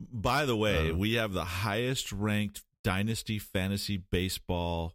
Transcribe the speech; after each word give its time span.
By 0.00 0.44
the 0.46 0.56
way, 0.56 0.90
Uh. 0.90 0.94
we 0.94 1.14
have 1.14 1.32
the 1.32 1.44
highest 1.44 2.12
ranked 2.12 2.62
Dynasty 2.84 3.38
Fantasy 3.38 3.96
Baseball 3.96 4.94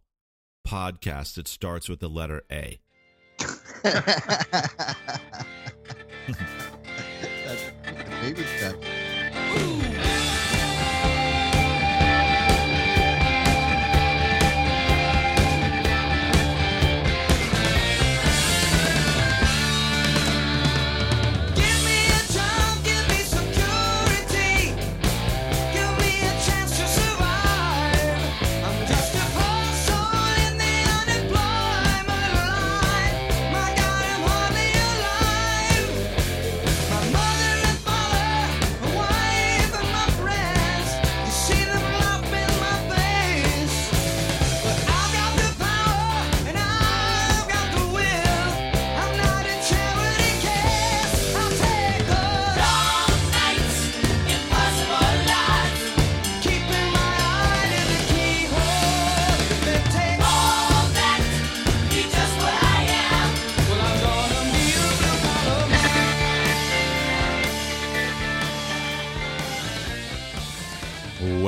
podcast 0.68 1.36
that 1.36 1.48
starts 1.48 1.90
with 1.90 2.00
the 2.00 2.10
letter 2.10 2.44
A. 2.52 2.80
That's- 7.44 7.72
Maybe 8.22 8.44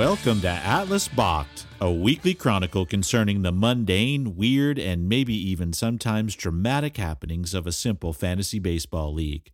Welcome 0.06 0.42
to 0.42 0.50
Atlas 0.50 1.08
Balked, 1.08 1.66
a 1.82 1.92
weekly 1.92 2.36
chronicle 2.36 2.86
concerning 2.86 3.42
the 3.42 3.52
mundane, 3.52 4.36
weird, 4.36 4.78
and 4.78 5.10
maybe 5.10 5.34
even 5.34 5.74
sometimes 5.74 6.36
dramatic 6.36 6.98
happenings 6.98 7.56
of 7.56 7.66
a 7.66 7.72
simple 7.72 8.14
fantasy 8.14 8.60
baseball 8.60 9.12
league. 9.12 9.52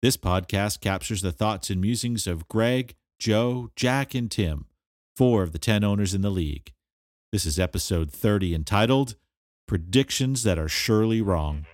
This 0.00 0.16
podcast 0.16 0.80
captures 0.80 1.20
the 1.20 1.32
thoughts 1.32 1.68
and 1.68 1.82
musings 1.82 2.26
of 2.26 2.48
Greg, 2.48 2.94
Joe, 3.18 3.72
Jack, 3.76 4.14
and 4.14 4.30
Tim, 4.30 4.64
four 5.14 5.42
of 5.42 5.52
the 5.52 5.58
10 5.58 5.84
owners 5.84 6.14
in 6.14 6.22
the 6.22 6.30
league. 6.30 6.72
This 7.30 7.44
is 7.44 7.60
episode 7.60 8.10
30 8.10 8.54
entitled 8.54 9.16
Predictions 9.68 10.44
That 10.44 10.58
Are 10.58 10.66
Surely 10.66 11.20
Wrong. 11.20 11.66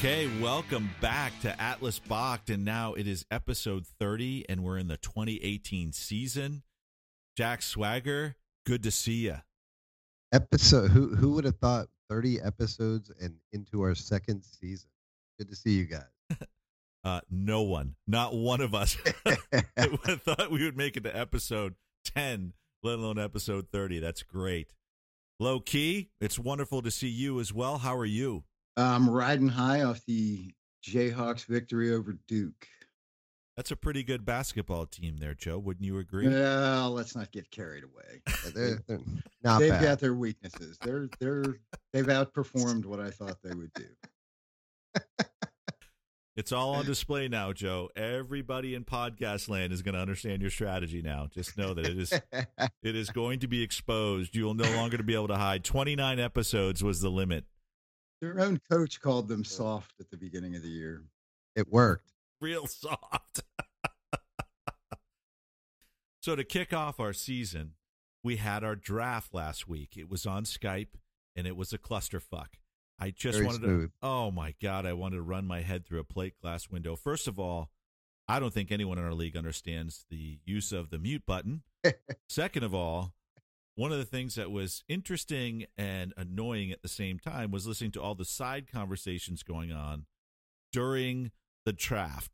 Okay, 0.00 0.30
welcome 0.40 0.88
back 1.02 1.38
to 1.42 1.60
Atlas 1.60 1.98
Balked, 1.98 2.48
and 2.48 2.64
now 2.64 2.94
it 2.94 3.06
is 3.06 3.26
episode 3.30 3.86
30, 3.86 4.46
and 4.48 4.64
we're 4.64 4.78
in 4.78 4.88
the 4.88 4.96
2018 4.96 5.92
season. 5.92 6.62
Jack 7.36 7.60
Swagger, 7.60 8.34
good 8.64 8.82
to 8.84 8.90
see 8.90 9.26
you. 9.26 9.36
Episode. 10.32 10.90
Who 10.92 11.14
who 11.14 11.32
would 11.32 11.44
have 11.44 11.58
thought 11.58 11.88
thirty 12.08 12.40
episodes 12.40 13.12
and 13.20 13.34
into 13.52 13.82
our 13.82 13.94
second 13.94 14.42
season? 14.42 14.88
Good 15.38 15.50
to 15.50 15.54
see 15.54 15.72
you 15.72 15.84
guys. 15.84 16.06
Uh, 17.04 17.20
no 17.30 17.62
one, 17.62 17.94
not 18.06 18.34
one 18.34 18.60
of 18.60 18.74
us, 18.74 18.94
thought 19.76 20.50
we 20.50 20.62
would 20.62 20.76
make 20.76 20.98
it 20.98 21.04
to 21.04 21.16
episode 21.16 21.74
10, 22.14 22.52
let 22.82 22.98
alone 22.98 23.18
episode 23.18 23.68
30. 23.72 24.00
That's 24.00 24.22
great. 24.22 24.74
Low 25.38 25.60
key, 25.60 26.10
it's 26.20 26.38
wonderful 26.38 26.82
to 26.82 26.90
see 26.90 27.08
you 27.08 27.40
as 27.40 27.54
well. 27.54 27.78
How 27.78 27.96
are 27.96 28.04
you? 28.04 28.44
I'm 28.76 29.08
riding 29.08 29.48
high 29.48 29.82
off 29.82 30.00
the 30.06 30.52
Jayhawks 30.86 31.44
victory 31.46 31.92
over 31.92 32.16
Duke. 32.28 32.66
That's 33.56 33.70
a 33.70 33.76
pretty 33.76 34.02
good 34.02 34.24
basketball 34.24 34.86
team 34.86 35.18
there, 35.18 35.34
Joe. 35.34 35.58
Wouldn't 35.58 35.84
you 35.84 35.98
agree? 35.98 36.28
Well, 36.28 36.92
let's 36.92 37.14
not 37.14 37.30
get 37.30 37.50
carried 37.50 37.84
away. 37.84 38.22
They're, 38.54 38.82
they're 38.88 39.00
not 39.42 39.58
they've 39.58 39.70
bad. 39.70 39.82
got 39.82 40.00
their 40.00 40.14
weaknesses. 40.14 40.78
They're 40.80 41.10
they're 41.18 41.44
they've 41.92 42.06
outperformed 42.06 42.86
what 42.86 43.00
I 43.00 43.10
thought 43.10 43.36
they 43.42 43.54
would 43.54 43.72
do. 43.74 43.84
It's 46.36 46.52
all 46.52 46.70
on 46.74 46.86
display 46.86 47.28
now, 47.28 47.52
Joe. 47.52 47.90
Everybody 47.94 48.74
in 48.74 48.84
podcast 48.84 49.50
land 49.50 49.74
is 49.74 49.82
going 49.82 49.94
to 49.94 50.00
understand 50.00 50.40
your 50.40 50.50
strategy 50.50 51.02
now. 51.02 51.28
Just 51.30 51.58
know 51.58 51.74
that 51.74 51.86
it 51.86 51.98
is 51.98 52.12
it 52.82 52.96
is 52.96 53.10
going 53.10 53.40
to 53.40 53.46
be 53.46 53.62
exposed. 53.62 54.34
You 54.34 54.44
will 54.44 54.54
no 54.54 54.70
longer 54.76 55.02
be 55.02 55.14
able 55.14 55.28
to 55.28 55.36
hide. 55.36 55.64
29 55.64 56.18
episodes 56.18 56.82
was 56.82 57.02
the 57.02 57.10
limit. 57.10 57.44
Their 58.20 58.38
own 58.40 58.60
coach 58.70 59.00
called 59.00 59.28
them 59.28 59.44
soft 59.44 59.94
at 60.00 60.10
the 60.10 60.16
beginning 60.16 60.54
of 60.56 60.62
the 60.62 60.68
year. 60.68 61.02
it 61.56 61.68
worked. 61.72 62.12
Real 62.40 62.66
soft. 62.68 63.42
so 66.20 66.36
to 66.36 66.44
kick 66.44 66.72
off 66.72 67.00
our 67.00 67.12
season, 67.12 67.72
we 68.22 68.36
had 68.36 68.62
our 68.62 68.76
draft 68.76 69.32
last 69.34 69.68
week. 69.68 69.96
It 69.96 70.10
was 70.10 70.26
on 70.26 70.44
Skype 70.44 70.94
and 71.34 71.46
it 71.46 71.56
was 71.56 71.72
a 71.72 71.78
clusterfuck. 71.78 72.58
I 72.98 73.10
just 73.10 73.36
Very 73.36 73.46
wanted 73.46 73.62
smooth. 73.62 73.88
to 73.90 73.92
Oh 74.02 74.30
my 74.30 74.54
god, 74.62 74.84
I 74.84 74.92
wanted 74.92 75.16
to 75.16 75.22
run 75.22 75.46
my 75.46 75.62
head 75.62 75.86
through 75.86 76.00
a 76.00 76.04
plate 76.04 76.34
glass 76.42 76.68
window. 76.70 76.96
First 76.96 77.26
of 77.26 77.38
all, 77.38 77.70
I 78.28 78.38
don't 78.38 78.52
think 78.52 78.70
anyone 78.70 78.98
in 78.98 79.04
our 79.04 79.14
league 79.14 79.36
understands 79.36 80.04
the 80.10 80.38
use 80.44 80.70
of 80.72 80.90
the 80.90 80.98
mute 80.98 81.22
button. 81.26 81.62
Second 82.28 82.62
of 82.64 82.74
all, 82.74 83.14
one 83.80 83.92
of 83.92 83.98
the 83.98 84.04
things 84.04 84.34
that 84.34 84.50
was 84.50 84.84
interesting 84.88 85.64
and 85.78 86.12
annoying 86.14 86.70
at 86.70 86.82
the 86.82 86.88
same 86.88 87.18
time 87.18 87.50
was 87.50 87.66
listening 87.66 87.90
to 87.90 88.02
all 88.02 88.14
the 88.14 88.26
side 88.26 88.70
conversations 88.70 89.42
going 89.42 89.72
on 89.72 90.04
during 90.70 91.30
the 91.64 91.72
draft. 91.72 92.30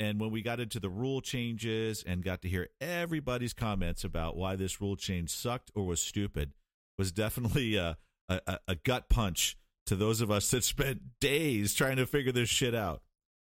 And 0.00 0.18
when 0.20 0.32
we 0.32 0.42
got 0.42 0.58
into 0.58 0.80
the 0.80 0.90
rule 0.90 1.20
changes 1.20 2.02
and 2.04 2.24
got 2.24 2.42
to 2.42 2.48
hear 2.48 2.70
everybody's 2.80 3.52
comments 3.52 4.02
about 4.02 4.36
why 4.36 4.56
this 4.56 4.80
rule 4.80 4.96
change 4.96 5.30
sucked 5.30 5.70
or 5.72 5.86
was 5.86 6.00
stupid, 6.00 6.52
was 6.98 7.12
definitely 7.12 7.76
a, 7.76 7.96
a, 8.28 8.58
a- 8.66 8.74
gut 8.74 9.08
punch 9.08 9.56
to 9.86 9.94
those 9.94 10.20
of 10.20 10.32
us 10.32 10.50
that 10.50 10.64
spent 10.64 11.00
days 11.20 11.74
trying 11.74 11.98
to 11.98 12.06
figure 12.06 12.32
this 12.32 12.48
shit 12.48 12.74
out. 12.74 13.02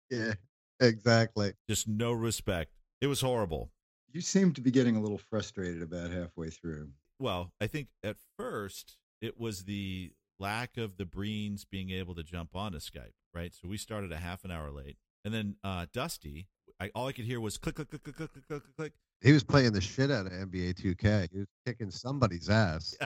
Yeah, 0.09 0.35
exactly. 0.79 1.55
Just 1.69 1.89
no 1.89 2.13
respect. 2.13 2.71
It 3.01 3.09
was 3.09 3.21
horrible. 3.21 3.71
You 4.17 4.23
seem 4.23 4.55
to 4.55 4.63
be 4.63 4.71
getting 4.71 4.97
a 4.97 5.01
little 5.03 5.19
frustrated 5.19 5.83
about 5.83 6.11
halfway 6.11 6.49
through. 6.49 6.89
well, 7.19 7.53
I 7.61 7.67
think 7.67 7.89
at 8.03 8.17
first 8.39 8.97
it 9.21 9.39
was 9.39 9.65
the 9.65 10.11
lack 10.39 10.79
of 10.79 10.97
the 10.97 11.05
Breens 11.05 11.67
being 11.71 11.91
able 11.91 12.15
to 12.15 12.23
jump 12.23 12.57
onto 12.57 12.79
Skype, 12.79 13.13
right? 13.35 13.53
So 13.53 13.69
we 13.69 13.77
started 13.77 14.13
a 14.13 14.17
half 14.17 14.43
an 14.43 14.51
hour 14.51 14.71
late, 14.71 14.97
and 15.23 15.35
then 15.35 15.57
uh, 15.63 15.85
Dusty, 15.93 16.47
I, 16.81 16.91
all 16.95 17.09
I 17.09 17.13
could 17.13 17.27
hear 17.27 17.41
was 17.41 17.59
click, 17.59 17.75
click, 17.75 17.91
click, 17.91 18.05
click, 18.05 18.17
click, 18.17 18.33
click, 18.33 18.49
click, 18.49 18.63
click. 18.75 18.93
He 19.21 19.33
was 19.33 19.45
playing 19.45 19.73
the 19.73 19.83
shit 19.83 20.11
out 20.11 20.25
of 20.25 20.33
NBA 20.33 20.81
2K. 20.83 21.29
He 21.31 21.41
was 21.41 21.49
kicking 21.67 21.91
somebody's 21.91 22.49
ass. 22.49 22.97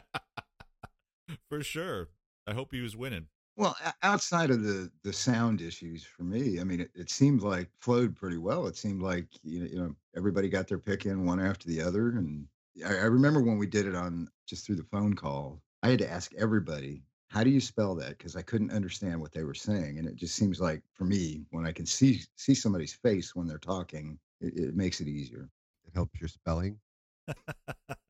For 1.49 1.65
sure. 1.65 2.11
I 2.47 2.55
hope 2.55 2.71
he 2.71 2.83
was 2.83 2.97
winning. 2.97 3.27
Well, 3.57 3.77
o- 3.85 3.91
outside 4.03 4.51
of 4.51 4.63
the 4.63 4.91
the 5.03 5.13
sound 5.13 5.61
issues 5.61 6.05
for 6.05 6.23
me, 6.25 6.61
I 6.61 6.65
mean, 6.65 6.81
it, 6.81 6.91
it 6.95 7.11
seemed 7.11 7.43
like 7.43 7.71
flowed 7.81 8.17
pretty 8.17 8.39
well. 8.39 8.67
It 8.67 8.77
seemed 8.77 9.03
like 9.03 9.29
you 9.43 9.61
know, 9.61 9.67
you 9.67 9.77
know 9.77 9.97
everybody 10.17 10.49
got 10.49 10.69
their 10.69 10.79
pick 10.79 11.07
in 11.07 11.25
one 11.27 11.41
after 11.41 11.67
the 11.69 11.81
other, 11.83 12.11
and 12.11 12.49
I, 12.85 12.95
I 12.99 13.05
remember 13.05 13.43
when 13.43 13.59
we 13.59 13.67
did 13.67 13.87
it 13.87 13.95
on 13.95 14.29
just 14.47 14.67
through 14.67 14.77
the 14.77 14.85
phone 14.85 15.15
call. 15.15 15.63
I 15.83 15.89
had 15.91 15.99
to 16.01 16.11
ask 16.11 16.33
everybody, 16.35 17.05
"How 17.29 17.45
do 17.45 17.51
you 17.51 17.61
spell 17.61 17.95
that?" 17.97 18.19
Because 18.19 18.37
I 18.37 18.43
couldn't 18.43 18.73
understand 18.73 19.21
what 19.21 19.33
they 19.33 19.45
were 19.45 19.55
saying, 19.55 19.99
and 19.99 20.09
it 20.09 20.17
just 20.17 20.37
seems 20.37 20.61
like 20.61 20.83
for 20.95 21.05
me, 21.05 21.45
when 21.51 21.67
I 21.67 21.73
can 21.73 21.87
see 21.87 22.23
see 22.37 22.55
somebody's 22.55 22.95
face 22.95 23.35
when 23.35 23.47
they're 23.47 23.59
talking, 23.59 24.19
it, 24.41 24.57
it 24.59 24.75
makes 24.77 25.01
it 25.01 25.09
easier. 25.09 25.51
It 25.87 25.95
helps 25.95 26.21
your 26.21 26.29
spelling. 26.29 26.81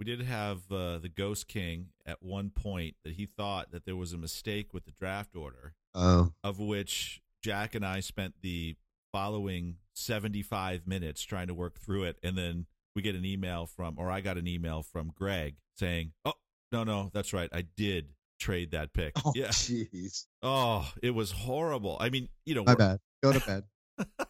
we 0.00 0.06
did 0.06 0.22
have 0.22 0.60
uh, 0.72 0.98
the 0.98 1.10
Ghost 1.14 1.46
King 1.46 1.88
at 2.06 2.22
one 2.22 2.48
point 2.48 2.96
that 3.04 3.12
he 3.12 3.26
thought 3.26 3.70
that 3.70 3.84
there 3.84 3.94
was 3.94 4.14
a 4.14 4.18
mistake 4.18 4.72
with 4.72 4.86
the 4.86 4.92
draft 4.92 5.36
order, 5.36 5.74
Oh, 5.94 6.32
of 6.42 6.58
which 6.58 7.20
Jack 7.42 7.74
and 7.74 7.84
I 7.84 8.00
spent 8.00 8.34
the 8.40 8.76
following 9.12 9.76
75 9.92 10.86
minutes 10.86 11.22
trying 11.22 11.48
to 11.48 11.54
work 11.54 11.78
through 11.78 12.04
it. 12.04 12.16
And 12.22 12.36
then 12.36 12.64
we 12.96 13.02
get 13.02 13.14
an 13.14 13.26
email 13.26 13.66
from, 13.66 13.96
or 13.98 14.10
I 14.10 14.22
got 14.22 14.38
an 14.38 14.48
email 14.48 14.82
from 14.82 15.12
Greg 15.14 15.56
saying, 15.76 16.12
Oh, 16.24 16.32
no, 16.72 16.82
no, 16.82 17.10
that's 17.12 17.34
right. 17.34 17.50
I 17.52 17.66
did 17.76 18.14
trade 18.38 18.70
that 18.70 18.94
pick. 18.94 19.12
Oh, 19.22 19.32
yeah. 19.34 19.48
jeez. 19.48 20.24
Oh, 20.42 20.90
it 21.02 21.10
was 21.10 21.30
horrible. 21.30 21.98
I 22.00 22.08
mean, 22.08 22.28
you 22.46 22.54
know, 22.54 22.64
My 22.64 22.74
bad. 22.74 23.00
Go 23.22 23.32
to 23.34 23.40
bed. 23.40 23.64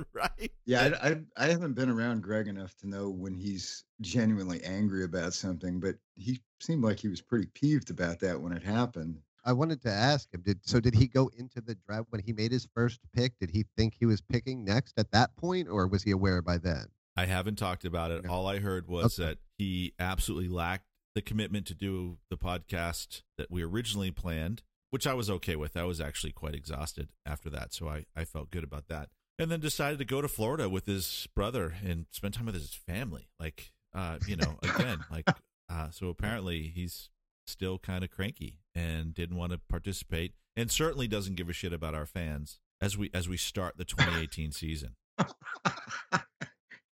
right? 0.12 0.50
Yeah, 0.66 0.90
I, 1.02 1.08
I 1.08 1.16
I 1.36 1.46
haven't 1.48 1.74
been 1.74 1.88
around 1.90 2.22
Greg 2.22 2.48
enough 2.48 2.74
to 2.78 2.88
know 2.88 3.10
when 3.10 3.34
he's 3.34 3.84
genuinely 4.00 4.62
angry 4.64 5.04
about 5.04 5.34
something, 5.34 5.80
but 5.80 5.96
he 6.16 6.40
seemed 6.60 6.82
like 6.84 6.98
he 7.00 7.08
was 7.08 7.20
pretty 7.20 7.46
peeved 7.46 7.90
about 7.90 8.20
that 8.20 8.40
when 8.40 8.52
it 8.52 8.62
happened. 8.62 9.18
I 9.44 9.52
wanted 9.52 9.82
to 9.82 9.90
ask 9.90 10.32
him. 10.32 10.42
Did 10.42 10.60
so? 10.62 10.78
Did 10.80 10.94
he 10.94 11.06
go 11.08 11.30
into 11.36 11.60
the 11.60 11.74
draft 11.74 12.06
when 12.10 12.22
he 12.24 12.32
made 12.32 12.52
his 12.52 12.68
first 12.74 13.00
pick? 13.12 13.38
Did 13.40 13.50
he 13.50 13.64
think 13.76 13.94
he 13.98 14.06
was 14.06 14.20
picking 14.20 14.64
next 14.64 14.94
at 14.98 15.10
that 15.12 15.36
point, 15.36 15.68
or 15.68 15.86
was 15.88 16.02
he 16.04 16.12
aware 16.12 16.40
by 16.42 16.58
then? 16.58 16.86
I 17.16 17.26
haven't 17.26 17.56
talked 17.56 17.84
about 17.84 18.10
it. 18.10 18.24
No. 18.24 18.30
All 18.30 18.46
I 18.46 18.58
heard 18.60 18.86
was 18.88 19.18
Okay. 19.18 19.30
that 19.30 19.38
he 19.58 19.92
absolutely 19.98 20.48
lacked 20.48 20.86
the 21.14 21.20
commitment 21.22 21.66
to 21.66 21.74
do 21.74 22.18
the 22.30 22.38
podcast 22.38 23.22
that 23.36 23.50
we 23.50 23.62
originally 23.62 24.10
planned, 24.10 24.62
which 24.90 25.06
I 25.06 25.12
was 25.12 25.28
okay 25.28 25.56
with. 25.56 25.76
I 25.76 25.84
was 25.84 26.00
actually 26.00 26.32
quite 26.32 26.54
exhausted 26.54 27.10
after 27.26 27.50
that, 27.50 27.74
so 27.74 27.88
I, 27.88 28.06
I 28.16 28.24
felt 28.24 28.50
good 28.50 28.64
about 28.64 28.88
that. 28.88 29.10
And 29.38 29.50
then 29.50 29.60
decided 29.60 29.98
to 29.98 30.04
go 30.04 30.20
to 30.20 30.28
Florida 30.28 30.68
with 30.68 30.86
his 30.86 31.26
brother 31.34 31.74
and 31.84 32.06
spend 32.10 32.34
time 32.34 32.46
with 32.46 32.54
his 32.54 32.74
family. 32.74 33.28
Like, 33.40 33.72
uh, 33.94 34.18
you 34.26 34.36
know, 34.36 34.58
again, 34.62 34.98
like, 35.10 35.28
uh, 35.70 35.90
so 35.90 36.08
apparently 36.08 36.64
he's 36.74 37.08
still 37.46 37.78
kind 37.78 38.04
of 38.04 38.10
cranky 38.10 38.60
and 38.74 39.14
didn't 39.14 39.36
want 39.36 39.52
to 39.52 39.58
participate, 39.58 40.34
and 40.56 40.70
certainly 40.70 41.08
doesn't 41.08 41.34
give 41.36 41.48
a 41.48 41.52
shit 41.52 41.72
about 41.72 41.94
our 41.94 42.06
fans 42.06 42.58
as 42.80 42.96
we 42.98 43.10
as 43.14 43.28
we 43.28 43.36
start 43.36 43.76
the 43.78 43.84
2018 43.84 44.52
season. 44.52 44.96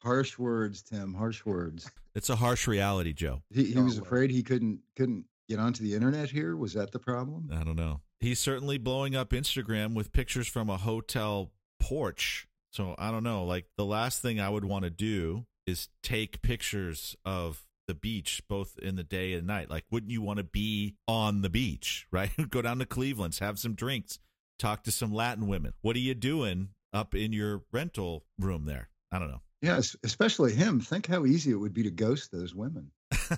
harsh 0.02 0.38
words, 0.38 0.82
Tim. 0.82 1.14
Harsh 1.14 1.44
words. 1.44 1.90
It's 2.14 2.30
a 2.30 2.36
harsh 2.36 2.66
reality, 2.66 3.12
Joe. 3.12 3.42
He, 3.50 3.64
he 3.64 3.76
Oh, 3.78 3.84
was 3.84 3.98
afraid 3.98 4.30
he 4.30 4.42
couldn't 4.42 4.80
couldn't 4.96 5.26
get 5.48 5.58
onto 5.58 5.82
the 5.84 5.94
internet 5.94 6.30
here. 6.30 6.56
Was 6.56 6.74
that 6.74 6.92
the 6.92 6.98
problem? 6.98 7.50
I 7.52 7.62
don't 7.64 7.76
know. 7.76 8.00
He's 8.18 8.38
certainly 8.38 8.78
blowing 8.78 9.14
up 9.16 9.30
Instagram 9.30 9.94
with 9.94 10.12
pictures 10.12 10.46
from 10.48 10.68
a 10.68 10.76
hotel 10.76 11.50
porch. 11.80 12.46
So 12.72 12.94
I 12.98 13.10
don't 13.10 13.24
know. 13.24 13.44
Like 13.44 13.66
the 13.76 13.84
last 13.84 14.22
thing 14.22 14.38
I 14.40 14.48
would 14.48 14.64
want 14.64 14.84
to 14.84 14.90
do 14.90 15.46
is 15.66 15.88
take 16.02 16.42
pictures 16.42 17.16
of 17.24 17.64
the 17.88 17.94
beach 17.94 18.42
both 18.48 18.78
in 18.78 18.94
the 18.96 19.02
day 19.02 19.32
and 19.32 19.46
night. 19.46 19.68
Like 19.70 19.84
wouldn't 19.90 20.12
you 20.12 20.22
want 20.22 20.38
to 20.38 20.44
be 20.44 20.94
on 21.08 21.42
the 21.42 21.50
beach, 21.50 22.06
right? 22.12 22.30
Go 22.50 22.62
down 22.62 22.78
to 22.78 22.86
Cleveland's, 22.86 23.40
have 23.40 23.58
some 23.58 23.74
drinks, 23.74 24.18
talk 24.58 24.84
to 24.84 24.92
some 24.92 25.12
Latin 25.12 25.48
women. 25.48 25.72
What 25.82 25.96
are 25.96 26.00
you 26.00 26.14
doing 26.14 26.68
up 26.92 27.14
in 27.14 27.32
your 27.32 27.62
rental 27.72 28.24
room 28.38 28.66
there? 28.66 28.90
I 29.10 29.18
don't 29.18 29.30
know. 29.30 29.40
Yeah, 29.62 29.80
especially 30.04 30.54
him. 30.54 30.80
Think 30.80 31.06
how 31.06 31.26
easy 31.26 31.50
it 31.50 31.56
would 31.56 31.74
be 31.74 31.82
to 31.82 31.90
ghost 31.90 32.30
those 32.32 32.54
women. 32.54 32.92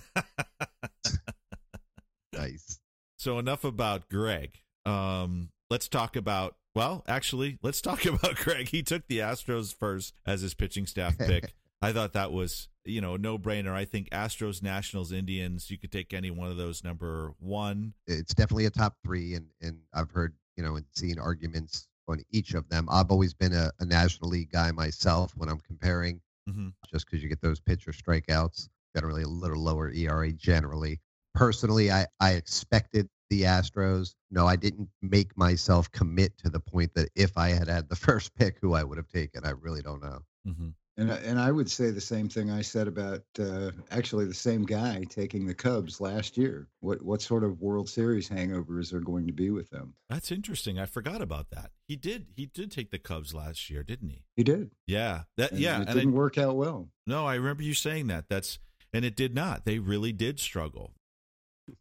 Nice. 2.33 2.79
So 3.17 3.39
enough 3.39 3.63
about 3.63 4.09
Greg. 4.09 4.51
Um, 4.85 5.49
let's 5.69 5.87
talk 5.87 6.15
about. 6.15 6.55
Well, 6.75 7.03
actually, 7.07 7.59
let's 7.61 7.81
talk 7.81 8.05
about 8.05 8.35
Greg. 8.35 8.69
He 8.69 8.83
took 8.83 9.07
the 9.07 9.19
Astros 9.19 9.73
first 9.73 10.13
as 10.25 10.41
his 10.41 10.53
pitching 10.53 10.85
staff 10.85 11.17
pick. 11.17 11.53
I 11.81 11.91
thought 11.91 12.13
that 12.13 12.31
was, 12.31 12.69
you 12.85 13.01
know, 13.01 13.17
no 13.17 13.37
brainer. 13.37 13.73
I 13.73 13.83
think 13.83 14.09
Astros, 14.11 14.63
Nationals, 14.63 15.11
Indians. 15.11 15.69
You 15.69 15.77
could 15.77 15.91
take 15.91 16.13
any 16.13 16.31
one 16.31 16.49
of 16.49 16.55
those 16.55 16.81
number 16.83 17.33
one. 17.39 17.93
It's 18.07 18.33
definitely 18.33 18.65
a 18.65 18.69
top 18.69 18.95
three, 19.03 19.33
and 19.33 19.47
and 19.61 19.79
I've 19.93 20.09
heard 20.11 20.33
you 20.55 20.63
know 20.63 20.77
and 20.77 20.85
seen 20.93 21.19
arguments 21.19 21.89
on 22.07 22.21
each 22.31 22.53
of 22.53 22.69
them. 22.69 22.87
I've 22.89 23.11
always 23.11 23.33
been 23.33 23.53
a, 23.53 23.69
a 23.81 23.85
National 23.85 24.29
League 24.29 24.51
guy 24.51 24.71
myself 24.71 25.33
when 25.35 25.49
I'm 25.49 25.59
comparing, 25.59 26.21
hmm 26.49 26.69
just 26.89 27.05
because 27.05 27.21
you 27.21 27.27
get 27.27 27.41
those 27.41 27.59
pitcher 27.59 27.91
strikeouts, 27.91 28.69
generally 28.95 29.23
a 29.23 29.27
little 29.27 29.61
lower 29.61 29.91
ERA 29.91 30.31
generally. 30.31 31.01
Personally, 31.35 31.91
I 31.91 32.05
I 32.21 32.31
expected 32.31 33.09
the 33.33 33.43
Astros. 33.43 34.15
No, 34.31 34.45
I 34.47 34.55
didn't 34.55 34.89
make 35.01 35.35
myself 35.37 35.91
commit 35.91 36.37
to 36.39 36.49
the 36.49 36.59
point 36.59 36.93
that 36.95 37.09
if 37.15 37.37
I 37.37 37.49
had 37.49 37.67
had 37.67 37.89
the 37.89 37.95
first 38.07 38.35
pick, 38.35 38.57
who 38.61 38.73
I 38.73 38.83
would 38.83 38.97
have 38.97 39.07
taken. 39.09 39.45
I 39.45 39.51
really 39.51 39.81
don't 39.81 40.01
know. 40.01 40.19
hmm 40.45 40.69
And 40.97 41.11
I- 41.11 41.17
and 41.29 41.39
I 41.39 41.51
would 41.51 41.71
say 41.71 41.89
the 41.89 41.99
same 42.01 42.29
thing 42.29 42.51
I 42.51 42.61
said 42.61 42.87
about 42.87 43.23
uh, 43.39 43.71
actually 43.89 44.25
the 44.25 44.33
same 44.35 44.63
guy 44.63 45.03
taking 45.09 45.47
the 45.47 45.55
Cubs 45.55 45.99
last 45.99 46.37
year. 46.37 46.67
What 46.81 47.01
what 47.01 47.21
sort 47.21 47.43
of 47.43 47.59
World 47.61 47.89
Series 47.89 48.27
hangover 48.27 48.79
is 48.79 48.91
there 48.91 48.99
going 48.99 49.25
to 49.25 49.33
be 49.33 49.49
with 49.49 49.69
them? 49.71 49.95
That's 50.09 50.31
interesting. 50.31 50.77
I 50.77 50.85
forgot 50.85 51.21
about 51.21 51.49
that. 51.49 51.71
He 51.87 51.95
did. 51.95 52.27
He 52.35 52.45
did 52.45 52.69
take 52.71 52.91
the 52.91 52.99
Cubs 52.99 53.33
last 53.33 53.69
year, 53.71 53.81
didn't 53.81 54.09
he? 54.09 54.23
He 54.35 54.43
did. 54.43 54.69
Yeah. 54.85 55.23
That. 55.37 55.51
And 55.53 55.59
yeah. 55.59 55.77
it 55.77 55.81
And 55.81 55.89
I, 55.89 55.93
didn't 55.93 56.13
work 56.13 56.37
out 56.37 56.55
well. 56.55 56.89
No, 57.07 57.25
I 57.25 57.35
remember 57.35 57.63
you 57.63 57.73
saying 57.73 58.07
that. 58.07 58.25
That's 58.29 58.59
and 58.93 59.03
it 59.03 59.15
did 59.15 59.33
not. 59.33 59.65
They 59.65 59.79
really 59.79 60.11
did 60.13 60.39
struggle. 60.39 60.93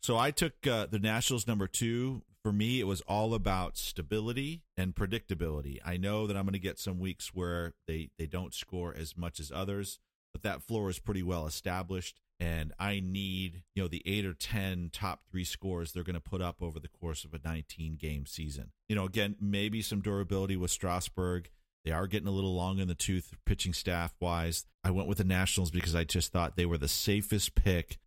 So 0.01 0.17
I 0.17 0.31
took 0.31 0.67
uh, 0.67 0.87
the 0.87 0.99
Nationals 0.99 1.47
number 1.47 1.67
two. 1.67 2.23
For 2.43 2.53
me, 2.53 2.81
it 2.81 2.89
was 2.89 3.03
all 3.03 3.35
about 3.35 3.77
stability 3.77 4.63
and 4.77 4.97
predictability. 4.97 5.79
I 5.85 5.97
know 5.97 6.27
that 6.27 6.37
I'm 6.37 6.45
going 6.45 6.55
to 6.55 6.59
get 6.59 6.79
some 6.79 6.99
weeks 6.99 7.33
where 7.33 7.75
they 7.87 8.11
they 8.19 8.27
don't 8.27 8.53
score 8.53 8.95
as 8.97 9.17
much 9.17 9.39
as 9.39 9.53
others, 9.55 10.01
but 10.33 10.43
that 10.43 10.63
floor 10.63 10.91
is 10.91 10.99
pretty 10.99 11.23
well 11.23 11.47
established. 11.47 12.21
And 12.41 12.73
I 12.81 12.99
need 12.99 13.63
you 13.77 13.83
know 13.83 13.89
the 13.89 14.03
eight 14.05 14.27
or 14.27 14.35
ten 14.35 14.91
top 14.93 15.21
three 15.31 15.45
scores 15.45 15.93
they're 15.93 16.03
going 16.03 16.15
to 16.15 16.21
put 16.21 16.43
up 16.43 16.61
over 16.61 16.81
the 16.81 16.89
course 16.89 17.25
of 17.25 17.33
a 17.33 17.41
19 17.45 17.95
game 17.95 18.27
season. 18.27 18.73
You 18.89 18.97
know, 18.97 19.05
again, 19.05 19.37
maybe 19.41 19.81
some 19.81 20.01
durability 20.01 20.57
with 20.57 20.73
Strasburg. 20.73 21.49
They 21.85 21.93
are 21.93 22.07
getting 22.07 22.29
a 22.29 22.33
little 22.33 22.55
long 22.55 22.79
in 22.79 22.89
the 22.89 22.95
tooth 22.95 23.35
pitching 23.45 23.73
staff 23.73 24.15
wise. 24.21 24.67
I 24.85 24.91
went 24.91 25.09
with 25.09 25.19
the 25.19 25.25
Nationals 25.25 25.71
because 25.71 25.95
I 25.95 26.05
just 26.05 26.33
thought 26.33 26.57
they 26.57 26.67
were 26.67 26.79
the 26.79 26.89
safest 26.89 27.55
pick. 27.55 27.99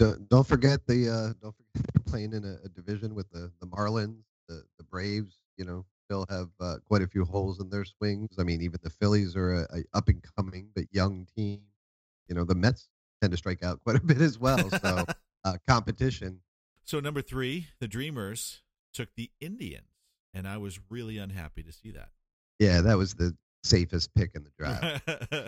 Don't, 0.00 0.26
don't 0.30 0.46
forget 0.46 0.86
the 0.86 1.10
uh, 1.10 1.32
don't 1.42 1.54
forget 1.54 1.72
they're 1.74 2.02
playing 2.06 2.32
in 2.32 2.42
a, 2.42 2.56
a 2.64 2.68
division 2.70 3.14
with 3.14 3.30
the 3.30 3.52
the 3.60 3.66
Marlins, 3.66 4.22
the 4.48 4.64
the 4.78 4.84
Braves. 4.84 5.36
You 5.58 5.66
know, 5.66 5.84
still 6.06 6.24
have 6.30 6.48
uh, 6.58 6.76
quite 6.86 7.02
a 7.02 7.06
few 7.06 7.26
holes 7.26 7.60
in 7.60 7.68
their 7.68 7.84
swings. 7.84 8.30
I 8.38 8.44
mean, 8.44 8.62
even 8.62 8.80
the 8.82 8.88
Phillies 8.88 9.36
are 9.36 9.52
a, 9.52 9.68
a 9.76 9.82
up 9.92 10.08
and 10.08 10.24
coming 10.38 10.70
but 10.74 10.86
young 10.90 11.26
team. 11.36 11.60
You 12.28 12.34
know, 12.34 12.44
the 12.44 12.54
Mets 12.54 12.88
tend 13.20 13.32
to 13.32 13.36
strike 13.36 13.62
out 13.62 13.80
quite 13.84 13.96
a 13.96 14.00
bit 14.00 14.22
as 14.22 14.38
well. 14.38 14.70
So 14.70 15.04
uh, 15.44 15.58
competition. 15.68 16.40
So 16.82 16.98
number 16.98 17.20
three, 17.20 17.66
the 17.78 17.86
Dreamers 17.86 18.62
took 18.94 19.14
the 19.16 19.30
Indians, 19.38 19.84
and 20.32 20.48
I 20.48 20.56
was 20.56 20.80
really 20.88 21.18
unhappy 21.18 21.62
to 21.62 21.72
see 21.72 21.90
that. 21.90 22.08
Yeah, 22.58 22.80
that 22.80 22.96
was 22.96 23.14
the 23.14 23.36
safest 23.62 24.14
pick 24.14 24.30
in 24.34 24.44
the 24.44 24.50
draft. 24.58 25.02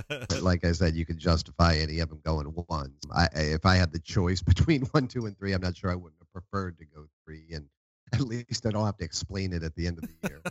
But 0.29 0.43
like 0.43 0.65
I 0.65 0.73
said, 0.73 0.95
you 0.95 1.05
could 1.07 1.19
justify 1.19 1.77
any 1.77 2.01
of 2.01 2.09
them 2.09 2.21
going 2.25 2.47
one. 2.47 2.93
I, 3.15 3.29
I- 3.35 3.41
if 3.41 3.65
I 3.67 3.77
had 3.77 3.93
the 3.93 3.99
choice 3.99 4.43
between 4.53 4.83
one, 4.93 5.09
two, 5.09 5.27
and 5.27 5.37
three, 5.39 5.53
I'm 5.53 5.63
not 5.63 5.77
sure 5.77 5.91
I 5.91 5.95
wouldn't 5.95 6.21
have 6.21 6.33
preferred 6.33 6.79
to 6.79 6.85
go 6.85 7.07
three. 7.25 7.47
And 7.53 7.67
at 8.13 8.21
least 8.21 8.67
I 8.67 8.71
don't 8.71 8.85
have 8.85 8.99
to 8.99 9.05
explain 9.05 9.53
it 9.53 9.63
at 9.63 9.75
the 9.75 9.87
end 9.87 9.99
of 9.99 10.05
the 10.05 10.29
year. 10.29 10.43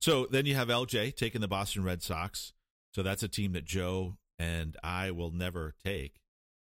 so 0.00 0.26
then 0.30 0.46
you 0.46 0.54
have 0.54 0.68
LJ 0.68 1.16
taking 1.16 1.40
the 1.40 1.48
Boston 1.48 1.84
Red 1.84 2.02
Sox. 2.02 2.52
So 2.94 3.02
that's 3.02 3.22
a 3.22 3.28
team 3.28 3.52
that 3.52 3.64
Joe 3.64 4.16
and 4.38 4.76
I 4.82 5.10
will 5.12 5.30
never 5.30 5.74
take. 5.84 6.16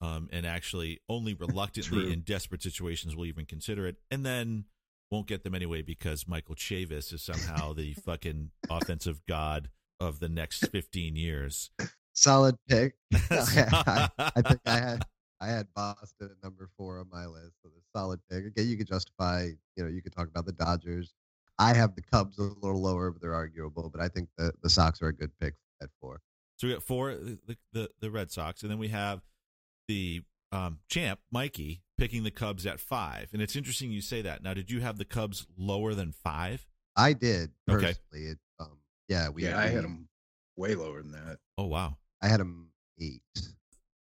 Um, 0.01 0.29
and 0.31 0.45
actually 0.47 1.01
only 1.09 1.33
reluctantly 1.33 2.13
in 2.13 2.21
desperate 2.21 2.63
situations 2.63 3.17
will 3.17 3.25
even 3.25 3.47
consider 3.47 3.87
it. 3.87 3.97
And 4.11 4.27
then 4.27 4.65
won't 5.11 5.27
get 5.27 5.45
them 5.45 5.55
anyway 5.55 5.83
because 5.83 6.27
Michael 6.27 6.55
Chavis 6.55 7.13
is 7.13 7.23
somehow 7.23 7.73
the 7.73 7.93
fucking 8.05 8.51
offensive 8.71 9.21
god 9.27 9.71
of 10.01 10.21
the 10.21 10.29
next 10.29 10.69
15 10.69 11.17
years. 11.17 11.71
Solid 12.13 12.57
pick. 12.69 12.95
I, 13.31 14.09
I 14.19 14.43
think 14.43 14.61
I 14.67 14.79
had 14.79 15.05
I 15.41 15.49
had 15.49 15.67
Boston 15.75 16.31
at 16.31 16.43
number 16.43 16.71
four 16.77 16.99
on 16.99 17.09
my 17.13 17.27
list, 17.27 17.57
so 17.63 17.69
the 17.69 17.83
solid 17.95 18.21
pick. 18.31 18.47
Again, 18.47 18.69
you 18.69 18.77
could 18.77 18.89
justify. 18.89 19.51
You 19.77 19.85
know, 19.85 19.91
you 19.91 20.01
could 20.03 20.15
talk 20.15 20.29
about 20.29 20.47
the 20.47 20.53
Dodgers. 20.53 21.15
I 21.59 21.75
have 21.75 21.95
the 21.95 22.03
Cubs 22.03 22.39
a 22.39 22.43
little 22.43 22.81
lower, 22.81 23.11
but 23.11 23.21
they're 23.21 23.35
arguable. 23.35 23.91
But 23.91 24.01
I 24.01 24.09
think 24.09 24.29
the 24.39 24.53
the 24.63 24.71
Sox 24.71 25.03
are 25.03 25.09
a 25.09 25.13
good 25.13 25.31
pick 25.39 25.55
at 25.83 25.91
four. 26.01 26.21
So 26.57 26.67
we 26.67 26.73
got 26.73 26.83
four, 26.83 27.15
the, 27.15 27.57
the, 27.73 27.91
the 28.01 28.11
Red 28.11 28.31
Sox, 28.31 28.63
and 28.63 28.71
then 28.71 28.79
we 28.79 28.89
have 28.89 29.21
the 29.89 30.23
um, 30.53 30.79
champ, 30.89 31.21
Mikey, 31.31 31.83
picking 31.99 32.23
the 32.23 32.31
Cubs 32.31 32.67
at 32.67 32.81
five. 32.81 33.31
And 33.33 33.41
it's 33.43 33.57
interesting 33.57 33.91
you 33.91 34.01
say 34.01 34.23
that. 34.23 34.43
Now, 34.43 34.55
did 34.55 34.71
you 34.71 34.81
have 34.81 34.99
the 34.99 35.05
Cubs 35.05 35.47
lower 35.57 35.95
than 35.95 36.13
five? 36.13 36.67
I 36.97 37.13
did 37.13 37.51
Okay. 37.71 37.95
personally. 38.13 38.31
It, 38.33 38.39
um, 38.59 38.79
yeah, 39.09 39.29
we. 39.29 39.45
yeah, 39.45 39.59
I 39.59 39.67
had 39.67 39.85
them 39.85 40.09
way 40.57 40.75
lower 40.75 41.03
than 41.03 41.13
that. 41.13 41.39
Oh, 41.59 41.67
wow. 41.67 41.97
I 42.23 42.29
had 42.29 42.41
them 42.41 42.71
eight. 43.01 43.23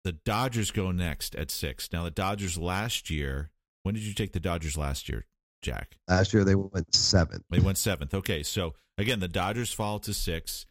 The 0.03 0.13
Dodgers 0.13 0.71
go 0.71 0.91
next 0.91 1.35
at 1.37 1.51
six. 1.51 1.89
Now, 1.93 2.05
the 2.05 2.11
Dodgers 2.11 2.57
last 2.59 3.11
year, 3.11 3.51
when 3.83 3.95
did 3.95 4.03
you 4.05 4.15
take 4.15 4.33
the 4.33 4.41
Dodgers 4.41 4.77
last 4.77 5.09
year, 5.09 5.27
Jack? 5.63 5.97
Last 6.09 6.33
year 6.33 6.43
they 6.45 6.55
went 6.55 6.95
seventh. 6.95 7.45
They 7.51 7.61
went 7.61 7.79
seventh. 7.79 8.15
Okay, 8.15 8.43
so 8.43 8.75
again, 8.99 9.21
the 9.21 9.29
Dodgers 9.29 9.73
fall 9.73 9.99
to 10.01 10.15
six. 10.15 10.65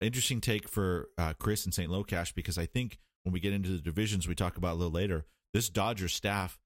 Interesting 0.00 0.40
take 0.40 0.68
for 0.68 1.08
uh, 1.18 1.32
Chris 1.38 1.64
and 1.64 1.74
St. 1.74 1.90
Locash 1.90 2.32
because 2.34 2.56
I 2.56 2.66
think 2.66 2.98
when 3.24 3.32
we 3.32 3.40
get 3.40 3.52
into 3.52 3.70
the 3.70 3.78
divisions 3.78 4.26
we 4.26 4.34
talk 4.34 4.56
about 4.56 4.72
a 4.72 4.78
little 4.78 4.92
later, 4.92 5.26
this 5.52 5.68
Dodgers 5.68 6.14
staff, 6.14 6.58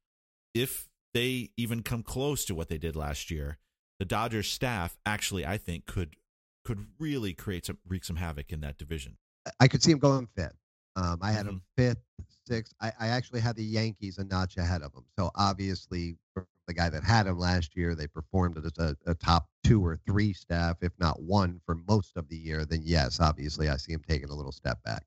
if 0.55 0.89
they 1.15 1.51
even 1.57 1.83
come 1.83 2.03
close 2.03 2.45
to 2.47 2.55
what 2.55 2.69
they 2.69 2.79
did 2.79 2.97
last 2.97 3.31
year, 3.31 3.59
the 3.99 4.05
Dodgers 4.05 4.49
staff 4.51 4.99
actually 5.07 5.47
I 5.47 5.59
think 5.59 5.87
could 5.87 6.17
could 6.65 6.87
really 6.99 7.33
create 7.33 7.67
some 7.67 7.79
wreak 7.87 8.05
some 8.05 8.17
havoc 8.17 8.53
in 8.53 8.61
that 8.61 8.79
division. 8.79 9.17
I 9.61 9.69
could 9.69 9.83
see 9.83 9.91
him 9.91 9.99
going 9.99 10.29
fifth. 10.37 10.57
Um, 10.95 11.19
I 11.23 11.33
had 11.33 11.47
them 11.47 11.63
fifth, 11.77 12.03
sixth. 12.47 12.75
I, 12.81 12.93
I 13.01 13.09
actually 13.09 13.41
had 13.41 13.57
the 13.57 13.65
Yankees 13.65 14.19
a 14.19 14.25
notch 14.25 14.57
ahead 14.57 14.83
of 14.83 14.93
them. 14.93 15.05
So 15.19 15.31
obviously, 15.35 16.17
for 16.35 16.47
the 16.67 16.75
guy 16.75 16.91
that 16.91 17.03
had 17.03 17.27
him 17.27 17.39
last 17.39 17.77
year, 17.77 17.95
they 17.95 18.07
performed 18.07 18.59
as 18.59 18.71
a, 18.79 18.97
a 19.07 19.15
top 19.15 19.49
two 19.65 19.85
or 19.85 19.99
three 20.07 20.33
staff, 20.33 20.77
if 20.83 20.93
not 20.99 21.23
one, 21.23 21.61
for 21.65 21.77
most 21.89 22.17
of 22.17 22.29
the 22.29 22.37
year. 22.37 22.65
Then 22.65 22.83
yes, 22.85 23.21
obviously, 23.21 23.69
I 23.69 23.77
see 23.77 23.93
him 23.93 24.03
taking 24.07 24.29
a 24.29 24.35
little 24.35 24.53
step 24.53 24.83
back. 24.85 25.05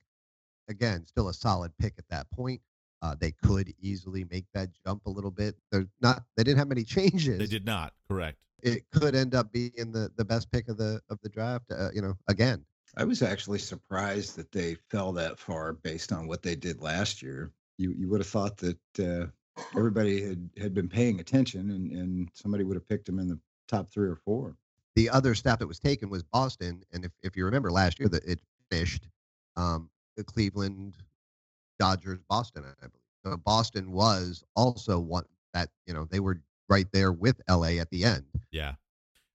Again, 0.68 1.06
still 1.06 1.30
a 1.30 1.34
solid 1.34 1.72
pick 1.80 1.94
at 1.98 2.08
that 2.10 2.30
point. 2.32 2.62
Uh, 3.02 3.16
they 3.20 3.32
could 3.32 3.74
easily 3.80 4.26
make 4.32 4.46
that 4.54 4.70
jump 4.86 5.06
a 5.06 5.10
little 5.10 5.32
bit. 5.32 5.56
They're 5.72 5.86
not. 6.02 6.24
They 6.38 6.44
didn't 6.44 6.58
have 6.58 6.68
many 6.68 6.84
changes. 6.96 7.38
They 7.38 7.46
did 7.46 7.66
not. 7.66 7.94
Correct. 8.08 8.38
It 8.64 8.84
could 8.92 9.16
end 9.16 9.36
up 9.36 9.52
being 9.52 9.92
the 9.92 10.10
the 10.16 10.26
best 10.26 10.52
pick 10.52 10.70
of 10.70 10.78
the 10.78 11.00
of 11.10 11.20
the 11.22 11.30
draft. 11.30 11.66
Uh, 11.72 11.90
you 11.94 12.02
know, 12.02 12.16
again, 12.28 12.66
I 12.98 13.04
was 13.04 13.22
actually 13.22 13.60
surprised 13.60 14.36
that 14.38 14.52
they 14.52 14.76
fell 14.90 15.12
that 15.14 15.38
far 15.38 15.74
based 15.74 16.12
on 16.12 16.28
what 16.28 16.42
they 16.42 16.56
did 16.56 16.82
last 16.82 17.22
year. 17.22 17.52
You 17.78 17.92
you 17.92 18.10
would 18.10 18.22
have 18.22 18.28
thought 18.28 18.58
that 18.58 18.80
uh, 19.00 19.28
everybody 19.78 20.24
had, 20.24 20.50
had 20.58 20.74
been 20.74 20.90
paying 20.90 21.20
attention 21.20 21.72
and, 21.72 21.92
and 21.92 22.30
somebody 22.34 22.64
would 22.64 22.76
have 22.76 22.88
picked 22.88 23.06
them 23.06 23.20
in 23.20 23.28
the 23.28 23.40
top 23.68 23.92
three 23.92 24.08
or 24.08 24.16
four. 24.16 24.56
the 24.96 25.10
other 25.10 25.36
staff 25.36 25.60
that 25.60 25.68
was 25.68 25.80
taken 25.80 26.10
was 26.10 26.24
Boston, 26.24 26.84
and 26.94 27.06
if, 27.06 27.12
if 27.22 27.36
you 27.36 27.46
remember 27.46 27.72
last 27.72 28.00
year, 28.00 28.08
that 28.10 28.24
it 28.26 28.40
finished 28.72 29.08
um, 29.58 29.90
the 30.16 30.24
Cleveland, 30.24 30.96
Dodgers, 31.80 32.20
Boston, 32.30 32.64
I 32.66 32.88
believe. 32.88 33.02
So 33.26 33.38
Boston 33.38 33.92
was 33.92 34.44
also 34.56 35.00
one 35.00 35.26
that 35.54 35.70
you 35.86 35.94
know 35.94 36.08
they 36.10 36.20
were 36.20 36.42
right 36.70 36.88
there 36.92 37.12
with 37.12 37.42
LA 37.50 37.80
at 37.80 37.90
the 37.90 38.04
end. 38.04 38.26
Yeah. 38.52 38.74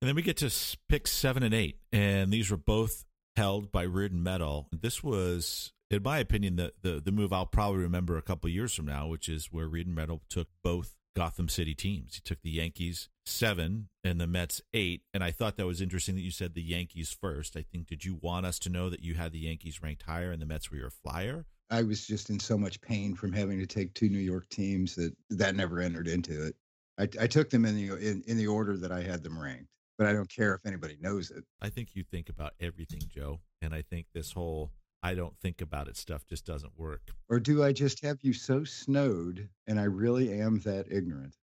And 0.00 0.08
then 0.08 0.14
we 0.14 0.22
get 0.22 0.36
to 0.38 0.50
pick 0.88 1.06
seven 1.06 1.42
and 1.42 1.54
eight, 1.54 1.78
and 1.92 2.32
these 2.32 2.50
were 2.50 2.56
both 2.56 3.04
held 3.36 3.72
by 3.72 3.82
Reardon 3.82 4.22
Metal. 4.22 4.68
This 4.72 5.02
was, 5.02 5.72
in 5.90 6.02
my 6.02 6.18
opinion, 6.18 6.56
the 6.56 6.72
the, 6.82 7.00
the 7.00 7.12
move 7.12 7.32
I'll 7.32 7.46
probably 7.46 7.80
remember 7.80 8.16
a 8.16 8.22
couple 8.22 8.48
years 8.50 8.74
from 8.74 8.86
now, 8.86 9.08
which 9.08 9.28
is 9.28 9.46
where 9.46 9.66
Reardon 9.66 9.94
Metal 9.94 10.20
took 10.28 10.48
both 10.62 10.94
Gotham 11.16 11.48
City 11.48 11.74
teams. 11.74 12.14
He 12.14 12.20
took 12.20 12.42
the 12.42 12.50
Yankees 12.50 13.08
seven 13.26 13.88
and 14.04 14.20
the 14.20 14.26
Mets 14.26 14.62
eight, 14.72 15.02
and 15.12 15.22
I 15.22 15.30
thought 15.30 15.56
that 15.56 15.66
was 15.66 15.80
interesting 15.80 16.14
that 16.14 16.22
you 16.22 16.30
said 16.30 16.54
the 16.54 16.62
Yankees 16.62 17.16
first. 17.18 17.56
I 17.56 17.62
think 17.62 17.86
did 17.86 18.04
you 18.04 18.18
want 18.20 18.46
us 18.46 18.58
to 18.60 18.70
know 18.70 18.88
that 18.88 19.02
you 19.02 19.14
had 19.14 19.32
the 19.32 19.40
Yankees 19.40 19.82
ranked 19.82 20.02
higher 20.02 20.30
and 20.30 20.40
the 20.40 20.46
Mets 20.46 20.70
were 20.70 20.76
your 20.76 20.90
flyer? 20.90 21.46
I 21.70 21.82
was 21.82 22.06
just 22.06 22.30
in 22.30 22.40
so 22.40 22.56
much 22.56 22.80
pain 22.80 23.14
from 23.14 23.32
having 23.32 23.58
to 23.58 23.66
take 23.66 23.92
two 23.94 24.08
New 24.08 24.18
York 24.18 24.48
teams 24.48 24.94
that 24.94 25.14
that 25.30 25.54
never 25.54 25.80
entered 25.80 26.08
into 26.08 26.46
it. 26.46 26.56
I, 26.98 27.08
I 27.20 27.26
took 27.26 27.50
them 27.50 27.64
in 27.64 27.76
the 27.76 27.96
in, 27.96 28.22
in 28.26 28.36
the 28.36 28.46
order 28.46 28.76
that 28.76 28.90
I 28.90 29.02
had 29.02 29.22
them 29.22 29.38
ranked, 29.38 29.68
but 29.98 30.06
I 30.06 30.12
don't 30.12 30.30
care 30.30 30.54
if 30.54 30.64
anybody 30.64 30.96
knows 31.00 31.30
it. 31.30 31.44
I 31.60 31.68
think 31.68 31.90
you 31.94 32.04
think 32.04 32.28
about 32.28 32.54
everything, 32.60 33.02
Joe, 33.08 33.40
and 33.60 33.74
I 33.74 33.82
think 33.82 34.06
this 34.14 34.32
whole 34.32 34.70
I 35.02 35.14
don't 35.14 35.38
think 35.40 35.60
about 35.60 35.88
it 35.88 35.96
stuff 35.96 36.26
just 36.26 36.44
doesn't 36.44 36.78
work. 36.78 37.12
Or 37.28 37.38
do 37.38 37.62
I 37.62 37.72
just 37.72 38.02
have 38.04 38.18
you 38.22 38.32
so 38.32 38.64
snowed 38.64 39.48
and 39.66 39.78
I 39.78 39.84
really 39.84 40.40
am 40.40 40.58
that 40.60 40.86
ignorant? 40.90 41.34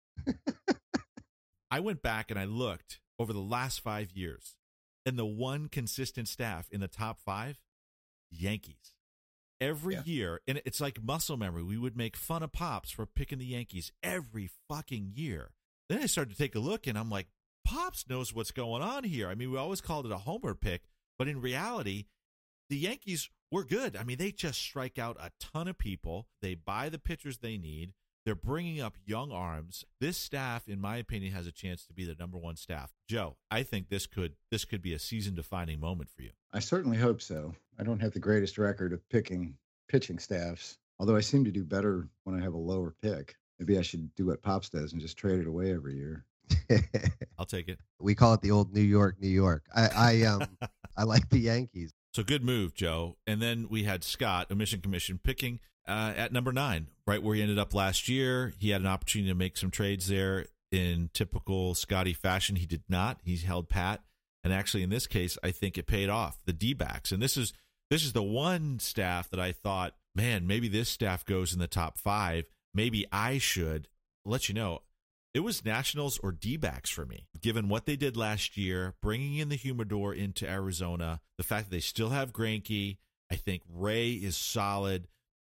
I 1.71 1.81
went 1.81 2.03
back 2.03 2.31
and 2.31 2.39
I 2.39 2.45
looked 2.45 3.01
over 3.19 3.33
the 3.33 3.41
last 3.41 3.81
five 3.81 4.11
years, 4.13 4.57
and 5.07 5.17
the 5.19 5.25
one 5.27 5.69
consistent 5.69 6.29
staff 6.29 6.69
in 6.71 6.81
the 6.81 6.89
top 6.89 7.21
five, 7.21 7.59
Yankees. 8.31 8.95
Every 9.61 9.95
Yeah. 9.95 10.03
year, 10.05 10.41
and 10.49 10.61
it's 10.65 10.81
like 10.81 11.03
muscle 11.03 11.37
memory. 11.37 11.63
We 11.63 11.79
would 11.79 11.97
make 11.97 12.17
fun 12.17 12.43
of 12.43 12.53
Pops 12.53 12.91
for 12.91 13.07
picking 13.07 13.39
the 13.39 13.47
Yankees 13.47 13.93
every 14.03 14.51
fucking 14.69 15.13
year. 15.15 15.53
Then 15.89 16.03
I 16.03 16.07
started 16.07 16.33
to 16.33 16.37
take 16.39 16.55
a 16.55 16.61
look, 16.61 16.87
and 16.87 16.99
I'm 16.99 17.09
like, 17.11 17.29
Pops 17.65 18.09
knows 18.09 18.35
what's 18.35 18.51
going 18.51 18.83
on 18.83 19.05
here. 19.05 19.29
I 19.29 19.35
mean, 19.35 19.51
we 19.51 19.57
always 19.59 19.81
called 19.81 20.07
it 20.07 20.13
a 20.13 20.19
homer 20.19 20.55
pick, 20.55 20.83
but 21.19 21.29
in 21.29 21.41
reality, 21.41 22.07
the 22.69 22.77
Yankees 22.77 23.31
were 23.51 23.65
good. 23.65 23.97
I 23.97 24.05
mean, 24.05 24.19
they 24.19 24.33
just 24.33 24.61
strike 24.61 24.99
out 24.99 25.17
a 25.21 25.31
ton 25.41 25.69
of 25.69 25.79
people. 25.79 26.27
They 26.43 26.55
buy 26.55 26.89
the 26.89 26.99
pitchers 26.99 27.39
they 27.39 27.57
need. 27.57 27.93
They're 28.25 28.35
bringing 28.35 28.81
up 28.81 28.97
young 29.05 29.31
arms. 29.33 29.85
This 30.01 30.17
staff, 30.17 30.67
in 30.67 30.81
my 30.81 30.97
opinion, 30.97 31.33
has 31.35 31.47
a 31.47 31.53
chance 31.53 31.85
to 31.87 31.93
be 31.93 32.07
the 32.07 32.15
number 32.19 32.39
one 32.39 32.57
staff. 32.57 32.93
Joe, 33.07 33.37
I 33.51 33.63
think 33.63 33.91
this 33.91 34.07
could 34.07 34.33
this 34.51 34.65
could 34.65 34.81
be 34.81 34.95
a 34.95 34.99
season 34.99 35.35
defining 35.35 35.79
moment 35.79 36.09
for 36.09 36.23
you. 36.23 36.31
I 36.53 36.61
certainly 36.61 36.97
hope 36.97 37.21
so. 37.21 37.55
I 37.79 37.83
don't 37.83 38.01
have 38.01 38.13
the 38.13 38.21
greatest 38.21 38.57
record 38.57 38.93
of 38.95 39.07
picking 39.11 39.57
pitching 39.89 40.19
staffs, 40.19 40.79
although 40.99 41.17
I 41.17 41.21
seem 41.21 41.45
to 41.45 41.51
do 41.51 41.65
better 41.65 42.09
when 42.25 42.41
I 42.41 42.43
have 42.43 42.55
a 42.55 42.59
lower 42.59 42.95
pick. 43.03 43.35
Maybe 43.59 43.79
I 43.79 43.83
should 43.83 44.13
do 44.15 44.27
what 44.27 44.43
Pops 44.43 44.71
does 44.71 44.93
and 44.93 45.03
just 45.03 45.19
trade 45.19 45.41
it 45.41 45.47
away 45.47 45.73
every 45.73 45.95
year. 45.95 46.25
I'll 47.39 47.45
take 47.47 47.69
it. 47.69 47.79
we 48.01 48.15
call 48.15 48.35
it 48.35 48.41
the 48.41 48.51
old 48.51 48.73
New 48.73 48.81
York, 48.81 49.17
New 49.21 49.29
York. 49.29 49.65
I, 49.75 49.89
I 49.95 50.23
um 50.23 50.49
I 50.97 51.03
like 51.03 51.29
the 51.29 51.39
Yankees. 51.39 51.93
So 52.15 52.23
good 52.23 52.45
move, 52.45 52.75
Joe. 52.75 53.17
And 53.27 53.43
then 53.43 53.67
we 53.69 53.83
had 53.83 54.05
Scott, 54.05 54.51
Emission 54.51 54.81
Commission, 54.81 55.19
picking 55.23 55.59
uh, 55.87 56.13
at 56.17 56.33
number 56.33 56.53
nine, 56.53 56.87
right 57.09 57.21
where 57.21 57.35
he 57.35 57.43
ended 57.43 57.59
up 57.59 57.75
last 57.75 58.09
year. 58.09 58.53
He 58.59 58.71
had 58.71 58.81
an 58.81 58.87
opportunity 58.87 59.31
to 59.31 59.35
make 59.35 59.57
some 59.57 59.73
trades 59.73 60.07
there 60.07 60.47
in 60.71 61.11
typical 61.13 61.75
Scotty 61.75 62.13
fashion. 62.13 62.55
He 62.55 62.67
did 62.67 62.85
not. 62.89 63.19
He 63.25 63.37
held 63.37 63.69
pat. 63.69 64.05
And 64.45 64.53
actually, 64.53 64.85
in 64.85 64.91
this 64.91 65.09
case, 65.09 65.37
I 65.43 65.51
think 65.51 65.77
it 65.77 65.87
paid 65.87 66.09
off. 66.09 66.39
The 66.45 66.53
D 66.53 66.73
backs. 66.73 67.11
And 67.11 67.21
this 67.21 67.37
is 67.37 67.53
this 67.91 68.05
is 68.05 68.13
the 68.13 68.23
one 68.23 68.79
staff 68.79 69.29
that 69.31 69.41
I 69.41 69.51
thought, 69.51 69.95
man, 70.15 70.47
maybe 70.47 70.69
this 70.69 70.89
staff 70.89 71.25
goes 71.25 71.53
in 71.53 71.59
the 71.59 71.67
top 71.67 71.99
five. 71.99 72.45
Maybe 72.73 73.07
I 73.11 73.39
should. 73.39 73.89
Let 74.25 74.49
you 74.49 74.55
know, 74.55 74.83
it 75.35 75.41
was 75.41 75.65
Nationals 75.65 76.19
or 76.23 76.31
D 76.31 76.57
backs 76.57 76.89
for 76.89 77.05
me, 77.05 77.27
given 77.41 77.69
what 77.69 77.87
they 77.87 77.97
did 77.97 78.17
last 78.17 78.57
year, 78.57 78.95
bringing 79.03 79.37
in 79.37 79.49
the 79.49 79.57
humidor 79.57 80.15
into 80.15 80.49
Arizona, 80.49 81.21
the 81.37 81.43
fact 81.43 81.69
that 81.69 81.75
they 81.75 81.81
still 81.81 82.11
have 82.11 82.33
Greinke. 82.33 82.99
I 83.33 83.35
think 83.35 83.63
Ray 83.69 84.13
is 84.13 84.37
solid. 84.37 85.09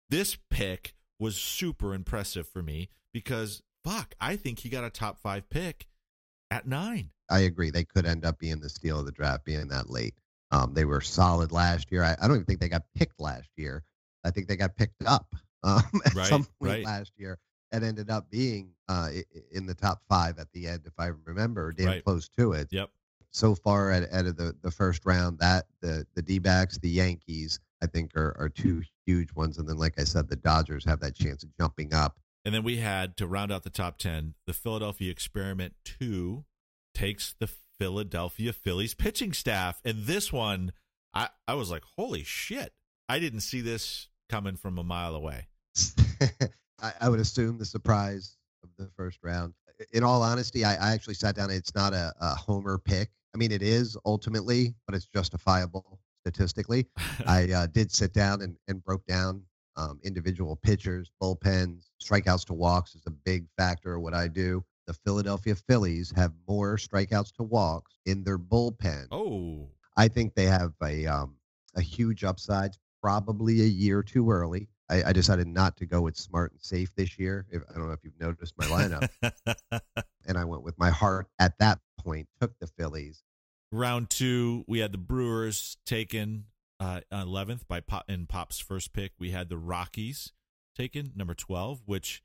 This 0.09 0.35
pick 0.49 0.95
was 1.19 1.35
super 1.37 1.93
impressive 1.93 2.47
for 2.47 2.63
me 2.63 2.89
because, 3.13 3.61
fuck, 3.85 4.15
I 4.19 4.35
think 4.35 4.59
he 4.59 4.69
got 4.69 4.83
a 4.83 4.89
top 4.89 5.19
five 5.19 5.47
pick 5.49 5.85
at 6.49 6.67
nine. 6.67 7.11
I 7.29 7.39
agree. 7.41 7.69
They 7.69 7.83
could 7.83 8.05
end 8.05 8.25
up 8.25 8.39
being 8.39 8.59
the 8.59 8.69
steal 8.69 8.99
of 8.99 9.05
the 9.05 9.11
draft, 9.11 9.45
being 9.45 9.67
that 9.67 9.89
late. 9.89 10.15
Um, 10.49 10.73
they 10.73 10.85
were 10.85 11.01
solid 11.01 11.51
last 11.51 11.91
year. 11.91 12.03
I, 12.03 12.15
I 12.19 12.27
don't 12.27 12.37
even 12.37 12.45
think 12.45 12.61
they 12.61 12.69
got 12.69 12.83
picked 12.95 13.19
last 13.19 13.49
year. 13.57 13.83
I 14.23 14.31
think 14.31 14.47
they 14.47 14.55
got 14.55 14.75
picked 14.75 15.03
up 15.05 15.35
um, 15.63 15.83
at 16.05 16.15
Right, 16.15 16.25
some 16.27 16.45
point 16.59 16.71
right. 16.71 16.85
last 16.85 17.11
year 17.17 17.37
and 17.71 17.83
ended 17.83 18.09
up 18.09 18.29
being 18.29 18.71
uh, 18.87 19.09
in 19.51 19.65
the 19.65 19.73
top 19.73 20.01
five 20.07 20.39
at 20.39 20.51
the 20.53 20.67
end, 20.67 20.81
if 20.85 20.93
I 20.97 21.07
remember, 21.25 21.71
damn 21.71 21.87
Right. 21.87 22.03
close 22.03 22.29
to 22.37 22.53
it. 22.53 22.67
Yep. 22.71 22.89
So 23.31 23.55
far, 23.55 23.91
at, 23.91 24.11
out 24.13 24.25
of 24.25 24.37
the, 24.37 24.55
the 24.61 24.71
first 24.71 25.05
round, 25.05 25.39
that 25.39 25.65
the 25.81 26.07
the 26.15 26.21
D 26.21 26.39
backs, 26.39 26.77
the 26.77 26.89
Yankees, 26.89 27.59
I 27.83 27.87
think 27.87 28.15
are, 28.15 28.35
are 28.39 28.49
two 28.49 28.83
huge 29.05 29.33
ones, 29.35 29.57
and 29.57 29.67
then 29.67 29.77
like 29.77 29.99
I 29.99 30.03
said, 30.05 30.29
the 30.29 30.35
Dodgers 30.37 30.85
have 30.85 30.99
that 31.01 31.15
chance 31.15 31.43
of 31.43 31.55
jumping 31.57 31.93
up. 31.93 32.19
And 32.45 32.55
then 32.55 32.63
we 32.63 32.77
had 32.77 33.17
to 33.17 33.27
round 33.27 33.51
out 33.51 33.63
the 33.63 33.69
top 33.69 33.97
10, 33.97 34.33
the 34.45 34.53
Philadelphia 34.53 35.11
Experiment 35.11 35.73
2 35.83 36.45
takes 36.95 37.35
the 37.37 37.49
Philadelphia 37.77 38.53
Phillies 38.53 38.93
pitching 38.93 39.33
staff. 39.33 39.81
And 39.83 40.05
this 40.05 40.31
one, 40.31 40.71
I, 41.13 41.27
I 41.45 41.55
was 41.55 41.69
like, 41.69 41.83
holy 41.97 42.23
shit. 42.23 42.71
I 43.09 43.19
didn't 43.19 43.41
see 43.41 43.59
this 43.59 44.07
coming 44.29 44.55
from 44.55 44.77
a 44.77 44.83
mile 44.83 45.13
away. 45.13 45.47
I, 46.81 46.93
I 47.01 47.09
would 47.09 47.19
assume 47.19 47.57
the 47.57 47.65
surprise 47.65 48.37
of 48.63 48.69
the 48.77 48.89
first 48.95 49.19
round. 49.23 49.53
In 49.93 50.03
all 50.03 50.23
honesty, 50.23 50.65
I, 50.65 50.75
I 50.75 50.93
actually 50.93 51.13
sat 51.13 51.35
down. 51.35 51.51
It's 51.51 51.75
not 51.75 51.93
a, 51.93 52.13
a 52.19 52.35
homer 52.35 52.77
pick. 52.77 53.09
I 53.33 53.37
mean, 53.37 53.51
it 53.51 53.61
is 53.61 53.95
ultimately, 54.05 54.73
but 54.85 54.95
it's 54.95 55.05
justifiable 55.05 55.99
statistically. 56.21 56.87
I 57.27 57.51
uh, 57.51 57.67
did 57.67 57.91
sit 57.91 58.13
down 58.13 58.41
and, 58.41 58.57
and 58.67 58.83
broke 58.83 59.05
down 59.05 59.43
um, 59.75 59.99
individual 60.03 60.55
pitchers, 60.55 61.11
bullpens, 61.21 61.89
strikeouts 62.03 62.45
to 62.45 62.53
walks 62.53 62.95
is 62.95 63.03
a 63.05 63.11
big 63.11 63.45
factor 63.57 63.95
of 63.95 64.01
what 64.01 64.13
I 64.13 64.27
do. 64.27 64.65
The 64.87 64.93
Philadelphia 64.93 65.55
Phillies 65.55 66.11
have 66.15 66.33
more 66.47 66.77
strikeouts 66.77 67.33
to 67.33 67.43
walks 67.43 67.99
in 68.05 68.23
their 68.23 68.39
bullpen. 68.39 69.07
oh, 69.11 69.69
I 69.95 70.07
think 70.07 70.33
they 70.33 70.45
have 70.45 70.73
a 70.83 71.05
um, 71.05 71.35
a 71.75 71.81
huge 71.81 72.23
upside. 72.23 72.75
Probably 73.01 73.61
a 73.61 73.65
year 73.65 74.01
too 74.01 74.31
early. 74.31 74.69
I, 74.89 75.03
I 75.07 75.13
decided 75.13 75.47
not 75.47 75.77
to 75.77 75.85
go 75.85 76.01
with 76.01 76.17
smart 76.17 76.51
and 76.51 76.61
safe 76.61 76.93
this 76.95 77.19
year. 77.19 77.45
If, 77.51 77.63
I 77.69 77.77
don't 77.77 77.87
know 77.87 77.93
if 77.93 78.03
you've 78.03 78.19
noticed 78.19 78.53
my 78.57 78.65
lineup, 78.65 79.09
and 80.27 80.37
I 80.37 80.45
went 80.45 80.63
with 80.63 80.77
my 80.77 80.89
heart 80.89 81.27
at 81.39 81.57
that 81.59 81.79
point. 81.99 82.27
Took 82.39 82.57
the 82.59 82.67
Phillies. 82.67 83.23
Round 83.71 84.09
two, 84.09 84.63
we 84.67 84.79
had 84.79 84.93
the 84.93 84.97
Brewers 84.97 85.77
taken 85.85 86.45
uh, 86.79 87.01
11th 87.11 87.67
by 87.67 87.79
Pop 87.81 88.05
in 88.07 88.25
Pop's 88.25 88.59
first 88.59 88.93
pick. 88.93 89.11
We 89.19 89.31
had 89.31 89.49
the 89.49 89.57
Rockies 89.57 90.31
taken 90.75 91.11
number 91.15 91.33
12, 91.33 91.81
which, 91.85 92.23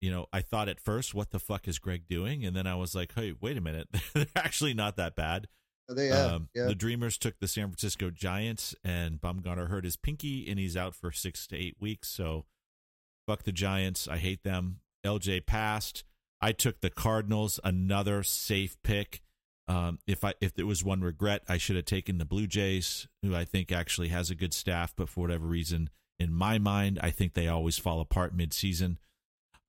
you 0.00 0.10
know, 0.10 0.26
I 0.32 0.40
thought 0.40 0.68
at 0.68 0.80
first, 0.80 1.14
what 1.14 1.30
the 1.30 1.38
fuck 1.38 1.68
is 1.68 1.78
Greg 1.78 2.08
doing? 2.08 2.44
And 2.44 2.56
then 2.56 2.66
I 2.66 2.74
was 2.74 2.94
like, 2.94 3.12
hey, 3.14 3.34
wait 3.38 3.58
a 3.58 3.60
minute. 3.60 3.88
They're 4.14 4.26
actually 4.36 4.72
not 4.72 4.96
that 4.96 5.14
bad. 5.14 5.48
They 5.88 6.10
Um, 6.10 6.48
The 6.66 6.74
Dreamers 6.74 7.16
took 7.18 7.38
the 7.38 7.48
San 7.48 7.68
Francisco 7.68 8.10
Giants, 8.10 8.74
and 8.84 9.20
Bumgarner 9.20 9.68
hurt 9.68 9.84
his 9.84 9.96
pinky, 9.96 10.48
and 10.48 10.58
he's 10.58 10.76
out 10.76 10.94
for 10.94 11.10
six 11.10 11.46
to 11.48 11.56
eight 11.56 11.76
weeks. 11.80 12.08
So, 12.08 12.44
fuck 13.26 13.44
the 13.44 13.52
Giants. 13.52 14.06
I 14.08 14.18
hate 14.18 14.42
them. 14.42 14.80
LJ 15.04 15.46
passed. 15.46 16.04
I 16.40 16.52
took 16.52 16.80
the 16.80 16.90
Cardinals, 16.90 17.58
another 17.64 18.22
safe 18.22 18.76
pick. 18.82 19.22
Um, 19.66 19.98
if 20.06 20.24
I 20.24 20.34
if 20.40 20.54
there 20.54 20.66
was 20.66 20.82
one 20.84 21.00
regret, 21.02 21.42
I 21.48 21.58
should 21.58 21.76
have 21.76 21.84
taken 21.84 22.18
the 22.18 22.24
Blue 22.24 22.46
Jays, 22.46 23.06
who 23.22 23.34
I 23.34 23.44
think 23.44 23.70
actually 23.72 24.08
has 24.08 24.30
a 24.30 24.34
good 24.34 24.54
staff, 24.54 24.94
but 24.96 25.08
for 25.08 25.20
whatever 25.22 25.46
reason, 25.46 25.90
In 26.18 26.32
my 26.32 26.58
mind, 26.58 26.98
I 27.02 27.10
think 27.10 27.34
they 27.34 27.48
always 27.48 27.78
fall 27.78 28.00
apart 28.00 28.36
midseason. 28.36 28.96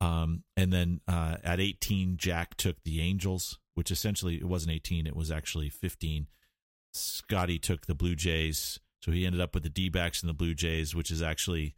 Um, 0.01 0.43
and 0.55 0.71
then 0.71 1.01
uh, 1.07 1.37
at 1.43 1.59
18, 1.59 2.17
Jack 2.17 2.55
took 2.55 2.81
the 2.83 3.01
Angels, 3.01 3.59
which 3.79 3.91
essentially 3.91 4.35
it 4.35 4.43
wasn't 4.43 4.73
18, 4.73 5.07
it 5.07 5.15
was 5.15 5.31
actually 5.31 5.69
15. 5.69 6.27
Scotty 6.91 7.57
took 7.57 7.85
the 7.85 7.95
Blue 7.95 8.13
Jays, 8.13 8.77
so 9.01 9.09
he 9.09 9.25
ended 9.25 9.39
up 9.39 9.53
with 9.53 9.63
the 9.63 9.69
D 9.69 9.87
backs 9.87 10.21
and 10.21 10.29
the 10.29 10.33
Blue 10.33 10.53
Jays, 10.53 10.93
which 10.93 11.09
is 11.09 11.21
actually, 11.21 11.77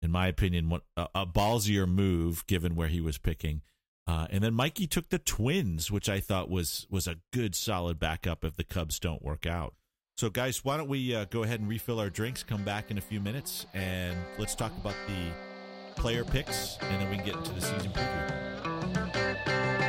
in 0.00 0.12
my 0.12 0.28
opinion, 0.28 0.72
a, 0.96 1.08
a 1.16 1.26
ballsier 1.26 1.88
move 1.88 2.46
given 2.46 2.76
where 2.76 2.86
he 2.86 3.00
was 3.00 3.18
picking. 3.18 3.62
Uh, 4.06 4.28
and 4.30 4.44
then 4.44 4.54
Mikey 4.54 4.86
took 4.86 5.08
the 5.08 5.18
Twins, 5.18 5.90
which 5.90 6.08
I 6.08 6.20
thought 6.20 6.48
was 6.48 6.86
was 6.88 7.08
a 7.08 7.16
good 7.32 7.56
solid 7.56 7.98
backup 7.98 8.44
if 8.44 8.54
the 8.54 8.62
Cubs 8.62 9.00
don't 9.00 9.20
work 9.20 9.44
out. 9.44 9.74
So, 10.16 10.30
guys, 10.30 10.64
why 10.64 10.76
don't 10.76 10.88
we 10.88 11.12
uh, 11.12 11.24
go 11.24 11.42
ahead 11.42 11.58
and 11.58 11.68
refill 11.68 11.98
our 11.98 12.10
drinks? 12.10 12.44
Come 12.44 12.62
back 12.62 12.92
in 12.92 12.98
a 12.98 13.00
few 13.00 13.18
minutes, 13.18 13.66
and 13.74 14.16
let's 14.38 14.54
talk 14.54 14.70
about 14.80 14.94
the 15.08 16.00
player 16.00 16.22
picks, 16.22 16.78
and 16.82 17.00
then 17.00 17.10
we 17.10 17.16
can 17.16 17.26
get 17.26 17.34
into 17.34 17.50
the 17.50 17.60
season 17.60 17.90
preview. 17.90 19.81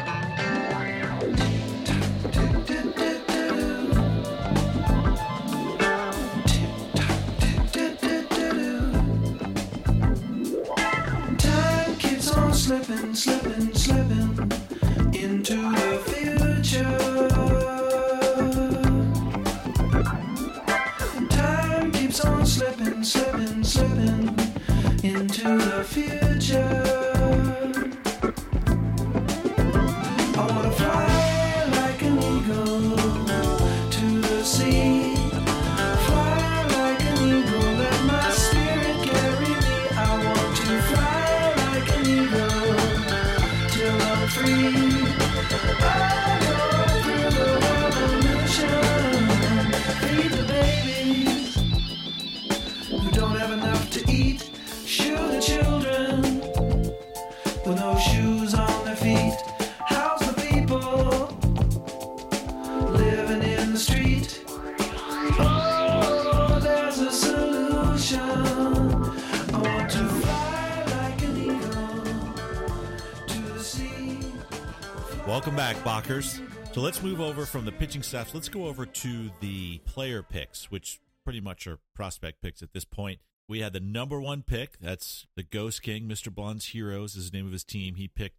Welcome 75.44 75.58
back, 75.58 75.76
Bockers. 75.84 76.40
So 76.74 76.80
let's 76.80 77.04
move 77.04 77.20
over 77.20 77.46
from 77.46 77.66
the 77.66 77.74
pitching 77.74 78.02
staffs. 78.02 78.34
Let's 78.34 78.48
go 78.48 78.66
over 78.66 78.86
to 78.86 79.30
the 79.42 79.80
player 79.80 80.24
picks, 80.24 80.72
which 80.72 81.02
pretty 81.26 81.42
much 81.42 81.68
are 81.68 81.80
prospect 81.94 82.42
picks 82.42 82.64
at 82.64 82.72
this 82.72 82.86
point. 82.86 83.20
We 83.50 83.60
had 83.60 83.74
the 83.74 83.82
number 83.82 84.22
one 84.22 84.44
pick. 84.44 84.80
That's 84.80 85.28
the 85.36 85.44
Ghost 85.44 85.82
King, 85.82 86.08
Mr. 86.08 86.34
Blonde's 86.34 86.68
Heroes 86.68 87.18
is 87.18 87.30
the 87.30 87.38
name 87.38 87.46
of 87.46 87.52
his 87.52 87.66
team. 87.66 87.96
He 87.96 88.08
picked 88.08 88.38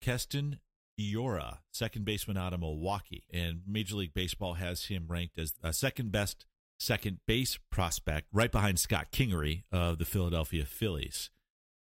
Keston 0.00 0.60
Hiura, 0.98 1.58
second 1.72 2.06
baseman 2.06 2.38
out 2.38 2.54
of 2.54 2.60
Milwaukee. 2.60 3.24
And 3.30 3.60
Major 3.68 3.96
League 3.96 4.14
Baseball 4.14 4.54
has 4.54 4.86
him 4.86 5.08
ranked 5.08 5.38
as 5.38 5.52
a 5.62 5.74
second 5.74 6.10
best 6.10 6.46
second 6.78 7.18
base 7.26 7.58
prospect, 7.70 8.28
right 8.32 8.50
behind 8.50 8.78
Scott 8.78 9.08
Kingery 9.12 9.64
of 9.70 9.98
the 9.98 10.06
Philadelphia 10.06 10.64
Phillies. 10.64 11.28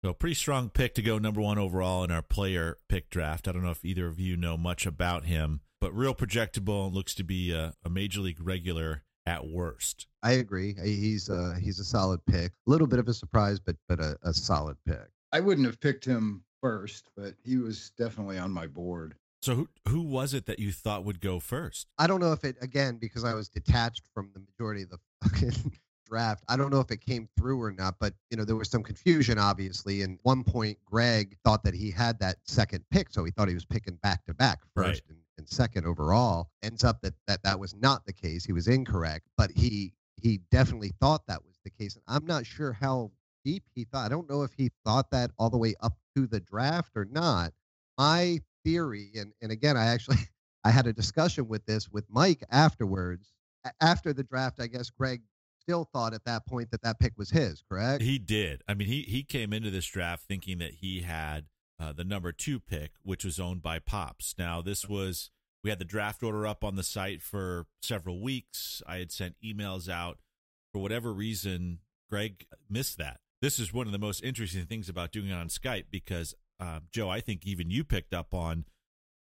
So, 0.05 0.11
a 0.11 0.15
pretty 0.15 0.35
strong 0.35 0.69
pick 0.69 0.95
to 0.95 1.03
go 1.03 1.19
number 1.19 1.41
one 1.41 1.59
overall 1.59 2.05
in 2.05 2.11
our 2.11 2.23
player 2.23 2.77
pick 2.89 3.11
draft. 3.11 3.49
I 3.49 3.53
don't 3.53 3.65
know 3.65 3.71
if 3.71 3.85
either 3.85 4.07
of 4.07 4.21
you 4.21 4.37
know 4.37 4.57
much 4.57 4.87
about 4.87 5.25
him, 5.25 5.61
but 5.81 5.97
real 5.97 6.15
projectable 6.15 6.87
and 6.87 6.95
looks 6.95 7.15
to 7.17 7.25
be 7.25 7.53
a, 7.53 7.75
a 7.85 7.91
major 7.91 8.21
league 8.21 8.41
regular 8.41 9.03
at 9.27 9.47
worst. 9.47 10.07
I 10.23 10.33
agree. 10.33 10.75
He's 10.83 11.29
uh 11.29 11.57
he's 11.61 11.81
a 11.81 11.85
solid 11.85 12.25
pick. 12.27 12.53
A 12.67 12.71
little 12.71 12.87
bit 12.87 12.99
of 12.99 13.09
a 13.09 13.15
surprise, 13.15 13.59
but 13.59 13.77
but 13.89 14.01
a, 14.01 14.17
a 14.23 14.33
solid 14.33 14.77
pick. 14.87 15.09
I 15.33 15.41
wouldn't 15.41 15.67
have 15.67 15.81
picked 15.81 16.05
him 16.05 16.45
first, 16.63 17.11
but 17.17 17.35
he 17.45 17.57
was 17.57 17.91
definitely 17.99 18.39
on 18.39 18.51
my 18.51 18.67
board. 18.67 19.17
So, 19.43 19.55
who 19.55 19.69
who 19.89 20.03
was 20.03 20.35
it 20.35 20.47
that 20.47 20.59
you 20.59 20.73
thought 20.73 21.05
would 21.05 21.21
go 21.21 21.41
first? 21.41 21.87
I 21.99 22.07
don't 22.07 22.21
know 22.21 22.33
if 22.33 22.45
it 22.45 22.57
again 22.61 22.99
because 23.01 23.25
I 23.25 23.35
was 23.35 23.49
detached 23.49 24.03
from 24.15 24.31
the 24.35 24.41
majority 24.41 24.83
of 24.83 24.91
the 24.91 24.99
fucking 25.23 25.73
draft. 26.07 26.45
I 26.49 26.57
don't 26.57 26.71
know 26.71 26.81
if 26.81 26.91
it 26.91 27.01
came 27.01 27.29
through 27.39 27.63
or 27.63 27.73
not, 27.73 27.97
but 28.01 28.15
you 28.31 28.37
know 28.37 28.45
there 28.45 28.57
was 28.57 28.71
some 28.71 28.83
confusion 28.83 29.39
obviously. 29.39 30.03
And 30.03 30.19
one 30.23 30.45
point, 30.45 30.79
Greg 30.87 31.37
thought 31.45 31.65
that 31.65 31.75
he 31.75 31.91
had 31.91 32.19
that 32.21 32.37
second 32.45 32.85
pick, 32.91 33.11
so 33.11 33.25
he 33.25 33.31
thought 33.33 33.49
he 33.49 33.55
was 33.55 33.67
picking 33.67 33.97
back 33.97 34.25
to 34.27 34.35
back 34.35 34.61
Right. 34.75 34.87
first 34.87 35.03
and, 35.09 35.19
and 35.39 35.49
second 35.49 35.87
overall. 35.87 36.51
Ends 36.63 36.85
up 36.85 37.01
that 37.03 37.15
that 37.27 37.43
that 37.45 37.59
was 37.61 37.75
not 37.75 38.07
the 38.07 38.13
case. 38.13 38.45
He 38.45 38.53
was 38.53 38.69
incorrect, 38.69 39.27
but 39.37 39.51
he 39.53 39.93
he 40.17 40.41
definitely 40.51 40.93
thought 41.01 41.27
that 41.29 41.45
was 41.45 41.59
the 41.65 41.71
case. 41.71 41.95
And 41.97 42.05
I'm 42.09 42.27
not 42.27 42.47
sure 42.47 42.73
how 42.73 43.11
deep 43.45 43.65
he 43.75 43.85
thought. 43.85 44.07
I 44.07 44.09
don't 44.09 44.29
know 44.31 44.43
if 44.43 44.53
he 44.55 44.71
thought 44.85 45.11
that 45.11 45.31
all 45.39 45.51
the 45.51 45.59
way 45.59 45.75
up 45.81 45.99
to 46.17 46.27
the 46.27 46.41
draft 46.41 46.93
or 46.97 47.05
not. 47.05 47.53
My 47.99 48.41
theory, 48.65 49.13
and 49.17 49.33
and 49.43 49.53
again, 49.53 49.77
I 49.77 49.87
actually 49.87 50.19
I 50.65 50.71
had 50.71 50.87
a 50.87 50.93
discussion 50.93 51.49
with 51.49 51.65
this 51.67 51.89
with 51.91 52.05
Mike 52.09 52.43
afterwards. 52.51 53.33
After 53.81 54.13
the 54.13 54.23
draft, 54.25 54.61
I 54.61 54.69
guess 54.69 54.91
Greg 54.91 55.23
still 55.67 55.89
thought 55.93 56.15
at 56.15 56.25
that 56.25 56.47
point 56.47 56.71
that 56.71 56.83
that 56.83 57.01
pick 57.01 57.13
was 57.19 57.31
his, 57.31 57.63
correct? 57.69 58.03
He 58.03 58.19
did. 58.19 58.63
I 58.69 58.75
mean, 58.75 58.87
he 58.87 59.03
he 59.03 59.25
came 59.25 59.53
into 59.53 59.71
this 59.71 59.87
draft 59.87 60.25
thinking 60.29 60.59
that 60.59 60.75
he 60.75 61.01
had 61.01 61.47
uh, 61.81 61.93
the 61.93 62.05
number 62.05 62.31
two 62.31 62.61
pick, 62.61 62.93
which 63.03 63.25
was 63.25 63.41
owned 63.41 63.63
by 63.63 63.81
Pops. 63.81 64.35
Now, 64.39 64.63
this 64.63 64.89
was 64.89 65.31
we 65.65 65.71
had 65.71 65.81
the 65.81 65.85
draft 65.85 66.23
order 66.23 66.47
up 66.47 66.63
on 66.63 66.77
the 66.77 66.85
site 66.85 67.21
for 67.21 67.67
several 67.83 68.21
weeks. 68.21 68.81
I 68.87 68.99
had 68.99 69.11
sent 69.11 69.35
emails 69.45 69.89
out. 69.89 70.19
For 70.73 70.81
whatever 70.81 71.13
reason, 71.13 71.79
Greg 72.09 72.47
missed 72.71 72.99
that. 72.99 73.21
This 73.43 73.59
is 73.59 73.73
one 73.73 73.87
of 73.87 73.93
the 73.93 73.99
most 73.99 74.23
interesting 74.23 74.67
things 74.67 74.89
about 74.89 75.11
doing 75.11 75.31
it 75.31 75.35
on 75.35 75.49
Skype 75.49 75.87
because 75.91 76.35
uh, 76.61 76.81
Joe, 76.93 77.09
I 77.09 77.21
think 77.21 77.47
even 77.47 77.71
you 77.71 77.83
picked 77.83 78.15
up 78.15 78.33
on 78.33 78.65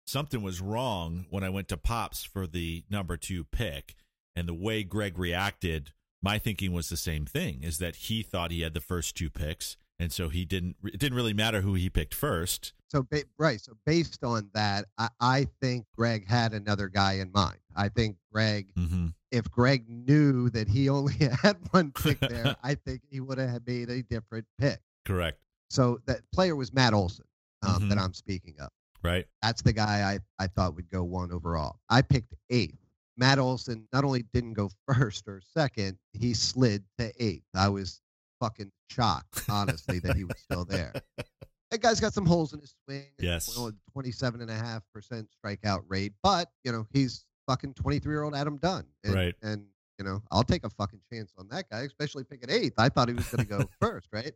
something 0.05 0.41
was 0.41 0.61
wrong 0.61 1.25
when 1.29 1.43
I 1.43 1.49
went 1.49 1.67
to 1.69 1.77
Pops 1.77 2.23
for 2.23 2.45
the 2.45 2.83
number 2.89 3.17
two 3.17 3.45
pick, 3.45 3.95
and 4.35 4.47
the 4.47 4.53
way 4.53 4.83
Greg 4.83 5.17
reacted 5.17 5.91
my 6.21 6.37
thinking 6.39 6.71
was 6.73 6.89
the 6.89 6.97
same 6.97 7.25
thing 7.25 7.61
is 7.63 7.77
that 7.79 7.95
he 7.95 8.23
thought 8.23 8.51
he 8.51 8.61
had 8.61 8.73
the 8.73 8.81
first 8.81 9.15
two 9.15 9.29
picks 9.29 9.77
and 9.99 10.11
so 10.11 10.29
he 10.29 10.43
didn't 10.45 10.75
it 10.83 10.99
didn't 10.99 11.15
really 11.15 11.33
matter 11.33 11.61
who 11.61 11.73
he 11.73 11.89
picked 11.89 12.13
first 12.13 12.73
So 12.89 13.03
ba- 13.03 13.23
right. 13.37 13.59
So 13.61 13.73
based 13.85 14.23
on 14.23 14.49
that, 14.53 14.85
I, 14.97 15.09
I 15.19 15.47
think 15.61 15.85
Greg 15.97 16.27
had 16.27 16.53
another 16.53 16.87
guy 16.87 17.13
in 17.13 17.31
mind. 17.33 17.57
I 17.75 17.89
think 17.89 18.15
Greg, 18.31 18.73
mm-hmm. 18.75 19.07
if 19.31 19.49
Greg 19.51 19.85
knew 19.89 20.49
that 20.51 20.67
he 20.69 20.87
only 20.89 21.13
had 21.43 21.57
one 21.71 21.91
pick 21.91 22.19
there, 22.33 22.55
I 22.63 22.75
think 22.75 23.01
he 23.09 23.19
would 23.19 23.37
have 23.37 23.61
made 23.67 23.89
a 23.89 24.01
different 24.03 24.45
pick. 24.59 24.79
correct 25.05 25.39
So 25.69 25.99
that 26.07 26.19
player 26.33 26.55
was 26.55 26.73
Matt 26.73 26.93
Olson 26.93 27.25
um, 27.67 27.89
that 27.89 27.97
Mhm. 27.97 28.01
I'm 28.03 28.13
speaking 28.13 28.55
of. 28.59 28.69
right 29.03 29.25
That's 29.41 29.61
the 29.61 29.73
guy 29.73 30.19
I, 30.39 30.43
I 30.43 30.47
thought 30.47 30.75
would 30.75 30.89
go 30.89 31.03
one 31.03 31.31
overall. 31.31 31.79
I 31.89 32.01
picked 32.01 32.33
eighth. 32.49 32.77
Matt 33.17 33.39
Olson 33.39 33.87
not 33.93 34.03
only 34.03 34.23
didn't 34.33 34.53
go 34.53 34.69
first 34.93 35.27
or 35.27 35.41
second, 35.41 35.97
he 36.13 36.33
slid 36.33 36.83
to 36.97 37.11
eighth. 37.23 37.45
I 37.55 37.69
was 37.69 38.01
fucking 38.39 38.71
shocked, 38.89 39.43
honestly, 39.49 39.99
that 39.99 40.15
he 40.15 40.23
was 40.23 40.37
still 40.39 40.65
there. 40.65 40.93
That 41.71 41.81
guy's 41.81 41.99
got 41.99 42.13
some 42.13 42.27
holes 42.27 42.53
in 42.53 42.59
his 42.61 42.75
swing. 42.85 43.07
Yes. 43.19 43.57
Well, 43.57 43.71
27.5% 43.97 45.27
strikeout 45.43 45.83
rate, 45.87 46.13
but, 46.21 46.49
you 46.63 46.71
know, 46.71 46.85
he's 46.91 47.25
fucking 47.47 47.73
23 47.73 48.13
year 48.13 48.23
old 48.23 48.35
Adam 48.35 48.57
Dunn. 48.57 48.85
And, 49.03 49.13
Right. 49.13 49.35
And, 49.41 49.65
you 49.97 50.05
know, 50.05 50.21
I'll 50.31 50.43
take 50.43 50.63
a 50.63 50.69
fucking 50.69 50.99
chance 51.11 51.33
on 51.37 51.47
that 51.49 51.69
guy, 51.69 51.79
especially 51.81 52.23
picking 52.23 52.49
eighth. 52.49 52.73
I 52.77 52.89
thought 52.89 53.07
he 53.07 53.15
was 53.15 53.25
going 53.27 53.45
to 53.45 53.49
go 53.49 53.69
first, 53.81 54.09
right? 54.11 54.31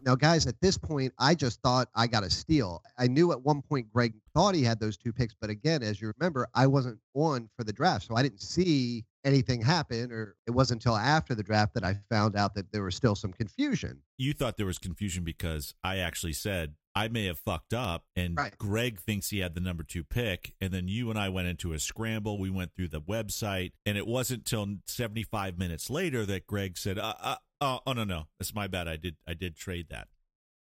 Now, 0.00 0.14
guys, 0.14 0.46
at 0.46 0.60
this 0.60 0.76
point, 0.76 1.12
I 1.18 1.34
just 1.34 1.60
thought 1.62 1.88
I 1.94 2.06
got 2.06 2.24
a 2.24 2.30
steal. 2.30 2.82
I 2.98 3.06
knew 3.06 3.32
at 3.32 3.42
one 3.42 3.62
point 3.62 3.90
Greg 3.92 4.14
thought 4.34 4.54
he 4.54 4.62
had 4.62 4.80
those 4.80 4.96
two 4.96 5.12
picks, 5.12 5.34
but 5.40 5.50
again, 5.50 5.82
as 5.82 6.00
you 6.00 6.12
remember, 6.18 6.46
I 6.54 6.66
wasn't 6.66 6.98
on 7.14 7.48
for 7.56 7.64
the 7.64 7.72
draft, 7.72 8.06
so 8.06 8.16
I 8.16 8.22
didn't 8.22 8.42
see 8.42 9.04
anything 9.24 9.62
happen, 9.62 10.12
or 10.12 10.36
it 10.46 10.50
wasn't 10.50 10.84
until 10.84 10.96
after 10.96 11.34
the 11.34 11.42
draft 11.42 11.74
that 11.74 11.84
I 11.84 11.96
found 12.10 12.36
out 12.36 12.54
that 12.54 12.72
there 12.72 12.82
was 12.82 12.94
still 12.94 13.14
some 13.14 13.32
confusion. 13.32 14.02
You 14.18 14.32
thought 14.32 14.56
there 14.56 14.66
was 14.66 14.78
confusion 14.78 15.24
because 15.24 15.74
I 15.82 15.98
actually 15.98 16.34
said 16.34 16.74
I 16.94 17.08
may 17.08 17.24
have 17.24 17.38
fucked 17.38 17.74
up, 17.74 18.04
and 18.14 18.36
Right. 18.36 18.56
Greg 18.56 19.00
thinks 19.00 19.30
he 19.30 19.38
had 19.40 19.54
the 19.54 19.60
number 19.60 19.82
two 19.82 20.04
pick, 20.04 20.54
and 20.60 20.72
then 20.72 20.86
you 20.88 21.10
and 21.10 21.18
I 21.18 21.28
went 21.28 21.48
into 21.48 21.72
a 21.72 21.78
scramble. 21.78 22.38
We 22.38 22.50
went 22.50 22.74
through 22.74 22.88
the 22.88 23.00
website, 23.00 23.72
and 23.84 23.98
it 23.98 24.06
wasn't 24.06 24.44
till 24.44 24.76
75 24.86 25.58
minutes 25.58 25.90
later 25.90 26.24
that 26.26 26.46
Greg 26.46 26.78
said, 26.78 26.98
uh, 26.98 27.14
uh, 27.20 27.36
uh, 27.60 27.78
"Oh 27.86 27.92
no, 27.92 28.04
no, 28.04 28.28
that's 28.38 28.54
my 28.54 28.66
bad. 28.68 28.86
I 28.88 28.96
did, 28.96 29.16
I 29.26 29.34
did 29.34 29.56
trade 29.56 29.86
that." 29.90 30.08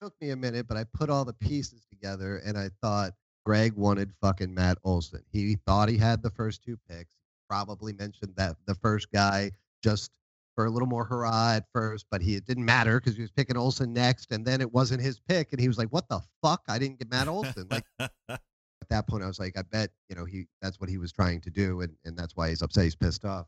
took 0.00 0.14
me 0.20 0.28
a 0.30 0.36
minute, 0.36 0.68
but 0.68 0.76
I 0.76 0.84
put 0.84 1.08
all 1.08 1.24
the 1.24 1.32
pieces 1.32 1.86
together 1.90 2.36
and 2.44 2.58
I 2.58 2.68
thought 2.82 3.12
Greg 3.46 3.72
wanted 3.74 4.12
fucking 4.20 4.52
Matt 4.52 4.76
Olson. 4.84 5.22
He 5.32 5.56
thought 5.66 5.88
he 5.88 5.96
had 5.96 6.22
the 6.22 6.30
first 6.30 6.62
two 6.62 6.76
picks. 6.88 7.14
Probably 7.48 7.92
mentioned 7.92 8.34
that 8.36 8.56
the 8.66 8.74
first 8.74 9.10
guy 9.12 9.50
just 9.82 10.10
for 10.54 10.64
a 10.64 10.70
little 10.70 10.88
more 10.88 11.04
hurrah 11.04 11.54
at 11.56 11.66
first, 11.72 12.06
but 12.10 12.22
he 12.22 12.34
it 12.34 12.46
didn't 12.46 12.64
matter 12.64 12.98
because 12.98 13.14
he 13.14 13.22
was 13.22 13.30
picking 13.30 13.56
Olson 13.56 13.92
next, 13.92 14.32
and 14.32 14.44
then 14.44 14.60
it 14.60 14.72
wasn't 14.72 15.00
his 15.02 15.20
pick, 15.20 15.52
and 15.52 15.60
he 15.60 15.68
was 15.68 15.78
like, 15.78 15.88
"What 15.90 16.08
the 16.08 16.20
fuck? 16.42 16.62
I 16.68 16.78
didn't 16.78 16.98
get 16.98 17.10
Matt 17.10 17.28
Olson." 17.28 17.66
Like 17.70 17.84
at 18.00 18.40
that 18.88 19.06
point, 19.06 19.22
I 19.22 19.26
was 19.26 19.38
like, 19.38 19.56
"I 19.58 19.62
bet 19.62 19.90
you 20.08 20.16
know 20.16 20.24
he 20.24 20.46
that's 20.62 20.80
what 20.80 20.88
he 20.88 20.98
was 20.98 21.12
trying 21.12 21.40
to 21.42 21.50
do, 21.50 21.82
and 21.82 21.94
and 22.04 22.16
that's 22.16 22.34
why 22.34 22.48
he's 22.48 22.62
upset. 22.62 22.84
He's 22.84 22.96
pissed 22.96 23.24
off." 23.24 23.46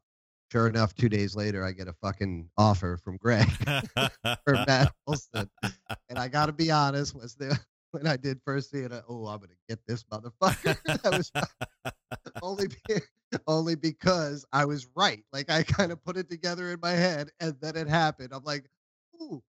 Sure 0.51 0.67
enough, 0.67 0.95
two 0.95 1.11
days 1.11 1.37
later, 1.37 1.63
I 1.63 1.73
get 1.73 1.89
a 1.89 1.93
fucking 1.93 2.49
offer 2.57 2.97
from 2.97 3.19
Greg 3.19 3.47
for 4.45 4.55
Matt 4.67 4.95
Olson. 5.07 5.51
And 6.09 6.19
I 6.19 6.29
got 6.29 6.47
to 6.47 6.53
be 6.53 6.71
honest, 6.71 7.15
was 7.15 7.35
the 7.35 7.59
when 7.90 8.07
I 8.07 8.16
did 8.16 8.40
first 8.44 8.70
see 8.70 8.79
it, 8.79 8.92
I, 8.92 9.01
oh, 9.09 9.27
I'm 9.27 9.38
gonna 9.40 9.53
get 9.68 9.79
this 9.87 10.05
motherfucker. 10.05 10.77
that 11.03 11.16
was 11.16 11.33
only 12.42 12.68
be, 12.68 12.94
only 13.46 13.74
because 13.74 14.44
I 14.53 14.64
was 14.64 14.87
right. 14.94 15.24
Like 15.33 15.51
I 15.51 15.62
kind 15.62 15.92
of 15.92 16.03
put 16.05 16.16
it 16.16 16.29
together 16.29 16.72
in 16.72 16.81
my 16.81 16.92
head, 16.92 17.31
and 17.40 17.55
then 17.61 17.77
it 17.77 17.88
happened. 17.88 18.31
I'm 18.33 18.44
like, 18.44 18.64
ooh. 19.20 19.42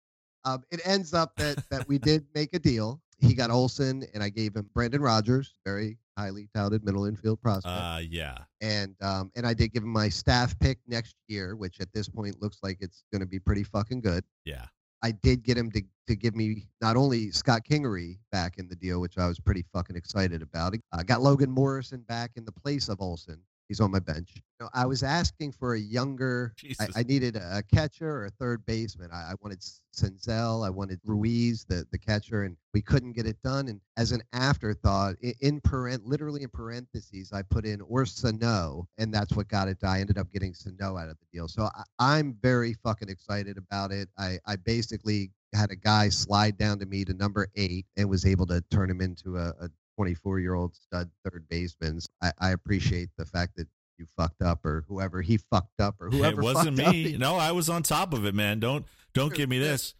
Um, 0.45 0.63
it 0.71 0.79
ends 0.85 1.13
up 1.13 1.35
that 1.35 1.69
that 1.69 1.87
we 1.89 1.97
did 1.97 2.25
make 2.33 2.53
a 2.53 2.59
deal. 2.59 3.01
He 3.19 3.33
got 3.33 3.51
Olson, 3.51 4.05
and 4.13 4.23
I 4.23 4.29
gave 4.29 4.55
him 4.55 4.69
Brendan 4.73 5.01
Rodgers, 5.01 5.55
very 5.65 5.97
highly 6.17 6.47
touted 6.55 6.85
middle 6.85 7.05
infield 7.05 7.41
prospect 7.41 7.75
uh, 7.75 7.99
yeah, 8.09 8.37
and 8.61 8.95
um, 9.01 9.31
and 9.35 9.45
I 9.45 9.53
did 9.53 9.73
give 9.73 9.83
him 9.83 9.89
my 9.89 10.07
staff 10.07 10.57
pick 10.59 10.79
next 10.87 11.15
year, 11.27 11.57
which 11.57 11.81
at 11.81 11.91
this 11.93 12.07
point 12.07 12.41
looks 12.41 12.59
like 12.63 12.77
it's 12.79 13.03
going 13.11 13.19
to 13.19 13.27
be 13.27 13.39
pretty 13.39 13.63
fucking 13.63 13.99
good. 14.01 14.23
yeah. 14.45 14.65
I 15.01 15.11
did 15.11 15.43
get 15.43 15.57
him 15.57 15.71
to, 15.71 15.81
to 16.07 16.15
give 16.15 16.35
me 16.35 16.67
not 16.81 16.97
only 16.97 17.31
Scott 17.31 17.61
Kingery 17.69 18.19
back 18.31 18.57
in 18.57 18.67
the 18.67 18.75
deal, 18.75 18.99
which 18.99 19.17
I 19.17 19.27
was 19.27 19.39
pretty 19.39 19.63
fucking 19.73 19.95
excited 19.95 20.41
about. 20.41 20.75
I 20.91 21.03
got 21.03 21.21
Logan 21.21 21.51
Morrison 21.51 22.01
back 22.01 22.31
in 22.35 22.45
the 22.45 22.51
place 22.51 22.89
of 22.89 23.01
Olson. 23.01 23.41
He's 23.69 23.79
on 23.79 23.91
my 23.91 23.99
bench. 23.99 24.31
You 24.35 24.41
know, 24.61 24.69
I 24.73 24.87
was 24.87 25.03
asking 25.03 25.51
for 25.51 25.75
a 25.75 25.79
younger. 25.79 26.55
I, 26.79 26.87
I 26.97 27.03
needed 27.03 27.35
a, 27.35 27.61
catcher 27.71 28.09
or 28.09 28.25
a 28.25 28.31
third 28.31 28.65
baseman. 28.65 29.11
I, 29.13 29.31
I 29.31 29.33
wanted 29.41 29.59
Senzel. 29.95 30.65
I 30.65 30.71
wanted 30.71 30.99
Ruiz, 31.05 31.65
the 31.65 31.85
the 31.91 31.99
catcher, 31.99 32.43
and 32.43 32.57
we 32.73 32.81
couldn't 32.81 33.13
get 33.13 33.27
it 33.27 33.37
done. 33.43 33.67
And 33.67 33.79
as 33.95 34.11
an 34.11 34.23
afterthought, 34.33 35.15
in, 35.21 35.33
in 35.41 35.61
parent, 35.61 36.03
literally 36.03 36.41
in 36.41 36.49
parentheses, 36.49 37.31
I 37.31 37.43
put 37.43 37.63
in 37.63 37.79
or 37.81 38.07
Sano, 38.07 38.87
and 38.97 39.13
that's 39.13 39.33
what 39.33 39.47
got 39.47 39.67
it. 39.67 39.79
done. 39.79 39.91
I 39.91 40.01
ended 40.01 40.17
up 40.17 40.31
getting 40.33 40.55
Sano 40.55 40.97
out 40.97 41.09
of 41.09 41.17
the 41.19 41.27
deal. 41.31 41.47
So 41.47 41.69
I, 41.75 41.83
I'm 41.99 42.35
very 42.41 42.73
fucking 42.73 43.07
excited 43.07 43.57
about 43.57 43.91
it. 43.91 44.09
I 44.17 44.39
I 44.47 44.55
basically 44.55 45.31
had 45.53 45.71
a 45.71 45.75
guy 45.75 46.09
slide 46.09 46.57
down 46.57 46.79
to 46.79 46.85
me 46.85 47.05
to 47.05 47.13
number 47.13 47.47
eight 47.55 47.85
and 47.97 48.09
was 48.09 48.25
able 48.25 48.45
to 48.47 48.61
turn 48.71 48.89
him 48.89 49.01
into 49.01 49.37
a, 49.37 49.49
a 49.61 49.69
24 49.99 50.39
year 50.39 50.53
old 50.53 50.73
stud 50.73 51.09
third 51.25 51.45
baseman. 51.49 51.99
So 51.99 52.07
I, 52.21 52.31
I 52.39 52.49
appreciate 52.51 53.09
the 53.17 53.25
fact 53.25 53.57
that 53.57 53.67
you 53.97 54.07
fucked 54.15 54.41
up 54.41 54.65
or 54.65 54.85
whoever 54.87 55.21
he 55.21 55.35
fucked 55.35 55.81
up 55.81 55.95
or 55.99 56.09
whoever 56.09 56.39
it 56.39 56.43
wasn't 56.45 56.77
fucked 56.77 56.87
up. 56.87 56.95
me. 56.95 57.17
No, 57.17 57.35
I 57.35 57.51
was 57.51 57.67
on 57.67 57.83
top 57.83 58.13
of 58.13 58.25
it, 58.25 58.33
man. 58.33 58.61
Don't 58.61 58.85
don't 59.13 59.33
give 59.33 59.49
me 59.49 59.59
this. 59.59 59.95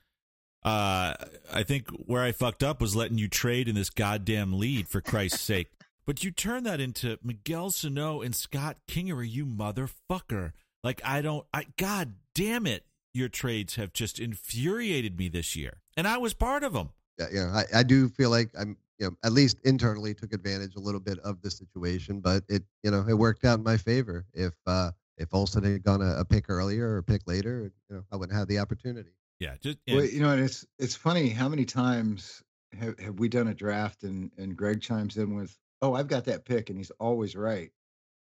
Uh, 0.64 1.16
I 1.54 1.64
think 1.64 1.90
where 1.90 2.24
I 2.24 2.32
fucked 2.32 2.64
up 2.64 2.80
was 2.80 2.96
letting 2.96 3.18
you 3.18 3.28
trade 3.28 3.68
in 3.68 3.76
this 3.76 3.90
goddamn 3.90 4.58
lead 4.58 4.88
for 4.88 5.02
Christ's 5.02 5.42
sake. 5.42 5.68
But 6.06 6.24
you 6.24 6.32
turn 6.32 6.64
that 6.64 6.80
into 6.80 7.20
Miguel 7.22 7.70
Sano 7.70 8.22
and 8.22 8.36
Scott 8.36 8.78
Kingery, 8.88 9.30
you 9.32 9.46
motherfucker. 9.46 10.54
Like 10.84 11.02
I 11.06 11.22
don't 11.22 11.46
I 11.54 11.66
god 11.78 12.16
damn 12.34 12.66
it. 12.66 12.86
Your 13.14 13.30
trades 13.30 13.76
have 13.76 13.94
just 13.94 14.18
infuriated 14.20 15.20
me 15.20 15.28
this 15.28 15.56
year. 15.56 15.82
And 15.96 16.08
I 16.08 16.18
was 16.18 16.34
part 16.34 16.64
of 16.64 16.74
them. 16.74 16.90
yeah, 17.20 17.28
you 17.32 17.40
know, 17.42 17.50
I, 17.50 17.66
I 17.76 17.84
do 17.84 18.08
feel 18.10 18.32
like 18.32 18.50
I'm, 18.60 18.78
you 19.00 19.08
know, 19.10 19.16
at 19.24 19.32
least 19.32 19.60
internally 19.64 20.14
took 20.14 20.34
advantage 20.34 20.76
a 20.76 20.80
little 20.80 21.00
bit 21.00 21.20
of 21.20 21.42
the 21.42 21.52
situation, 21.52 22.22
but 22.22 22.44
it, 22.50 22.64
you 22.84 22.92
know, 22.92 23.06
it 23.08 23.14
worked 23.16 23.46
out 23.46 23.60
in 23.60 23.64
my 23.64 23.78
favor. 23.78 24.26
If, 24.34 24.56
uh, 24.66 24.92
if 25.18 25.34
Olson 25.34 25.64
had 25.64 25.84
gone 25.84 26.02
a, 26.02 26.18
a 26.20 26.26
pick 26.26 26.50
earlier 26.50 26.88
or 26.90 26.98
a 27.00 27.04
pick 27.04 27.28
later, 27.28 27.72
you 27.90 27.96
know, 27.96 28.04
I 28.12 28.18
wouldn't 28.18 28.38
have 28.38 28.48
the 28.48 28.60
opportunity. 28.60 29.12
Yeah, 29.40 29.56
just 29.62 29.78
Well, 29.88 30.04
you 30.06 30.20
know, 30.20 30.32
and 30.32 30.42
it's 30.42 30.66
it's 30.78 30.96
funny 30.96 31.30
how 31.30 31.48
many 31.50 31.66
times 31.66 32.44
have, 32.74 33.00
have 33.00 33.20
we 33.20 33.30
done 33.30 33.48
a 33.48 33.54
draft 33.54 34.04
and 34.04 34.32
and 34.38 34.58
Greg 34.58 34.82
chimes 34.82 35.18
in 35.18 35.36
with, 35.36 35.58
"Oh, 35.82 35.94
I've 35.94 36.08
got 36.08 36.26
that 36.26 36.46
pick," 36.46 36.70
and 36.70 36.78
he's 36.78 36.92
always 36.92 37.36
right. 37.36 37.72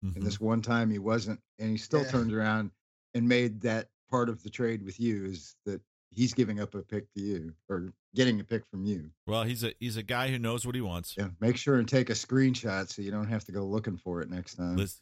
Mhm. 0.01 0.15
And 0.15 0.25
this 0.25 0.39
one 0.39 0.61
time 0.61 0.91
he 0.91 0.99
wasn't, 0.99 1.41
and 1.59 1.71
he 1.71 1.77
still 1.77 2.05
Yeah. 2.05 2.05
turned 2.05 2.33
around 2.33 2.71
and 3.15 3.27
made 3.29 3.61
that 3.61 3.91
part 4.09 4.29
of 4.29 4.43
the 4.43 4.49
trade 4.51 4.83
with 4.83 4.99
you 4.99 5.25
is 5.25 5.55
that 5.65 5.81
he's 6.11 6.33
giving 6.33 6.59
up 6.59 6.75
a 6.75 6.81
pick 6.81 7.11
to 7.13 7.21
you 7.21 7.53
or 7.69 7.93
getting 8.13 8.39
a 8.39 8.43
pick 8.43 8.63
from 8.69 8.85
you. 8.85 9.09
well, 9.27 9.43
he's 9.43 9.63
a 9.63 9.73
he's 9.79 9.97
a 9.97 10.03
guy 10.03 10.29
who 10.29 10.37
knows 10.37 10.65
what 10.65 10.75
he 10.75 10.81
wants. 10.81 11.15
Yeah, 11.17 11.29
make 11.39 11.57
sure 11.57 11.75
and 11.75 11.87
take 11.87 12.09
a 12.09 12.13
screenshot 12.13 12.89
so 12.89 13.01
you 13.01 13.11
don't 13.11 13.27
have 13.27 13.45
to 13.45 13.51
go 13.51 13.65
looking 13.65 13.97
for 13.97 14.21
it 14.21 14.29
next 14.29 14.55
time. 14.55 14.75
Lis- 14.75 15.01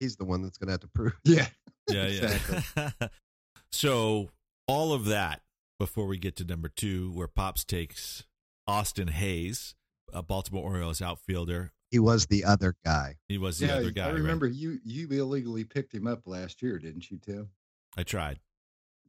He's 0.00 0.16
the 0.16 0.24
one 0.24 0.42
that's 0.42 0.58
going 0.58 0.66
to 0.66 0.72
have 0.72 0.80
to 0.80 0.88
prove. 0.88 1.14
yeah, 1.24 1.46
yeah, 1.88 2.02
Exactly. 2.02 2.62
yeah. 2.76 3.08
so 3.70 4.30
all 4.66 4.92
of 4.92 5.04
that 5.04 5.42
before 5.78 6.06
we 6.08 6.18
get 6.18 6.34
to 6.36 6.44
number 6.44 6.68
two, 6.68 7.12
where 7.12 7.28
Pops 7.28 7.64
takes 7.64 8.24
Austin 8.66 9.06
Hays, 9.08 9.76
a 10.12 10.20
Baltimore 10.20 10.64
Orioles 10.64 11.00
outfielder. 11.00 11.70
He 11.92 12.00
was 12.00 12.26
the 12.26 12.42
other 12.44 12.74
guy. 12.84 13.16
He 13.28 13.38
was 13.38 13.58
the 13.60 13.66
yeah. 13.66 13.74
other 13.74 13.90
guy. 13.92 14.04
I 14.04 14.06
right? 14.06 14.14
remember 14.14 14.48
you 14.48 14.80
you 14.84 15.06
illegally 15.08 15.62
picked 15.62 15.94
him 15.94 16.08
up 16.08 16.26
last 16.26 16.62
year, 16.62 16.78
didn't 16.80 17.08
you, 17.08 17.18
Tim? 17.18 17.50
I 17.96 18.02
tried. 18.02 18.40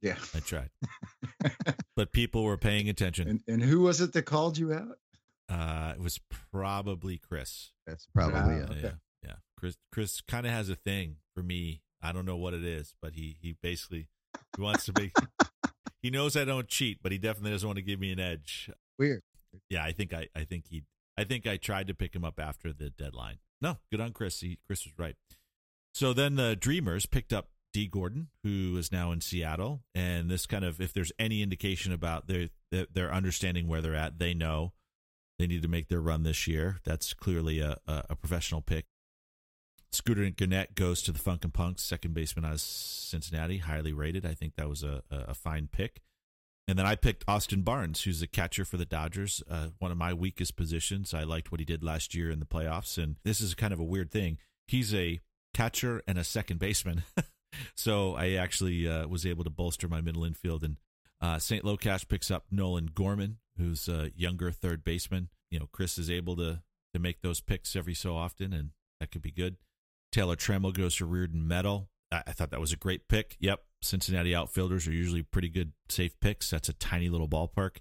Yeah. 0.03 0.17
I 0.35 0.39
tried. 0.41 0.69
but 1.95 2.11
people 2.11 2.43
were 2.43 2.57
paying 2.57 2.87
attention. 2.89 3.27
and 3.27 3.41
and 3.47 3.61
who 3.63 3.79
was 3.81 4.01
it 4.01 4.13
that 4.13 4.23
called 4.23 4.57
you 4.59 4.73
out? 4.73 4.97
Uh, 5.49 5.93
it 5.95 6.01
was 6.01 6.19
probably 6.51 7.17
Chris. 7.17 7.71
That's 7.87 8.05
probably 8.13 8.39
Ah, 8.39 8.49
it. 8.49 8.57
Yeah, 8.57 8.63
Okay. 8.71 8.81
yeah, 8.83 8.91
yeah. 9.23 9.35
Chris 9.57 9.77
Chris 9.91 10.21
kind 10.21 10.45
of 10.45 10.51
has 10.51 10.69
a 10.69 10.75
thing 10.75 11.15
for 11.35 11.41
me. 11.41 11.81
I 12.01 12.11
don't 12.11 12.25
know 12.25 12.37
what 12.37 12.53
it 12.53 12.63
is, 12.63 12.93
but 13.01 13.13
he 13.13 13.37
he 13.41 13.55
basically 13.63 14.07
he 14.55 14.61
wants 14.61 14.85
to 14.85 14.93
be. 14.93 15.11
he 16.01 16.09
knows 16.09 16.35
I 16.37 16.45
don't 16.45 16.67
cheat, 16.67 16.99
but 17.01 17.11
he 17.11 17.17
definitely 17.17 17.51
doesn't 17.51 17.67
want 17.67 17.77
to 17.77 17.83
give 17.83 17.99
me 17.99 18.11
an 18.11 18.19
edge. 18.19 18.69
Weird. 18.99 19.21
Yeah, 19.69 19.83
I 19.83 19.91
think 19.93 20.13
I 20.13 20.27
I 20.35 20.43
think 20.43 20.65
he 20.69 20.83
I 21.17 21.23
think 21.23 21.47
I 21.47 21.57
tried 21.57 21.87
to 21.87 21.93
pick 21.93 22.15
him 22.15 22.25
up 22.25 22.39
after 22.39 22.73
the 22.73 22.89
deadline. 22.89 23.37
No, 23.61 23.77
good 23.91 24.01
on 24.01 24.11
Chris. 24.11 24.41
He, 24.41 24.57
Chris 24.67 24.83
was 24.85 24.93
right. 24.97 25.15
So 25.93 26.11
then 26.11 26.35
the 26.35 26.55
Dreamers 26.55 27.05
picked 27.05 27.31
up 27.31 27.49
Dee 27.73 27.87
Gordon, 27.87 28.27
who 28.43 28.77
is 28.77 28.91
now 28.91 29.11
in 29.11 29.19
Seattle, 29.19 29.81
and 29.93 30.29
this 30.29 30.45
kind 30.45 30.63
of 30.63 30.79
if 30.79 30.93
there's 30.93 31.11
any 31.19 31.41
indication 31.41 31.91
about 31.91 32.27
their 32.27 32.49
their, 32.71 33.11
understanding 33.11 33.67
where 33.67 33.81
they're 33.81 33.95
at, 33.95 34.19
they 34.19 34.33
know 34.33 34.73
they 35.39 35.47
need 35.47 35.63
to 35.63 35.67
make 35.67 35.89
their 35.89 35.99
run 35.99 36.23
this 36.23 36.47
year. 36.47 36.79
That's 36.85 37.13
clearly 37.13 37.59
a 37.59 37.77
a, 37.87 38.15
professional 38.15 38.61
pick. 38.61 38.85
Scooter 39.91 40.29
Gennett 40.29 40.75
goes 40.75 41.01
to 41.03 41.11
the 41.11 41.19
Funk 41.19 41.43
and 41.43 41.53
Punks, 41.53 41.83
second 41.83 42.13
baseman 42.13 42.45
out 42.45 42.53
of 42.53 42.61
Cincinnati, 42.61 43.59
highly 43.59 43.93
rated. 43.93 44.25
I 44.25 44.33
think 44.33 44.55
that 44.55 44.69
was 44.69 44.83
a, 44.83 45.03
a, 45.11 45.17
a 45.29 45.33
fine 45.33 45.67
pick. 45.71 46.01
And 46.67 46.79
then 46.79 46.85
I 46.85 46.95
picked 46.95 47.25
Austin 47.27 47.61
Barnes, 47.61 48.03
who's 48.03 48.21
a 48.21 48.27
catcher 48.27 48.63
for 48.63 48.77
the 48.77 48.85
Dodgers, 48.85 49.43
uh, 49.49 49.67
one 49.79 49.91
of 49.91 49.97
my 49.97 50.13
weakest 50.13 50.55
positions. 50.55 51.13
I 51.13 51.23
liked 51.23 51.51
what 51.51 51.59
he 51.59 51.65
did 51.65 51.83
last 51.83 52.15
year 52.15 52.31
in 52.31 52.39
the 52.39 52.45
playoffs. 52.45 52.97
And 52.97 53.17
this 53.23 53.41
is 53.41 53.53
kind 53.53 53.73
of 53.73 53.79
a 53.79 53.83
weird 53.83 54.11
thing. 54.11 54.37
He's 54.67 54.93
a 54.93 55.19
catcher 55.53 56.01
and 56.07 56.17
a 56.17 56.23
second 56.23 56.59
baseman. 56.59 57.03
so 57.75 58.15
I 58.15 58.33
actually 58.33 58.87
uh, 58.87 59.07
was 59.07 59.25
able 59.25 59.43
to 59.43 59.49
bolster 59.49 59.87
my 59.87 60.01
middle 60.01 60.23
infield. 60.23 60.63
And 60.63 60.77
uh, 61.21 61.39
St. 61.39 61.63
Locash 61.63 62.07
picks 62.07 62.31
up 62.31 62.45
Nolan 62.51 62.89
Gorman, 62.93 63.37
who's 63.57 63.87
a 63.87 64.11
younger 64.15 64.51
third 64.51 64.83
baseman. 64.83 65.29
You 65.49 65.59
know, 65.59 65.69
Chris 65.71 65.97
is 65.97 66.09
able 66.09 66.35
to, 66.37 66.61
to 66.93 66.99
make 66.99 67.21
those 67.21 67.41
picks 67.41 67.75
every 67.75 67.93
so 67.93 68.15
often, 68.15 68.53
and 68.53 68.71
that 68.99 69.11
could 69.11 69.21
be 69.21 69.31
good. 69.31 69.57
Taylor 70.11 70.35
Trammell 70.35 70.73
goes 70.73 70.95
to 70.97 71.05
Reardon 71.05 71.47
Metal. 71.47 71.89
I, 72.11 72.23
I 72.27 72.31
thought 72.31 72.51
that 72.51 72.59
was 72.61 72.73
a 72.73 72.77
great 72.77 73.07
pick. 73.07 73.35
Yep. 73.39 73.61
Cincinnati 73.81 74.33
outfielders 74.33 74.87
are 74.87 74.93
usually 74.93 75.23
pretty 75.23 75.49
good, 75.49 75.73
safe 75.89 76.17
picks. 76.19 76.49
That's 76.49 76.69
a 76.69 76.73
tiny 76.73 77.09
little 77.09 77.27
ballpark, 77.27 77.77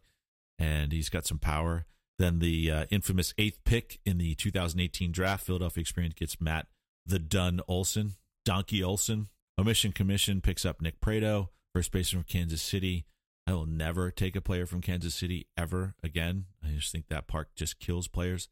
and 0.58 0.92
he's 0.92 1.08
got 1.08 1.26
some 1.26 1.38
power. 1.38 1.86
Then 2.18 2.40
the 2.40 2.70
uh, 2.70 2.84
infamous 2.90 3.34
eighth 3.38 3.60
pick 3.64 3.98
in 4.04 4.18
the 4.18 4.34
2018 4.34 5.12
draft, 5.12 5.46
Philadelphia 5.46 5.80
Experience 5.80 6.14
gets 6.14 6.40
Matt 6.40 6.66
the 7.06 7.18
Dunn 7.18 7.60
Olson, 7.68 8.12
Donkey 8.44 8.82
Olson. 8.82 9.28
Omission 9.58 9.92
Commission 9.92 10.40
picks 10.40 10.64
up 10.64 10.80
Nick 10.80 11.00
Pratto, 11.00 11.50
first 11.74 11.92
baseman 11.92 12.22
from 12.22 12.28
Kansas 12.28 12.62
City. 12.62 13.06
I 13.46 13.52
will 13.52 13.66
never 13.66 14.10
take 14.10 14.36
a 14.36 14.40
player 14.40 14.66
from 14.66 14.80
Kansas 14.80 15.14
City 15.14 15.46
ever 15.56 15.94
again. 16.02 16.46
I 16.64 16.68
just 16.68 16.92
think 16.92 17.08
that 17.08 17.26
park 17.26 17.50
just 17.56 17.80
kills 17.80 18.08
players. 18.08 18.48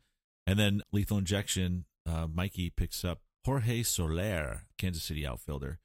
And 0.46 0.58
then 0.58 0.82
Lethal 0.92 1.18
Injection, 1.18 1.84
uh, 2.06 2.26
Mikey 2.26 2.70
picks 2.70 3.04
up 3.04 3.20
Jorge 3.44 3.82
Soler, 3.82 4.62
Kansas 4.78 5.04
City 5.04 5.26
outfielder. 5.26 5.78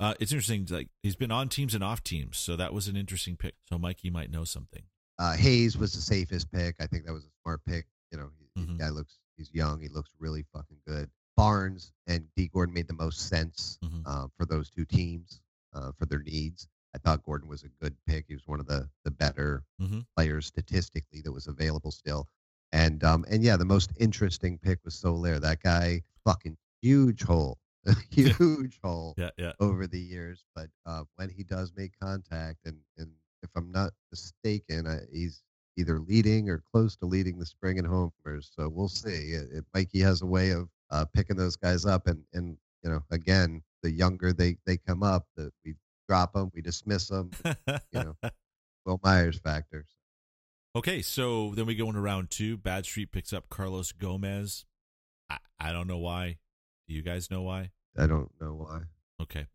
Uh, 0.00 0.14
it's 0.20 0.32
interesting. 0.32 0.66
Like 0.70 0.88
he's 1.02 1.16
been 1.16 1.30
on 1.30 1.48
teams 1.48 1.74
and 1.74 1.84
off 1.84 2.02
teams, 2.02 2.38
so 2.38 2.56
that 2.56 2.72
was 2.72 2.88
an 2.88 2.96
interesting 2.96 3.36
pick. 3.36 3.54
So 3.68 3.78
Mikey 3.78 4.10
might 4.10 4.30
know 4.30 4.44
something. 4.44 4.84
Uh, 5.18 5.36
Hays 5.36 5.76
was 5.76 5.92
the 5.92 6.00
safest 6.00 6.50
pick. 6.52 6.76
I 6.80 6.86
think 6.86 7.04
that 7.04 7.12
was 7.12 7.24
a 7.24 7.30
smart 7.42 7.60
pick. 7.66 7.86
You 8.12 8.18
know, 8.18 8.30
he, 8.38 8.62
Mhm. 8.62 8.78
the 8.78 8.84
guy 8.84 8.88
looks 8.90 9.18
he's 9.36 9.52
young. 9.52 9.80
He 9.80 9.88
looks 9.88 10.10
really 10.18 10.44
fucking 10.52 10.78
good. 10.86 11.10
Barnes 11.38 11.92
and 12.08 12.26
Dee 12.36 12.48
Gordon 12.48 12.74
made 12.74 12.88
the 12.88 12.94
most 12.94 13.28
sense 13.28 13.78
Mhm. 13.84 14.02
uh, 14.06 14.28
for 14.36 14.44
those 14.44 14.70
two 14.70 14.84
teams 14.84 15.40
uh, 15.72 15.92
for 15.92 16.06
their 16.06 16.20
needs. 16.22 16.68
I 16.94 16.98
thought 16.98 17.22
Gordon 17.24 17.48
was 17.48 17.62
a 17.62 17.68
good 17.80 17.96
pick. 18.06 18.26
He 18.28 18.34
was 18.34 18.46
one 18.48 18.60
of 18.60 18.66
the 18.66 18.90
the 19.04 19.12
better 19.12 19.64
Mhm. 19.80 20.06
players 20.16 20.46
statistically 20.46 21.20
that 21.22 21.32
was 21.32 21.46
available 21.46 21.92
still. 21.92 22.28
And 22.72 23.04
um 23.04 23.24
and 23.30 23.42
yeah, 23.44 23.56
the 23.56 23.64
most 23.64 23.92
interesting 23.98 24.58
pick 24.58 24.84
was 24.84 24.94
Soler. 24.96 25.38
That 25.38 25.62
guy, 25.62 26.02
fucking 26.24 26.56
huge 26.82 27.22
hole, 27.22 27.58
huge 28.10 28.80
hole 28.82 29.14
Yeah, 29.16 29.30
yeah. 29.38 29.52
over 29.60 29.86
the 29.86 30.00
years. 30.00 30.44
But 30.54 30.70
uh, 30.86 31.04
when 31.16 31.30
he 31.30 31.44
does 31.44 31.72
make 31.76 31.92
contact, 32.00 32.66
and, 32.66 32.78
and 32.96 33.12
if 33.42 33.50
I'm 33.56 33.70
not 33.70 33.92
mistaken, 34.10 34.86
uh, 34.88 35.00
he's 35.12 35.44
either 35.76 36.00
leading 36.00 36.50
or 36.50 36.58
close 36.72 36.96
to 36.96 37.06
leading 37.06 37.38
the 37.38 37.46
spring 37.46 37.78
and 37.78 37.86
homers. 37.86 38.50
So 38.56 38.68
we'll 38.68 38.88
see. 38.88 39.34
It, 39.38 39.52
it, 39.52 39.64
Mikey 39.74 40.00
has 40.00 40.22
a 40.22 40.26
way 40.26 40.50
of 40.50 40.68
uh, 40.90 41.04
picking 41.06 41.36
those 41.36 41.56
guys 41.56 41.84
up, 41.84 42.06
and 42.06 42.22
and 42.32 42.56
you 42.82 42.90
know, 42.90 43.02
again, 43.10 43.62
the 43.82 43.90
younger 43.90 44.32
they 44.32 44.56
they 44.66 44.76
come 44.76 45.02
up, 45.02 45.26
that 45.36 45.52
we 45.64 45.74
drop 46.08 46.32
them, 46.32 46.50
we 46.54 46.62
dismiss 46.62 47.08
them. 47.08 47.30
You 47.66 47.76
know, 47.92 48.16
Wil 48.86 49.00
Myers 49.02 49.38
factors. 49.38 49.86
okay, 50.74 51.02
so 51.02 51.52
then 51.54 51.66
we 51.66 51.74
go 51.74 51.88
into 51.88 52.00
round 52.00 52.30
two. 52.30 52.56
Bad 52.56 52.86
Street 52.86 53.12
picks 53.12 53.32
up 53.32 53.48
Carlos 53.48 53.92
Gomez. 53.92 54.64
I, 55.30 55.38
I 55.60 55.72
don't 55.72 55.86
know 55.86 55.98
why. 55.98 56.38
Do 56.86 56.94
you 56.94 57.02
guys 57.02 57.30
know 57.30 57.42
why? 57.42 57.70
I 57.96 58.06
don't 58.06 58.30
know 58.40 58.54
why. 58.54 58.82
Okay. 59.20 59.46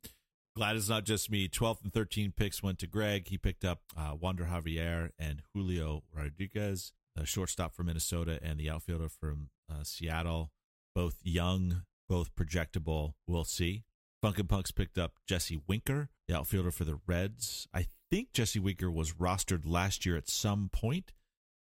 Glad 0.56 0.76
it's 0.76 0.90
not 0.90 1.04
just 1.04 1.32
me. 1.32 1.48
12th 1.48 1.84
and 1.84 1.92
13 1.92 2.32
picks 2.36 2.62
went 2.62 2.78
to 2.80 2.86
Greg. 2.88 3.30
He 3.30 3.40
picked 3.40 3.66
up 3.66 3.80
uh, 3.98 4.14
Wander 4.20 4.46
Javier 4.46 5.10
and 5.18 5.42
Julio 5.54 6.04
Rodriguez, 6.16 6.94
a 7.18 7.26
shortstop 7.26 7.74
from 7.74 7.88
Minnesota 7.88 8.38
and 8.44 8.60
the 8.60 8.70
outfielder 8.70 9.10
from 9.10 9.50
uh, 9.68 9.84
Seattle. 9.84 10.52
Both 10.96 11.18
young, 11.24 11.84
both 12.08 12.36
projectable. 12.36 13.14
We'll 13.28 13.44
see. 13.44 13.84
Funkin' 14.24 14.48
Punks 14.48 14.72
picked 14.72 14.98
up 14.98 15.20
Jesse 15.28 15.60
Winker, 15.68 16.10
the 16.28 16.38
outfielder 16.38 16.72
for 16.72 16.86
the 16.86 17.00
Reds. 17.06 17.68
I 17.74 17.88
think 18.10 18.32
Jesse 18.32 18.60
Winker 18.60 18.90
was 18.90 19.14
rostered 19.14 19.64
last 19.66 20.06
year 20.06 20.16
at 20.16 20.30
some 20.30 20.70
point, 20.72 21.12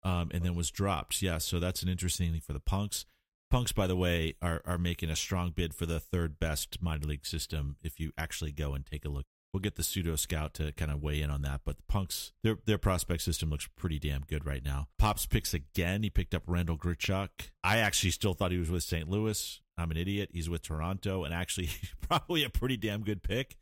um, 0.04 0.30
and 0.34 0.44
then 0.44 0.56
was 0.56 0.72
dropped. 0.72 1.22
Yeah, 1.22 1.40
so 1.40 1.60
that's 1.60 1.84
an 1.84 1.90
interesting 1.90 2.32
thing 2.32 2.42
for 2.42 2.54
the 2.54 2.62
Punks. 2.62 3.06
Punks, 3.52 3.72
by 3.74 3.88
the 3.88 3.96
way, 3.96 4.36
are 4.42 4.62
are 4.66 4.78
making 4.78 5.10
a 5.10 5.16
strong 5.16 5.52
bid 5.52 5.74
for 5.74 5.86
the 5.86 6.00
third 6.00 6.40
best 6.40 6.82
minor 6.82 7.08
league 7.08 7.26
system. 7.26 7.76
If 7.82 8.00
you 8.00 8.12
actually 8.18 8.52
go 8.52 8.74
and 8.74 8.86
take 8.86 9.06
a 9.06 9.10
look, 9.10 9.26
we'll 9.56 9.62
get 9.62 9.76
the 9.76 9.84
pseudo 9.84 10.18
scout 10.18 10.54
to 10.54 10.74
kind 10.74 10.92
of 10.92 11.02
weigh 11.02 11.22
in 11.22 11.30
on 11.30 11.42
that. 11.42 11.62
But 11.64 11.78
the 11.78 11.84
Punks, 11.88 12.34
their 12.44 12.58
their 12.66 12.78
prospect 12.78 13.22
system 13.22 13.50
looks 13.50 13.70
pretty 13.78 14.00
damn 14.00 14.24
good 14.28 14.46
right 14.46 14.64
now. 14.64 14.90
Pops 15.00 15.26
picks 15.26 15.54
again. 15.54 16.04
He 16.04 16.10
picked 16.10 16.36
up 16.36 16.44
Randall 16.46 16.78
Grichuk. 16.78 17.30
I 17.64 17.78
actually 17.78 18.12
still 18.12 18.34
thought 18.34 18.52
he 18.52 18.58
was 18.58 18.70
with 18.70 18.84
St. 18.84 19.10
Louis. 19.10 19.62
I'm 19.78 19.92
an 19.92 19.98
idiot. 19.98 20.32
He's 20.34 20.50
with 20.50 20.62
Toronto, 20.62 21.24
and 21.24 21.34
actually 21.34 21.70
probably 22.02 22.44
a 22.44 22.50
pretty 22.50 22.76
damn 22.76 23.04
good 23.04 23.24
pick. 23.24 23.56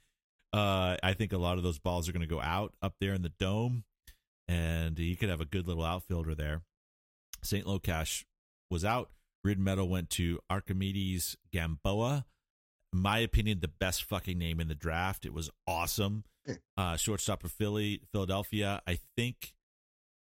Uh, 0.51 0.97
I 1.03 1.13
think 1.13 1.31
a 1.31 1.37
lot 1.37 1.57
of 1.57 1.63
those 1.63 1.77
balls 1.77 2.09
are 2.09 2.11
going 2.11 2.21
to 2.21 2.27
go 2.27 2.41
out 2.41 2.73
up 2.81 2.95
there 2.99 3.13
in 3.13 3.21
the 3.21 3.29
dome, 3.29 3.83
and 4.47 4.97
you 4.97 5.15
could 5.15 5.29
have 5.29 5.41
a 5.41 5.45
good 5.45 5.67
little 5.67 5.83
outfielder 5.83 6.33
there. 6.33 6.63
St. 7.43 7.67
Locash 7.67 8.23
was 8.71 8.83
out. 8.83 9.11
Rid 9.43 9.59
Meadow 9.59 9.85
went 9.85 10.09
to 10.11 10.39
Archimedes 10.49 11.37
Gamboa. 11.51 12.25
In 12.93 12.99
my 13.01 13.19
opinion, 13.19 13.59
the 13.59 13.67
best 13.67 14.03
fucking 14.03 14.37
name 14.37 14.59
in 14.59 14.67
the 14.67 14.75
draft. 14.75 15.25
It 15.25 15.33
was 15.33 15.49
awesome. 15.67 16.23
Uh, 16.77 16.95
shortstop 16.97 17.41
for 17.41 17.47
Philly, 17.47 18.01
Philadelphia. 18.11 18.81
I 18.85 18.99
think 19.15 19.53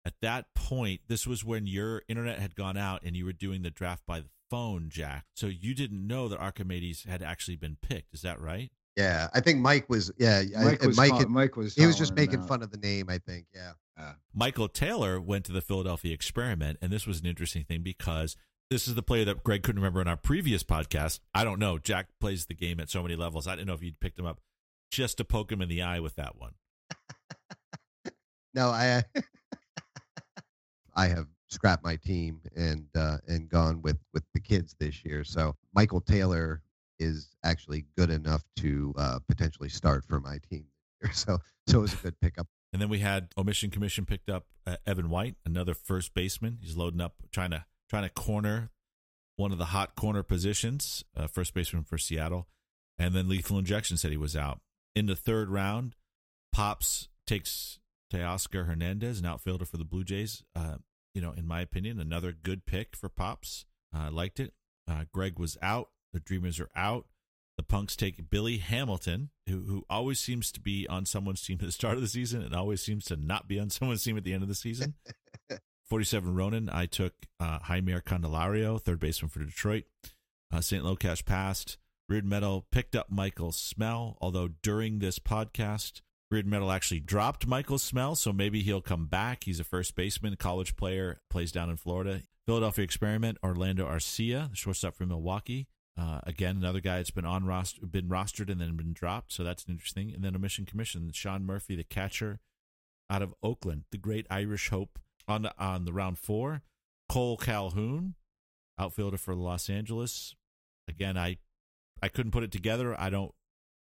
at 0.05 0.13
that 0.21 0.47
point, 0.53 1.01
this 1.07 1.25
was 1.25 1.43
when 1.43 1.65
your 1.65 2.03
internet 2.07 2.39
had 2.39 2.55
gone 2.55 2.77
out 2.77 3.01
and 3.03 3.15
you 3.15 3.25
were 3.25 3.33
doing 3.33 3.61
the 3.61 3.69
draft 3.71 4.03
by 4.05 4.19
the 4.19 4.29
phone, 4.49 4.89
Jack. 4.89 5.25
So 5.35 5.47
you 5.47 5.73
didn't 5.73 6.05
know 6.05 6.27
that 6.27 6.37
Archimedes 6.39 7.05
had 7.05 7.21
actually 7.23 7.55
been 7.55 7.77
picked. 7.81 8.13
Is 8.13 8.21
that 8.21 8.39
right? 8.41 8.69
Yeah, 8.97 9.29
I 9.33 9.39
think 9.39 9.59
Mike 9.59 9.87
was. 9.89 10.11
Yeah, 10.17 10.43
Mike 10.61 10.79
and 10.81 10.87
was 10.87 10.97
Mike. 10.97 11.11
call- 11.11 11.19
had- 11.19 11.29
Mike 11.29 11.55
was 11.55 11.73
he 11.73 11.85
was 11.85 11.97
just 11.97 12.13
making 12.15 12.43
fun 12.43 12.61
of 12.61 12.69
the 12.71 12.77
name. 12.77 13.09
I 13.09 13.19
think. 13.19 13.45
Yeah. 13.55 13.71
Uh, 13.97 14.13
Michael 14.33 14.67
Taylor 14.67 15.21
went 15.21 15.45
to 15.45 15.51
the 15.53 15.61
Philadelphia 15.61 16.13
experiment, 16.13 16.79
and 16.81 16.91
this 16.91 17.07
was 17.07 17.19
an 17.21 17.25
interesting 17.25 17.63
thing 17.63 17.81
because 17.81 18.35
this 18.69 18.87
is 18.87 18.95
the 18.95 19.01
player 19.03 19.25
that 19.25 19.43
Greg 19.43 19.63
couldn't 19.63 19.81
remember 19.81 20.01
in 20.01 20.07
our 20.07 20.17
previous 20.17 20.63
podcast. 20.63 21.19
I 21.33 21.43
don't 21.43 21.59
know. 21.59 21.77
Jack 21.77 22.07
plays 22.19 22.45
the 22.45 22.53
game 22.53 22.79
at 22.79 22.89
so 22.89 23.01
many 23.01 23.15
levels. 23.15 23.47
I 23.47 23.55
didn't 23.55 23.67
know 23.67 23.73
if 23.73 23.83
you'd 23.83 23.99
picked 23.99 24.19
him 24.19 24.25
up 24.25 24.39
just 24.91 25.17
to 25.17 25.23
poke 25.23 25.51
him 25.51 25.61
in 25.61 25.69
the 25.69 25.81
eye 25.81 25.99
with 25.99 26.15
that 26.15 26.37
one. 26.37 26.53
No, 28.55 28.69
I 28.69 29.03
I 30.95 31.07
have 31.07 31.27
scrapped 31.49 31.83
my 31.83 31.95
team 31.97 32.41
and 32.55 32.87
uh, 32.95 33.17
and 33.27 33.47
gone 33.47 33.81
with 33.81 33.97
with 34.13 34.23
the 34.33 34.39
kids 34.39 34.75
this 34.79 35.05
year. 35.05 35.23
So 35.23 35.55
Michael 35.73 36.01
Taylor 36.01 36.61
is 36.99 37.35
actually 37.43 37.85
good 37.97 38.09
enough 38.09 38.43
to 38.57 38.93
uh, 38.97 39.19
potentially 39.27 39.69
start 39.69 40.03
for 40.03 40.19
my 40.19 40.39
team. 40.49 40.65
this. 41.01 41.19
So 41.25 41.37
so 41.67 41.77
it 41.77 41.81
was 41.81 41.93
a 41.93 41.97
good 41.97 42.19
pickup. 42.19 42.47
And 42.73 42.81
then 42.81 42.89
we 42.89 42.99
had 42.99 43.29
Omission 43.37 43.69
Commission 43.69 44.05
picked 44.05 44.29
up 44.29 44.47
uh, 44.67 44.77
Evan 44.85 45.09
White, 45.09 45.35
another 45.45 45.73
first 45.73 46.13
baseman. 46.13 46.57
He's 46.61 46.75
loading 46.75 47.01
up, 47.01 47.15
trying 47.31 47.51
to 47.51 47.65
trying 47.89 48.03
to 48.03 48.09
corner 48.09 48.69
one 49.35 49.51
of 49.51 49.57
the 49.57 49.65
hot 49.65 49.95
corner 49.95 50.21
positions, 50.21 51.03
uh, 51.15 51.27
first 51.27 51.53
baseman 51.53 51.83
for 51.83 51.97
Seattle. 51.97 52.47
And 52.97 53.15
then 53.15 53.29
Lethal 53.29 53.57
Injection 53.57 53.97
said 53.97 54.11
he 54.11 54.17
was 54.17 54.35
out. 54.35 54.59
In 54.95 55.05
the 55.05 55.15
third 55.15 55.49
round, 55.49 55.95
Pops 56.51 57.07
takes 57.25 57.79
Teoscar 58.13 58.67
Hernandez, 58.67 59.19
an 59.19 59.25
outfielder 59.25 59.65
for 59.65 59.77
the 59.77 59.85
Blue 59.85 60.03
Jays. 60.03 60.43
Uh, 60.55 60.75
you 61.13 61.21
know, 61.21 61.33
in 61.37 61.47
my 61.47 61.61
opinion, 61.61 61.99
another 61.99 62.33
good 62.33 62.65
pick 62.65 62.95
for 62.95 63.07
Pops. 63.07 63.65
I 63.93 64.09
liked 64.09 64.39
it. 64.39 64.53
Uh, 64.89 65.05
Greg 65.13 65.39
was 65.39 65.57
out. 65.61 65.89
The 66.13 66.19
Dreamers 66.19 66.59
are 66.59 66.69
out. 66.75 67.05
The 67.57 67.63
Punks 67.63 67.95
take 67.95 68.29
Billy 68.29 68.57
Hamilton, 68.57 69.31
who 69.47 69.63
who 69.63 69.85
always 69.89 70.19
seems 70.19 70.51
to 70.53 70.61
be 70.61 70.87
on 70.87 71.05
someone's 71.05 71.41
team 71.41 71.57
at 71.59 71.65
the 71.65 71.71
start 71.73 71.95
of 71.95 72.01
the 72.01 72.07
season 72.07 72.41
and 72.41 72.55
always 72.55 72.81
seems 72.81 73.03
to 73.05 73.17
not 73.17 73.47
be 73.49 73.59
on 73.59 73.69
someone's 73.69 74.03
team 74.03 74.17
at 74.17 74.23
the 74.23 74.33
end 74.33 74.43
of 74.43 74.49
the 74.49 74.55
season. 74.55 74.95
47 75.89 76.35
Ronin, 76.35 76.69
I 76.71 76.85
took 76.85 77.13
uh, 77.39 77.59
Jeimer 77.59 78.03
Candelario, 78.03 78.79
third 78.79 78.99
baseman 78.99 79.29
for 79.29 79.39
Detroit. 79.39 79.85
Uh, 80.51 80.61
St. 80.61 80.83
Locash 80.83 81.25
passed. 81.25 81.77
Reard 82.07 82.25
Metal 82.25 82.65
picked 82.71 82.95
up 82.95 83.11
Michael 83.11 83.51
Smell, 83.51 84.17
although 84.21 84.49
during 84.61 84.99
this 84.99 85.19
podcast, 85.19 86.01
Reard 86.31 86.47
Metal 86.47 86.71
actually 86.71 86.99
dropped 86.99 87.47
Michael 87.47 87.77
Smell, 87.77 88.15
so 88.15 88.31
maybe 88.31 88.61
he'll 88.61 88.81
come 88.81 89.07
back. 89.07 89.43
He's 89.43 89.59
a 89.59 89.63
first 89.63 89.95
baseman, 89.95 90.35
college 90.35 90.75
player, 90.75 91.21
plays 91.29 91.51
down 91.51 91.69
in 91.69 91.77
Florida. 91.77 92.21
Philadelphia 92.45 92.83
experiment, 92.83 93.37
Orlando 93.43 93.87
Arcia, 93.87 94.55
shortstop 94.55 94.95
from 94.95 95.09
Milwaukee. 95.09 95.67
Uh, 95.99 96.19
again, 96.23 96.57
another 96.57 96.79
guy 96.79 96.97
that's 96.97 97.11
been 97.11 97.25
on 97.25 97.45
roster, 97.45 97.85
been 97.85 98.09
rostered 98.09 98.49
and 98.49 98.61
then 98.61 98.75
been 98.75 98.93
dropped, 98.93 99.33
so 99.33 99.43
that's 99.43 99.65
interesting. 99.67 100.11
And 100.13 100.23
then 100.23 100.35
a 100.35 100.39
mission 100.39 100.65
commission, 100.65 101.11
Sean 101.13 101.45
Murphy, 101.45 101.75
the 101.75 101.83
catcher 101.83 102.39
out 103.09 103.21
of 103.21 103.35
Oakland, 103.43 103.83
the 103.91 103.97
great 103.97 104.25
Irish 104.29 104.69
hope 104.69 104.99
on 105.29 105.43
the, 105.43 105.53
on 105.57 105.85
the 105.85 105.93
round 105.93 106.17
four. 106.17 106.61
Cole 107.07 107.37
Calhoun, 107.37 108.15
outfielder 108.77 109.17
for 109.17 109.35
Los 109.35 109.69
Angeles. 109.69 110.35
Again, 110.87 111.17
I 111.17 111.37
I 112.01 112.07
couldn't 112.07 112.31
put 112.31 112.43
it 112.43 112.51
together. 112.51 112.99
I 112.99 113.09
don't 113.09 113.33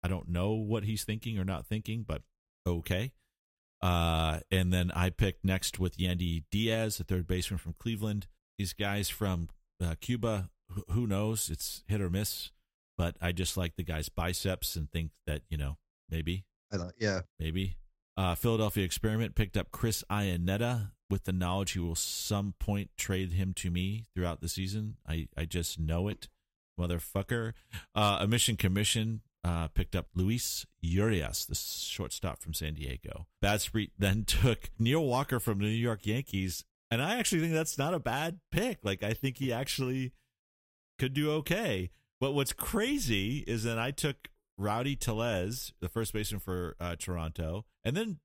I 0.03 0.07
don't 0.07 0.29
know 0.29 0.51
what 0.51 0.83
he's 0.83 1.03
thinking 1.03 1.37
or 1.37 1.45
not 1.45 1.67
thinking, 1.67 2.03
but 2.07 2.23
okay. 2.65 3.11
Uh, 3.81 4.39
and 4.51 4.71
then 4.71 4.91
I 4.95 5.09
picked 5.09 5.43
next 5.43 5.79
with 5.79 5.97
Yandy 5.97 6.43
Diaz, 6.51 6.97
the 6.97 7.03
third 7.03 7.27
baseman 7.27 7.57
from 7.57 7.75
Cleveland. 7.79 8.27
These 8.57 8.73
guys 8.73 9.09
from 9.09 9.49
uh, 9.83 9.95
Cuba, 9.99 10.49
who, 10.69 10.83
who 10.89 11.07
knows? 11.07 11.49
It's 11.49 11.83
hit 11.87 12.01
or 12.01 12.09
miss, 12.09 12.51
but 12.97 13.15
I 13.21 13.31
just 13.31 13.57
like 13.57 13.75
the 13.75 13.83
guy's 13.83 14.09
biceps 14.09 14.75
and 14.75 14.91
think 14.91 15.11
that 15.25 15.41
you 15.49 15.57
know 15.57 15.77
maybe 16.09 16.45
I 16.71 16.77
thought, 16.77 16.93
yeah, 16.97 17.21
maybe. 17.39 17.75
Uh, 18.17 18.35
Philadelphia 18.35 18.83
experiment 18.83 19.35
picked 19.35 19.57
up 19.57 19.71
Chris 19.71 20.03
Iannetta 20.09 20.91
with 21.09 21.25
the 21.25 21.33
knowledge 21.33 21.71
he 21.71 21.79
will 21.79 21.95
some 21.95 22.53
point 22.59 22.89
trade 22.97 23.33
him 23.33 23.53
to 23.53 23.69
me 23.69 24.05
throughout 24.15 24.41
the 24.41 24.49
season. 24.49 24.95
I, 25.07 25.27
I 25.37 25.45
just 25.45 25.79
know 25.79 26.07
it, 26.07 26.29
motherfucker. 26.79 27.53
Uh, 27.93 28.19
a 28.21 28.27
mission 28.27 28.55
commission 28.55 29.21
uh, 29.43 29.67
picked 29.69 29.95
up 29.95 30.07
Luis 30.15 30.65
Urias, 30.81 31.45
the 31.45 31.55
shortstop 31.55 32.41
from 32.41 32.53
San 32.53 32.75
Diego. 32.75 33.27
Bad 33.41 33.61
Street 33.61 33.91
then 33.97 34.23
took 34.27 34.69
Neil 34.79 35.03
Walker 35.03 35.39
from 35.39 35.59
the 35.59 35.65
New 35.65 35.71
York 35.71 36.05
Yankees, 36.05 36.63
and 36.89 37.01
I 37.01 37.17
actually 37.17 37.41
think 37.41 37.53
that's 37.53 37.77
not 37.77 37.93
a 37.93 37.99
bad 37.99 38.39
pick. 38.51 38.79
Like 38.83 39.03
I 39.03 39.13
think 39.13 39.37
he 39.37 39.51
actually 39.51 40.13
could 40.99 41.13
do 41.13 41.31
okay. 41.31 41.91
But 42.19 42.33
what's 42.33 42.53
crazy 42.53 43.39
is 43.47 43.63
that 43.63 43.79
I 43.79 43.89
took 43.89 44.29
Rowdy 44.61 44.95
Tellez, 44.95 45.73
the 45.81 45.89
first 45.89 46.13
baseman 46.13 46.39
for 46.39 46.75
uh, 46.79 46.95
Toronto, 46.97 47.65
and 47.83 47.95
then 47.97 48.19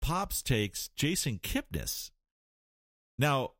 Pops 0.00 0.42
takes 0.42 0.88
Jason 0.96 1.38
Kipnis. 1.38 2.10
Now, 3.18 3.52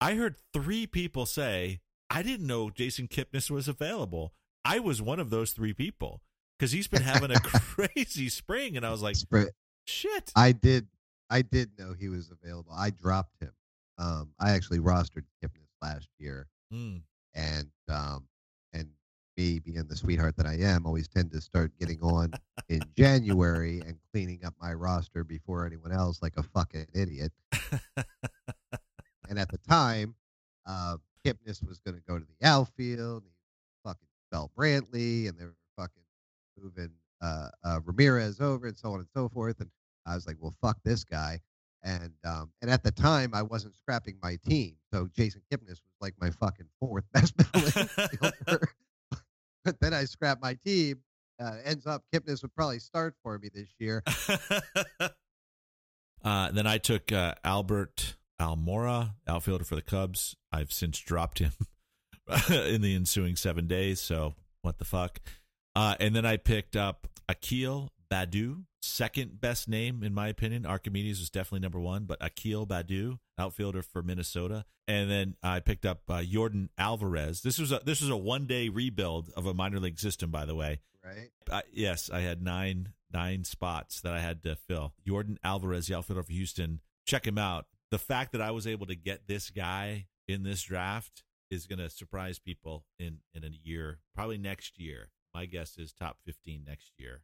I 0.00 0.14
heard 0.14 0.36
three 0.52 0.86
people 0.86 1.26
say, 1.26 1.80
I 2.10 2.22
didn't 2.22 2.46
know 2.46 2.70
Jason 2.70 3.08
Kipnis 3.08 3.50
was 3.50 3.68
available. 3.68 4.32
I 4.64 4.78
was 4.80 5.00
one 5.00 5.20
of 5.20 5.30
those 5.30 5.52
three 5.52 5.72
people. 5.72 6.22
because 6.58 6.72
he's 6.72 6.88
been 6.88 7.02
having 7.02 7.30
a 7.30 7.40
crazy 7.40 8.28
spring, 8.28 8.76
and 8.76 8.84
I 8.86 8.90
was 8.90 9.02
like, 9.02 9.16
shit. 9.86 10.32
I 10.34 10.52
did 10.52 10.88
I 11.30 11.42
did 11.42 11.70
know 11.78 11.94
he 11.98 12.08
was 12.08 12.30
available. 12.30 12.72
I 12.76 12.90
dropped 12.90 13.40
him. 13.40 13.52
Um, 13.98 14.32
I 14.38 14.50
actually 14.52 14.78
rostered 14.78 15.24
Kipnis 15.42 15.68
last 15.82 16.08
year, 16.18 16.48
Mm. 16.72 17.02
and 17.34 17.70
um, 17.88 18.26
and 18.26 18.26
me 19.36 19.58
being 19.58 19.84
the 19.88 19.96
sweetheart 19.96 20.36
that 20.36 20.46
I 20.46 20.54
am, 20.54 20.86
always 20.86 21.08
tend 21.08 21.32
to 21.32 21.40
start 21.40 21.72
getting 21.78 22.00
on 22.02 22.32
in 22.68 22.80
January 22.96 23.80
and 23.80 23.96
cleaning 24.12 24.44
up 24.44 24.54
my 24.60 24.72
roster 24.72 25.24
before 25.24 25.66
anyone 25.66 25.92
else, 25.92 26.22
like 26.22 26.34
a 26.36 26.42
fucking 26.42 26.86
idiot. 26.94 27.32
And 29.28 29.38
at 29.38 29.50
the 29.50 29.58
time, 29.58 30.14
uh, 30.66 30.96
Kipnis 31.24 31.66
was 31.66 31.78
going 31.78 31.96
to 31.96 32.02
go 32.06 32.18
to 32.18 32.24
the 32.24 32.46
outfield. 32.46 33.22
He 33.24 33.30
fucking 33.84 34.08
fell 34.30 34.50
Brantley, 34.56 35.28
and 35.28 35.38
they 35.38 35.44
were 35.44 35.56
fucking 35.76 36.02
moving 36.60 36.90
uh, 37.22 37.48
uh, 37.64 37.80
Ramirez 37.84 38.40
over, 38.40 38.66
and 38.66 38.76
so 38.76 38.92
on 38.92 38.98
and 38.98 39.08
so 39.14 39.28
forth. 39.28 39.60
And 39.60 39.70
I 40.06 40.14
was 40.14 40.26
like, 40.26 40.36
well, 40.40 40.54
fuck 40.60 40.78
this 40.84 41.04
guy. 41.04 41.40
And 41.82 42.12
um, 42.24 42.50
and 42.62 42.70
at 42.70 42.82
the 42.82 42.90
time, 42.90 43.32
I 43.34 43.42
wasn't 43.42 43.76
scrapping 43.76 44.16
my 44.22 44.36
team, 44.48 44.76
so 44.92 45.08
Jason 45.14 45.42
Kipnis 45.52 45.68
was 45.68 45.94
like 46.00 46.14
my 46.18 46.30
fucking 46.30 46.66
fourth 46.80 47.04
best. 47.12 47.34
But 49.64 49.80
then 49.80 49.94
I 49.94 50.04
scrapped 50.04 50.42
my 50.42 50.54
team. 50.64 51.00
Uh, 51.40 51.56
ends 51.64 51.86
up 51.86 52.04
Kipnis 52.14 52.42
would 52.42 52.54
probably 52.54 52.78
start 52.78 53.14
for 53.22 53.38
me 53.38 53.48
this 53.52 53.68
year. 53.78 54.04
uh, 56.24 56.50
then 56.52 56.66
I 56.66 56.78
took 56.78 57.10
uh, 57.10 57.34
Albert 57.42 58.14
Almora, 58.40 59.14
outfielder 59.26 59.64
for 59.64 59.74
the 59.74 59.82
Cubs. 59.82 60.36
I've 60.52 60.72
since 60.72 60.98
dropped 61.00 61.40
him 61.40 61.52
in 62.50 62.82
the 62.82 62.94
ensuing 62.94 63.36
seven 63.36 63.66
days. 63.66 64.00
So 64.00 64.34
what 64.62 64.78
the 64.78 64.84
fuck? 64.84 65.20
Uh, 65.74 65.96
and 65.98 66.14
then 66.14 66.24
I 66.24 66.36
picked 66.36 66.76
up 66.76 67.08
Akil 67.28 67.90
Baddoo, 68.14 68.62
second 68.80 69.40
best 69.40 69.68
name 69.68 70.04
in 70.04 70.14
my 70.14 70.28
opinion. 70.28 70.64
Archimedes 70.64 71.18
was 71.18 71.30
definitely 71.30 71.60
number 71.60 71.80
one, 71.80 72.04
but 72.04 72.18
Akil 72.20 72.64
Baddoo, 72.64 73.18
outfielder 73.36 73.82
for 73.82 74.04
Minnesota. 74.04 74.64
And 74.86 75.10
then 75.10 75.34
I 75.42 75.58
picked 75.58 75.84
up 75.84 76.02
uh, 76.08 76.18
Yordan 76.18 76.68
Alvarez. 76.78 77.42
This 77.42 77.58
was 77.58 77.72
a 77.72 77.80
this 77.84 78.00
was 78.00 78.10
a 78.10 78.16
one 78.16 78.46
day 78.46 78.68
rebuild 78.68 79.30
of 79.36 79.46
a 79.46 79.54
minor 79.54 79.80
league 79.80 79.98
system, 79.98 80.30
by 80.30 80.44
the 80.44 80.54
way. 80.54 80.80
Right? 81.04 81.30
I, 81.50 81.62
yes, 81.72 82.08
I 82.08 82.20
had 82.20 82.40
nine 82.40 82.90
nine 83.12 83.42
spots 83.42 84.00
that 84.02 84.14
I 84.14 84.20
had 84.20 84.44
to 84.44 84.54
fill. 84.54 84.92
Yordan 85.04 85.38
Alvarez, 85.42 85.88
the 85.88 85.96
outfielder 85.96 86.22
for 86.22 86.32
Houston. 86.32 86.80
Check 87.04 87.26
him 87.26 87.38
out. 87.38 87.66
The 87.90 87.98
fact 87.98 88.30
that 88.32 88.40
I 88.40 88.52
was 88.52 88.66
able 88.66 88.86
to 88.86 88.94
get 88.94 89.26
this 89.26 89.50
guy 89.50 90.06
in 90.28 90.44
this 90.44 90.62
draft 90.62 91.24
is 91.50 91.66
going 91.66 91.80
to 91.80 91.90
surprise 91.90 92.38
people 92.38 92.84
in 92.98 93.18
in 93.34 93.42
a 93.42 93.50
year, 93.64 93.98
probably 94.14 94.38
next 94.38 94.78
year. 94.78 95.10
My 95.34 95.46
guess 95.46 95.78
is 95.78 95.92
top 95.92 96.18
fifteen 96.24 96.62
next 96.64 96.92
year. 96.96 97.22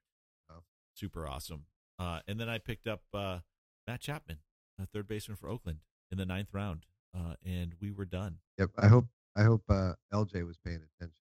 Super 0.94 1.26
awesome. 1.26 1.64
Uh, 1.98 2.20
and 2.26 2.38
then 2.40 2.48
I 2.48 2.59
picked 2.59 2.87
up 2.87 3.03
uh, 3.12 3.38
Matt 3.87 4.00
Chapman, 4.00 4.38
a 4.81 4.87
third 4.87 5.07
baseman 5.09 5.37
for 5.37 5.48
Oakland, 5.48 5.79
in 6.11 6.18
the 6.18 6.26
ninth 6.26 6.48
round, 6.53 6.87
uh, 7.16 7.35
and 7.44 7.74
we 7.81 7.90
were 7.90 8.05
done. 8.05 8.38
Yep. 8.59 8.70
I 8.79 8.88
hope 8.88 9.07
I 9.37 9.42
hope 9.44 9.62
uh, 9.68 9.92
LJ 10.12 10.46
was 10.46 10.57
paying 10.64 10.76
attention. 10.98 11.14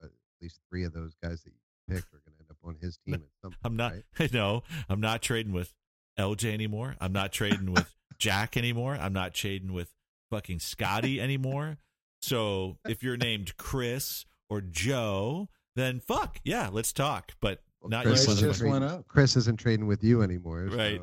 But 0.00 0.06
at 0.06 0.42
least 0.42 0.60
three 0.68 0.84
of 0.84 0.92
those 0.92 1.14
guys 1.22 1.42
that 1.42 1.50
you 1.50 1.94
picked 1.94 2.12
are 2.14 2.20
going 2.24 2.34
to 2.36 2.40
end 2.40 2.50
up 2.50 2.56
on 2.64 2.76
his 2.80 2.98
team 3.06 3.14
at 3.14 3.20
some 3.42 3.50
point. 3.50 3.60
I'm 3.64 3.76
not. 3.76 3.92
right? 4.18 4.32
No, 4.32 4.62
I'm 4.88 5.00
not 5.00 5.22
trading 5.22 5.52
with 5.52 5.74
LJ 6.18 6.52
anymore. 6.52 6.96
I'm 7.00 7.12
not 7.12 7.32
trading 7.32 7.72
with 7.72 7.94
Jack 8.18 8.56
anymore. 8.56 8.96
I'm 9.00 9.12
not 9.12 9.34
trading 9.34 9.72
with 9.72 9.90
fucking 10.30 10.60
Scotty 10.60 11.20
anymore. 11.20 11.78
So 12.22 12.76
if 12.86 13.02
you're 13.02 13.16
named 13.16 13.56
Chris 13.56 14.26
or 14.50 14.60
Joe, 14.60 15.48
then 15.74 16.00
fuck 16.00 16.38
yeah, 16.44 16.68
let's 16.70 16.92
talk. 16.92 17.32
But 17.40 17.62
Well, 17.80 17.90
not 17.90 18.04
Chris 18.04 18.26
you. 18.26 18.32
Isn't 18.32 18.48
just 18.48 18.58
trading- 18.60 18.72
went 18.72 18.84
up. 18.84 19.08
Chris 19.08 19.36
isn't 19.36 19.58
trading 19.58 19.86
with 19.86 20.02
you 20.04 20.22
anymore. 20.22 20.68
Right. 20.70 21.00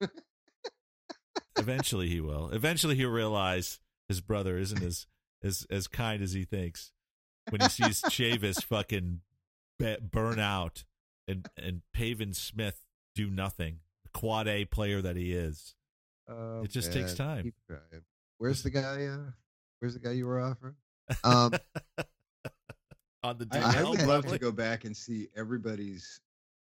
so- 0.00 0.08
Eventually 1.58 2.08
he 2.08 2.20
will. 2.20 2.50
Eventually 2.50 2.94
he'll 2.94 3.10
realize 3.10 3.80
his 4.08 4.20
brother 4.20 4.56
isn't 4.58 4.82
as 4.82 5.06
as 5.42 5.66
as 5.70 5.88
kind 5.88 6.22
as 6.22 6.32
he 6.32 6.44
thinks 6.44 6.92
when 7.50 7.60
he 7.60 7.68
sees 7.68 8.00
Chavis 8.08 8.62
fucking 8.62 9.20
be- 9.78 9.96
burn 10.00 10.38
out 10.38 10.84
and 11.26 11.48
and 11.56 11.82
Pavin 11.92 12.32
Smith 12.32 12.80
do 13.16 13.28
nothing. 13.28 13.80
The 14.04 14.10
quad 14.10 14.46
A 14.46 14.64
player 14.66 15.02
that 15.02 15.16
he 15.16 15.32
is. 15.32 15.74
Oh, 16.28 16.62
It 16.62 16.70
just 16.70 16.92
takes 16.92 17.14
time. 17.14 17.42
keep. 17.44 17.54
Where's 18.38 18.62
the 18.62 18.70
guy? 18.70 19.06
Uh, 19.06 19.30
where's 19.80 19.94
the 19.94 20.00
guy 20.00 20.12
you 20.12 20.26
were 20.26 20.40
offering? 20.40 20.74
Um, 21.24 21.52
On 23.28 23.36
the 23.36 23.44
DL, 23.44 23.62
I 23.76 23.84
would 23.84 24.06
love 24.06 24.26
to 24.26 24.38
go 24.38 24.50
back 24.50 24.86
and 24.86 24.96
see 24.96 25.28
everybody's 25.36 26.18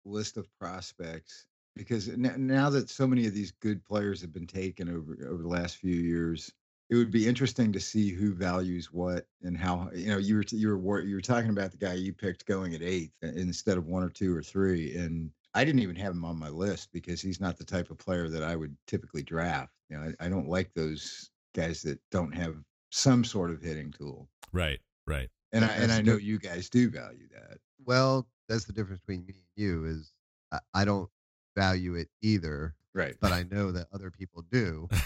list 0.03 0.35
of 0.35 0.45
prospects 0.59 1.45
because 1.73 2.09
now 2.17 2.69
that 2.69 2.89
so 2.89 3.07
many 3.07 3.25
of 3.27 3.33
these 3.33 3.51
good 3.61 3.83
players 3.85 4.19
have 4.19 4.33
been 4.33 4.45
taken 4.47 4.89
over 4.89 5.17
over 5.29 5.41
the 5.41 5.47
last 5.47 5.77
few 5.77 5.95
years, 5.95 6.51
it 6.89 6.95
would 6.95 7.11
be 7.11 7.29
interesting 7.29 7.71
to 7.71 7.79
see 7.79 8.09
who 8.09 8.33
values 8.33 8.91
what 8.91 9.25
and 9.41 9.57
how. 9.57 9.89
You 9.95 10.09
know, 10.09 10.17
you 10.17 10.35
were 10.35 10.43
you 10.49 10.77
were 10.77 10.99
you 10.99 11.15
were 11.15 11.21
talking 11.21 11.49
about 11.49 11.71
the 11.71 11.77
guy 11.77 11.93
you 11.93 12.11
picked 12.11 12.45
going 12.45 12.75
at 12.75 12.81
eighth 12.81 13.13
instead 13.21 13.77
of 13.77 13.87
one 13.87 14.03
or 14.03 14.09
two 14.09 14.35
or 14.35 14.43
three, 14.43 14.97
and 14.97 15.31
I 15.53 15.63
didn't 15.63 15.81
even 15.81 15.95
have 15.95 16.11
him 16.11 16.25
on 16.25 16.37
my 16.37 16.49
list 16.49 16.89
because 16.91 17.21
he's 17.21 17.39
not 17.39 17.57
the 17.57 17.63
type 17.63 17.89
of 17.89 17.97
player 17.97 18.27
that 18.27 18.43
I 18.43 18.57
would 18.57 18.75
typically 18.85 19.23
draft. 19.23 19.71
You 19.89 19.97
know, 19.97 20.11
I, 20.19 20.25
I 20.25 20.29
don't 20.29 20.49
like 20.49 20.73
those 20.73 21.31
guys 21.55 21.81
that 21.83 22.01
don't 22.11 22.35
have 22.35 22.57
some 22.91 23.23
sort 23.23 23.49
of 23.49 23.61
hitting 23.61 23.93
tool, 23.93 24.27
Right, 24.51 24.79
right. 25.07 25.29
And 25.51 25.65
I 25.65 25.69
and 25.75 25.91
I 25.91 26.01
know 26.01 26.17
you 26.17 26.39
guys 26.39 26.69
do 26.69 26.89
value 26.89 27.27
that. 27.33 27.57
well, 27.85 28.27
that's 28.47 28.65
the 28.65 28.73
difference 28.73 29.01
between 29.05 29.25
me 29.25 29.33
and 29.35 29.63
you 29.63 29.85
is 29.85 30.11
I, 30.51 30.59
I 30.73 30.85
don't 30.85 31.09
value 31.55 31.95
it 31.95 32.09
either, 32.21 32.75
Right. 32.93 33.15
but 33.19 33.31
I 33.31 33.43
know 33.43 33.71
that 33.71 33.87
other 33.93 34.11
people 34.11 34.43
do. 34.51 34.87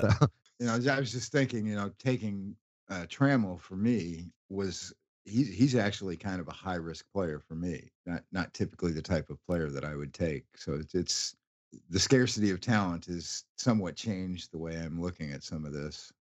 So, 0.00 0.10
you 0.58 0.66
know, 0.66 0.74
I 0.92 0.98
was 1.00 1.10
just 1.12 1.32
thinking, 1.32 1.66
you 1.66 1.74
know, 1.74 1.90
taking 1.98 2.54
uh, 2.90 3.06
Trammell 3.08 3.58
for 3.60 3.76
me 3.76 4.30
was 4.50 4.92
he's 5.24 5.48
he's 5.48 5.74
actually 5.74 6.16
kind 6.16 6.40
of 6.40 6.48
a 6.48 6.52
high 6.52 6.74
risk 6.74 7.06
player 7.14 7.38
for 7.40 7.54
me. 7.54 7.90
Not 8.06 8.24
not 8.32 8.52
typically 8.52 8.92
the 8.92 9.00
type 9.02 9.30
of 9.30 9.38
player 9.46 9.70
that 9.70 9.84
I 9.84 9.94
would 9.94 10.12
take. 10.12 10.44
So 10.56 10.74
it's, 10.74 10.94
it's 10.94 11.36
the 11.88 12.00
scarcity 12.00 12.50
of 12.50 12.60
talent 12.60 13.06
has 13.06 13.44
somewhat 13.56 13.96
changed 13.96 14.52
the 14.52 14.58
way 14.58 14.76
I'm 14.76 15.00
looking 15.00 15.32
at 15.32 15.42
some 15.42 15.64
of 15.64 15.72
this. 15.72 16.12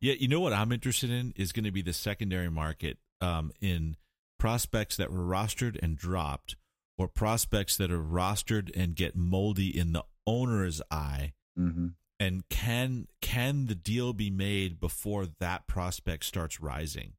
yeah, 0.00 0.14
you 0.18 0.28
know 0.28 0.40
what 0.40 0.52
I'm 0.52 0.72
interested 0.72 1.10
in 1.10 1.32
is 1.36 1.52
going 1.52 1.64
to 1.64 1.70
be 1.70 1.82
the 1.82 1.92
secondary 1.92 2.50
market 2.50 2.98
um, 3.20 3.52
in 3.60 3.96
prospects 4.38 4.96
that 4.96 5.10
were 5.10 5.24
rostered 5.24 5.78
and 5.82 5.96
dropped, 5.96 6.56
or 6.96 7.08
prospects 7.08 7.76
that 7.76 7.90
are 7.90 8.02
rostered 8.02 8.70
and 8.76 8.94
get 8.94 9.16
moldy 9.16 9.76
in 9.76 9.92
the 9.92 10.04
owner's 10.26 10.82
eye. 10.90 11.32
hmm 11.56 11.88
And 12.20 12.48
can 12.48 13.06
can 13.20 13.66
the 13.66 13.74
deal 13.74 14.12
be 14.12 14.30
made 14.30 14.78
before 14.80 15.26
that 15.40 15.66
prospect 15.66 16.24
starts 16.24 16.60
rising? 16.60 17.12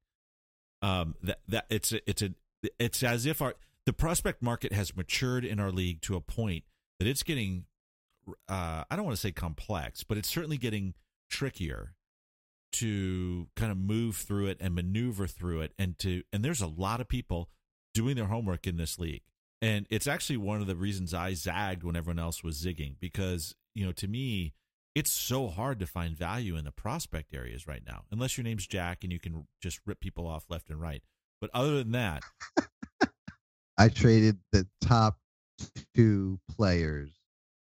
Um, 0.82 1.16
that 1.24 1.40
that 1.48 1.66
it's 1.70 1.92
a, 1.92 2.10
it's 2.10 2.22
a 2.22 2.34
it's 2.78 3.04
as 3.04 3.26
if 3.26 3.42
our 3.42 3.56
the 3.86 3.94
prospect 3.94 4.42
market 4.42 4.74
has 4.74 4.96
matured 4.96 5.44
in 5.44 5.60
our 5.60 5.72
league 5.72 6.02
to 6.02 6.16
a 6.16 6.22
point 6.22 6.64
that 7.00 7.08
it's 7.08 7.24
getting 7.24 7.66
uh, 8.48 8.84
I 8.90 8.96
don't 8.96 9.06
want 9.06 9.16
to 9.16 9.22
say 9.22 9.32
complex, 9.32 10.04
but 10.04 10.18
it's 10.18 10.30
certainly 10.30 10.58
getting 10.58 10.94
trickier 11.30 11.94
to 12.72 13.48
kind 13.56 13.72
of 13.72 13.78
move 13.78 14.16
through 14.16 14.48
it 14.48 14.58
and 14.60 14.76
maneuver 14.76 15.26
through 15.26 15.62
it 15.62 15.74
and 15.80 15.98
to 15.98 16.22
and 16.32 16.46
there's 16.46 16.62
a 16.62 16.68
lot 16.68 17.02
of 17.02 17.08
people 17.08 17.50
doing 17.94 18.16
their 18.16 18.26
homework 18.26 18.68
in 18.68 18.78
this 18.78 19.00
league. 19.00 19.24
And 19.62 19.86
it's 19.90 20.08
actually 20.08 20.38
one 20.38 20.62
of 20.62 20.68
the 20.68 20.76
reasons 20.76 21.14
I 21.14 21.34
zagged 21.34 21.84
when 21.84 21.96
everyone 21.96 22.20
else 22.20 22.44
was 22.44 22.64
zigging 22.64 22.96
because, 23.00 23.56
you 23.76 23.86
know, 23.86 23.92
to 23.94 24.08
me, 24.08 24.54
it's 24.96 25.12
so 25.12 25.48
hard 25.48 25.80
to 25.80 25.86
find 25.86 26.16
value 26.16 26.56
in 26.56 26.64
the 26.64 26.72
prospect 26.72 27.34
areas 27.34 27.68
right 27.68 27.84
now, 27.86 28.04
unless 28.12 28.38
your 28.38 28.44
name's 28.44 28.68
Jack 28.68 29.04
and 29.04 29.12
you 29.12 29.20
can 29.20 29.48
just 29.62 29.80
rip 29.86 30.00
people 30.00 30.28
off 30.28 30.46
left 30.50 30.70
and 30.70 30.80
right. 30.80 31.04
But 31.42 31.50
other 31.54 31.78
than 31.78 31.92
that, 31.92 32.24
I 33.78 33.90
traded 33.90 34.38
the 34.52 34.68
top 34.82 35.18
two 35.96 36.40
players 36.50 37.12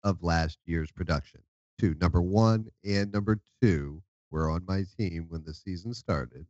of 0.05 0.23
last 0.23 0.59
year's 0.67 0.91
production. 0.91 1.41
Two, 1.79 1.95
number 2.01 2.23
one 2.23 2.69
and 2.85 3.13
number 3.13 3.41
two 3.61 4.03
were 4.31 4.51
on 4.51 4.65
my 4.67 4.85
team 4.99 5.27
when 5.29 5.45
the 5.45 5.55
season 5.55 5.93
started. 5.95 6.47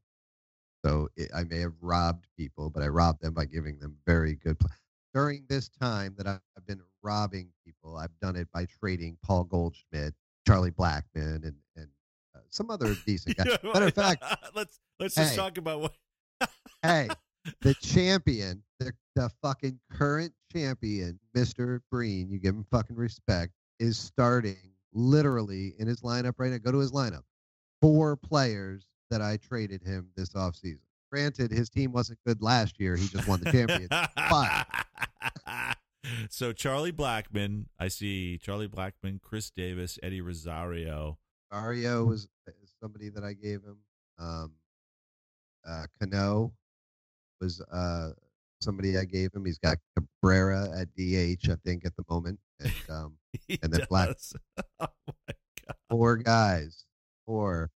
So 0.85 1.09
it, 1.17 1.31
I 1.35 1.45
may 1.45 1.61
have 1.61 1.75
robbed 1.81 2.27
people, 2.37 2.69
but 2.71 2.83
I 2.83 2.89
robbed 2.89 3.23
them 3.23 3.35
by 3.35 3.45
giving 3.45 3.79
them 3.79 3.97
very 4.07 4.35
good. 4.35 4.59
Pl- 4.59 4.71
During 5.15 5.45
this 5.49 5.69
time 5.69 6.15
that 6.19 6.27
I've 6.27 6.41
been 6.67 6.81
robbing 7.03 7.49
people, 7.65 7.97
I've 7.97 8.17
done 8.21 8.37
it 8.37 8.49
by 8.53 8.67
trading 8.81 9.17
Paul 9.23 9.45
Goldschmidt, 9.45 10.15
Charlie 10.47 10.71
Blackmon, 10.73 11.45
and 11.45 11.55
and 11.77 11.89
uh, 12.35 12.41
some 12.51 12.71
other 12.71 12.97
decent 13.07 13.37
guys. 13.37 13.47
Matter 13.63 13.87
of 13.87 13.95
fact, 13.95 14.25
let's 14.55 14.81
let's 14.99 15.15
just 15.15 15.31
Hey. 15.33 15.37
talk 15.37 15.57
about 15.59 15.81
what 15.81 15.95
hey, 16.83 17.09
the 17.61 17.75
champion, 17.75 18.63
the, 18.79 18.93
the 19.15 19.31
fucking 19.43 19.79
current 19.91 20.33
champion, 20.53 21.19
Mr. 21.37 21.81
Breen, 21.91 22.31
you 22.31 22.39
give 22.39 22.55
him 22.55 22.67
fucking 22.71 22.97
respect, 22.97 23.53
is 23.79 23.99
starting 23.99 24.57
literally 24.93 25.75
in 25.79 25.87
his 25.87 26.03
lineup 26.03 26.35
right 26.39 26.51
now. 26.51 26.59
Go 26.59 26.73
to 26.73 26.79
his 26.79 26.93
lineup. 26.93 27.23
Four 27.81 28.17
players 28.17 28.87
that 29.11 29.21
I 29.21 29.37
traded 29.37 29.83
him 29.83 30.09
this 30.17 30.31
offseason. 30.31 30.79
Granted, 31.11 31.51
his 31.51 31.69
team 31.69 31.93
wasn't 31.93 32.19
good 32.27 32.41
last 32.41 32.81
year. 32.81 32.97
He 32.97 33.07
just 33.09 33.29
won 33.29 33.41
the 33.41 33.53
championship. 33.53 33.91
so 36.31 36.53
Charlie 36.53 36.93
Blackmon, 36.93 37.67
I 37.79 37.89
see 37.89 38.39
Charlie 38.39 38.69
Blackmon, 38.69 39.21
Chris 39.21 39.51
Davis, 39.51 39.99
Eddie 40.03 40.23
Rosario. 40.23 41.19
Mario 41.53 42.05
was 42.05 42.29
is 42.47 42.75
somebody 42.81 43.11
that 43.11 43.25
I 43.25 43.35
gave 43.35 43.63
him. 43.63 43.77
Um, 44.19 44.53
uh, 45.69 45.85
Cano 46.01 46.53
was 47.43 47.61
uh, 47.73 48.11
somebody 48.63 48.97
I 48.97 49.05
gave 49.05 49.35
him. 49.35 49.45
He's 49.45 49.59
got 49.59 49.77
Cabrera 49.97 50.69
at 50.79 50.89
DH, 50.97 51.51
I 51.51 51.57
think, 51.65 51.85
at 51.85 51.95
the 51.97 52.05
moment. 52.09 52.39
And 52.61 52.73
um, 52.89 53.17
And 53.63 53.73
then 53.73 53.87
Black- 53.91 54.17
Oh 54.81 54.87
my 55.09 55.35
god. 55.67 55.77
four 55.91 56.17
guys, 56.17 56.85
four. 57.27 57.71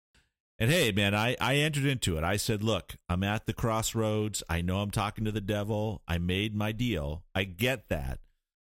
And 0.60 0.70
hey, 0.70 0.92
man, 0.92 1.16
I, 1.16 1.36
I 1.42 1.56
entered 1.56 1.86
into 1.86 2.18
it. 2.18 2.24
I 2.24 2.38
said, 2.38 2.64
look, 2.64 2.96
I'm 3.10 3.24
at 3.24 3.48
the 3.48 3.54
crossroads. 3.54 4.44
I 4.48 4.62
know 4.62 4.80
I'm 4.80 4.92
talking 4.92 5.26
to 5.26 5.32
the 5.32 5.42
devil. 5.42 6.02
I 6.08 6.20
made 6.20 6.56
my 6.56 6.72
deal. 6.72 7.24
I 7.34 7.44
get 7.46 7.90
that. 7.90 8.20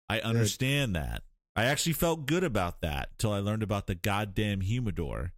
I 0.08 0.20
understand 0.20 0.94
that. 0.94 1.22
I 1.56 1.64
actually 1.64 1.92
felt 1.94 2.26
good 2.26 2.44
about 2.44 2.80
that 2.82 3.10
till 3.18 3.32
I 3.32 3.38
learned 3.40 3.62
about 3.62 3.86
the 3.86 3.94
goddamn 3.94 4.60
humidor. 4.60 5.32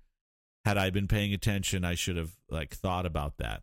Had 0.64 0.76
I 0.78 0.90
been 0.90 1.08
paying 1.08 1.32
attention, 1.32 1.84
I 1.84 1.94
should 1.94 2.16
have 2.16 2.32
like 2.50 2.74
thought 2.74 3.06
about 3.06 3.38
that. 3.38 3.62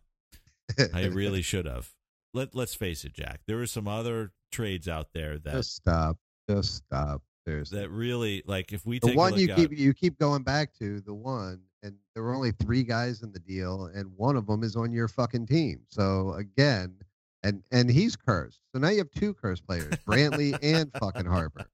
I 0.94 1.06
really 1.06 1.42
should 1.42 1.66
have. 1.66 1.90
Let 2.32 2.54
let's 2.54 2.74
face 2.74 3.04
it, 3.04 3.14
Jack. 3.14 3.40
There 3.46 3.56
were 3.56 3.66
some 3.66 3.86
other 3.86 4.32
trades 4.50 4.88
out 4.88 5.08
there 5.12 5.38
that 5.38 5.52
just 5.52 5.76
stop. 5.76 6.16
Just 6.48 6.76
stop. 6.76 7.22
There's 7.46 7.70
that 7.70 7.90
really 7.90 8.42
like 8.46 8.72
if 8.72 8.86
we 8.86 8.98
the 8.98 9.14
one 9.14 9.34
a 9.34 9.36
look 9.36 9.40
you 9.40 9.52
at, 9.52 9.56
keep 9.56 9.78
you 9.78 9.92
keep 9.92 10.18
going 10.18 10.42
back 10.42 10.72
to 10.78 11.00
the 11.00 11.14
one, 11.14 11.60
and 11.82 11.94
there 12.14 12.22
were 12.22 12.34
only 12.34 12.52
three 12.52 12.82
guys 12.82 13.22
in 13.22 13.32
the 13.32 13.38
deal, 13.38 13.90
and 13.94 14.10
one 14.16 14.36
of 14.36 14.46
them 14.46 14.62
is 14.62 14.76
on 14.76 14.92
your 14.92 15.08
fucking 15.08 15.46
team. 15.46 15.80
So 15.88 16.32
again, 16.34 16.96
and 17.42 17.62
and 17.70 17.90
he's 17.90 18.16
cursed. 18.16 18.60
So 18.72 18.80
now 18.80 18.88
you 18.88 18.98
have 18.98 19.10
two 19.10 19.34
cursed 19.34 19.66
players, 19.66 19.92
Brantley 20.06 20.58
and 20.62 20.90
fucking 20.98 21.26
Harper. 21.26 21.66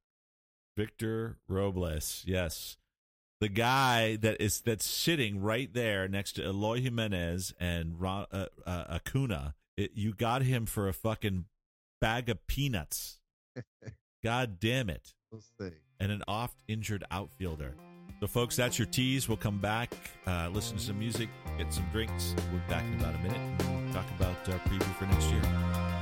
Victor 0.77 1.39
Robles, 1.49 2.25
yes, 2.27 2.77
the 3.41 3.49
guy 3.49 4.17
that 4.17 4.41
is 4.41 4.61
that's 4.61 4.85
sitting 4.85 5.41
right 5.41 5.73
there 5.73 6.07
next 6.09 6.33
to 6.35 6.45
Eloy 6.45 6.81
Jimenez 6.81 7.55
and 7.59 8.01
Ron, 8.01 8.27
uh, 8.31 8.47
uh, 8.67 8.85
Acuna. 8.91 9.55
It, 9.77 9.93
you 9.95 10.15
got 10.15 10.43
him 10.43 10.67
for 10.67 10.89
a 10.89 10.93
fucking 10.93 11.47
bag 12.01 12.29
of 12.29 12.47
peanuts. 12.47 13.19
God 14.25 14.61
damn 14.61 14.91
it! 14.91 15.15
We'll 15.33 15.41
see. 15.41 15.75
And 15.99 16.13
an 16.13 16.23
oft 16.29 16.63
injured 16.69 17.05
outfielder. 17.11 17.75
So, 18.21 18.27
folks, 18.27 18.57
that's 18.57 18.79
your 18.79 18.87
tease. 18.87 19.29
We'll 19.29 19.39
come 19.39 19.59
back, 19.59 19.95
uh, 20.27 20.51
listen 20.53 20.77
to 20.77 20.83
some 20.83 20.99
music, 20.99 21.31
get 21.57 21.73
some 21.73 21.87
drinks. 21.91 22.35
We'll 22.51 22.61
be 22.61 22.69
back 22.69 22.85
in 22.85 23.01
about 23.01 23.15
a 23.15 23.19
minute 23.19 23.61
and 23.61 23.93
talk 23.95 24.05
about 24.19 24.37
our 24.49 24.59
preview 24.61 24.95
for 24.97 25.07
next 25.07 25.31
year. 25.31 26.00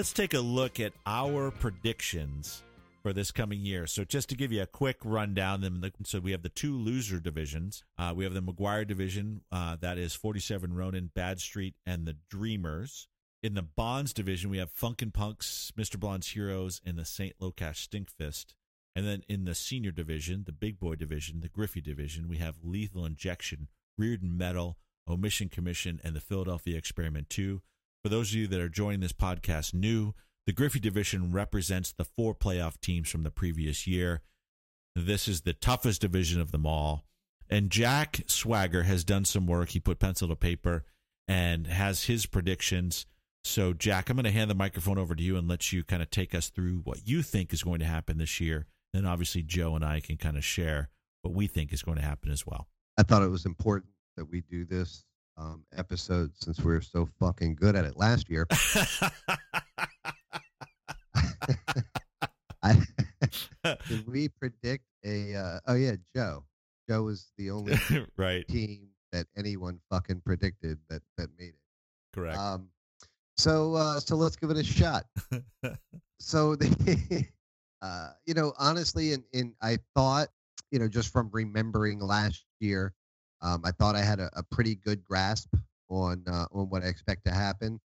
Let's 0.00 0.14
take 0.14 0.32
a 0.32 0.40
look 0.40 0.80
at 0.80 0.94
our 1.04 1.50
predictions 1.50 2.62
for 3.02 3.12
this 3.12 3.30
coming 3.30 3.66
year. 3.66 3.86
So, 3.86 4.02
just 4.02 4.30
to 4.30 4.34
give 4.34 4.50
you 4.50 4.62
a 4.62 4.66
quick 4.66 4.96
rundown, 5.04 5.60
then 5.60 5.92
so 6.04 6.20
we 6.20 6.30
have 6.30 6.42
the 6.42 6.48
two 6.48 6.74
loser 6.74 7.20
divisions. 7.20 7.84
Uh, 7.98 8.14
we 8.16 8.24
have 8.24 8.32
the 8.32 8.40
McGuire 8.40 8.86
division, 8.86 9.42
uh, 9.52 9.76
that 9.82 9.98
is 9.98 10.14
47 10.14 10.72
Ronin, 10.72 11.10
Bad 11.14 11.38
Street, 11.38 11.74
and 11.84 12.06
the 12.06 12.16
Dreamers. 12.30 13.08
In 13.42 13.52
the 13.52 13.60
Bonds 13.60 14.14
division, 14.14 14.48
we 14.48 14.56
have 14.56 14.72
Funkin' 14.74 15.12
Punks, 15.12 15.70
Mr. 15.78 16.00
Blonde's 16.00 16.28
Heroes, 16.28 16.80
and 16.82 16.96
the 16.96 17.04
St. 17.04 17.38
Locash 17.38 17.86
Stinkfist. 17.86 18.54
And 18.96 19.06
then 19.06 19.22
in 19.28 19.44
the 19.44 19.54
senior 19.54 19.90
division, 19.90 20.44
the 20.46 20.52
big 20.52 20.80
boy 20.80 20.94
division, 20.94 21.40
the 21.40 21.48
Griffey 21.48 21.82
division, 21.82 22.26
we 22.26 22.38
have 22.38 22.64
Lethal 22.64 23.04
Injection, 23.04 23.68
Reardon 23.98 24.38
Metal, 24.38 24.78
Omission 25.06 25.50
Commission, 25.50 26.00
and 26.02 26.16
the 26.16 26.20
Philadelphia 26.20 26.78
Experiment 26.78 27.28
2. 27.28 27.60
For 28.02 28.08
those 28.08 28.30
of 28.30 28.36
you 28.36 28.46
that 28.46 28.60
are 28.60 28.68
joining 28.68 29.00
this 29.00 29.12
podcast 29.12 29.74
new, 29.74 30.14
the 30.46 30.52
Griffey 30.52 30.80
division 30.80 31.32
represents 31.32 31.92
the 31.92 32.04
four 32.04 32.34
playoff 32.34 32.80
teams 32.80 33.10
from 33.10 33.24
the 33.24 33.30
previous 33.30 33.86
year. 33.86 34.22
This 34.96 35.28
is 35.28 35.42
the 35.42 35.52
toughest 35.52 36.00
division 36.00 36.40
of 36.40 36.50
them 36.50 36.64
all. 36.64 37.04
And 37.50 37.70
Jack 37.70 38.22
Swagger 38.26 38.84
has 38.84 39.04
done 39.04 39.26
some 39.26 39.46
work. 39.46 39.70
He 39.70 39.80
put 39.80 39.98
pencil 39.98 40.28
to 40.28 40.36
paper 40.36 40.84
and 41.28 41.66
has 41.66 42.04
his 42.04 42.24
predictions. 42.24 43.04
So, 43.44 43.72
Jack, 43.72 44.08
I'm 44.08 44.16
going 44.16 44.24
to 44.24 44.30
hand 44.30 44.50
the 44.50 44.54
microphone 44.54 44.98
over 44.98 45.14
to 45.14 45.22
you 45.22 45.36
and 45.36 45.46
let 45.46 45.72
you 45.72 45.84
kind 45.84 46.02
of 46.02 46.10
take 46.10 46.34
us 46.34 46.48
through 46.48 46.78
what 46.84 47.06
you 47.06 47.22
think 47.22 47.52
is 47.52 47.62
going 47.62 47.80
to 47.80 47.86
happen 47.86 48.18
this 48.18 48.40
year. 48.40 48.66
Then, 48.94 49.04
obviously, 49.04 49.42
Joe 49.42 49.76
and 49.76 49.84
I 49.84 50.00
can 50.00 50.16
kind 50.16 50.36
of 50.36 50.44
share 50.44 50.88
what 51.22 51.34
we 51.34 51.46
think 51.46 51.72
is 51.72 51.82
going 51.82 51.98
to 51.98 52.04
happen 52.04 52.30
as 52.30 52.46
well. 52.46 52.68
I 52.96 53.02
thought 53.02 53.22
it 53.22 53.28
was 53.28 53.46
important 53.46 53.92
that 54.16 54.30
we 54.30 54.40
do 54.40 54.64
this 54.64 55.04
um, 55.36 55.64
episode 55.76 56.30
since 56.34 56.58
we 56.60 56.72
were 56.72 56.80
so 56.80 57.08
fucking 57.18 57.54
good 57.54 57.76
at 57.76 57.84
it 57.84 57.96
last 57.96 58.28
year. 58.28 58.46
I, 62.62 62.76
did 63.88 64.06
we 64.06 64.28
predict 64.28 64.84
a? 65.04 65.34
Uh, 65.34 65.60
oh 65.66 65.74
yeah, 65.74 65.94
Joe. 66.14 66.44
Joe 66.88 67.02
was 67.04 67.32
the 67.38 67.50
only 67.50 67.78
right. 68.16 68.46
team 68.48 68.88
that 69.12 69.26
anyone 69.36 69.80
fucking 69.90 70.22
predicted 70.24 70.78
that 70.88 71.02
that 71.16 71.28
made 71.38 71.48
it. 71.48 71.54
Correct. 72.14 72.38
Um, 72.38 72.68
so 73.36 73.74
uh, 73.74 74.00
so 74.00 74.16
let's 74.16 74.36
give 74.36 74.50
it 74.50 74.56
a 74.56 74.64
shot. 74.64 75.06
so 76.18 76.56
the, 76.56 77.26
uh, 77.82 78.10
you 78.26 78.34
know, 78.34 78.52
honestly, 78.58 79.12
and 79.12 79.24
and 79.32 79.54
I 79.62 79.78
thought, 79.94 80.28
you 80.70 80.78
know, 80.78 80.88
just 80.88 81.12
from 81.12 81.30
remembering 81.32 82.00
last 82.00 82.44
year, 82.60 82.92
um, 83.42 83.62
I 83.64 83.70
thought 83.72 83.96
I 83.96 84.02
had 84.02 84.20
a, 84.20 84.30
a 84.34 84.42
pretty 84.42 84.74
good 84.74 85.04
grasp 85.04 85.54
on 85.88 86.24
uh, 86.26 86.46
on 86.52 86.68
what 86.70 86.82
I 86.82 86.86
expect 86.86 87.24
to 87.26 87.32
happen, 87.32 87.80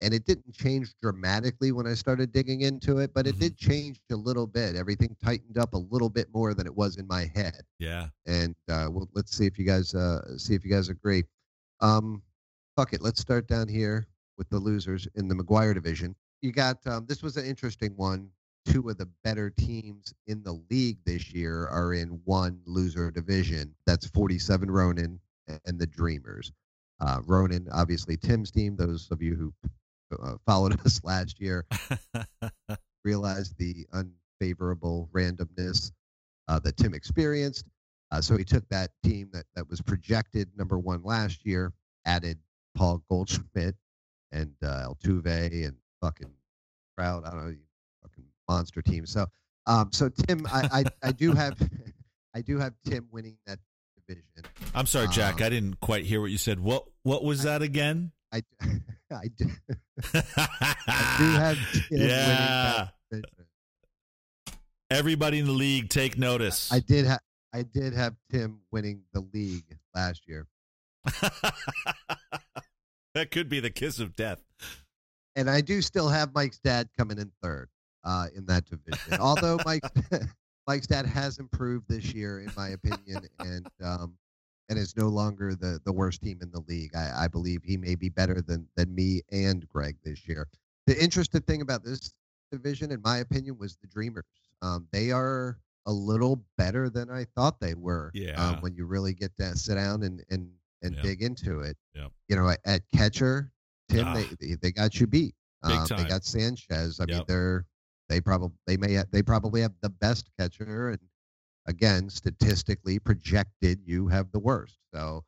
and 0.00 0.14
it 0.14 0.24
didn't 0.24 0.54
change 0.54 0.94
dramatically 1.00 1.72
when 1.72 1.86
I 1.86 1.94
started 1.94 2.32
digging 2.32 2.62
into 2.62 2.98
it, 2.98 3.12
but 3.14 3.26
it 3.26 3.36
Mhm. 3.36 3.40
did 3.40 3.56
change 3.56 4.00
a 4.10 4.16
little 4.16 4.46
bit. 4.46 4.76
Everything 4.76 5.16
tightened 5.22 5.58
up 5.58 5.74
a 5.74 5.78
little 5.78 6.08
bit 6.10 6.28
more 6.32 6.54
than 6.54 6.66
it 6.66 6.74
was 6.74 6.96
in 6.96 7.06
my 7.06 7.24
head 7.34 7.62
yeah. 7.78 8.08
and 8.26 8.54
uh, 8.68 8.88
well, 8.90 9.08
let's 9.14 9.36
see 9.36 9.46
if 9.46 9.58
you 9.58 9.64
guys 9.64 9.94
uh, 9.94 10.36
see 10.38 10.54
if 10.54 10.64
you 10.64 10.70
guys 10.70 10.88
agree. 10.88 11.24
Um, 11.80 12.22
fuck 12.76 12.92
it, 12.92 13.02
let's 13.02 13.20
start 13.20 13.46
down 13.48 13.68
here 13.68 14.06
with 14.36 14.48
the 14.48 14.58
losers 14.58 15.06
in 15.14 15.28
the 15.28 15.34
McGuire 15.34 15.74
division. 15.74 16.14
You 16.40 16.52
got 16.52 16.86
um, 16.86 17.06
this 17.06 17.22
was 17.22 17.36
an 17.36 17.44
interesting 17.46 17.96
one. 17.96 18.30
Two 18.64 18.88
of 18.88 18.98
the 18.98 19.08
better 19.24 19.50
teams 19.50 20.14
in 20.26 20.42
the 20.42 20.60
league 20.70 20.98
this 21.04 21.32
year 21.32 21.66
are 21.68 21.94
in 21.94 22.20
one 22.24 22.60
loser 22.64 23.10
division. 23.10 23.74
That's 23.86 24.06
47 24.06 24.70
Ronin 24.70 25.18
and 25.66 25.78
the 25.78 25.86
Dreamers. 25.86 26.52
Uh, 27.00 27.20
Ronin, 27.26 27.68
obviously 27.72 28.16
Tim's 28.16 28.50
team. 28.50 28.76
Those 28.76 29.10
of 29.10 29.20
you 29.20 29.34
who 29.34 29.52
uh, 30.22 30.36
followed 30.46 30.78
us 30.86 31.02
last 31.02 31.40
year 31.40 31.66
realized 33.04 33.58
the 33.58 33.86
unfavorable 33.92 35.08
randomness 35.12 35.90
uh, 36.48 36.58
that 36.60 36.76
Tim 36.76 36.94
experienced. 36.94 37.66
Uh, 38.10 38.20
so 38.20 38.36
he 38.36 38.44
took 38.44 38.68
that 38.68 38.90
team 39.02 39.30
that, 39.32 39.46
that 39.56 39.68
was 39.68 39.80
projected 39.80 40.48
number 40.56 40.78
one 40.78 41.02
last 41.02 41.46
year, 41.46 41.72
added 42.04 42.38
Paul 42.74 43.02
Goldschmidt 43.08 43.74
and 44.32 44.52
uh, 44.62 44.86
Altuve 44.88 45.66
and 45.66 45.76
fucking 46.00 46.32
crowd. 46.96 47.24
I 47.24 47.30
don't 47.30 47.46
know, 47.46 47.56
monster 48.52 48.82
team. 48.82 49.06
So, 49.06 49.26
um, 49.66 49.90
so 49.92 50.08
Tim, 50.08 50.46
I, 50.52 50.84
I, 51.02 51.08
I 51.08 51.12
do 51.12 51.32
have, 51.32 51.56
I 52.34 52.42
do 52.42 52.58
have 52.58 52.74
Tim 52.86 53.08
winning 53.10 53.36
that 53.46 53.58
division. 53.96 54.24
I'm 54.74 54.86
sorry, 54.86 55.08
Jack. 55.08 55.36
Um, 55.36 55.46
I 55.46 55.48
didn't 55.48 55.80
quite 55.80 56.04
hear 56.04 56.20
what 56.20 56.30
you 56.30 56.38
said. 56.38 56.60
What 56.60 56.84
What 57.02 57.24
was 57.24 57.42
that 57.44 57.62
again? 57.62 58.12
I, 58.32 58.42
I 59.10 59.28
do, 59.36 59.46
I 60.14 61.16
do 61.18 61.24
have 61.24 61.58
Tim 61.72 61.82
winning 61.90 62.08
yeah. 62.08 62.88
that 63.10 63.22
division. 63.22 63.46
Everybody 64.90 65.38
in 65.38 65.46
the 65.46 65.52
league 65.52 65.88
take 65.88 66.18
notice. 66.18 66.70
I 66.70 66.80
did 66.80 67.06
have 67.06 67.20
I 67.54 67.62
did 67.62 67.94
have 67.94 68.14
Tim 68.30 68.60
winning 68.70 69.02
the 69.12 69.20
league 69.32 69.76
last 69.94 70.22
year, 70.26 70.46
that 73.14 73.30
could 73.30 73.48
be 73.48 73.60
the 73.60 73.70
kiss 73.70 73.98
of 73.98 74.16
death. 74.16 74.42
and 75.36 75.50
I 75.50 75.60
do 75.60 75.82
still 75.82 76.08
have 76.08 76.34
Mike's 76.34 76.58
dad 76.58 76.88
coming 76.96 77.18
in 77.18 77.30
third 77.42 77.68
uh, 78.04 78.26
in 78.34 78.46
that 78.46 78.64
division. 78.66 79.18
Although 79.20 79.58
Mike 79.64 79.82
Mike's 80.66 80.86
dad 80.86 81.06
has 81.06 81.38
improved 81.38 81.86
this 81.88 82.12
year, 82.14 82.40
in 82.40 82.50
my 82.56 82.68
opinion, 82.70 83.28
and 83.40 83.66
um, 83.82 84.14
and 84.68 84.78
is 84.78 84.96
no 84.96 85.08
longer 85.08 85.54
the 85.54 85.80
the 85.84 85.92
worst 85.92 86.22
team 86.22 86.38
in 86.42 86.50
the 86.50 86.60
league. 86.68 86.94
I, 86.94 87.24
I 87.24 87.28
believe 87.28 87.62
he 87.64 87.76
may 87.76 87.94
be 87.94 88.08
better 88.08 88.40
than 88.42 88.68
than 88.76 88.94
me 88.94 89.22
and 89.32 89.68
Greg 89.68 89.96
this 90.04 90.26
year. 90.28 90.48
The 90.86 91.00
interesting 91.02 91.42
thing 91.42 91.62
about 91.62 91.84
this 91.84 92.12
division, 92.50 92.90
in 92.90 93.00
my 93.02 93.18
opinion, 93.18 93.56
was 93.58 93.76
the 93.76 93.86
Dreamers. 93.88 94.24
Um, 94.62 94.86
they 94.92 95.10
are 95.10 95.58
a 95.86 95.92
little 95.92 96.44
better 96.56 96.88
than 96.88 97.10
I 97.10 97.26
thought 97.34 97.58
they 97.60 97.74
were. 97.74 98.10
Yeah. 98.14 98.32
Um, 98.34 98.60
when 98.60 98.74
you 98.76 98.86
really 98.86 99.14
get 99.14 99.36
to 99.38 99.56
sit 99.56 99.74
down 99.74 100.02
and 100.04 100.22
and 100.30 100.48
and 100.82 100.94
Yep. 100.96 101.02
dig 101.04 101.22
into 101.22 101.60
it. 101.60 101.76
Yep. 101.94 102.10
You 102.28 102.36
know, 102.36 102.48
at, 102.48 102.58
at 102.64 102.82
catcher, 102.94 103.52
Tim, 103.88 104.04
Ah. 104.06 104.14
they, 104.40 104.54
they 104.54 104.72
got 104.72 104.98
you 105.00 105.06
beat. 105.06 105.34
Um, 105.62 105.86
they 105.96 106.04
got 106.04 106.24
Sanchez. 106.24 106.98
I 106.98 107.06
mean, 107.06 107.22
they're 107.28 107.66
they 108.12 108.20
probably 108.20 108.56
they 108.66 108.76
may 108.76 108.94
ha- 108.96 109.04
they 109.10 109.22
probably 109.22 109.62
have 109.62 109.72
the 109.80 109.88
best 109.88 110.28
catcher, 110.38 110.90
and 110.90 110.98
again, 111.66 112.10
statistically 112.10 112.98
projected, 112.98 113.80
you 113.84 114.08
have 114.08 114.30
the 114.32 114.38
worst. 114.38 114.78
So 114.94 115.24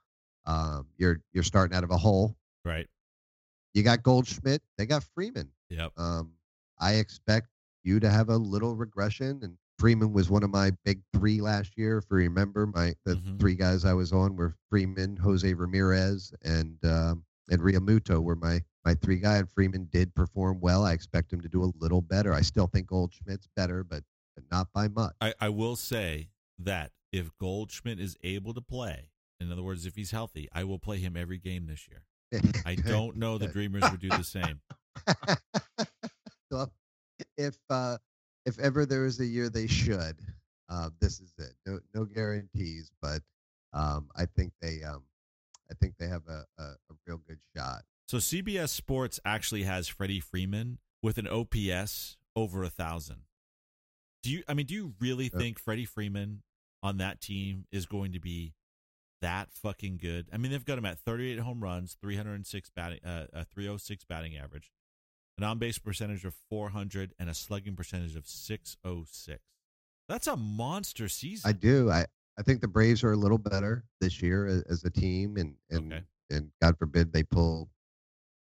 um, 0.46 0.86
you're 0.98 1.20
you're 1.32 1.42
starting 1.44 1.74
out 1.76 1.84
of 1.84 1.90
a 1.90 1.96
hole. 1.96 2.36
Right. 2.64 2.86
You 3.72 3.82
got 3.82 4.02
Goldschmidt. 4.02 4.62
They 4.78 4.86
got 4.86 5.02
Freeman. 5.14 5.50
Yep. 5.70 5.92
Um, 5.96 6.32
I 6.78 6.94
expect 6.94 7.48
you 7.82 7.98
to 8.00 8.10
have 8.10 8.28
a 8.28 8.36
little 8.36 8.76
regression. 8.76 9.40
And 9.42 9.56
Freeman 9.78 10.12
was 10.12 10.30
one 10.30 10.42
of 10.42 10.50
my 10.50 10.70
big 10.84 11.00
three 11.14 11.40
last 11.40 11.72
year. 11.76 11.98
If 11.98 12.04
you 12.10 12.16
remember, 12.18 12.66
my 12.66 12.94
the 13.04 13.16
Mhm. 13.16 13.40
three 13.40 13.54
guys 13.56 13.84
I 13.84 13.94
was 13.94 14.12
on 14.12 14.36
were 14.36 14.54
Freeman, 14.70 15.16
Jose 15.16 15.52
Ramirez, 15.54 16.32
and 16.42 16.76
um, 16.84 17.24
and 17.50 17.60
Realmuto 17.60 18.22
were 18.22 18.36
my 18.36 18.62
my 18.84 18.94
three 18.94 19.18
guy. 19.18 19.38
And 19.38 19.48
Freeman 19.54 19.88
did 19.90 20.14
perform 20.14 20.60
well. 20.60 20.84
I 20.84 20.92
expect 20.92 21.32
him 21.32 21.40
to 21.40 21.48
do 21.48 21.64
a 21.64 21.72
little 21.78 22.00
better. 22.00 22.32
I 22.32 22.42
still 22.42 22.66
think 22.66 22.86
Goldschmidt's 22.86 23.48
better, 23.56 23.84
but, 23.84 24.04
but 24.34 24.44
not 24.50 24.68
by 24.72 24.88
much. 24.88 25.14
I, 25.20 25.34
I 25.40 25.48
will 25.48 25.76
say 25.76 26.28
that 26.58 26.92
if 27.12 27.30
Goldschmidt 27.38 28.00
is 28.00 28.16
able 28.22 28.54
to 28.54 28.60
play, 28.60 29.10
in 29.40 29.50
other 29.50 29.62
words, 29.62 29.86
if 29.86 29.96
he's 29.96 30.10
healthy, 30.10 30.48
I 30.52 30.64
will 30.64 30.78
play 30.78 30.98
him 30.98 31.16
every 31.16 31.38
game 31.38 31.66
this 31.66 31.86
year. 31.88 32.02
I 32.66 32.74
don't 32.74 33.16
know 33.16 33.38
the 33.38 33.46
Dreamers 33.46 33.84
would 33.90 34.00
do 34.00 34.08
the 34.08 34.24
same. 34.24 34.60
so 36.52 36.70
if 37.36 37.56
uh, 37.70 37.98
if 38.46 38.58
ever 38.58 38.86
there 38.86 39.06
is 39.06 39.20
a 39.20 39.26
year 39.26 39.48
they 39.48 39.66
should, 39.66 40.16
uh, 40.68 40.90
this 41.00 41.20
is 41.20 41.32
it. 41.38 41.52
No 41.66 41.80
no 41.94 42.04
guarantees, 42.04 42.90
but 43.00 43.20
um, 43.72 44.08
I 44.16 44.26
think 44.26 44.52
they 44.60 44.82
um, 44.82 45.04
I 45.70 45.74
think 45.74 45.94
they 45.98 46.08
have 46.08 46.22
a, 46.28 46.44
a, 46.58 46.62
a 46.62 46.94
real 47.06 47.20
good 47.28 47.38
shot. 47.56 47.82
So 48.06 48.18
CBS 48.18 48.68
Sports 48.70 49.18
actually 49.24 49.62
has 49.62 49.88
Freddie 49.88 50.20
Freeman 50.20 50.78
with 51.02 51.18
an 51.18 51.26
OPS 51.26 52.16
over 52.36 52.62
a 52.62 52.68
thousand. 52.70 53.22
Do 54.22 54.30
you? 54.30 54.42
I 54.48 54.54
mean, 54.54 54.66
do 54.66 54.74
you 54.74 54.94
really 55.00 55.30
Yeah. 55.32 55.38
think 55.38 55.58
Freddie 55.58 55.84
Freeman 55.84 56.42
on 56.82 56.98
that 56.98 57.20
team 57.20 57.66
is 57.70 57.86
going 57.86 58.12
to 58.12 58.20
be 58.20 58.54
that 59.20 59.52
fucking 59.52 59.98
good? 59.98 60.28
I 60.32 60.36
mean, 60.38 60.50
they've 60.52 60.64
got 60.64 60.78
him 60.78 60.84
at 60.86 60.98
38 60.98 61.38
home 61.40 61.62
runs, 61.62 61.94
306 62.00 62.70
batting, 62.70 63.02
uh, 63.04 63.26
a 63.32 63.44
306 63.44 64.04
batting 64.04 64.36
average, 64.36 64.70
an 65.38 65.44
on 65.44 65.58
base 65.58 65.78
percentage 65.78 66.24
of 66.24 66.34
400, 66.48 67.14
and 67.18 67.28
a 67.30 67.34
slugging 67.34 67.76
percentage 67.76 68.16
of 68.16 68.26
606. 68.26 69.42
That's 70.08 70.26
a 70.26 70.36
monster 70.36 71.08
season. 71.08 71.48
I 71.48 71.52
do. 71.52 71.90
I 71.90 72.06
I 72.36 72.42
think 72.42 72.60
the 72.60 72.68
Braves 72.68 73.04
are 73.04 73.12
a 73.12 73.16
little 73.16 73.38
better 73.38 73.84
this 74.00 74.20
year 74.20 74.46
as, 74.46 74.62
as 74.64 74.84
a 74.84 74.90
team, 74.90 75.36
and 75.36 75.56
and 75.70 75.92
Okay. 75.92 76.04
and 76.30 76.50
God 76.60 76.78
forbid 76.78 77.12
they 77.12 77.22
pull 77.22 77.70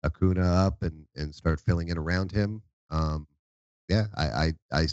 Acuna 0.03 0.41
up 0.45 0.81
and 0.81 1.05
and 1.15 1.33
start 1.33 1.59
filling 1.59 1.89
in 1.89 1.97
around 1.97 2.31
him. 2.31 2.61
Um, 2.89 3.27
yeah, 3.87 4.05
I 4.15 4.25
I, 4.25 4.53
I 4.71 4.87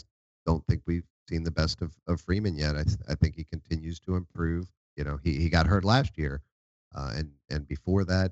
don't 0.45 0.65
think 0.67 0.81
we've 0.85 1.07
seen 1.29 1.43
the 1.43 1.51
best 1.51 1.81
of, 1.81 1.93
of 2.07 2.21
Freeman 2.21 2.55
yet. 2.55 2.75
I 2.75 2.83
th- 2.83 2.97
I 3.09 3.15
think 3.15 3.35
he 3.35 3.43
continues 3.43 3.99
to 4.01 4.15
improve. 4.15 4.67
You 4.95 5.03
know, 5.03 5.17
he 5.23 5.37
he 5.37 5.49
got 5.49 5.67
hurt 5.67 5.85
last 5.85 6.17
year, 6.17 6.41
uh, 6.95 7.13
and 7.15 7.31
and 7.49 7.67
before 7.67 8.03
that, 8.05 8.31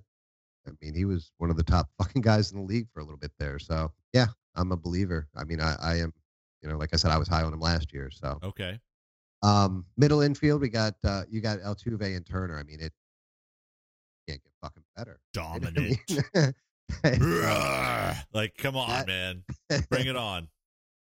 I 0.67 0.71
mean, 0.81 0.93
he 0.95 1.05
was 1.05 1.31
one 1.37 1.49
of 1.49 1.57
the 1.57 1.63
top 1.63 1.89
fucking 1.97 2.21
guys 2.21 2.51
in 2.51 2.57
the 2.59 2.63
league 2.65 2.87
for 2.93 2.99
a 2.99 3.03
little 3.03 3.17
bit 3.19 3.31
there. 3.39 3.59
So 3.59 3.91
yeah, 4.13 4.27
I'm 4.55 4.71
a 4.71 4.77
believer. 4.77 5.27
I 5.35 5.43
mean, 5.43 5.61
I 5.61 5.75
I 5.81 5.95
am. 5.99 6.13
You 6.61 6.69
know, 6.71 6.77
like 6.77 6.89
I 6.93 6.97
said, 6.97 7.11
I 7.11 7.17
was 7.17 7.27
high 7.27 7.43
on 7.43 7.53
him 7.53 7.59
last 7.59 7.93
year. 7.93 8.09
So 8.09 8.39
okay. 8.41 8.79
um, 9.43 9.85
middle 9.97 10.21
infield, 10.21 10.61
we 10.61 10.69
got 10.69 10.95
uh, 11.03 11.23
you 11.29 11.39
got 11.39 11.59
Altuve 11.59 12.15
and 12.15 12.25
Turner. 12.25 12.57
I 12.57 12.63
mean, 12.63 12.79
it 12.79 12.91
can't 14.27 14.41
get 14.41 14.51
fucking 14.63 14.83
better. 14.95 15.19
right? 15.37 15.51
I 15.53 15.59
Dominant. 15.59 15.99
mean, 16.35 16.53
like, 18.33 18.57
come 18.57 18.75
on, 18.75 18.89
That- 18.89 19.07
man. 19.07 19.43
Bring 19.89 20.07
it 20.07 20.15
on. 20.15 20.47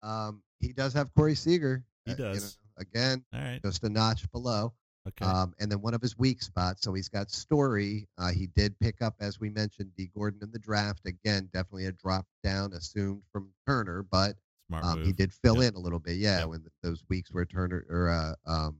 um, 0.02 0.42
he 0.60 0.72
does 0.72 0.92
have 0.94 1.12
Corey 1.14 1.34
Seager. 1.34 1.84
He 2.04 2.12
uh, 2.12 2.16
you 2.16 2.24
does. 2.24 2.58
know, 2.76 2.82
again, 2.82 3.24
All 3.32 3.40
right. 3.40 3.60
just 3.62 3.84
a 3.84 3.88
notch 3.88 4.30
below. 4.32 4.72
Okay. 5.06 5.24
Um, 5.24 5.54
and 5.58 5.70
then 5.70 5.80
one 5.80 5.94
of 5.94 6.02
his 6.02 6.18
weak 6.18 6.42
spots. 6.42 6.82
So 6.82 6.92
he's 6.92 7.08
got 7.08 7.30
Story. 7.30 8.08
Uh, 8.18 8.30
he 8.30 8.46
did 8.48 8.78
pick 8.78 9.00
up, 9.00 9.14
as 9.20 9.40
we 9.40 9.48
mentioned, 9.48 9.90
D. 9.96 10.10
Gordon 10.14 10.40
in 10.42 10.50
the 10.50 10.58
draft. 10.58 11.06
Again, 11.06 11.48
definitely 11.54 11.86
a 11.86 11.92
drop 11.92 12.26
down 12.42 12.72
assumed 12.74 13.22
from 13.32 13.48
Turner, 13.66 14.02
but 14.02 14.36
Smart 14.68 14.84
um, 14.84 15.04
he 15.04 15.12
did 15.12 15.32
fill 15.32 15.62
Yep. 15.62 15.72
in 15.72 15.76
a 15.76 15.80
little 15.80 15.98
bit. 15.98 16.16
Yeah, 16.16 16.40
Yep. 16.40 16.48
when 16.48 16.60
th- 16.60 16.72
those 16.82 17.02
weeks 17.08 17.32
where 17.32 17.46
Turner 17.46 17.86
or 17.88 18.10
uh, 18.10 18.34
um, 18.50 18.76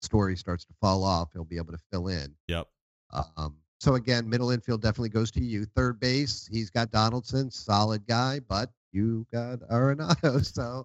Story 0.00 0.36
starts 0.36 0.64
to 0.64 0.72
fall 0.80 1.04
off, 1.04 1.30
he'll 1.32 1.44
be 1.44 1.56
able 1.58 1.72
to 1.72 1.80
fill 1.92 2.08
in. 2.08 2.34
Yep. 2.48 2.68
Um, 3.36 3.56
so 3.78 3.94
again, 3.94 4.28
middle 4.28 4.50
infield 4.50 4.82
definitely 4.82 5.10
goes 5.10 5.30
to 5.32 5.40
you. 5.42 5.64
Third 5.64 6.00
base, 6.00 6.48
he's 6.50 6.70
got 6.70 6.90
Donaldson, 6.90 7.50
solid 7.50 8.06
guy, 8.06 8.40
but 8.40 8.70
you 8.92 9.26
got 9.32 9.60
Arenado. 9.70 10.44
So 10.54 10.84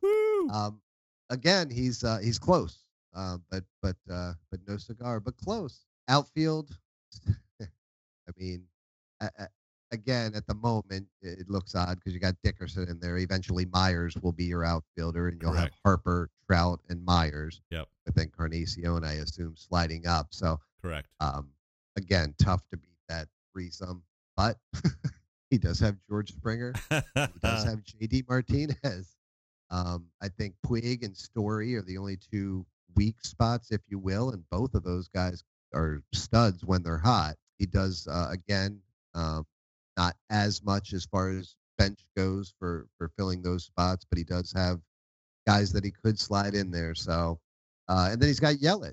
um, 0.51 0.81
again, 1.29 1.69
he's 1.69 2.03
uh, 2.03 2.19
he's 2.21 2.39
close, 2.39 2.79
uh, 3.15 3.37
but 3.49 3.63
but 3.81 3.95
uh, 4.11 4.33
but 4.49 4.59
no 4.67 4.77
cigar, 4.77 5.19
but 5.19 5.37
close. 5.37 5.85
Outfield, 6.09 6.77
I 7.61 7.65
mean, 8.37 8.63
again 9.91 10.33
at 10.35 10.47
the 10.47 10.55
moment 10.55 11.05
it 11.21 11.49
looks 11.49 11.75
odd 11.75 11.97
because 11.97 12.13
you 12.13 12.19
got 12.19 12.35
Dickerson 12.43 12.89
in 12.89 12.99
there. 12.99 13.17
Eventually, 13.17 13.65
Myers 13.65 14.15
will 14.21 14.31
be 14.31 14.45
your 14.45 14.65
outfielder, 14.65 15.27
and 15.29 15.41
you'll 15.41 15.51
Correct. 15.51 15.73
have 15.73 15.79
Harper, 15.83 16.29
Trout, 16.47 16.81
and 16.89 17.03
Myers. 17.05 17.61
Yep. 17.71 17.87
With 18.05 18.17
Encarnacion, 18.17 19.03
I 19.05 19.13
assume 19.13 19.55
sliding 19.55 20.07
up. 20.07 20.27
So 20.31 20.59
Correct. 20.81 21.07
um, 21.19 21.49
again, 21.97 22.33
tough 22.41 22.61
to 22.69 22.77
beat 22.77 22.97
that 23.09 23.27
threesome, 23.53 24.03
but 24.35 24.57
he 25.49 25.57
does 25.57 25.79
have 25.79 25.97
George 26.09 26.31
Springer. 26.31 26.73
He 26.89 27.39
does 27.41 27.63
have 27.65 27.83
JD 27.83 28.27
Martinez. 28.27 29.15
Um, 29.73 30.07
I 30.21 30.27
think 30.27 30.55
Puig 30.65 31.01
and 31.05 31.15
Story 31.15 31.77
are 31.77 31.81
the 31.81 31.97
only 31.97 32.17
two 32.17 32.65
weak 32.97 33.15
spots, 33.23 33.71
if 33.71 33.79
you 33.87 33.99
will, 33.99 34.31
and 34.31 34.43
both 34.49 34.73
of 34.73 34.83
those 34.83 35.07
guys 35.07 35.45
are 35.73 36.03
studs 36.11 36.65
when 36.65 36.83
they're 36.83 36.97
hot. 36.97 37.35
He 37.57 37.65
does 37.67 38.05
uh, 38.05 38.27
again, 38.31 38.81
um, 39.13 39.45
not 39.95 40.17
as 40.29 40.61
much 40.61 40.91
as 40.91 41.05
far 41.05 41.29
as 41.29 41.55
bench 41.77 42.01
goes 42.17 42.53
for 42.59 42.87
for 42.97 43.11
filling 43.17 43.41
those 43.41 43.63
spots, 43.63 44.05
but 44.09 44.17
he 44.17 44.25
does 44.25 44.51
have 44.53 44.81
guys 45.47 45.71
that 45.73 45.85
he 45.85 45.91
could 46.03 46.19
slide 46.19 46.53
in 46.53 46.71
there. 46.71 46.93
So, 46.93 47.39
uh, 47.87 48.09
and 48.11 48.21
then 48.21 48.27
he's 48.27 48.39
got 48.39 48.55
Yelich. 48.55 48.91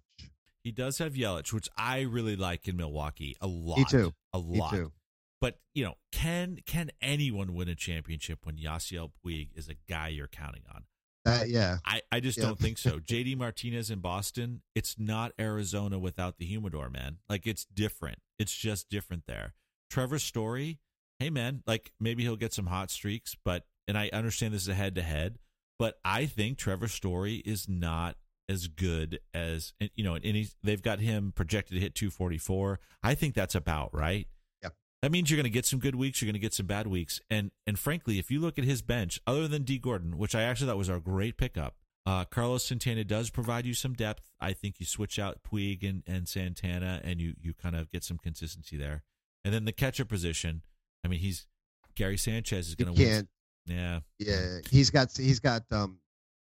He 0.65 0.73
does 0.73 0.99
have 0.99 1.15
Yelich, 1.15 1.53
which 1.53 1.69
I 1.77 2.01
really 2.01 2.37
like 2.37 2.69
in 2.69 2.77
Milwaukee 2.77 3.37
a 3.41 3.47
lot. 3.47 3.79
Me 3.79 3.85
too. 3.85 4.15
A 4.33 4.39
Me 4.41 4.59
lot. 4.59 4.73
too. 4.73 4.93
But 5.41 5.59
you 5.75 5.85
know, 5.85 5.95
can 6.13 6.59
can 6.67 6.91
anyone 7.01 7.55
win 7.55 7.69
a 7.69 7.75
championship 7.75 8.41
when 8.45 8.57
Yasiel 8.57 9.11
Puig 9.25 9.49
is 9.55 9.69
a 9.69 9.75
guy 9.89 10.09
you're 10.09 10.27
counting 10.27 10.63
on? 10.75 10.85
Uh, 11.27 11.45
yeah, 11.47 11.79
I, 11.85 12.01
I 12.11 12.21
just 12.21 12.39
Yeah. 12.39 12.45
don't 12.45 12.59
think 12.59 12.79
so. 12.79 12.99
JD 12.99 13.37
Martinez 13.37 13.91
in 13.91 13.99
Boston, 14.01 14.63
it's 14.75 14.99
not 14.99 15.33
Arizona 15.39 15.99
without 15.99 16.39
the 16.39 16.47
humidor, 16.47 16.89
man. 16.89 17.19
Like 17.29 17.47
it's 17.47 17.65
different. 17.67 18.19
It's 18.39 18.55
just 18.57 18.89
different 18.89 19.25
there. 19.27 19.55
Trevor 19.91 20.19
Story, 20.19 20.79
hey 21.19 21.31
man, 21.31 21.63
like 21.67 21.93
maybe 22.01 22.23
he'll 22.23 22.37
get 22.37 22.53
some 22.55 22.67
hot 22.67 22.91
streaks, 22.91 23.37
but 23.45 23.65
and 23.87 23.97
I 23.99 24.09
understand 24.13 24.55
this 24.55 24.63
is 24.63 24.69
a 24.69 24.75
head 24.75 24.95
to 24.97 25.03
head, 25.03 25.39
but 25.79 25.99
I 26.05 26.27
think 26.27 26.59
Trevor 26.59 26.89
Story 26.89 27.37
is 27.45 27.69
not 27.69 28.17
as 28.49 28.67
good 28.67 29.21
as 29.35 29.73
you 29.95 30.05
know, 30.05 30.15
and 30.15 30.25
he's, 30.25 30.57
they've 30.63 30.83
got 30.83 31.01
him 31.01 31.33
projected 31.35 31.75
to 31.75 31.81
hit 31.81 31.95
244. 31.95 32.81
I 33.03 33.15
think 33.15 33.35
that's 33.35 33.55
about 33.55 33.95
right. 33.95 34.27
Yep. 34.63 34.75
That 35.03 35.13
means 35.13 35.31
you're 35.31 35.37
going 35.37 35.45
to 35.45 35.51
get 35.51 35.67
some 35.67 35.79
good 35.79 35.95
weeks. 35.95 36.21
You're 36.21 36.27
going 36.27 36.35
to 36.35 36.41
get 36.41 36.55
some 36.55 36.67
bad 36.67 36.87
weeks. 36.87 37.21
And 37.31 37.51
and 37.67 37.79
frankly, 37.79 38.19
if 38.19 38.31
you 38.31 38.41
look 38.41 38.59
at 38.59 38.65
his 38.65 38.83
bench, 38.83 39.21
other 39.27 39.49
than 39.49 39.63
D 39.63 39.79
Gordon, 39.79 40.19
which 40.19 40.35
I 40.35 40.43
actually 40.43 40.69
thought 40.69 40.79
was 40.79 40.91
our 40.91 41.01
great 41.01 41.37
pickup, 41.37 41.77
uh, 42.07 42.25
Carlos 42.25 42.65
Santana 42.65 43.05
does 43.05 43.31
provide 43.31 43.67
you 43.67 43.75
some 43.75 43.93
depth. 43.93 44.31
I 44.41 44.55
think 44.55 44.77
you 44.79 44.87
switch 44.87 45.19
out 45.19 45.41
Puig 45.43 45.89
and, 45.89 46.03
and 46.07 46.27
Santana, 46.27 47.01
and 47.05 47.21
you 47.21 47.35
you 47.41 47.55
kind 47.55 47.77
of 47.77 47.91
get 47.91 48.03
some 48.03 48.19
consistency 48.19 48.77
there. 48.77 49.03
And 49.45 49.53
then 49.53 49.67
the 49.67 49.73
catcher 49.73 50.05
position, 50.05 50.63
I 51.05 51.09
mean, 51.09 51.21
he's 51.21 51.47
Gary 51.95 52.17
Sanchez 52.17 52.69
is 52.69 52.75
going 52.75 52.95
to 52.95 53.03
win. 53.03 53.29
Yeah. 53.67 54.01
Yeah, 54.19 54.59
he's 54.71 54.91
got 54.91 55.15
he's 55.17 55.41
got 55.41 55.65
um 55.71 55.99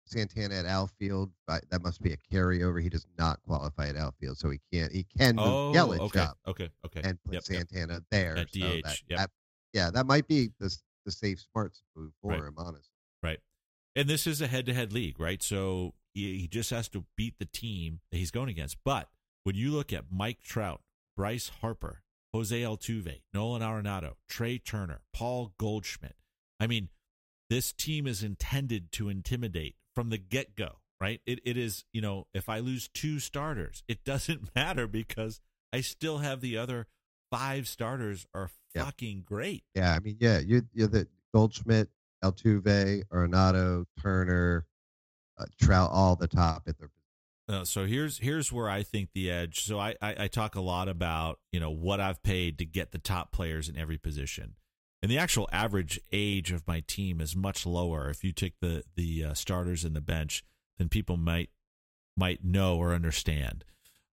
Santana 0.06 0.56
at 0.56 0.66
outfield. 0.66 1.32
But 1.48 1.64
that 1.72 1.82
must 1.82 2.02
be 2.02 2.14
a 2.14 2.18
carryover. 2.18 2.82
He 2.82 2.90
does 2.90 3.06
not 3.18 3.42
qualify 3.44 3.88
at 3.90 3.96
outfield, 3.96 4.38
so 4.38 4.50
he 4.50 4.60
can't. 4.72 4.92
He 4.92 5.04
can 5.18 5.36
move 5.36 5.46
Oh, 5.48 5.72
Yelich 5.76 6.00
okay. 6.00 6.20
up 6.20 6.38
Okay. 6.48 6.70
Okay. 6.86 7.02
and 7.04 7.22
put 7.24 7.34
Yep, 7.34 7.44
yep. 7.50 7.68
Santana 7.70 8.04
there 8.12 8.38
At 8.38 8.50
so 8.54 8.60
DH, 8.60 8.82
that- 8.84 9.00
yep. 9.10 9.20
that- 9.20 9.32
yeah, 9.74 9.90
that 9.92 10.06
might 10.06 10.28
be 10.28 10.52
the 10.60 10.76
the 11.06 11.12
safe 11.12 11.40
smart 11.40 11.78
move 11.96 12.12
for 12.22 12.32
Right. 12.32 12.40
him. 12.44 12.56
Honestly, 12.58 12.90
Right. 13.22 13.40
And 13.96 14.10
this 14.10 14.26
is 14.26 14.42
a 14.42 14.48
head 14.48 14.66
to 14.66 14.74
head 14.74 14.92
league, 14.92 15.20
right? 15.20 15.42
So 15.44 15.94
he, 16.16 16.40
he 16.40 16.48
just 16.48 16.72
has 16.72 16.90
to 16.90 17.06
beat 17.16 17.38
the 17.38 17.46
team 17.46 18.02
that 18.10 18.18
he's 18.18 18.32
going 18.32 18.50
against. 18.50 18.78
But 18.84 19.12
when 19.44 19.56
you 19.56 19.72
look 19.72 19.94
at 19.94 20.12
Mike 20.12 20.42
Trout, 20.42 20.82
Bryce 21.16 21.50
Harper, 21.50 22.02
Jose 22.34 22.60
Altuve, 22.60 23.22
Nolan 23.34 23.62
Arenado, 23.62 24.16
Trea 24.28 24.58
Turner, 24.58 25.02
Paul 25.14 25.54
Goldschmidt, 25.60 26.16
I 26.60 26.66
mean, 26.66 26.90
this 27.52 27.72
team 27.72 28.08
is 28.08 28.24
intended 28.24 28.92
to 28.94 29.10
intimidate 29.10 29.76
from 29.96 30.10
the 30.10 30.18
get 30.18 30.56
go, 30.56 30.80
right? 31.02 31.22
It, 31.26 31.40
it 31.46 31.58
is, 31.58 31.86
you 31.94 32.02
know, 32.02 32.28
if 32.34 32.50
I 32.50 32.60
lose 32.60 32.88
two 32.94 33.20
starters, 33.20 33.84
it 33.88 34.04
doesn't 34.04 34.50
matter 34.56 34.88
because 34.88 35.40
I 35.74 35.82
still 35.82 36.20
have 36.20 36.42
the 36.42 36.58
other 36.58 36.88
five 37.32 37.68
starters 37.68 38.28
are 38.34 38.50
Yeah. 38.76 38.86
fucking 38.86 39.24
great. 39.26 39.64
yeah, 39.74 39.94
I 39.94 40.00
mean, 40.00 40.18
yeah, 40.20 40.40
you 40.40 40.64
you're 40.74 40.88
the 40.88 41.08
Goldschmidt, 41.34 41.90
Altuve, 42.24 43.04
Arenado, 43.12 43.86
Turner, 44.02 44.66
uh, 45.38 45.46
Trout, 45.62 45.90
all 45.92 46.16
the 46.16 46.28
top 46.28 46.64
at 46.68 46.78
their 46.78 46.90
Uh, 47.48 47.64
so 47.66 47.86
here's 47.86 48.20
here's 48.20 48.52
where 48.52 48.70
I 48.70 48.84
think 48.84 49.10
the 49.14 49.30
edge. 49.30 49.64
So 49.64 49.80
I, 49.80 49.96
I 50.02 50.24
I 50.24 50.28
talk 50.28 50.56
a 50.56 50.62
lot 50.62 50.88
about 50.90 51.40
you 51.52 51.60
know 51.60 51.72
what 51.72 52.00
I've 52.00 52.22
paid 52.24 52.58
to 52.60 52.66
get 52.66 52.92
the 52.92 52.98
top 53.00 53.32
players 53.32 53.68
in 53.70 53.78
every 53.78 53.98
position, 53.98 54.56
and 55.06 55.12
the 55.12 55.20
actual 55.20 55.48
average 55.52 56.00
age 56.12 56.52
of 56.52 56.68
my 56.68 56.80
team 56.88 57.22
is 57.22 57.36
much 57.36 57.64
lower. 57.64 58.10
If 58.10 58.24
you 58.24 58.32
take 58.32 58.60
the 58.60 58.84
the 58.96 59.26
uh, 59.26 59.34
starters 59.36 59.84
and 59.84 59.96
the 59.96 60.02
bench, 60.02 60.44
than 60.80 60.90
people 60.90 61.16
might 61.16 61.52
might 62.18 62.44
know 62.44 62.78
or 62.78 62.92
understand. 62.92 63.66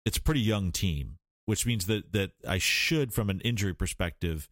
It's 0.04 0.18
a 0.18 0.22
pretty 0.22 0.42
young 0.42 0.70
team, 0.70 1.18
which 1.44 1.66
means 1.66 1.86
that 1.86 2.12
that 2.12 2.34
I 2.46 2.58
should, 2.58 3.12
from 3.12 3.30
an 3.30 3.40
injury 3.40 3.74
perspective, 3.74 4.48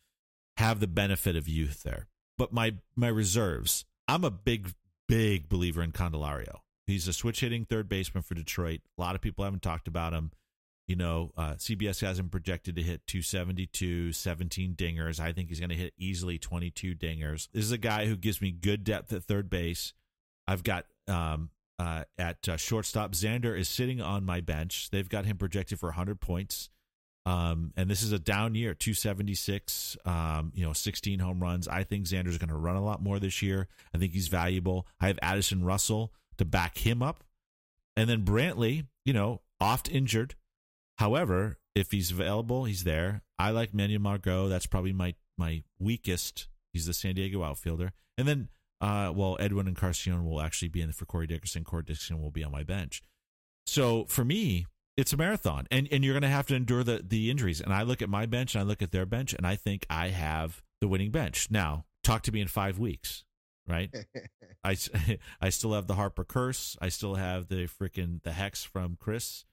have 0.57 0.81
the 0.81 0.89
benefit 0.89 1.37
of 1.37 1.47
youth 1.47 1.85
there. 1.85 2.09
But 2.37 2.53
my 2.53 2.79
my 2.97 3.07
reserves, 3.07 3.85
I'm 4.09 4.25
a 4.25 4.31
big 4.33 4.73
big 5.07 5.49
believer 5.49 5.85
in 5.85 5.93
Candelario. 5.93 6.63
He's 6.85 7.07
a 7.07 7.13
switch 7.13 7.43
hitting 7.43 7.65
third 7.65 7.89
baseman 7.89 8.25
for 8.25 8.35
Detroit. 8.35 8.81
A 8.99 9.01
lot 9.01 9.15
of 9.15 9.21
people 9.21 9.45
haven't 9.45 9.63
talked 9.63 9.87
about 9.87 10.13
him. 10.13 10.33
You 10.87 10.97
know, 10.97 11.33
uh, 11.37 11.55
CBS 11.55 12.03
has 12.03 12.19
him 12.19 12.29
projected 12.29 12.77
to 12.77 12.83
hit 12.83 13.07
272, 13.07 14.13
17 14.13 14.75
dingers. 14.75 15.19
I 15.19 15.33
think 15.33 15.49
he's 15.49 15.61
going 15.61 15.71
to 15.71 15.77
hit 15.77 15.95
easily 15.97 16.39
22 16.39 16.95
dingers. 16.95 17.49
This 17.53 17.65
is 17.65 17.73
a 17.73 17.79
guy 17.79 18.07
who 18.07 18.17
gives 18.17 18.43
me 18.43 18.51
good 18.51 18.85
depth 18.85 19.13
at 19.13 19.25
third 19.25 19.49
base. 19.49 19.95
I've 20.47 20.63
got 20.63 20.85
um, 21.09 21.49
uh, 21.79 22.05
at 22.19 22.49
uh, 22.49 22.57
shortstop. 22.57 23.13
Xander 23.13 23.59
is 23.59 23.69
sitting 23.69 24.03
on 24.03 24.25
my 24.25 24.41
bench. 24.41 24.91
They've 24.91 25.09
got 25.09 25.25
him 25.25 25.39
projected 25.39 25.81
for 25.81 25.87
100 25.87 26.21
points. 26.21 26.69
Um, 27.27 27.73
and 27.77 27.91
this 27.91 28.03
is 28.03 28.13
a 28.13 28.19
down 28.19 28.55
year, 28.55 28.75
276, 28.75 29.97
um, 30.05 30.53
you 30.55 30.65
know, 30.67 30.75
16 30.75 31.19
home 31.19 31.43
runs. 31.43 31.67
I 31.67 31.83
think 31.83 32.05
Xander's 32.05 32.37
going 32.37 32.51
to 32.51 32.57
run 32.57 32.77
a 32.77 32.85
lot 32.85 33.03
more 33.03 33.19
this 33.19 33.41
year. 33.41 33.69
I 33.95 33.99
think 33.99 34.13
he's 34.13 34.29
valuable. 34.29 34.87
I 35.01 35.07
have 35.07 35.19
Addison 35.23 35.65
Russell 35.65 36.13
to 36.37 36.45
back 36.45 36.79
him 36.79 37.03
up. 37.03 37.25
And 37.97 38.11
then 38.11 38.25
Brantley, 38.25 38.87
you 39.05 39.15
know, 39.15 39.41
oft 39.61 39.89
injured. 39.89 40.35
However, 40.99 41.59
if 41.75 41.91
he's 41.91 42.11
available, 42.11 42.65
he's 42.65 42.85
there. 42.85 43.23
I 43.39 43.51
like 43.51 43.75
Manuel 43.75 44.01
Margot. 44.01 44.49
That's 44.49 44.67
probably 44.67 44.93
my 44.93 45.15
my 45.37 45.63
weakest. 45.79 46.49
He's 46.73 46.87
the 46.87 46.95
San 46.95 47.15
Diego 47.15 47.43
outfielder. 47.43 47.93
And 48.17 48.29
then, 48.29 48.49
uh, 48.81 49.13
well, 49.15 49.37
Edwin 49.41 49.69
Encarnacion 49.69 50.25
will 50.25 50.41
actually 50.41 50.69
be 50.69 50.81
in 50.81 50.93
for 50.93 51.05
Corey 51.05 51.27
Dickerson. 51.27 51.65
Corey 51.65 51.83
Dickerson 51.83 52.21
will 52.21 52.31
be 52.31 52.45
on 52.45 52.53
my 52.53 52.63
bench. 52.63 53.03
So 53.67 54.05
for 54.07 54.25
me, 54.25 54.67
it's 54.97 55.13
a 55.13 55.17
marathon, 55.17 55.67
and 55.71 55.89
and 55.91 56.05
you're 56.05 56.15
going 56.15 56.23
to 56.23 56.29
have 56.29 56.47
to 56.49 56.55
endure 56.55 56.85
the 56.85 57.05
the 57.07 57.31
injuries. 57.31 57.61
And 57.61 57.73
I 57.73 57.83
look 57.83 58.03
at 58.03 58.09
my 58.09 58.27
bench 58.27 58.55
and 58.55 58.63
I 58.63 58.65
look 58.65 58.83
at 58.83 58.93
their 58.93 59.07
bench, 59.07 59.35
and 59.35 59.47
I 59.47 59.57
think 59.57 59.87
I 59.91 60.09
have 60.09 60.63
the 60.81 60.89
winning 60.89 61.11
bench. 61.11 61.49
Now, 61.51 61.87
talk 62.05 62.23
to 62.23 62.33
me 62.33 62.41
in 62.41 62.49
five 62.49 62.79
weeks, 62.79 63.25
right? 63.67 63.93
I 64.65 64.77
I 65.41 65.49
still 65.49 65.73
have 65.73 65.89
the 65.89 65.95
Harper 65.95 66.25
curse. 66.25 66.77
I 66.81 66.89
still 66.91 67.17
have 67.17 67.49
the 67.49 67.67
freaking 67.67 68.23
the 68.23 68.33
hex 68.33 68.63
from 68.63 68.97
Chris. 69.01 69.45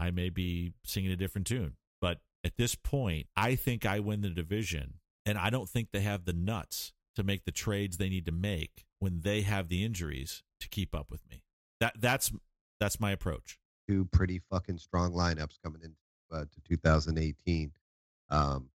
I 0.00 0.10
may 0.10 0.30
be 0.30 0.72
singing 0.84 1.12
a 1.12 1.16
different 1.16 1.46
tune, 1.46 1.76
but 2.00 2.18
at 2.42 2.56
this 2.56 2.74
point, 2.74 3.26
I 3.36 3.54
think 3.54 3.84
I 3.84 4.00
win 4.00 4.22
the 4.22 4.30
division, 4.30 4.94
and 5.26 5.36
I 5.36 5.50
don't 5.50 5.68
think 5.68 5.88
they 5.92 6.00
have 6.00 6.24
the 6.24 6.32
nuts 6.32 6.92
to 7.16 7.22
make 7.22 7.44
the 7.44 7.52
trades 7.52 7.98
they 7.98 8.08
need 8.08 8.24
to 8.26 8.32
make 8.32 8.86
when 8.98 9.20
they 9.20 9.42
have 9.42 9.68
the 9.68 9.84
injuries 9.84 10.42
to 10.60 10.68
keep 10.68 10.94
up 10.94 11.10
with 11.10 11.28
me. 11.28 11.44
That 11.80 11.94
that's 12.00 12.32
that's 12.78 12.98
my 12.98 13.12
approach. 13.12 13.58
two 13.86 14.06
pretty 14.06 14.40
fucking 14.50 14.78
strong 14.78 15.12
lineups 15.12 15.58
coming 15.62 15.82
into 15.82 15.96
uh, 16.32 16.44
to 16.44 16.60
2018. 16.68 17.72
Um, 18.30 18.70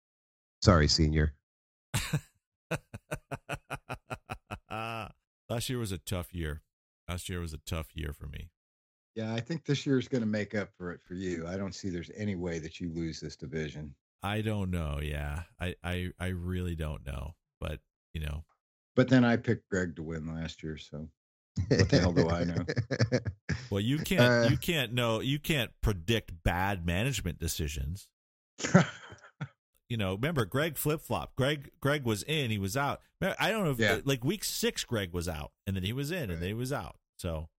sorry, 0.61 0.88
senior. 0.88 1.34
Last 5.49 5.69
year 5.69 5.80
was 5.80 5.91
a 5.91 5.97
tough 5.97 6.34
year. 6.34 6.61
Last 7.09 7.28
year 7.30 7.41
was 7.41 7.53
a 7.53 7.57
tough 7.57 7.89
year 7.93 8.13
for 8.13 8.26
me. 8.28 8.49
Yeah, 9.16 9.34
I 9.34 9.39
think 9.41 9.66
this 9.66 9.86
year 9.86 9.99
is 9.99 10.07
going 10.07 10.22
to 10.22 10.28
make 10.28 10.55
up 10.55 10.70
for 10.78 10.91
it 10.91 11.01
for 11.01 11.16
you. 11.16 11.45
I 11.47 11.57
don't 11.57 11.76
see 11.76 11.89
there's 11.89 12.12
any 12.16 12.36
way 12.36 12.59
that 12.59 12.80
you 12.80 12.89
lose 12.93 13.20
this 13.20 13.36
division. 13.36 13.93
I 14.24 14.41
don't 14.41 14.72
know. 14.72 14.99
Yeah, 15.01 15.43
I 15.59 15.76
I, 15.84 16.12
I 16.20 16.28
really 16.28 16.76
don't 16.76 17.05
know. 17.05 17.36
But 17.59 17.80
you 18.14 18.22
know, 18.22 18.43
But 18.95 19.09
then 19.09 19.26
I 19.26 19.36
picked 19.38 19.70
Greg 19.70 19.95
to 19.97 20.03
win 20.03 20.34
last 20.34 20.64
year, 20.64 20.78
so 20.78 21.09
What 21.70 21.89
the 21.89 21.99
hell 21.99 22.14
do 22.14 22.30
I 22.30 22.43
know? 22.45 22.66
well, 23.70 23.82
you 23.82 23.99
can't 24.03 24.45
Uh. 24.45 24.49
you 24.49 24.57
can't 24.57 24.93
know 24.93 25.20
you 25.20 25.39
can't 25.39 25.72
predict 25.82 26.43
bad 26.43 26.86
management 26.86 27.39
decisions. 27.39 28.07
You 29.89 29.97
know, 29.97 30.14
remember 30.14 30.45
Greg 30.45 30.78
flip 30.78 31.01
flop. 31.01 31.36
Greg 31.36 31.70
Greg 31.82 32.05
was 32.05 32.24
in, 32.24 32.49
he 32.49 32.57
was 32.57 32.78
out. 32.78 33.01
I 33.22 33.51
don't 33.51 33.66
know 33.66 33.72
if 33.72 33.80
Yeah. 33.80 33.99
like 34.05 34.24
week 34.24 34.45
six, 34.45 34.86
Greg 34.86 35.12
was 35.12 35.28
out, 35.28 35.51
and 35.68 35.76
then 35.76 35.84
he 35.84 35.91
was 35.91 36.12
in, 36.12 36.32
and 36.32 36.41
then 36.41 36.47
he 36.47 36.53
was 36.53 36.72
out. 36.72 36.95
So, 37.18 37.49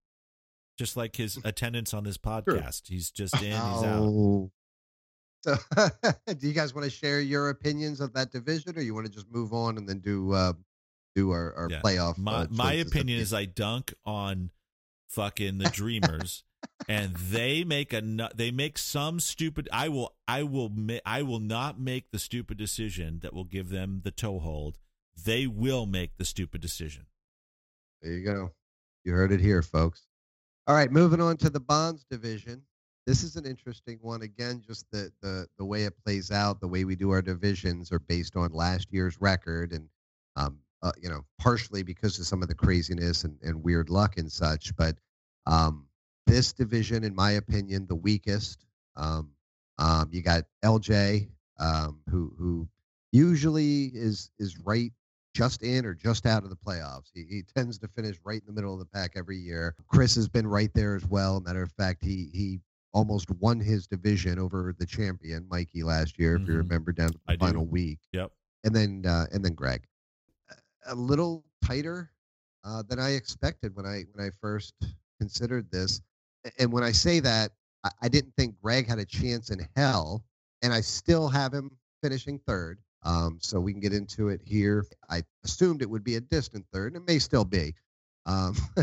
just 0.77 0.97
like 0.97 1.15
his 1.15 1.39
attendance 1.43 1.93
on 1.93 2.03
this 2.03 2.17
podcast, 2.17 2.87
he's 2.87 3.11
just 3.11 3.35
in, 3.35 3.51
he's 3.51 3.53
out. 3.55 4.03
Oh. 4.03 4.51
So, 5.41 5.55
do 6.37 6.47
you 6.47 6.53
guys 6.53 6.73
want 6.73 6.85
to 6.85 6.89
share 6.89 7.19
your 7.19 7.49
opinions 7.49 7.99
of 7.99 8.13
that 8.13 8.31
division, 8.31 8.77
or 8.77 8.81
you 8.81 8.93
want 8.95 9.05
to 9.07 9.11
just 9.11 9.29
move 9.29 9.53
on 9.53 9.77
and 9.77 9.87
then 9.87 9.99
do 9.99 10.31
uh, 10.31 10.53
do 11.15 11.31
our, 11.31 11.53
our 11.55 11.67
Yeah. 11.69 11.81
playoff? 11.81 12.17
My 12.17 12.33
uh, 12.43 12.47
my 12.49 12.73
opinion 12.73 13.19
is 13.19 13.33
I 13.33 13.45
dunk 13.45 13.93
on 14.05 14.51
fucking 15.09 15.57
the 15.57 15.69
Dreamers, 15.69 16.43
and 16.87 17.13
they 17.15 17.63
make 17.65 17.91
a 17.93 18.01
they 18.33 18.51
make 18.51 18.77
some 18.77 19.19
stupid. 19.19 19.67
I 19.71 19.89
will 19.89 20.15
I 20.29 20.43
will 20.43 20.71
I 21.05 21.21
will 21.23 21.41
not 21.41 21.77
make 21.79 22.11
the 22.11 22.19
stupid 22.19 22.57
decision 22.57 23.19
that 23.21 23.33
will 23.33 23.43
give 23.43 23.69
them 23.69 24.01
the 24.05 24.11
toehold. 24.11 24.79
They 25.25 25.45
will 25.45 25.85
make 25.85 26.15
the 26.17 26.25
stupid 26.25 26.61
decision. 26.61 27.05
There 28.01 28.13
you 28.13 28.25
go. 28.25 28.51
You 29.03 29.11
heard 29.11 29.31
it 29.33 29.41
here, 29.41 29.61
folks. 29.61 30.07
All 30.65 30.75
right, 30.75 30.91
moving 30.91 31.19
on 31.19 31.35
to 31.37 31.49
the 31.49 31.59
bonds 31.59 32.05
division. 32.09 32.61
This 33.05 33.21
is 33.21 33.35
an 33.35 33.45
interesting 33.45 33.99
one. 34.01 34.21
Again, 34.21 34.63
just 34.65 34.89
the 34.91 35.11
the 35.21 35.45
the 35.57 35.65
way 35.65 35.83
it 35.83 35.93
plays 36.05 36.31
out, 36.31 36.61
the 36.61 36.67
way 36.69 36.85
we 36.85 36.95
do 36.95 37.11
our 37.11 37.21
divisions 37.21 37.91
are 37.91 37.99
based 37.99 38.37
on 38.37 38.53
last 38.53 38.87
year's 38.89 39.19
record, 39.19 39.73
and 39.73 39.89
um, 40.37 40.59
uh, 40.81 40.93
you 41.01 41.09
know, 41.09 41.25
partially 41.37 41.83
because 41.83 42.17
of 42.17 42.25
some 42.25 42.41
of 42.41 42.47
the 42.47 42.55
craziness 42.55 43.25
and, 43.25 43.37
and 43.41 43.61
weird 43.61 43.89
luck 43.89 44.17
and 44.17 44.31
such. 44.31 44.73
But 44.77 44.95
um, 45.45 45.85
this 46.27 46.53
division, 46.53 47.03
in 47.03 47.13
my 47.13 47.31
opinion, 47.31 47.85
the 47.87 47.95
weakest. 47.95 48.65
Um, 48.95 49.31
um, 49.79 50.09
you 50.13 50.21
got 50.21 50.45
LJ, 50.63 51.27
um, 51.59 51.99
who 52.09 52.33
who 52.37 52.69
usually 53.11 53.91
is 53.93 54.31
is 54.39 54.57
right 54.59 54.93
just 55.33 55.63
in 55.63 55.85
or 55.85 55.93
just 55.93 56.25
out 56.25 56.43
of 56.43 56.49
the 56.49 56.55
playoffs. 56.55 57.09
He, 57.13 57.25
he 57.29 57.43
tends 57.55 57.77
to 57.79 57.87
finish 57.87 58.17
right 58.23 58.39
in 58.41 58.45
the 58.47 58.53
middle 58.53 58.73
of 58.73 58.79
the 58.79 58.85
pack 58.85 59.13
every 59.15 59.37
year. 59.37 59.75
Chris 59.87 60.15
has 60.15 60.27
been 60.27 60.45
right 60.47 60.71
there 60.73 60.95
as 60.95 61.05
well. 61.07 61.39
Matter 61.39 61.63
of 61.63 61.71
fact, 61.71 62.03
he 62.03 62.29
he 62.33 62.59
almost 62.93 63.29
won 63.31 63.59
his 63.59 63.87
division 63.87 64.37
over 64.37 64.75
the 64.77 64.85
champion 64.85 65.47
Mikey 65.49 65.81
last 65.81 66.19
year, 66.19 66.35
if 66.35 66.41
you 66.47 66.53
Mhm. 66.53 66.57
remember, 66.57 66.91
down 66.91 67.09
to 67.11 67.17
the 67.25 67.33
I 67.33 67.35
do. 67.35 67.39
final 67.45 67.65
week. 67.65 67.99
Yep. 68.13 68.31
And 68.63 68.75
then 68.75 69.05
uh, 69.07 69.25
and 69.31 69.43
then 69.43 69.53
Greg, 69.53 69.83
a 70.85 70.93
little 70.95 71.43
tighter 71.63 72.11
uh, 72.63 72.83
than 72.87 72.99
I 72.99 73.11
expected 73.11 73.75
when 73.75 73.85
I 73.85 74.03
when 74.13 74.25
I 74.25 74.29
first 74.39 74.75
considered 75.19 75.69
this. 75.71 76.01
And 76.59 76.71
when 76.71 76.83
I 76.83 76.91
say 76.91 77.19
that, 77.21 77.51
I, 77.83 77.89
I 78.03 78.07
didn't 78.09 78.33
think 78.37 78.55
Greg 78.61 78.87
had 78.87 78.99
a 78.99 79.05
chance 79.05 79.49
in 79.49 79.67
hell, 79.75 80.23
and 80.61 80.71
I 80.73 80.81
still 80.81 81.27
have 81.29 81.53
him 81.53 81.71
finishing 82.03 82.39
third. 82.45 82.79
Um, 83.05 83.37
so 83.41 83.59
we 83.59 83.73
can 83.73 83.81
get 83.81 83.93
into 83.93 84.29
it 84.29 84.41
here. 84.43 84.85
I 85.09 85.23
assumed 85.43 85.81
it 85.81 85.89
would 85.89 86.03
be 86.03 86.15
a 86.15 86.21
distant 86.21 86.65
third, 86.71 86.93
and 86.93 87.03
it 87.03 87.07
may 87.07 87.19
still 87.19 87.45
be. 87.45 87.73
Um, 88.25 88.55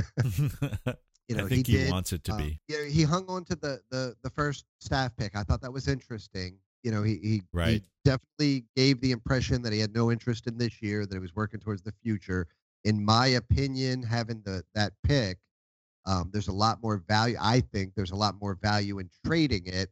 you 1.28 1.36
know, 1.36 1.46
I 1.46 1.48
think 1.48 1.66
he, 1.66 1.74
did, 1.74 1.90
wants 1.90 2.12
it 2.12 2.24
to 2.24 2.34
uh, 2.34 2.38
be. 2.38 2.60
Yeah, 2.68 2.84
he 2.84 3.02
hung 3.02 3.26
on 3.28 3.44
to 3.46 3.56
the, 3.56 3.80
the 3.90 4.14
the 4.22 4.30
first 4.30 4.66
staff 4.80 5.12
pick. 5.16 5.36
I 5.36 5.42
thought 5.42 5.62
that 5.62 5.72
was 5.72 5.88
interesting. 5.88 6.58
you 6.82 6.90
know, 6.90 7.02
he 7.02 7.18
he, 7.22 7.42
he 7.64 7.82
definitely 8.04 8.64
gave 8.76 9.00
the 9.00 9.12
impression 9.12 9.62
that 9.62 9.72
he 9.72 9.78
had 9.78 9.94
no 9.94 10.10
interest 10.10 10.46
in 10.46 10.58
this 10.58 10.82
year, 10.82 11.06
that 11.06 11.14
he 11.14 11.20
was 11.20 11.34
working 11.34 11.60
towards 11.60 11.82
the 11.82 11.92
future. 12.02 12.46
In 12.84 13.02
my 13.02 13.28
opinion, 13.28 14.02
having 14.02 14.42
the 14.44 14.64
that 14.74 14.92
pick, 15.02 15.38
um, 16.06 16.30
there's 16.32 16.48
a 16.48 16.52
lot 16.52 16.82
more 16.82 16.98
value. 17.08 17.36
I 17.40 17.60
think 17.60 17.94
there's 17.94 18.10
a 18.10 18.16
lot 18.16 18.34
more 18.40 18.58
value 18.60 18.98
in 18.98 19.08
trading 19.24 19.66
it 19.66 19.90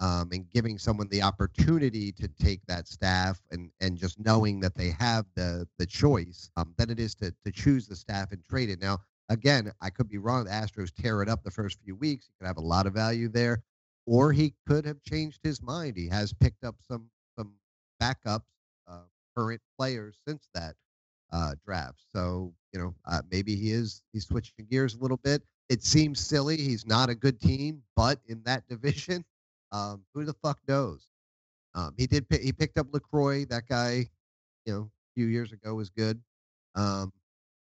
um, 0.00 0.28
and 0.32 0.48
giving 0.50 0.78
someone 0.78 1.08
the 1.08 1.22
opportunity 1.22 2.12
to 2.12 2.28
take 2.28 2.60
that 2.66 2.86
staff 2.86 3.40
and 3.50 3.70
and 3.80 3.96
just 3.96 4.18
knowing 4.20 4.60
that 4.60 4.74
they 4.74 4.90
have 4.90 5.26
the 5.34 5.66
the 5.78 5.86
choice 5.86 6.50
um, 6.56 6.72
than 6.76 6.90
it 6.90 7.00
is 7.00 7.14
to 7.16 7.32
to 7.44 7.52
choose 7.52 7.86
the 7.86 7.96
staff 7.96 8.32
and 8.32 8.42
trade 8.48 8.70
it. 8.70 8.80
Now, 8.80 8.98
again, 9.28 9.72
I 9.80 9.90
could 9.90 10.08
be 10.08 10.18
wrong. 10.18 10.44
The 10.44 10.50
Astros 10.50 10.92
tear 10.94 11.22
it 11.22 11.28
up 11.28 11.42
the 11.42 11.50
first 11.50 11.78
few 11.84 11.96
weeks. 11.96 12.26
He 12.26 12.32
could 12.38 12.46
have 12.46 12.58
a 12.58 12.62
lot 12.62 12.86
of 12.86 12.94
value 12.94 13.28
there, 13.28 13.62
or 14.06 14.32
he 14.32 14.54
could 14.66 14.84
have 14.84 15.02
changed 15.02 15.40
his 15.42 15.62
mind. 15.62 15.96
He 15.96 16.08
has 16.08 16.32
picked 16.32 16.64
up 16.64 16.76
some 16.80 17.10
some 17.36 17.52
backups, 18.00 18.42
uh, 18.86 19.02
current 19.36 19.60
players 19.76 20.18
since 20.26 20.48
that 20.54 20.74
uh, 21.32 21.54
draft. 21.64 22.02
So 22.12 22.52
you 22.72 22.80
know, 22.80 22.94
uh, 23.06 23.22
maybe 23.30 23.56
he 23.56 23.72
is 23.72 24.02
he's 24.12 24.26
switching 24.26 24.66
gears 24.70 24.94
a 24.94 25.00
little 25.00 25.16
bit. 25.18 25.42
It 25.68 25.82
seems 25.82 26.20
silly. 26.20 26.56
He's 26.56 26.86
not 26.86 27.10
a 27.10 27.14
good 27.14 27.40
team, 27.40 27.82
but 27.96 28.20
in 28.26 28.42
that 28.44 28.66
division, 28.68 29.24
um, 29.72 30.02
who 30.14 30.24
the 30.24 30.34
fuck 30.34 30.58
knows? 30.68 31.08
Um, 31.74 31.94
he 31.96 32.06
did. 32.06 32.28
Pick, 32.28 32.42
he 32.42 32.52
picked 32.52 32.78
up 32.78 32.88
Lucroy. 32.88 33.48
That 33.48 33.68
guy, 33.68 34.08
you 34.64 34.72
know, 34.72 34.80
a 34.80 35.10
few 35.14 35.26
years 35.26 35.52
ago 35.52 35.74
was 35.74 35.90
good. 35.90 36.20
Um, 36.74 37.12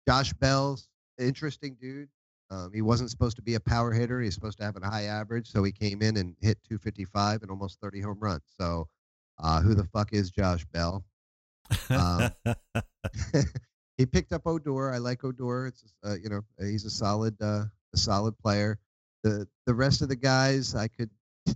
Josh 0.09 0.33
Bell's 0.35 0.89
interesting 1.19 1.77
dude. 1.81 2.09
Um, 2.51 2.73
he 2.75 2.83
wasn't 2.83 3.11
supposed 3.11 3.37
to 3.37 3.43
be 3.43 3.55
a 3.55 3.61
power 3.61 3.93
hitter. 3.93 4.21
He's 4.21 4.35
supposed 4.35 4.59
to 4.59 4.65
have 4.65 4.77
a 4.77 4.85
high 4.85 5.05
average, 5.05 5.49
so 5.49 5.63
he 5.63 5.71
came 5.71 6.03
in 6.03 6.17
and 6.17 6.35
hit 6.41 6.59
255 6.65 7.43
and 7.43 7.51
almost 7.51 7.79
30 7.81 8.01
home 8.01 8.19
runs. 8.19 8.43
So, 8.59 8.89
uh, 9.39 9.61
who 9.61 9.75
the 9.75 9.85
fuck 9.85 10.13
is 10.13 10.31
Josh 10.31 10.65
Bell? 10.73 11.05
Um, 11.91 12.31
he 13.97 14.07
picked 14.07 14.33
up 14.33 14.47
Odor. 14.47 14.93
I 14.93 14.99
like 14.99 15.25
Odor. 15.25 15.67
It's 15.67 15.85
uh, 16.05 16.17
you 16.21 16.29
know 16.29 16.41
he's 16.59 16.85
a 16.85 16.91
solid 16.91 17.37
uh, 17.41 17.65
a 17.95 17.97
solid 17.97 18.37
player. 18.39 18.79
The 19.23 19.47
the 19.67 19.75
rest 19.75 20.03
of 20.03 20.09
the 20.09 20.17
guys 20.17 20.75
I 20.75 20.89
could 20.89 21.11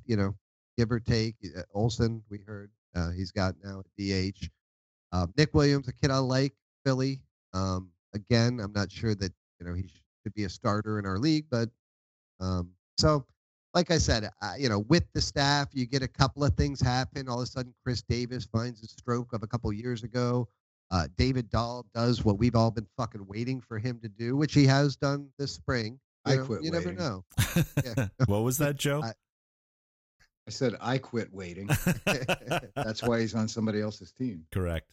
you 0.07 0.17
know 0.17 0.35
give 0.77 0.91
or 0.91 1.01
take. 1.01 1.37
Uh, 1.57 1.63
Olson 1.73 2.23
we 2.31 2.39
heard 2.47 2.71
uh, 2.95 3.11
he's 3.11 3.31
got 3.31 3.55
now 3.63 3.81
at 3.81 3.87
DH. 3.99 4.49
Uh, 5.13 5.27
Nick 5.37 5.55
Williams, 5.55 5.89
a 5.89 5.93
kid 5.93 6.11
I 6.11 6.19
like, 6.19 6.53
Philly. 6.85 7.21
Um, 7.53 7.91
again, 8.15 8.61
I'm 8.61 8.73
not 8.73 8.91
sure 8.91 9.15
that 9.15 9.33
you 9.61 9.67
know 9.67 9.75
he 9.75 9.89
should 10.23 10.35
be 10.35 10.45
a 10.45 10.49
starter 10.49 10.99
in 10.99 11.07
our 11.07 11.19
league, 11.19 11.47
but 11.51 11.69
um, 12.41 12.71
so 12.99 13.25
like 13.75 13.91
I 13.91 13.99
said, 13.99 14.31
uh, 14.41 14.55
you 14.57 14.69
know, 14.69 14.81
with 14.89 15.05
the 15.15 15.21
staff, 15.21 15.69
you 15.73 15.85
get 15.87 16.03
a 16.03 16.09
couple 16.09 16.45
of 16.45 16.55
things 16.55 16.81
happen. 16.81 17.29
All 17.29 17.39
of 17.41 17.43
a 17.43 17.47
sudden, 17.47 17.75
Chris 17.85 18.03
Davis 18.03 18.45
finds 18.45 18.83
a 18.83 18.87
stroke 18.87 19.33
of 19.33 19.43
a 19.43 19.47
couple 19.47 19.73
years 19.73 20.05
ago. 20.05 20.49
Uh, 20.91 21.09
David 21.17 21.51
Dahl 21.51 21.85
does 21.93 22.25
what 22.25 22.39
we've 22.39 22.55
all 22.55 22.71
been 22.71 22.87
fucking 22.97 23.27
waiting 23.27 23.61
for 23.61 23.79
him 23.79 23.99
to 24.03 24.09
do, 24.09 24.37
which 24.37 24.55
he 24.55 24.65
has 24.67 24.95
done 24.97 25.29
this 25.39 25.51
spring. 25.53 25.99
You 26.27 26.33
I 26.33 26.37
know, 26.37 26.45
quit 26.45 26.63
You 26.63 26.71
never 26.71 26.91
waiting. 26.91 26.99
know. 27.05 27.25
what 28.27 28.43
was 28.43 28.59
that, 28.59 28.77
Joe? 28.77 29.03
I- 29.05 29.13
I 30.47 30.51
said 30.51 30.75
I 30.81 30.99
quit 30.99 31.33
waiting. 31.33 31.69
That's 32.77 33.03
why 33.03 33.21
he's 33.21 33.35
on 33.35 33.49
somebody 33.49 33.81
else's 33.81 34.13
team. 34.13 34.47
Correct. 34.53 34.91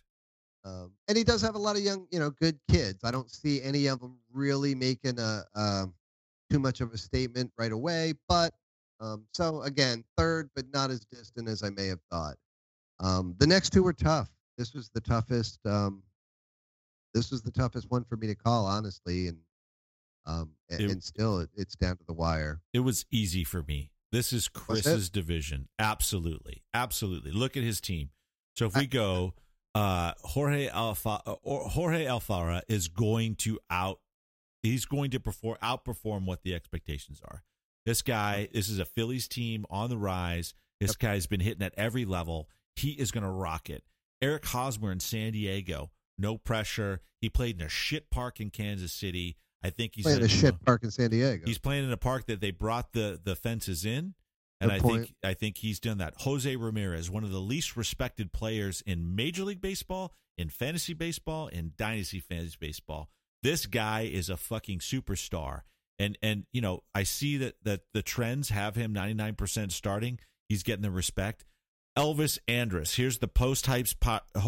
Um, 0.64 0.92
and 1.08 1.18
he 1.18 1.24
does 1.24 1.42
have 1.42 1.56
a 1.56 1.60
lot 1.60 1.76
of 1.76 1.82
young, 1.82 2.08
you 2.12 2.20
know, 2.20 2.30
good 2.30 2.60
kids. 2.70 3.04
I 3.04 3.12
don't 3.12 3.30
see 3.32 3.62
any 3.62 3.88
of 3.88 4.00
them 4.00 4.18
really 4.32 4.76
making 4.76 5.20
a 5.20 5.44
um, 5.56 5.94
too 6.52 6.60
much 6.60 6.82
of 6.82 6.94
a 6.94 6.98
statement 6.98 7.52
right 7.58 7.72
away. 7.72 8.14
But 8.30 8.54
um, 9.00 9.26
so 9.34 9.62
again, 9.64 10.04
third, 10.18 10.50
but 10.56 10.66
not 10.72 10.92
as 10.92 11.02
distant 11.12 11.50
as 11.50 11.64
I 11.64 11.70
may 11.72 11.88
have 11.88 12.00
thought. 12.12 12.36
Um, 13.00 13.36
the 13.40 13.48
next 13.48 13.72
two 13.72 13.82
were 13.82 13.94
tough. 13.94 14.30
This 14.58 14.74
was 14.76 14.90
the 14.94 15.02
toughest. 15.02 15.60
Um, 15.66 16.04
this 17.14 17.32
was 17.32 17.42
the 17.42 17.52
toughest 17.52 17.90
one 17.90 18.04
for 18.04 18.16
me 18.16 18.28
to 18.28 18.36
call, 18.36 18.66
honestly, 18.66 19.28
and 19.28 19.38
um, 20.28 20.52
and, 20.70 20.82
It- 20.82 20.92
and 20.92 21.04
still, 21.04 21.40
it, 21.40 21.50
it's 21.56 21.76
down 21.76 21.98
to 21.98 22.04
the 22.06 22.14
wire. 22.14 22.62
It 22.74 22.80
was 22.82 23.06
easy 23.12 23.44
for 23.44 23.64
me. 23.64 23.90
This 24.12 24.34
is 24.34 24.48
Chris's 24.48 25.10
division. 25.10 25.68
Absolutely. 25.80 26.64
Absolutely. 26.74 27.32
Look 27.32 27.56
at 27.56 27.64
his 27.64 27.80
team. 27.80 28.10
So 28.56 28.66
if 28.66 28.76
we 28.76 28.86
go, 28.88 29.34
uh, 29.74 30.14
Jorge 30.22 30.68
Alfa 30.68 31.22
or 31.44 31.70
Jorge 31.70 32.06
Alfara 32.06 32.62
is 32.68 32.90
going 32.90 33.36
to 33.36 33.60
out 33.70 34.00
he's 34.62 34.86
going 34.86 35.12
to 35.12 35.20
perform 35.20 35.58
outperform 35.64 36.26
what 36.26 36.44
the 36.44 36.54
expectations 36.54 37.22
are. 37.24 37.44
This 37.86 38.02
guy, 38.02 38.48
this 38.54 38.70
is 38.70 38.80
a 38.80 38.86
Phillies 38.86 39.28
team 39.28 39.66
on 39.70 39.90
the 39.90 39.98
rise. 39.98 40.54
This 40.80 40.96
guy's 40.96 41.28
been 41.28 41.40
hitting 41.40 41.64
at 41.64 41.74
every 41.78 42.06
level. 42.06 42.50
He 42.76 42.92
is 42.92 43.12
going 43.12 43.24
to 43.24 43.30
rock 43.30 43.70
it. 43.70 43.84
Eric 44.22 44.46
Hosmer 44.46 44.92
in 44.92 45.00
San 45.00 45.32
Diego, 45.32 45.92
no 46.18 46.38
pressure. 46.38 47.02
He 47.22 47.30
played 47.30 47.60
in 47.60 47.66
a 47.66 47.70
shit 47.70 48.12
park 48.12 48.40
in 48.40 48.50
Kansas 48.50 48.94
City. 48.94 49.38
I 49.64 49.70
think 49.70 49.94
he's 49.96 50.04
Playing 50.04 50.20
gonna 50.20 50.26
a 50.26 50.30
shit 50.30 50.66
park 50.66 50.84
in 50.84 50.92
San 50.92 51.10
Diego. 51.10 51.44
He's 51.46 51.60
playing 51.60 51.86
in 51.86 51.92
a 51.92 51.98
park 51.98 52.26
that 52.28 52.42
they 52.42 52.52
brought 52.52 52.94
the 52.94 53.20
the 53.24 53.36
fences 53.36 53.86
in, 53.86 54.16
and 54.60 54.70
Good 54.70 54.72
I 54.72 54.80
point. 54.80 55.04
think 55.04 55.16
I 55.24 55.34
think 55.34 55.58
he's 55.58 55.80
done 55.80 56.00
that. 56.00 56.16
Jose 56.18 56.56
Ramirez, 56.56 57.10
one 57.10 57.24
of 57.24 57.32
the 57.32 57.40
least 57.40 57.78
respected 57.78 58.34
players 58.34 58.82
in 58.86 59.16
Major 59.16 59.44
League 59.44 59.62
Baseball, 59.62 60.14
in 60.38 60.50
fantasy 60.50 60.94
baseball, 60.94 61.48
in 61.48 61.74
dynasty 61.78 62.20
fantasy 62.20 62.58
baseball. 62.60 63.10
This 63.44 63.66
guy 63.66 64.02
is 64.02 64.30
a 64.30 64.38
fucking 64.38 64.80
superstar, 64.80 65.62
and 66.00 66.18
and 66.24 66.46
you 66.52 66.62
know 66.62 66.82
I 66.96 67.04
see 67.04 67.38
that 67.38 67.56
that 67.64 67.82
the 67.94 68.02
trends 68.02 68.50
have 68.50 68.76
him 68.76 68.94
ninety 68.94 69.14
nine 69.14 69.36
percent 69.36 69.72
starting. 69.72 70.20
He's 70.50 70.64
getting 70.64 70.82
the 70.82 70.92
respect. 70.92 71.46
Elvis 71.98 72.40
Andrus. 72.48 72.96
Here's 72.96 73.18
the 73.18 73.28
post 73.28 73.66
hype 73.66 73.88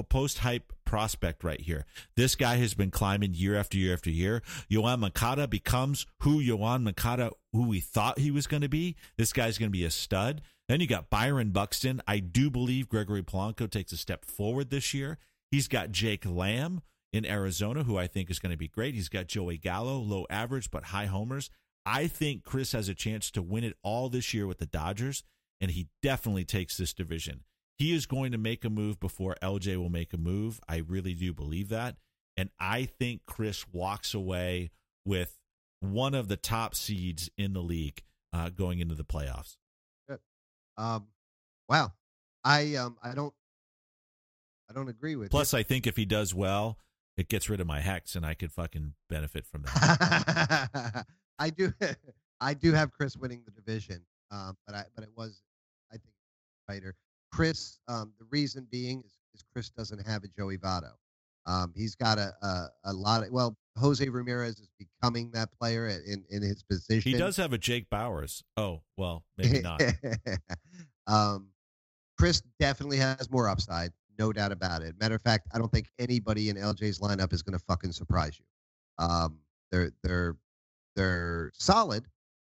post 0.10 0.40
hype 0.40 0.72
prospect 0.86 1.44
right 1.44 1.60
here. 1.60 1.86
This 2.16 2.36
guy 2.36 2.56
has 2.58 2.74
been 2.74 2.92
climbing 2.92 3.34
year 3.34 3.56
after 3.56 3.78
year 3.78 3.94
after 3.94 4.10
year. 4.10 4.42
Yoan 4.72 5.00
Moncada 5.00 5.48
becomes 5.48 6.06
who 6.20 6.42
Yoan 6.42 6.84
Moncada, 6.84 7.32
who 7.52 7.68
we 7.68 7.80
thought 7.80 8.20
he 8.20 8.32
was 8.32 8.48
going 8.48 8.62
to 8.62 8.70
be. 8.70 8.96
This 9.18 9.34
guy's 9.34 9.58
going 9.58 9.70
to 9.70 9.78
be 9.78 9.86
a 9.86 9.92
stud. 9.92 10.42
Then 10.70 10.80
you 10.80 10.88
got 10.88 11.10
Byron 11.10 11.50
Buxton. 11.50 12.02
I 12.08 12.20
do 12.20 12.50
believe 12.50 12.88
Gregory 12.88 13.24
Polanco 13.24 13.70
takes 13.70 13.92
a 13.92 13.98
step 13.98 14.24
forward 14.24 14.70
this 14.70 14.94
year. 14.94 15.18
He's 15.52 15.68
got 15.68 15.92
Jake 15.92 16.26
Lamb 16.26 16.82
in 17.12 17.26
Arizona, 17.26 17.84
who 17.84 17.98
I 17.98 18.08
think 18.08 18.32
is 18.32 18.40
going 18.40 18.52
to 18.54 18.58
be 18.58 18.70
great. 18.70 18.96
He's 18.96 19.10
got 19.10 19.28
Joey 19.28 19.58
Gallo, 19.58 19.98
low 19.98 20.26
average 20.30 20.72
but 20.72 20.86
high 20.86 21.06
homers. 21.08 21.50
I 21.86 22.08
think 22.08 22.44
Chris 22.44 22.72
has 22.72 22.88
a 22.88 22.96
chance 22.96 23.30
to 23.32 23.42
win 23.42 23.64
it 23.66 23.76
all 23.84 24.08
this 24.08 24.34
year 24.34 24.48
with 24.48 24.60
the 24.60 24.66
Dodgers, 24.66 25.24
and 25.64 25.72
he 25.72 25.88
definitely 26.02 26.44
takes 26.44 26.76
this 26.76 26.94
division. 26.94 27.46
He 27.78 27.96
is 27.96 28.06
going 28.06 28.34
to 28.34 28.38
make 28.38 28.66
a 28.66 28.70
move 28.70 29.00
before 29.00 29.38
LJ 29.42 29.78
will 29.78 29.90
make 29.90 30.12
a 30.12 30.18
move. 30.18 30.60
I 30.68 30.84
really 30.86 31.14
do 31.14 31.34
believe 31.34 31.70
that. 31.70 31.96
And 32.36 32.50
I 32.60 32.84
think 32.84 33.22
Chris 33.26 33.66
walks 33.72 34.14
away 34.14 34.72
with 35.06 35.40
one 35.80 36.16
of 36.16 36.28
the 36.28 36.36
top 36.36 36.76
seeds 36.76 37.30
in 37.38 37.54
the 37.54 37.62
league 37.62 38.04
uh, 38.34 38.50
going 38.50 38.80
into 38.80 38.94
the 38.94 39.06
playoffs. 39.06 39.56
Um, 40.76 41.08
wow. 41.70 41.94
I 42.44 42.76
um 42.76 42.98
I 43.02 43.14
don't 43.14 43.34
I 44.70 44.74
don't 44.74 44.90
agree 44.90 45.16
with 45.16 45.32
Plus, 45.32 45.54
I 45.54 45.64
think 45.64 45.88
if 45.88 45.96
he 45.96 46.04
does 46.04 46.34
well, 46.34 46.78
it 47.16 47.30
gets 47.30 47.50
rid 47.50 47.62
of 47.62 47.68
my 47.68 47.80
hex, 47.80 48.18
and 48.18 48.26
I 48.26 48.34
could 48.34 48.52
fucking 48.52 48.96
benefit 49.10 49.46
from 49.46 49.62
that. 49.62 51.06
I 51.40 51.50
do 51.52 51.74
I 52.42 52.54
do 52.54 52.74
have 52.74 52.92
Chris 52.92 53.16
winning 53.16 53.44
the 53.46 53.52
division. 53.52 54.02
Um, 54.30 54.58
but 54.66 54.76
I 54.76 54.86
but 54.96 55.04
it 55.04 55.12
was 55.16 55.42
Chris, 57.32 57.80
um, 57.88 58.14
the 58.20 58.26
reason 58.30 58.68
being 58.72 59.00
is, 59.06 59.14
is 59.34 59.44
Chris 59.52 59.70
doesn't 59.70 60.06
have 60.06 60.24
a 60.24 60.28
Joey 60.28 60.58
Votto. 60.58 60.92
Um, 61.46 61.74
he's 61.76 61.96
got 61.96 62.18
a, 62.18 62.34
a 62.42 62.68
a 62.86 62.94
lot 62.94 63.24
of 63.24 63.32
well, 63.32 63.58
Jose 63.78 64.08
Ramirez 64.08 64.60
is 64.60 64.70
becoming 64.80 65.32
that 65.32 65.50
player 65.60 65.88
in 65.88 66.24
in 66.30 66.42
his 66.42 66.64
position. 66.64 67.12
he 67.12 67.18
does 67.18 67.36
have 67.38 67.52
a 67.54 67.58
Jake 67.58 67.90
Bauers. 67.90 68.44
Oh, 68.56 68.82
well, 68.98 69.24
maybe 69.38 69.62
not. 69.62 69.82
um, 71.08 71.50
Chris 72.18 72.42
definitely 72.60 72.98
has 72.98 73.30
more 73.30 73.50
upside, 73.50 73.92
no 74.18 74.32
doubt 74.32 74.52
about 74.52 74.84
it. 74.84 74.96
Matter 75.00 75.16
of 75.16 75.22
fact, 75.22 75.48
I 75.54 75.58
don't 75.58 75.72
think 75.72 75.88
anybody 76.00 76.50
in 76.50 76.56
LJ's 76.56 77.00
lineup 77.00 77.34
is 77.34 77.42
going 77.42 77.58
to 77.58 77.66
fucking 77.66 77.92
surprise 77.92 78.40
you. 78.40 78.46
Um, 79.04 79.40
they're 79.72 79.92
they're 80.04 80.38
they're 80.96 81.52
solid, 81.56 82.06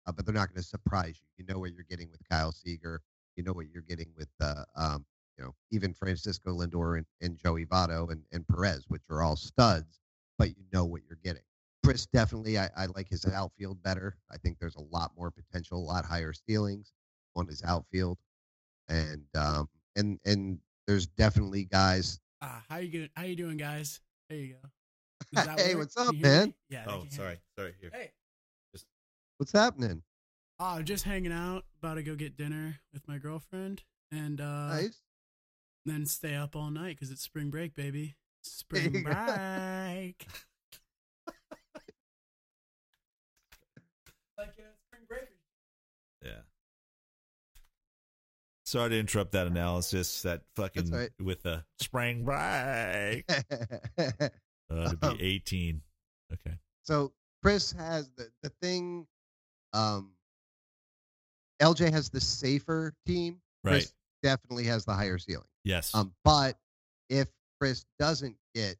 uh, 0.06 0.12
but 0.12 0.26
they're 0.26 0.36
not 0.36 0.50
going 0.50 0.62
to 0.62 0.68
surprise 0.68 1.20
you. 1.20 1.28
You 1.38 1.52
know 1.52 1.60
what 1.60 1.72
you're 1.74 1.86
getting 1.90 2.12
with 2.12 2.22
Kyle 2.30 2.52
Seager. 2.52 3.02
You 3.36 3.44
know 3.44 3.54
what 3.54 3.68
you're 3.74 3.84
getting 3.84 4.10
with 4.18 4.30
uh, 4.42 4.64
um, 4.76 5.06
you 5.38 5.44
know 5.44 5.54
even 5.72 5.94
Francisco 5.94 6.52
Lindor 6.52 6.98
and, 6.98 7.06
and 7.22 7.38
Joey 7.38 7.66
Votto 7.66 8.12
and, 8.12 8.22
and 8.32 8.48
Perez, 8.48 8.86
which 8.88 9.02
are 9.10 9.22
all 9.22 9.36
studs, 9.36 10.00
but 10.38 10.50
you 10.50 10.64
know 10.72 10.86
what 10.86 11.02
you're 11.08 11.20
getting. 11.24 11.42
Chris 11.84 12.06
definitely, 12.06 12.58
I, 12.58 12.70
I 12.78 12.86
like 12.88 13.10
his 13.10 13.26
outfield 13.26 13.82
better. 13.84 14.16
I 14.32 14.38
think 14.38 14.58
there's 14.60 14.76
a 14.76 14.82
lot 14.82 15.12
more 15.18 15.32
potential, 15.32 15.78
a 15.80 15.84
lot 15.84 16.06
higher 16.06 16.32
ceilings 16.32 16.94
on 17.36 17.48
his 17.48 17.62
outfield, 17.64 18.18
and 18.88 19.26
um, 19.36 19.68
and 19.96 20.20
and 20.26 20.60
there's 20.88 21.08
definitely 21.08 21.66
guys. 21.66 22.20
Uh, 22.42 22.60
how 22.70 22.78
you 22.78 22.90
good? 22.90 23.10
How 23.16 23.24
you 23.24 23.36
doing, 23.36 23.58
guys? 23.58 24.00
There 24.30 24.38
you 24.38 24.56
go. 24.56 24.70
Hey, 25.58 25.74
what's 25.76 25.98
up, 25.98 26.08
Can 26.08 26.16
you 26.16 26.26
hear 26.26 26.32
man? 26.32 26.48
me? 26.48 26.56
Yeah. 26.70 26.84
Oh, 26.88 26.92
can 27.00 27.02
hear 27.02 27.10
sorry. 27.12 27.38
Sorry. 27.58 27.74
Here. 27.80 27.90
me. 27.92 27.98
Hey. 27.98 28.12
What's 29.38 29.52
happening? 29.52 30.04
Oh, 30.66 30.82
just 30.82 31.04
hanging 31.04 31.34
out. 31.34 31.66
About 31.82 31.96
to 31.96 32.04
go 32.04 32.16
get 32.16 32.38
dinner 32.38 32.80
with 32.94 33.06
my 33.06 33.18
girlfriend, 33.18 33.84
and 34.14 34.40
uh, 34.40 34.70
Nice. 34.70 35.02
then 35.86 36.06
stay 36.06 36.36
up 36.36 36.56
all 36.56 36.72
night 36.72 36.96
because 36.96 37.12
it's 37.12 37.22
spring 37.22 37.50
break, 37.50 37.76
baby. 37.76 38.16
Spring 38.46 39.04
break. 39.04 39.06
like 39.06 40.26
uh, 44.38 44.44
spring 44.88 45.04
break. 45.08 45.28
Yeah. 46.24 46.32
Sorry 48.66 48.90
to 48.92 49.00
interrupt 49.00 49.32
that 49.34 49.48
analysis. 49.48 50.22
That 50.24 50.42
fucking 50.56 50.86
That's 50.86 50.94
all 50.94 51.00
right. 51.00 51.12
with 51.22 51.46
a 51.46 51.66
spring 51.80 52.24
break. 52.24 53.26
Uh, 54.72 54.90
to 54.90 54.98
Um, 55.08 55.18
be 55.18 55.24
eighteen. 55.24 55.82
Okay. 56.32 56.56
so 56.84 57.12
Chris 57.44 57.74
has 57.74 58.10
the 58.18 58.30
the 58.42 58.50
thing. 58.62 59.06
Um, 59.74 60.14
LJ 61.64 61.92
has 61.92 62.10
the 62.10 62.20
safer 62.20 62.94
team. 63.06 63.40
Right. 63.64 63.74
Chris 63.74 63.94
definitely 64.22 64.66
has 64.66 64.86
the 64.86 64.94
higher 64.94 65.18
ceiling. 65.18 65.48
Yes. 65.64 65.96
Um, 65.96 66.14
but 66.24 66.58
if 67.10 67.28
Chris 67.60 67.86
doesn't 68.00 68.36
get 68.54 68.76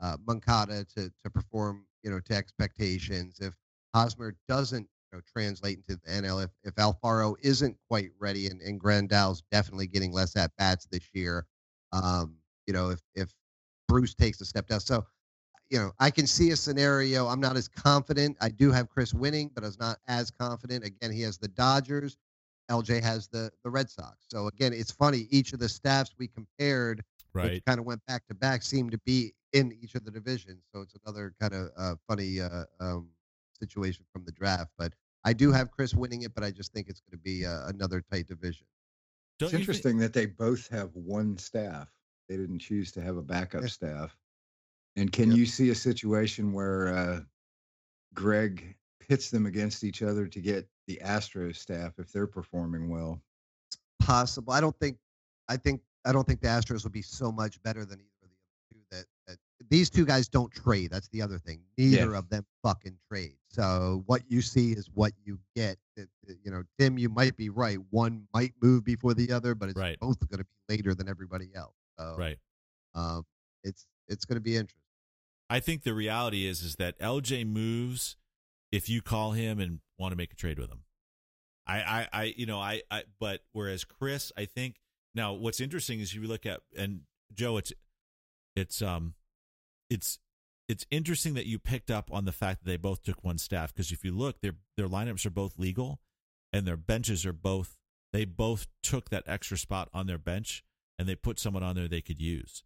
uh, 0.00 0.16
Moncada 0.26 0.84
to 0.96 1.10
to 1.22 1.30
perform, 1.30 1.84
you 2.02 2.10
know, 2.10 2.20
to 2.20 2.34
expectations, 2.34 3.38
if 3.40 3.54
Hosmer 3.94 4.36
doesn't 4.48 4.88
you 5.12 5.18
know, 5.18 5.20
translate 5.36 5.78
into 5.78 6.00
the 6.04 6.10
NL, 6.10 6.44
if, 6.44 6.50
if 6.62 6.74
Alfaro 6.76 7.34
isn't 7.42 7.76
quite 7.90 8.10
ready, 8.18 8.46
and, 8.46 8.60
and 8.60 8.78
Grandal's 8.80 9.42
definitely 9.50 9.86
getting 9.88 10.12
less 10.12 10.36
at 10.36 10.52
bats 10.56 10.86
this 10.90 11.08
year, 11.12 11.46
um, 11.92 12.36
you 12.66 12.72
know, 12.72 12.90
if 12.90 13.00
if 13.14 13.32
Bruce 13.88 14.14
takes 14.14 14.40
a 14.40 14.44
step 14.44 14.68
down, 14.68 14.80
so 14.80 15.04
you 15.72 15.78
know, 15.78 15.90
I 15.98 16.10
can 16.10 16.26
see 16.26 16.50
a 16.50 16.56
scenario. 16.56 17.26
I'm 17.26 17.40
not 17.40 17.56
as 17.56 17.66
confident. 17.66 18.36
I 18.42 18.50
do 18.50 18.70
have 18.70 18.90
Chris 18.90 19.14
winning, 19.14 19.50
but 19.54 19.64
I 19.64 19.68
was 19.68 19.78
not 19.78 19.96
as 20.06 20.30
confident. 20.30 20.84
Again, 20.84 21.10
he 21.10 21.22
has 21.22 21.38
the 21.38 21.48
Dodgers. 21.48 22.18
LJ 22.70 23.02
has 23.02 23.26
the 23.26 23.50
the 23.64 23.70
Red 23.70 23.88
Sox. 23.88 24.26
So 24.28 24.48
again, 24.48 24.74
it's 24.74 24.90
funny. 24.92 25.26
Each 25.30 25.54
of 25.54 25.58
the 25.60 25.68
staffs 25.70 26.14
we 26.18 26.28
compared, 26.28 27.02
right. 27.32 27.52
which 27.52 27.64
kind 27.64 27.80
of 27.80 27.86
went 27.86 28.04
back 28.06 28.26
to 28.26 28.34
back, 28.34 28.62
seemed 28.62 28.92
to 28.92 28.98
be 28.98 29.32
in 29.54 29.72
each 29.82 29.94
of 29.94 30.04
the 30.04 30.10
divisions. 30.10 30.62
So 30.74 30.82
it's 30.82 30.94
another 31.06 31.32
kind 31.40 31.54
of 31.54 31.70
uh, 31.76 31.94
funny 32.06 32.40
uh, 32.40 32.64
um, 32.78 33.08
situation 33.58 34.04
from 34.12 34.24
the 34.26 34.32
draft. 34.32 34.70
But 34.76 34.92
I 35.24 35.32
do 35.32 35.52
have 35.52 35.70
Chris 35.70 35.94
winning 35.94 36.22
it, 36.22 36.34
but 36.34 36.44
I 36.44 36.50
just 36.50 36.72
think 36.74 36.90
it's 36.90 37.00
going 37.00 37.18
to 37.18 37.22
be 37.22 37.46
uh, 37.46 37.68
another 37.68 38.02
tight 38.12 38.26
division. 38.28 38.66
Don't 39.38 39.46
It's 39.46 39.52
you 39.52 39.58
thi- 39.58 39.62
interesting 39.62 39.96
that 39.98 40.12
they 40.12 40.26
both 40.26 40.68
have 40.68 40.90
one 40.94 41.38
staff. 41.38 41.88
They 42.28 42.36
didn't 42.36 42.58
choose 42.60 42.92
to 42.92 43.00
have 43.00 43.16
a 43.16 43.22
backup 43.22 43.62
Yeah. 43.62 43.68
staff. 43.68 44.16
And 44.96 45.10
can 45.12 45.30
Yep. 45.30 45.38
you 45.38 45.46
see 45.46 45.70
a 45.70 45.74
situation 45.74 46.52
where 46.52 46.88
uh, 46.94 47.20
Greg 48.14 48.76
pits 49.00 49.30
them 49.30 49.46
against 49.46 49.84
each 49.84 50.02
other 50.02 50.26
to 50.26 50.40
get 50.40 50.68
the 50.86 51.00
Astros 51.02 51.56
staff 51.56 51.98
if 51.98 52.12
they're 52.12 52.26
performing 52.26 52.88
well? 52.88 53.20
It's 53.68 53.78
possible. 54.00 54.52
I 54.52 54.60
don't 54.60 54.78
think. 54.78 54.98
I 55.48 55.56
think. 55.56 55.80
I 56.04 56.12
don't 56.12 56.26
think 56.26 56.40
the 56.40 56.48
Astros 56.48 56.82
will 56.82 56.90
be 56.90 57.02
so 57.02 57.30
much 57.30 57.62
better 57.62 57.84
than 57.84 58.00
either 58.00 58.24
of 58.24 58.30
the 58.30 58.36
other 58.36 58.58
two. 58.72 58.78
That, 58.90 59.04
that 59.28 59.38
these 59.70 59.88
two 59.88 60.04
guys 60.04 60.28
don't 60.28 60.52
trade. 60.52 60.90
That's 60.90 61.08
the 61.08 61.22
other 61.22 61.38
thing. 61.38 61.62
Neither 61.78 62.10
Yeah. 62.10 62.18
of 62.18 62.28
them 62.28 62.44
fucking 62.62 62.98
trade. 63.08 63.36
So 63.48 64.02
what 64.06 64.22
you 64.28 64.42
see 64.42 64.72
is 64.72 64.90
what 64.92 65.12
you 65.24 65.38
get. 65.54 65.78
That- 65.96 66.08
that, 66.26 66.38
you 66.44 66.50
know, 66.50 66.64
Tim, 66.78 66.98
you 66.98 67.08
might 67.08 67.36
be 67.36 67.50
right. 67.50 67.78
One 67.90 68.26
might 68.34 68.52
move 68.60 68.84
before 68.84 69.14
the 69.14 69.30
other, 69.32 69.54
but 69.54 69.68
it's 69.68 69.78
Right. 69.78 69.98
both 70.00 70.18
going 70.28 70.38
to 70.38 70.44
be 70.44 70.74
later 70.76 70.94
than 70.94 71.08
everybody 71.08 71.54
else. 71.54 71.74
So, 71.98 72.16
right. 72.18 72.38
Um, 72.94 73.24
it's 73.62 73.86
it's 74.12 74.24
going 74.24 74.36
to 74.36 74.42
be 74.42 74.56
interesting. 74.56 74.82
I 75.50 75.60
think 75.60 75.82
the 75.82 75.94
reality 75.94 76.46
is 76.46 76.62
is 76.62 76.76
that 76.76 76.98
LJ 76.98 77.46
moves 77.46 78.16
if 78.70 78.88
you 78.88 79.02
call 79.02 79.32
him 79.32 79.60
and 79.60 79.80
want 79.98 80.12
to 80.12 80.16
make 80.16 80.32
a 80.32 80.36
trade 80.36 80.58
with 80.58 80.70
him. 80.70 80.84
I, 81.66 81.76
I, 81.76 82.08
I 82.12 82.34
you 82.36 82.46
know, 82.46 82.58
I, 82.58 82.82
I, 82.90 83.04
but 83.20 83.40
whereas 83.52 83.84
Chris, 83.84 84.32
I 84.36 84.46
think 84.46 84.76
now 85.14 85.34
what's 85.34 85.60
interesting 85.60 86.00
is 86.00 86.14
you 86.14 86.22
look 86.22 86.46
at 86.46 86.60
and 86.76 87.02
Joe, 87.34 87.56
it's, 87.58 87.72
it's, 88.56 88.82
um, 88.82 89.14
it's, 89.90 90.18
it's 90.68 90.86
interesting 90.90 91.34
that 91.34 91.46
you 91.46 91.58
picked 91.58 91.90
up 91.90 92.10
on 92.12 92.24
the 92.24 92.32
fact 92.32 92.64
that 92.64 92.70
they 92.70 92.76
both 92.76 93.02
took 93.02 93.22
one 93.22 93.36
staff 93.36 93.74
because 93.74 93.92
if 93.92 94.04
you 94.04 94.16
look, 94.16 94.40
their 94.40 94.54
their 94.76 94.88
lineups 94.88 95.26
are 95.26 95.30
both 95.30 95.58
legal, 95.58 96.00
and 96.52 96.66
their 96.66 96.78
benches 96.78 97.26
are 97.26 97.32
both 97.32 97.76
they 98.12 98.24
both 98.24 98.66
took 98.82 99.10
that 99.10 99.24
extra 99.26 99.58
spot 99.58 99.88
on 99.92 100.06
their 100.06 100.18
bench 100.18 100.64
and 100.98 101.08
they 101.08 101.14
put 101.14 101.38
someone 101.38 101.62
on 101.62 101.74
there 101.74 101.88
they 101.88 102.00
could 102.00 102.20
use. 102.20 102.62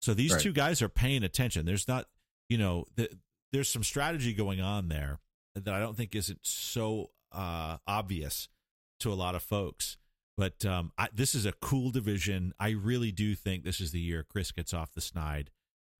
So 0.00 0.14
these 0.14 0.32
Right. 0.32 0.40
two 0.40 0.52
guys 0.52 0.80
are 0.82 0.88
paying 0.88 1.22
attention. 1.22 1.66
There's 1.66 1.86
not, 1.88 2.06
you 2.48 2.58
know, 2.58 2.86
the, 2.96 3.10
there's 3.52 3.68
some 3.68 3.84
strategy 3.84 4.32
going 4.32 4.60
on 4.60 4.88
there 4.88 5.18
that 5.54 5.72
I 5.74 5.78
don't 5.80 5.96
think 5.96 6.14
isn't 6.14 6.40
so 6.42 7.10
uh, 7.32 7.78
obvious 7.86 8.48
to 9.00 9.12
a 9.12 9.14
lot 9.14 9.34
of 9.34 9.42
folks. 9.42 9.96
But 10.36 10.64
um, 10.64 10.92
I, 10.96 11.08
this 11.12 11.34
is 11.34 11.44
a 11.44 11.52
cool 11.52 11.90
division. 11.90 12.54
I 12.58 12.70
really 12.70 13.12
do 13.12 13.34
think 13.34 13.62
this 13.62 13.80
is 13.80 13.92
the 13.92 14.00
year 14.00 14.24
Chris 14.26 14.52
gets 14.52 14.72
off 14.72 14.94
the 14.94 15.00
snide. 15.02 15.50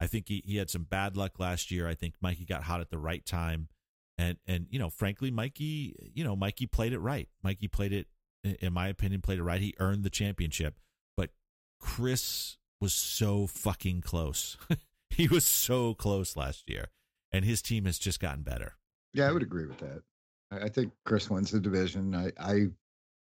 I 0.00 0.06
think 0.06 0.28
he, 0.28 0.42
he 0.46 0.56
had 0.56 0.70
some 0.70 0.84
bad 0.84 1.14
luck 1.16 1.38
last 1.38 1.70
year. 1.70 1.86
I 1.86 1.94
think 1.94 2.14
Mikey 2.22 2.46
got 2.46 2.62
hot 2.62 2.80
at 2.80 2.88
the 2.88 2.96
right 2.98 3.24
time. 3.26 3.68
And, 4.16 4.38
and 4.46 4.66
you 4.70 4.78
know, 4.78 4.88
frankly, 4.88 5.30
Mikey, 5.30 5.94
you 6.14 6.24
know, 6.24 6.36
Mikey 6.36 6.66
played 6.66 6.94
it 6.94 7.00
right. 7.00 7.28
Mikey 7.42 7.68
played 7.68 7.92
it, 7.92 8.06
in- 8.44 8.56
in 8.60 8.72
my 8.72 8.88
opinion, 8.88 9.20
played 9.20 9.38
it 9.38 9.42
right. 9.42 9.60
He 9.60 9.74
earned 9.78 10.04
the 10.04 10.10
championship. 10.10 10.78
But 11.18 11.30
Chris 11.78 12.56
was 12.80 12.92
so 12.94 13.46
fucking 13.46 14.00
close. 14.02 14.56
he 15.10 15.28
was 15.28 15.44
so 15.44 15.94
close 15.94 16.36
last 16.36 16.68
year. 16.68 16.86
And 17.32 17.44
his 17.44 17.62
team 17.62 17.84
has 17.84 17.98
just 17.98 18.18
gotten 18.20 18.42
better. 18.42 18.74
Yeah, 19.14 19.28
I 19.28 19.32
would 19.32 19.42
agree 19.42 19.66
with 19.66 19.78
that. 19.78 20.02
I, 20.50 20.64
I 20.64 20.68
think 20.68 20.92
Chris 21.04 21.30
wins 21.30 21.50
the 21.50 21.60
division. 21.60 22.14
I, 22.14 22.32
I, 22.38 22.66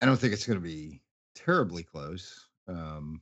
I 0.00 0.06
don't 0.06 0.16
think 0.18 0.32
it's 0.32 0.46
going 0.46 0.58
to 0.58 0.64
be 0.64 1.00
terribly 1.34 1.82
close. 1.82 2.46
Um, 2.68 3.20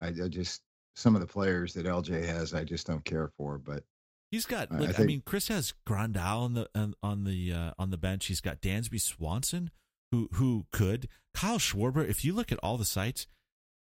I, 0.00 0.08
I 0.08 0.28
just 0.28 0.62
some 0.96 1.14
of 1.14 1.20
the 1.20 1.26
players 1.26 1.74
that 1.74 1.86
LJ 1.86 2.24
has, 2.26 2.54
I 2.54 2.64
just 2.64 2.86
don't 2.86 3.04
care 3.04 3.30
for. 3.36 3.58
But 3.58 3.84
He's 4.30 4.46
got. 4.46 4.72
I- 4.72 4.76
I 4.76 4.78
Look, 4.80 4.88
I, 4.90 4.92
think- 4.92 5.06
mean, 5.06 5.22
Chris 5.24 5.48
has 5.48 5.72
Grandal 5.86 6.38
on 6.42 6.54
the 6.54 6.68
on, 6.74 6.94
on 7.02 7.24
the 7.24 7.52
uh, 7.52 7.70
on 7.78 7.90
the 7.90 7.96
bench. 7.96 8.26
He's 8.26 8.40
got 8.40 8.60
Dansby 8.60 9.00
Swanson, 9.00 9.70
who 10.10 10.28
who 10.34 10.66
could 10.72 11.08
Kyle 11.34 11.58
Schwarber. 11.58 12.06
If 12.08 12.24
you 12.24 12.32
look 12.32 12.50
at 12.52 12.58
all 12.62 12.76
the 12.76 12.84
sites, 12.84 13.26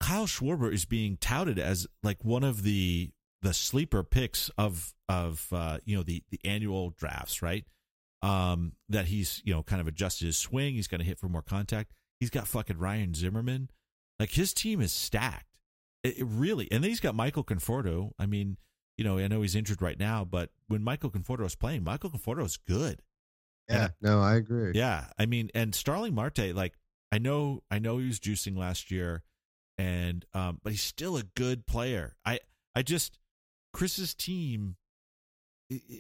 Kyle 0.01 0.27
Schwarber 0.27 0.73
is 0.73 0.85
being 0.85 1.17
touted 1.17 1.59
as 1.59 1.87
like 2.03 2.25
one 2.25 2.45
of 2.45 2.63
the 2.63 3.11
the 3.43 3.55
sleeper 3.55 4.03
picks 4.03 4.51
of 4.59 4.93
of 5.09 5.47
uh, 5.53 5.79
you 5.85 5.97
know 5.97 6.03
the 6.03 6.23
the 6.31 6.41
annual 6.45 6.91
drafts, 6.91 7.43
right? 7.43 7.65
Um, 8.23 8.73
that 8.89 9.07
he's 9.07 9.43
you 9.45 9.55
know 9.55 9.63
kind 9.63 9.81
of 9.81 9.87
adjusted 9.87 10.27
his 10.27 10.37
swing. 10.37 10.75
He's 10.75 10.89
going 10.89 11.01
to 11.01 11.07
hit 11.07 11.19
for 11.19 11.29
more 11.29 11.43
contact. 11.43 11.93
He's 12.21 12.31
got 12.31 12.49
fucking 12.49 12.79
Ryan 12.79 13.15
Zimmerman. 13.15 13.71
Like 14.19 14.31
his 14.31 14.53
team 14.53 14.81
is 14.81 14.93
stacked. 14.93 15.59
It, 16.03 16.19
it 16.19 16.25
really, 16.25 16.69
and 16.71 16.83
then 16.83 16.91
he's 16.91 17.01
got 17.01 17.15
Michael 17.15 17.45
Conforto. 17.45 18.13
I 18.19 18.27
mean, 18.27 18.57
you 18.97 19.05
know, 19.05 19.19
I 19.19 19.29
know 19.29 19.43
he's 19.43 19.55
injured 19.55 19.83
right 19.83 19.99
now, 19.99 20.25
but 20.25 20.51
when 20.69 20.83
Michael 20.83 21.11
Conforto 21.11 21.45
is 21.45 21.55
playing, 21.55 21.85
Michael 21.85 22.11
Conforto 22.11 22.45
is 22.45 22.57
good. 22.57 23.03
Yeah, 23.69 23.89
no, 24.01 24.21
I 24.21 24.37
agree. 24.37 24.73
Yeah, 24.75 25.07
I 25.19 25.27
mean, 25.27 25.51
and 25.55 25.75
Starling 25.75 26.15
Marte, 26.15 26.55
like 26.55 26.75
I 27.11 27.19
know, 27.19 27.63
I 27.71 27.79
know 27.79 27.99
he 27.99 28.07
was 28.07 28.21
juicing 28.21 28.57
last 28.57 28.91
year, 28.91 29.23
and 29.79 30.25
um, 30.35 30.61
but 30.63 30.73
he's 30.73 30.83
still 30.83 31.17
a 31.17 31.23
good 31.23 31.67
player. 31.67 32.17
I, 32.25 32.41
I 32.75 32.83
just 32.83 33.19
Chris's 33.73 34.15
team 34.15 34.77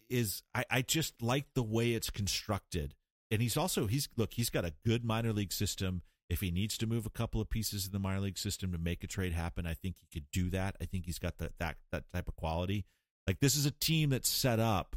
is, 0.09 0.43
I, 0.55 0.65
I 0.71 0.83
just 0.83 1.21
like 1.23 1.47
the 1.55 1.63
way 1.63 1.93
it's 1.93 2.11
constructed, 2.11 2.95
and 3.31 3.43
he's 3.43 3.57
also 3.57 3.87
he's 3.87 4.09
look, 4.17 4.35
he's 4.35 4.51
got 4.51 4.65
a 4.65 4.73
good 4.85 5.05
minor 5.05 5.33
league 5.33 5.53
system. 5.53 6.03
If 6.29 6.41
he 6.41 6.51
needs 6.51 6.77
to 6.79 6.89
move 6.89 7.07
a 7.07 7.11
couple 7.11 7.41
of 7.41 7.49
pieces 7.49 7.87
in 7.87 7.93
the 7.93 8.01
minor 8.01 8.21
league 8.21 8.39
system 8.39 8.73
to 8.73 8.79
make 8.79 9.05
a 9.05 9.07
trade 9.07 9.33
happen, 9.33 9.65
I 9.65 9.75
think 9.75 9.97
he 10.01 10.09
could 10.13 10.29
do 10.33 10.51
that. 10.51 10.75
I 10.81 10.85
think 10.85 11.05
he's 11.05 11.19
got 11.19 11.39
that 11.39 11.53
that 11.59 11.77
that 11.93 12.05
type 12.13 12.29
of 12.29 12.37
quality. 12.37 12.85
Like 13.27 13.41
this 13.41 13.57
is 13.57 13.67
a 13.67 13.71
team 13.71 14.11
that's 14.11 14.29
set 14.29 14.59
up 14.59 14.97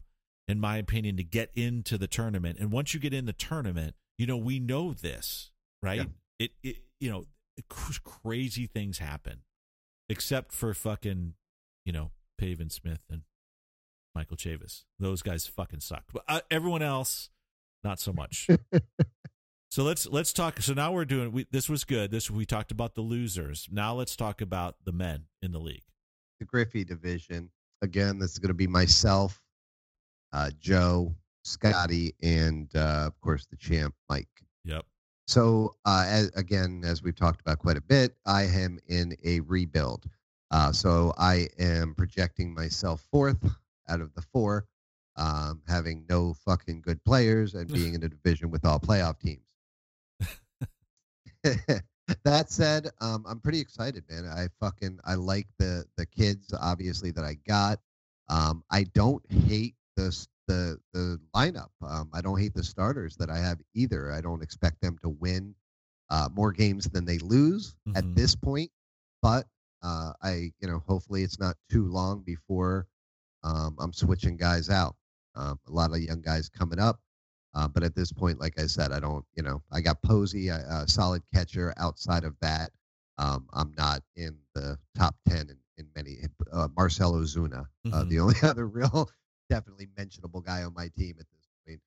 in 0.49 0.59
my 0.59 0.77
opinion, 0.77 1.15
to 1.15 1.23
get 1.23 1.51
into 1.53 1.95
the 1.95 2.07
tournament. 2.07 2.57
And 2.59 2.71
once 2.71 2.95
you 2.95 2.99
get 2.99 3.13
in 3.13 3.27
the 3.27 3.33
tournament, 3.33 3.93
you 4.17 4.25
know, 4.25 4.35
we 4.35 4.59
know 4.59 4.93
this, 4.93 5.51
right? 5.83 5.99
Yeah. 5.99 6.05
It, 6.39 6.51
it, 6.63 6.77
you 6.99 7.11
know, 7.11 7.25
crazy 7.67 8.67
things 8.67 8.99
happen, 8.99 9.41
except 10.07 10.51
for 10.51 10.73
fucking, 10.73 11.33
you 11.85 11.91
know, 11.91 12.11
Pavin 12.37 12.69
Smith 12.69 13.01
and 13.09 13.21
Michael 14.15 14.37
Chavis. 14.37 14.83
Those 14.99 15.21
guys 15.21 15.47
fucking 15.47 15.81
suck. 15.81 16.03
But 16.11 16.23
uh, 16.27 16.41
everyone 16.49 16.81
else, 16.81 17.29
not 17.83 17.99
so 17.99 18.13
much. 18.13 18.47
so 19.69 19.83
let's 19.83 20.07
let's 20.07 20.33
talk. 20.33 20.61
So 20.61 20.73
now 20.73 20.91
we're 20.91 21.05
doing. 21.05 21.31
We, 21.31 21.47
this 21.51 21.69
was 21.69 21.83
good. 21.83 22.11
This 22.11 22.29
we 22.29 22.45
talked 22.45 22.71
about 22.71 22.95
the 22.95 23.01
losers. 23.01 23.67
Now 23.71 23.93
let's 23.93 24.15
talk 24.15 24.41
about 24.41 24.75
the 24.83 24.91
men 24.91 25.25
in 25.41 25.51
the 25.51 25.59
league. 25.59 25.83
The 26.39 26.45
Griffey 26.45 26.83
division. 26.83 27.51
Again, 27.81 28.19
this 28.19 28.33
is 28.33 28.39
going 28.39 28.49
to 28.49 28.53
be 28.53 28.67
myself, 28.67 29.41
uh, 30.33 30.51
Joe, 30.59 31.15
Scotty, 31.43 32.13
and 32.21 32.69
uh, 32.75 33.05
of 33.07 33.19
course 33.21 33.45
the 33.45 33.55
champ, 33.55 33.95
Mike. 34.09 34.27
Yep. 34.65 34.85
So, 35.29 35.75
uh, 35.85 36.05
as, 36.07 36.31
again, 36.35 36.81
as 36.83 37.03
we've 37.03 37.15
talked 37.15 37.39
about 37.39 37.59
quite 37.59 37.77
a 37.77 37.81
bit, 37.81 38.15
I 38.25 38.45
am 38.45 38.79
in 38.87 39.15
a 39.23 39.41
rebuild. 39.41 40.09
Uh, 40.49 40.71
so 40.71 41.13
I 41.19 41.49
am 41.59 41.93
projecting 41.93 42.51
myself 42.51 43.05
fourth 43.11 43.37
out 43.87 44.01
of 44.01 44.11
the 44.15 44.23
four, 44.23 44.65
um, 45.17 45.61
having 45.67 46.07
no 46.09 46.33
fucking 46.33 46.81
good 46.81 47.03
players 47.03 47.53
and 47.53 47.71
being 47.71 47.93
in 47.93 48.01
a 48.01 48.09
division 48.09 48.49
with 48.49 48.65
all 48.65 48.79
playoff 48.79 49.19
teams. 49.19 49.45
that 52.23 52.49
said, 52.49 52.89
um, 52.99 53.23
I'm 53.29 53.39
pretty 53.39 53.59
excited, 53.59 54.05
man. 54.09 54.25
I 54.25 54.47
fucking 54.59 54.99
I 55.05 55.13
like 55.13 55.45
the 55.59 55.85
the 55.95 56.07
kids 56.07 56.51
obviously 56.59 57.11
that 57.11 57.23
I 57.23 57.35
got. 57.47 57.79
Um, 58.29 58.63
I 58.71 58.85
don't 58.95 59.23
hate 59.31 59.75
the 59.95 60.11
the 60.49 60.77
the 60.93 61.19
lineup. 61.35 61.69
Um, 61.81 62.09
I 62.13 62.21
don't 62.21 62.39
hate 62.39 62.53
the 62.55 62.63
starters 62.63 63.15
that 63.17 63.29
I 63.29 63.37
have 63.37 63.59
either. 63.73 64.11
I 64.11 64.19
don't 64.21 64.43
expect 64.43 64.81
them 64.81 64.97
to 65.03 65.09
win 65.09 65.55
uh, 66.09 66.27
more 66.33 66.51
games 66.51 66.85
than 66.89 67.05
they 67.05 67.19
lose 67.19 67.75
Mhm. 67.87 67.97
at 67.97 68.15
this 68.15 68.35
point. 68.35 68.71
But 69.21 69.45
uh, 69.83 70.13
I, 70.21 70.51
you 70.59 70.67
know, 70.67 70.79
hopefully 70.87 71.23
it's 71.23 71.39
not 71.39 71.55
too 71.71 71.85
long 71.85 72.21
before 72.23 72.87
um, 73.43 73.77
I'm 73.79 73.93
switching 73.93 74.35
guys 74.37 74.69
out. 74.69 74.95
Um, 75.35 75.59
a 75.67 75.71
lot 75.71 75.91
of 75.91 75.99
young 75.99 76.21
guys 76.21 76.49
coming 76.49 76.79
up. 76.79 76.99
Uh, 77.53 77.67
but 77.67 77.83
at 77.83 77.95
this 77.95 78.11
point, 78.11 78.39
like 78.39 78.59
I 78.59 78.65
said, 78.67 78.91
I 78.91 78.99
don't, 78.99 79.25
you 79.35 79.43
know, 79.43 79.61
I 79.71 79.81
got 79.81 80.01
Posey, 80.03 80.49
a, 80.49 80.57
a 80.57 80.85
solid 80.87 81.23
catcher. 81.33 81.73
Outside 81.77 82.23
of 82.23 82.35
that, 82.41 82.71
um, 83.17 83.47
I'm 83.53 83.73
not 83.77 84.01
in 84.15 84.37
the 84.55 84.77
top 84.95 85.15
10 85.27 85.49
in, 85.49 85.57
in 85.77 85.87
many. 85.95 86.17
Uh, 86.51 86.67
Marcell 86.75 87.13
Ozuna, 87.13 87.65
uh, 87.85 87.89
Mhm. 88.03 88.09
the 88.09 88.19
only 88.19 88.35
other 88.43 88.67
real, 88.67 89.09
definitely 89.49 89.87
mentionable 89.97 90.41
guy 90.41 90.63
on 90.63 90.73
my 90.73 90.89
team 90.97 91.15
at 91.19 91.25
this 91.31 91.47
point. 91.65 91.79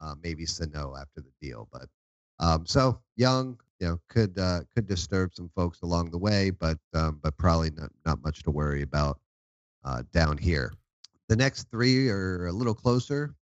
Uh, 0.00 0.14
maybe 0.22 0.46
Sano 0.46 0.96
after 0.96 1.20
the 1.20 1.32
deal. 1.40 1.68
But 1.72 1.88
um, 2.38 2.66
so 2.66 3.00
young, 3.16 3.58
you 3.78 3.88
know, 3.88 4.00
could 4.08 4.38
uh, 4.38 4.60
could 4.74 4.86
disturb 4.86 5.34
some 5.34 5.50
folks 5.54 5.82
along 5.82 6.10
the 6.10 6.18
way, 6.18 6.50
but 6.50 6.78
um, 6.94 7.20
but 7.22 7.36
probably 7.36 7.70
not, 7.70 7.90
not 8.04 8.22
much 8.22 8.42
to 8.44 8.50
worry 8.50 8.82
about 8.82 9.20
uh, 9.84 10.02
down 10.12 10.38
here. 10.38 10.72
The 11.28 11.36
next 11.36 11.70
three 11.70 12.08
are 12.08 12.46
a 12.46 12.52
little 12.52 12.74
closer. 12.74 13.34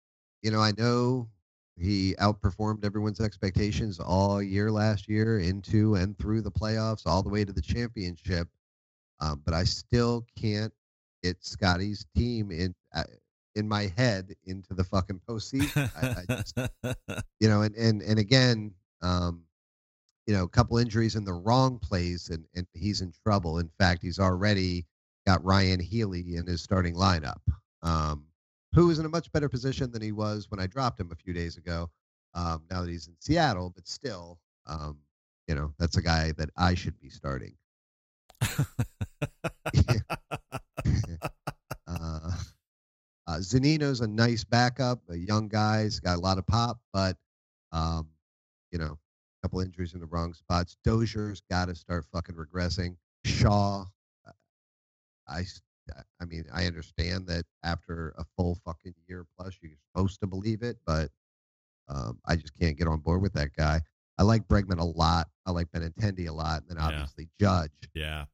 You 0.41 0.51
know, 0.51 0.59
I 0.59 0.73
know 0.77 1.29
he 1.77 2.15
outperformed 2.19 2.83
everyone's 2.83 3.21
expectations 3.21 3.99
all 3.99 4.41
year 4.41 4.71
last 4.71 5.07
year, 5.07 5.39
into 5.39 5.95
and 5.95 6.17
through 6.17 6.41
the 6.41 6.51
playoffs, 6.51 7.03
all 7.05 7.21
the 7.21 7.29
way 7.29 7.45
to 7.45 7.53
the 7.53 7.61
championship. 7.61 8.47
Um, 9.19 9.41
but 9.45 9.53
I 9.53 9.63
still 9.63 10.25
can't 10.39 10.73
get 11.23 11.43
Scotty's 11.43 12.05
team 12.15 12.51
in 12.51 12.75
uh, 12.93 13.03
in 13.57 13.67
my 13.67 13.91
head 13.97 14.33
into 14.45 14.73
the 14.73 14.83
fucking 14.83 15.19
postseason. 15.27 15.89
I, 15.95 16.21
I 16.21 16.35
just, 16.35 16.57
you 17.39 17.49
know, 17.49 17.63
and 17.63 17.75
and 17.75 18.01
and 18.01 18.19
again, 18.19 18.73
um, 19.01 19.43
you 20.27 20.33
know, 20.33 20.43
a 20.43 20.49
couple 20.49 20.77
injuries 20.77 21.15
in 21.15 21.25
the 21.25 21.33
wrong 21.33 21.79
place, 21.79 22.29
and 22.29 22.45
and 22.55 22.67
he's 22.73 23.01
in 23.01 23.11
trouble. 23.23 23.57
In 23.57 23.69
fact, 23.79 24.01
he's 24.03 24.19
already 24.19 24.85
got 25.25 25.43
Ryan 25.43 25.79
Healy 25.79 26.35
in 26.35 26.45
his 26.45 26.61
starting 26.61 26.95
lineup, 26.95 27.41
um, 27.81 28.25
who 28.73 28.89
is 28.91 28.99
in 28.99 29.05
a 29.05 29.09
much 29.09 29.31
better 29.31 29.49
position 29.49 29.91
than 29.91 30.01
he 30.01 30.11
was 30.11 30.49
when 30.49 30.59
I 30.59 30.67
dropped 30.67 30.99
him 30.99 31.11
a 31.11 31.15
few 31.15 31.33
days 31.33 31.57
ago. 31.57 31.89
Um, 32.33 32.63
now 32.69 32.81
that 32.81 32.89
he's 32.89 33.07
in 33.07 33.15
Seattle, 33.19 33.71
but 33.73 33.87
still, 33.87 34.39
um, 34.67 34.99
you 35.47 35.55
know, 35.55 35.73
that's 35.79 35.97
a 35.97 36.01
guy 36.01 36.33
that 36.37 36.51
I 36.55 36.75
should 36.75 36.99
be 36.99 37.09
starting. 37.09 37.55
uh, 41.87 42.31
uh, 43.27 43.37
Zunino's 43.37 44.01
a 44.01 44.07
nice 44.07 44.43
backup, 44.43 45.01
a 45.09 45.15
young 45.17 45.47
guy. 45.47 45.83
He's 45.83 45.99
got 45.99 46.17
a 46.17 46.21
lot 46.21 46.37
of 46.37 46.47
pop, 46.47 46.79
but 46.93 47.17
um, 47.71 48.07
you 48.71 48.79
know, 48.79 48.97
a 48.97 49.41
couple 49.47 49.59
injuries 49.59 49.93
in 49.93 49.99
the 49.99 50.05
wrong 50.07 50.33
spots. 50.33 50.77
Dozier's 50.85 51.41
got 51.49 51.65
to 51.65 51.75
start 51.75 52.05
fucking 52.13 52.35
regressing. 52.35 52.95
Shaw, 53.25 53.83
I, 55.27 55.39
I, 55.39 55.43
I 56.21 56.25
mean, 56.25 56.45
I 56.53 56.65
understand 56.65 57.27
that 57.27 57.45
after 57.63 58.13
a 58.17 58.23
full 58.37 58.57
fucking 58.65 58.93
year 59.07 59.25
plus, 59.37 59.57
you're 59.61 59.71
supposed 59.93 60.19
to 60.21 60.27
believe 60.27 60.63
it, 60.63 60.77
but 60.85 61.09
um, 61.89 62.19
I 62.25 62.35
just 62.37 62.57
can't 62.59 62.77
get 62.77 62.87
on 62.87 62.99
board 62.99 63.21
with 63.21 63.33
that 63.33 63.53
guy. 63.55 63.81
I 64.17 64.23
like 64.23 64.47
Bregman 64.47 64.79
a 64.79 64.83
lot. 64.83 65.27
I 65.45 65.51
like 65.51 65.67
Benintendi 65.71 66.27
a 66.27 66.33
lot, 66.33 66.61
and 66.61 66.69
then 66.69 66.77
Yeah. 66.77 66.85
obviously 66.99 67.29
Judge. 67.39 67.71
yeah. 67.93 68.25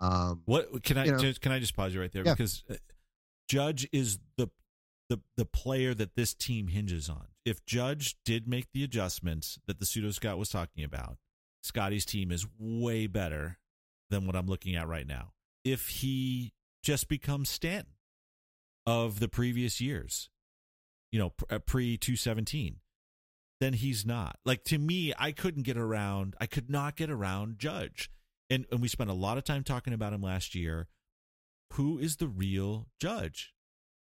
Um, 0.00 0.42
What 0.46 0.82
can 0.82 0.96
I 0.98 1.04
you 1.04 1.12
know- 1.12 1.18
just, 1.18 1.40
can 1.42 1.52
I 1.52 1.58
just 1.60 1.76
pause 1.76 1.92
you 1.94 2.00
right 2.00 2.10
there 2.12 2.24
Yeah. 2.24 2.32
because 2.32 2.64
uh, 2.70 2.74
Judge 3.50 3.88
is 3.92 4.20
the 4.36 4.48
the 5.08 5.20
the 5.36 5.44
player 5.44 5.92
that 5.92 6.14
this 6.14 6.34
team 6.34 6.68
hinges 6.68 7.08
on. 7.08 7.26
If 7.44 7.66
Judge 7.66 8.16
did 8.24 8.46
make 8.46 8.68
the 8.72 8.84
adjustments 8.84 9.58
that 9.66 9.80
the 9.80 9.86
pseudo 9.86 10.12
Scott 10.12 10.38
was 10.38 10.50
talking 10.50 10.84
about, 10.84 11.16
Scotty's 11.60 12.04
team 12.04 12.30
is 12.30 12.46
way 12.60 13.08
better 13.08 13.58
than 14.08 14.24
what 14.24 14.36
I'm 14.36 14.46
looking 14.46 14.76
at 14.76 14.86
right 14.86 15.06
now. 15.06 15.32
If 15.64 15.88
he 15.88 16.52
just 16.84 17.08
becomes 17.08 17.50
Stanton 17.50 17.94
of 18.86 19.18
the 19.18 19.28
previous 19.28 19.80
years, 19.80 20.30
you 21.10 21.18
know, 21.18 21.32
uh, 21.50 21.58
pre 21.58 21.98
217, 21.98 22.76
then 23.60 23.72
he's 23.72 24.06
not. 24.06 24.38
Like 24.44 24.62
to 24.64 24.78
me, 24.78 25.12
I 25.18 25.32
couldn't 25.32 25.64
get 25.64 25.76
around. 25.76 26.36
I 26.40 26.46
could 26.46 26.70
not 26.70 26.94
get 26.94 27.10
around 27.10 27.58
Judge, 27.58 28.12
and 28.48 28.64
and 28.70 28.80
we 28.80 28.86
spent 28.86 29.10
a 29.10 29.14
lot 29.14 29.38
of 29.38 29.44
time 29.44 29.64
talking 29.64 29.92
about 29.92 30.12
him 30.12 30.22
last 30.22 30.54
year. 30.54 30.86
Who 31.74 31.98
is 31.98 32.16
the 32.16 32.28
real 32.28 32.86
Judge? 33.00 33.52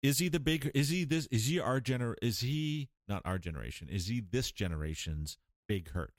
Is 0.02 0.18
he 0.18 0.28
the 0.28 0.40
big? 0.40 0.70
Is 0.74 0.88
he 0.90 1.04
this? 1.04 1.26
Is 1.30 1.46
he 1.46 1.58
our 1.58 1.80
gener? 1.80 2.14
Is 2.22 2.40
he 2.40 2.88
not 3.08 3.22
our 3.24 3.38
generation? 3.38 3.88
Is 3.90 4.06
he 4.06 4.20
this 4.20 4.52
generation's 4.52 5.38
big 5.68 5.90
hurt? 5.90 6.12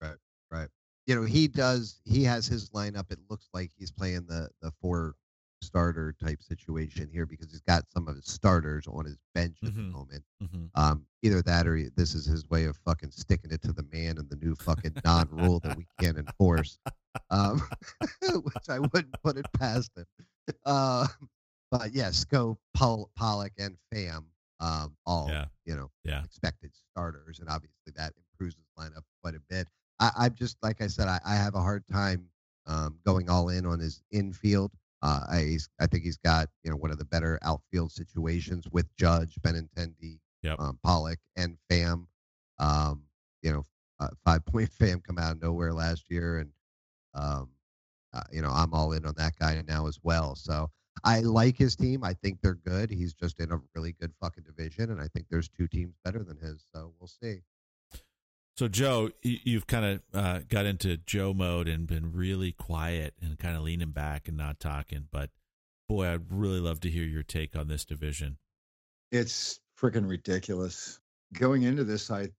Right. 0.00 0.16
Right. 0.50 0.68
You 1.06 1.14
know, 1.16 1.22
he 1.24 1.48
does. 1.48 2.00
He 2.04 2.24
has 2.24 2.46
his 2.46 2.70
lineup. 2.70 3.10
It 3.12 3.18
looks 3.28 3.48
like 3.52 3.70
he's 3.76 3.90
playing 3.90 4.26
the 4.26 4.48
the 4.62 4.72
four 4.80 5.14
starter 5.62 6.14
type 6.22 6.42
situation 6.42 7.08
here 7.12 7.26
because 7.26 7.50
he's 7.50 7.62
got 7.62 7.82
some 7.92 8.06
of 8.08 8.14
his 8.14 8.26
starters 8.26 8.86
on 8.86 9.04
his 9.06 9.16
bench 9.34 9.56
at 9.64 9.74
the 9.74 9.80
Mhm. 9.80 9.90
moment. 9.90 10.22
Mm-hmm. 10.42 10.64
Um, 10.74 11.06
either 11.22 11.42
that 11.42 11.66
or 11.66 11.76
he, 11.76 11.88
this 11.96 12.14
is 12.14 12.26
his 12.26 12.46
way 12.50 12.66
of 12.66 12.76
fucking 12.84 13.10
sticking 13.10 13.50
it 13.50 13.62
to 13.62 13.72
the 13.72 13.82
man 13.90 14.18
and 14.18 14.28
the 14.28 14.36
new 14.36 14.54
fucking 14.54 14.94
non-rule 15.04 15.60
that 15.60 15.76
we 15.76 15.86
can't 15.98 16.18
enforce. 16.18 16.78
Um, 17.30 17.62
which 18.44 18.68
I 18.68 18.78
wouldn't 18.78 19.16
put 19.24 19.38
it 19.38 19.46
past 19.58 19.90
him. 19.96 20.04
Uh, 20.64 21.06
but 21.70 21.92
yes, 21.92 22.24
Pol- 22.74 23.10
Pollock, 23.16 23.52
and 23.58 23.76
Pham, 23.92 24.24
um, 24.60 24.96
all 25.04 25.28
Yeah. 25.28 25.46
you 25.64 25.74
know, 25.76 25.90
Yeah. 26.04 26.22
expected 26.24 26.70
starters, 26.90 27.40
and 27.40 27.48
obviously 27.48 27.92
that 27.96 28.12
improves 28.16 28.54
his 28.56 28.64
lineup 28.78 29.02
quite 29.22 29.34
a 29.34 29.40
bit. 29.48 29.66
I, 29.98 30.10
I'm 30.16 30.34
just 30.34 30.56
like 30.62 30.80
I 30.80 30.86
said, 30.86 31.08
I, 31.08 31.18
I 31.26 31.34
have 31.34 31.54
a 31.54 31.60
hard 31.62 31.86
time 31.86 32.28
um, 32.66 32.98
going 33.04 33.28
all 33.30 33.48
in 33.48 33.66
on 33.66 33.78
his 33.80 34.02
infield. 34.10 34.72
Uh, 35.02 35.24
I 35.28 35.38
he's- 35.42 35.68
I 35.80 35.86
think 35.86 36.04
he's 36.04 36.16
got 36.18 36.48
you 36.62 36.70
know 36.70 36.76
one 36.76 36.90
of 36.90 36.98
the 36.98 37.04
better 37.04 37.38
outfield 37.42 37.90
situations 37.92 38.66
with 38.70 38.86
Judge, 38.96 39.34
Benintendi, 39.42 40.20
Yep. 40.42 40.60
um, 40.60 40.78
Pollock, 40.82 41.18
and 41.36 41.58
Pham. 41.70 42.06
Um, 42.58 43.04
you 43.42 43.52
know, 43.52 43.64
uh, 44.00 44.08
five 44.24 44.44
point 44.46 44.70
Pham 44.70 45.02
come 45.06 45.18
out 45.18 45.32
of 45.32 45.42
nowhere 45.42 45.72
last 45.74 46.04
year, 46.10 46.38
and 46.38 46.52
um, 47.14 47.50
uh, 48.16 48.22
you 48.32 48.42
know 48.42 48.50
I'm 48.50 48.72
all 48.72 48.92
in 48.92 49.06
on 49.06 49.14
that 49.16 49.38
guy 49.38 49.62
now 49.66 49.86
as 49.86 49.98
well. 50.02 50.34
So 50.34 50.70
I 51.04 51.20
like 51.20 51.56
his 51.56 51.76
team. 51.76 52.02
I 52.02 52.14
think 52.14 52.40
they're 52.40 52.54
good. 52.54 52.90
He's 52.90 53.14
just 53.14 53.40
in 53.40 53.52
a 53.52 53.60
really 53.74 53.92
good 53.92 54.12
fucking 54.20 54.44
division, 54.44 54.90
and 54.90 55.00
I 55.00 55.08
think 55.08 55.26
there's 55.30 55.48
two 55.48 55.68
teams 55.68 55.94
better 56.04 56.22
than 56.22 56.38
his. 56.38 56.64
So 56.74 56.92
we'll 56.98 57.08
see. 57.08 57.42
So 58.56 58.68
Joe, 58.68 59.10
you've 59.22 59.66
kind 59.66 59.84
of 59.84 60.02
uh, 60.14 60.40
got 60.48 60.64
into 60.64 60.96
Joe 60.96 61.34
mode 61.34 61.68
and 61.68 61.86
been 61.86 62.12
really 62.12 62.52
quiet 62.52 63.12
and 63.20 63.38
kind 63.38 63.54
of 63.54 63.62
leaning 63.62 63.90
back 63.90 64.28
and 64.28 64.36
not 64.36 64.60
talking. 64.60 65.08
But 65.10 65.28
boy, 65.88 66.08
I'd 66.08 66.32
really 66.32 66.60
love 66.60 66.80
to 66.80 66.90
hear 66.90 67.04
your 67.04 67.22
take 67.22 67.54
on 67.54 67.68
this 67.68 67.84
division. 67.84 68.38
It's 69.12 69.60
freaking 69.78 70.08
ridiculous. 70.08 71.00
Going 71.34 71.64
into 71.64 71.84
this, 71.84 72.10
I 72.10 72.30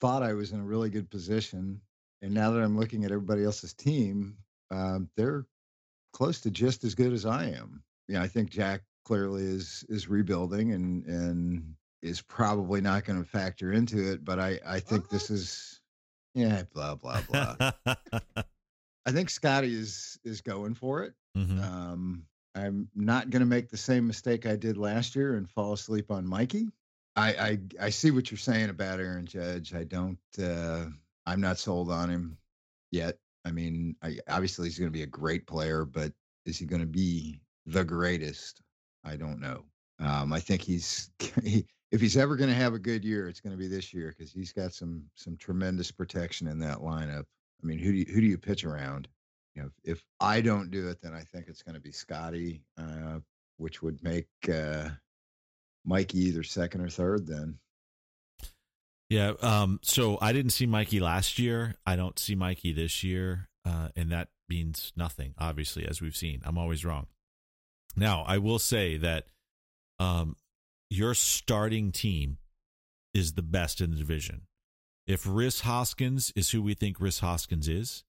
thought 0.00 0.24
I 0.24 0.32
was 0.32 0.50
in 0.50 0.58
a 0.58 0.64
really 0.64 0.90
good 0.90 1.08
position. 1.10 1.80
And 2.22 2.34
now 2.34 2.50
that 2.50 2.60
I'm 2.60 2.76
looking 2.76 3.04
at 3.04 3.12
everybody 3.12 3.44
else's 3.44 3.72
team, 3.72 4.36
um, 4.72 5.08
they're 5.16 5.46
close 6.12 6.40
to 6.40 6.50
just 6.50 6.84
as 6.84 6.94
good 6.94 7.12
as 7.12 7.26
I 7.26 7.46
am. 7.46 7.82
Yeah, 8.08 8.22
I 8.22 8.28
think 8.28 8.50
Jack 8.50 8.82
clearly 9.04 9.42
is 9.44 9.84
is 9.88 10.08
rebuilding 10.08 10.72
and 10.72 11.04
and 11.06 11.74
is 12.02 12.20
probably 12.20 12.80
not 12.80 13.04
going 13.04 13.22
to 13.22 13.28
factor 13.28 13.72
into 13.72 14.12
it. 14.12 14.24
But 14.24 14.38
I 14.40 14.58
I 14.66 14.80
think 14.80 15.08
this 15.08 15.30
is 15.30 15.80
yeah 16.34 16.62
blah 16.72 16.94
blah 16.96 17.20
blah. 17.30 17.56
I 19.06 19.10
think 19.10 19.30
Scotty 19.30 19.74
is 19.74 20.18
is 20.24 20.40
going 20.40 20.74
for 20.74 21.02
it. 21.02 21.14
Mhm. 21.36 21.62
Um, 21.62 22.24
I'm 22.54 22.88
not 22.94 23.30
going 23.30 23.40
to 23.40 23.46
make 23.46 23.70
the 23.70 23.76
same 23.78 24.06
mistake 24.06 24.44
I 24.46 24.56
did 24.56 24.76
last 24.76 25.16
year 25.16 25.36
and 25.36 25.48
fall 25.48 25.72
asleep 25.72 26.10
on 26.10 26.26
Mikey. 26.26 26.68
I, 27.16 27.34
I 27.34 27.58
I 27.86 27.90
see 27.90 28.10
what 28.10 28.30
you're 28.30 28.38
saying 28.38 28.68
about 28.70 29.00
Aaron 29.00 29.26
Judge. 29.26 29.74
I 29.74 29.84
don't. 29.84 30.18
Uh, 30.40 30.86
I'm 31.26 31.40
not 31.40 31.58
sold 31.58 31.90
on 31.90 32.10
him 32.10 32.36
yet. 32.90 33.18
I 33.44 33.52
mean, 33.52 33.96
I, 34.02 34.18
obviously 34.28 34.68
he's 34.68 34.78
going 34.78 34.90
to 34.90 34.96
be 34.96 35.02
a 35.02 35.06
great 35.06 35.46
player, 35.46 35.84
but 35.84 36.12
is 36.46 36.58
he 36.58 36.66
going 36.66 36.80
to 36.80 36.86
be 36.86 37.40
the 37.66 37.84
greatest? 37.84 38.62
I 39.04 39.16
don't 39.16 39.40
know. 39.40 39.64
Um, 39.98 40.32
I 40.32 40.40
think 40.40 40.62
he's 40.62 41.10
he, 41.44 41.66
if 41.90 42.00
he's 42.00 42.16
ever 42.16 42.36
going 42.36 42.50
to 42.50 42.56
have 42.56 42.74
a 42.74 42.78
good 42.78 43.04
year, 43.04 43.28
it's 43.28 43.40
going 43.40 43.52
to 43.52 43.58
be 43.58 43.68
this 43.68 43.92
year 43.92 44.14
because 44.16 44.32
he's 44.32 44.52
got 44.52 44.72
some 44.72 45.04
some 45.14 45.36
tremendous 45.36 45.90
protection 45.90 46.48
in 46.48 46.58
that 46.60 46.78
lineup. 46.78 47.24
I 47.62 47.66
mean, 47.66 47.78
who 47.78 47.92
do 47.92 47.98
you, 47.98 48.06
who 48.06 48.20
do 48.20 48.26
you 48.26 48.38
pitch 48.38 48.64
around? 48.64 49.08
You 49.54 49.62
know, 49.62 49.70
if, 49.84 49.98
if 49.98 50.04
I 50.20 50.40
don't 50.40 50.70
do 50.70 50.88
it, 50.88 51.00
then 51.02 51.14
I 51.14 51.20
think 51.20 51.46
it's 51.48 51.62
going 51.62 51.74
to 51.74 51.80
be 51.80 51.92
Scotty, 51.92 52.64
uh, 52.78 53.18
which 53.58 53.82
would 53.82 54.02
make 54.02 54.28
uh, 54.52 54.88
Mikey 55.84 56.18
either 56.20 56.42
second 56.42 56.80
or 56.80 56.88
third. 56.88 57.26
Then 57.26 57.58
Yeah. 59.12 59.32
Um, 59.42 59.78
so 59.82 60.16
I 60.22 60.32
didn't 60.32 60.52
see 60.52 60.64
Mikey 60.64 60.98
last 60.98 61.38
year. 61.38 61.74
I 61.84 61.96
don't 61.96 62.18
see 62.18 62.34
Mikey 62.34 62.72
this 62.72 63.04
year. 63.04 63.48
Uh, 63.62 63.88
and 63.94 64.10
that 64.10 64.28
means 64.48 64.90
nothing, 64.96 65.34
obviously, 65.38 65.86
as 65.86 66.00
we've 66.00 66.16
seen. 66.16 66.40
I'm 66.44 66.56
always 66.56 66.82
wrong. 66.82 67.08
Now, 67.94 68.24
I 68.26 68.38
will 68.38 68.58
say 68.58 68.96
that 68.96 69.26
um, 69.98 70.36
your 70.88 71.12
starting 71.12 71.92
team 71.92 72.38
is 73.12 73.34
the 73.34 73.42
best 73.42 73.82
in 73.82 73.90
the 73.90 73.98
division. 73.98 74.46
If 75.06 75.26
Rhys 75.26 75.60
Hoskins 75.60 76.32
is 76.34 76.50
who 76.50 76.62
we 76.62 76.72
think 76.72 76.98
Rhys 76.98 77.18
Hoskins 77.18 77.68
is, 77.68 78.04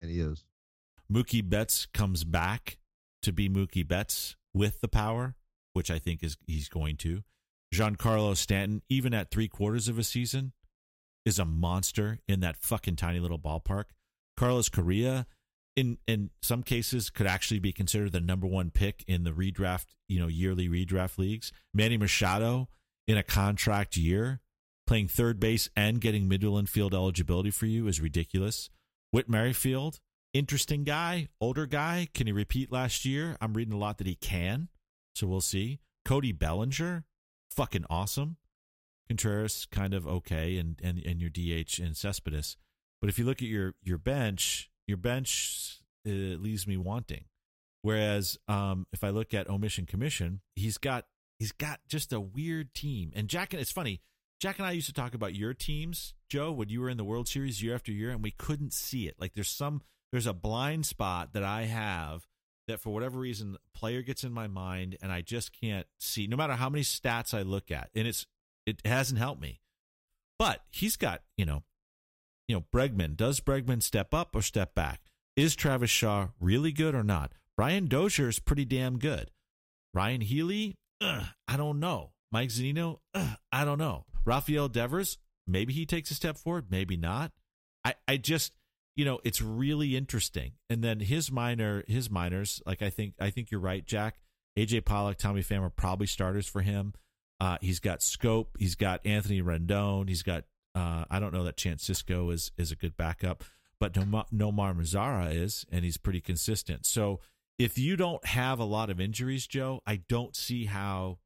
And 0.00 0.10
he 0.10 0.18
is. 0.18 0.44
Mookie 1.10 1.48
Betts 1.48 1.86
comes 1.86 2.24
back 2.24 2.78
to 3.22 3.32
be 3.32 3.48
Mookie 3.48 3.86
Betts 3.86 4.34
with 4.52 4.80
the 4.80 4.88
power, 4.88 5.36
which 5.72 5.88
I 5.88 6.00
think 6.00 6.24
is 6.24 6.36
he's 6.48 6.68
going 6.68 6.96
to. 6.98 7.22
Giancarlo 7.72 8.36
Stanton, 8.36 8.82
even 8.88 9.14
at 9.14 9.30
three 9.30 9.48
quarters 9.48 9.88
of 9.88 9.98
a 9.98 10.04
season, 10.04 10.52
is 11.24 11.38
a 11.38 11.44
monster 11.44 12.18
in 12.28 12.40
that 12.40 12.56
fucking 12.56 12.96
tiny 12.96 13.18
little 13.18 13.38
ballpark. 13.38 13.84
Carlos 14.36 14.68
Correa, 14.68 15.26
in 15.76 15.98
in 16.06 16.30
some 16.42 16.62
cases, 16.62 17.10
could 17.10 17.26
actually 17.26 17.60
be 17.60 17.72
considered 17.72 18.12
the 18.12 18.20
number 18.20 18.46
one 18.46 18.70
pick 18.70 19.04
in 19.06 19.24
the 19.24 19.30
redraft, 19.30 19.86
you 20.08 20.20
know, 20.20 20.26
yearly 20.26 20.68
redraft 20.68 21.18
leagues. 21.18 21.52
Manny 21.72 21.96
Machado 21.96 22.68
in 23.06 23.16
a 23.16 23.22
contract 23.22 23.96
year, 23.96 24.40
playing 24.86 25.08
third 25.08 25.40
base 25.40 25.68
and 25.76 26.00
getting 26.00 26.28
middle 26.28 26.58
infield 26.58 26.94
eligibility 26.94 27.50
for 27.50 27.66
you 27.66 27.86
is 27.88 28.00
ridiculous. 28.00 28.68
Whit 29.10 29.28
Merrifield, 29.28 29.98
interesting 30.34 30.84
guy, 30.84 31.28
older 31.40 31.66
guy. 31.66 32.08
Can 32.14 32.26
he 32.26 32.32
repeat 32.32 32.72
last 32.72 33.04
year? 33.04 33.36
I'm 33.40 33.54
reading 33.54 33.74
a 33.74 33.78
lot 33.78 33.98
that 33.98 34.06
he 34.06 34.14
can, 34.14 34.68
so 35.14 35.26
we'll 35.26 35.40
see. 35.40 35.80
Cody 36.04 36.32
Bellinger, 36.32 37.04
fucking 37.52 37.84
awesome. 37.90 38.36
Contreras, 39.08 39.66
kind 39.70 39.94
of 39.94 40.06
okay, 40.06 40.56
and 40.56 40.80
and 40.82 40.98
and 40.98 41.20
your 41.20 41.30
DH 41.30 41.78
and 41.78 41.96
Cespedes. 41.96 42.56
But 43.00 43.10
if 43.10 43.18
you 43.18 43.24
look 43.24 43.42
at 43.42 43.48
your 43.48 43.74
your 43.82 43.98
bench, 43.98 44.70
your 44.86 44.96
bench 44.96 45.80
uh, 46.06 46.10
leaves 46.10 46.66
me 46.66 46.76
wanting. 46.76 47.24
Whereas 47.82 48.38
um, 48.46 48.86
if 48.92 49.02
I 49.02 49.10
look 49.10 49.34
at 49.34 49.50
omission 49.50 49.86
commission, 49.86 50.40
he's 50.54 50.78
got 50.78 51.06
he's 51.38 51.52
got 51.52 51.80
just 51.88 52.12
a 52.12 52.20
weird 52.20 52.74
team. 52.74 53.12
And 53.14 53.28
Jack, 53.28 53.52
and 53.52 53.60
it's 53.60 53.72
funny. 53.72 54.00
Jack 54.40 54.58
and 54.58 54.66
I 54.66 54.72
used 54.72 54.88
to 54.88 54.92
talk 54.92 55.14
about 55.14 55.34
your 55.34 55.54
teams, 55.54 56.14
Joe, 56.28 56.50
when 56.50 56.68
you 56.68 56.80
were 56.80 56.88
in 56.88 56.96
the 56.96 57.04
World 57.04 57.28
Series 57.28 57.62
year 57.62 57.74
after 57.74 57.92
year, 57.92 58.10
and 58.10 58.22
we 58.22 58.32
couldn't 58.32 58.72
see 58.72 59.06
it. 59.06 59.16
Like 59.18 59.34
there's 59.34 59.48
some 59.48 59.82
there's 60.10 60.26
a 60.26 60.32
blind 60.32 60.86
spot 60.86 61.32
that 61.32 61.44
I 61.44 61.62
have 61.62 62.26
that 62.68 62.80
for 62.80 62.90
whatever 62.90 63.18
reason 63.18 63.56
player 63.74 64.02
gets 64.02 64.24
in 64.24 64.32
my 64.32 64.46
mind 64.46 64.96
and 65.02 65.10
I 65.10 65.20
just 65.20 65.52
can't 65.58 65.86
see 65.98 66.26
no 66.26 66.36
matter 66.36 66.54
how 66.54 66.68
many 66.68 66.84
stats 66.84 67.34
I 67.34 67.42
look 67.42 67.70
at. 67.70 67.90
And 67.94 68.06
it's 68.06 68.26
it 68.66 68.80
hasn't 68.84 69.18
helped 69.18 69.40
me. 69.40 69.60
But 70.38 70.62
he's 70.70 70.96
got, 70.96 71.22
you 71.36 71.44
know, 71.44 71.62
you 72.48 72.56
know, 72.56 72.64
Bregman. 72.72 73.16
Does 73.16 73.40
Bregman 73.40 73.82
step 73.82 74.12
up 74.12 74.34
or 74.34 74.42
step 74.42 74.74
back? 74.74 75.00
Is 75.36 75.54
Travis 75.54 75.90
Shaw 75.90 76.28
really 76.40 76.72
good 76.72 76.94
or 76.94 77.02
not? 77.02 77.32
Brian 77.56 77.86
Dozier 77.86 78.28
is 78.28 78.38
pretty 78.38 78.64
damn 78.64 78.98
good. 78.98 79.30
Ryan 79.94 80.20
Healy, 80.20 80.74
ugh, 81.00 81.24
I 81.46 81.56
don't 81.56 81.80
know. 81.80 82.10
Mike 82.30 82.48
Zunino, 82.48 82.98
ugh, 83.14 83.36
I 83.50 83.64
don't 83.64 83.78
know. 83.78 84.04
Rafael 84.24 84.68
Devers, 84.68 85.18
maybe 85.46 85.72
he 85.72 85.86
takes 85.86 86.10
a 86.10 86.14
step 86.14 86.36
forward, 86.36 86.66
maybe 86.70 86.96
not. 86.96 87.32
I, 87.84 87.94
I 88.08 88.16
just, 88.16 88.54
you 88.94 89.04
know, 89.04 89.20
it's 89.24 89.40
really 89.40 89.96
interesting. 89.96 90.52
And 90.68 90.82
then 90.82 91.00
his 91.00 91.30
minor, 91.30 91.84
his 91.86 92.10
minors, 92.10 92.62
like 92.66 92.82
I 92.82 92.90
think, 92.90 93.14
I 93.20 93.30
think 93.30 93.50
you're 93.50 93.60
right, 93.60 93.84
Jack. 93.84 94.16
AJ 94.58 94.84
Pollock, 94.84 95.16
Tommy 95.16 95.42
Pham 95.42 95.62
are 95.62 95.70
probably 95.70 96.06
starters 96.06 96.46
for 96.46 96.60
him. 96.60 96.92
Uh, 97.40 97.56
he's 97.60 97.80
got 97.80 98.00
Schoop. 98.00 98.48
He's 98.58 98.74
got 98.74 99.04
Anthony 99.04 99.42
Rendon. 99.42 100.08
He's 100.08 100.22
got 100.22 100.44
uh, 100.74 101.04
I 101.10 101.18
don't 101.18 101.32
know 101.32 101.44
that 101.44 101.56
Chance 101.56 101.84
Cisco 101.84 102.30
is 102.30 102.50
is 102.56 102.72
a 102.72 102.76
good 102.76 102.96
backup, 102.96 103.44
but 103.78 103.92
Nomar, 103.94 104.24
Nomar 104.32 104.74
Mazara 104.74 105.34
is, 105.34 105.66
and 105.70 105.84
he's 105.84 105.96
pretty 105.96 106.20
consistent. 106.20 106.86
So 106.86 107.20
if 107.58 107.78
you 107.78 107.96
don't 107.96 108.24
have 108.24 108.58
a 108.58 108.64
lot 108.64 108.90
of 108.90 109.00
injuries, 109.00 109.46
Joe, 109.46 109.80
I 109.86 109.96
don't 110.08 110.34
see 110.34 110.66
how 110.66 111.18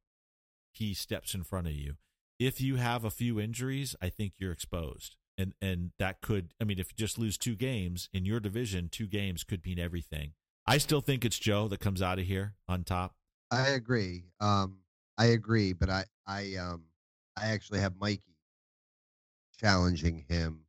he 0.71 0.93
steps 0.93 1.33
in 1.33 1.43
front 1.43 1.67
of 1.67 1.73
you. 1.73 1.95
If 2.39 2.61
you 2.61 2.75
have 2.75 3.03
a 3.03 3.09
few 3.09 3.39
injuries, 3.39 3.95
I 4.01 4.09
think 4.09 4.33
you're 4.37 4.51
exposed. 4.51 5.15
And 5.37 5.53
and 5.61 5.91
that 5.99 6.21
could 6.21 6.53
I 6.59 6.63
mean 6.63 6.79
if 6.79 6.91
you 6.91 6.95
just 6.97 7.17
lose 7.19 7.37
two 7.37 7.55
games 7.55 8.09
in 8.13 8.25
your 8.25 8.39
division, 8.39 8.89
two 8.89 9.07
games 9.07 9.43
could 9.43 9.63
mean 9.65 9.79
everything. 9.79 10.33
I 10.65 10.79
still 10.79 11.01
think 11.01 11.23
it's 11.23 11.39
Joe 11.39 11.67
that 11.69 11.79
comes 11.79 12.01
out 12.01 12.19
of 12.19 12.25
here 12.25 12.55
on 12.67 12.83
top. 12.83 13.15
I 13.51 13.69
agree. 13.69 14.25
Um, 14.41 14.79
I 15.17 15.27
agree, 15.27 15.71
but 15.71 15.89
I, 15.89 16.03
I, 16.27 16.55
um, 16.55 16.83
I 17.37 17.45
actually 17.47 17.79
have 17.79 17.95
Mikey 17.95 18.35
challenging 19.57 20.25
him, 20.27 20.61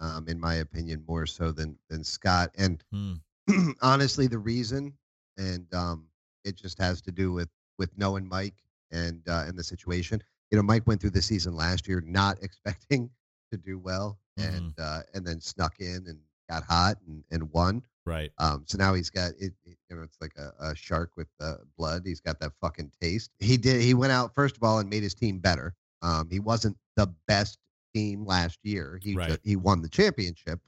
um, 0.00 0.28
in 0.28 0.38
my 0.38 0.54
opinion, 0.56 1.04
more 1.06 1.26
so 1.26 1.52
than 1.52 1.78
than 1.88 2.04
Scott. 2.04 2.50
And 2.56 2.82
Hmm. 2.92 3.14
honestly, 3.82 4.26
the 4.26 4.38
reason, 4.38 4.92
and 5.36 5.72
um, 5.72 6.08
it 6.44 6.56
just 6.56 6.78
has 6.78 7.00
to 7.02 7.12
do 7.12 7.32
with 7.32 7.48
with 7.78 7.96
knowing 7.96 8.28
Mike 8.28 8.62
and 8.90 9.22
uh, 9.28 9.44
and 9.46 9.58
the 9.58 9.64
situation. 9.64 10.22
You 10.50 10.56
know, 10.56 10.62
Mike 10.62 10.86
went 10.86 11.00
through 11.00 11.10
the 11.10 11.22
season 11.22 11.54
last 11.54 11.86
year 11.88 12.02
not 12.04 12.38
expecting 12.42 13.10
to 13.50 13.56
do 13.56 13.78
well, 13.78 14.18
and 14.36 14.72
uh, 14.78 15.00
and 15.14 15.26
then 15.26 15.40
snuck 15.40 15.80
in 15.80 16.04
and 16.06 16.18
got 16.48 16.62
hot 16.64 16.96
and, 17.06 17.24
and 17.30 17.50
won. 17.52 17.82
Right. 18.04 18.30
Um, 18.38 18.64
so 18.66 18.78
now 18.78 18.94
he's 18.94 19.10
got 19.10 19.32
it. 19.40 19.52
it- 19.64 19.76
you 19.88 19.94
know, 19.94 20.02
it's 20.02 20.16
like 20.20 20.32
a, 20.36 20.70
a 20.70 20.74
shark 20.74 21.12
with 21.16 21.28
uh, 21.40 21.58
blood. 21.78 22.02
He's 22.04 22.20
got 22.20 22.40
that 22.40 22.50
fucking 22.60 22.90
taste. 23.00 23.30
He 23.38 23.56
did. 23.56 23.80
He 23.82 23.94
went 23.94 24.10
out 24.12 24.34
first 24.34 24.56
of 24.56 24.64
all 24.64 24.80
and 24.80 24.90
made 24.90 25.04
his 25.04 25.14
team 25.14 25.38
better. 25.38 25.74
Um, 26.02 26.28
he 26.28 26.40
wasn't 26.40 26.76
the 26.96 27.06
best 27.28 27.58
team 27.94 28.26
last 28.26 28.58
year. 28.64 28.98
He 29.00 29.14
Right. 29.14 29.38
he 29.44 29.54
won 29.54 29.82
the 29.82 29.88
championship, 29.88 30.58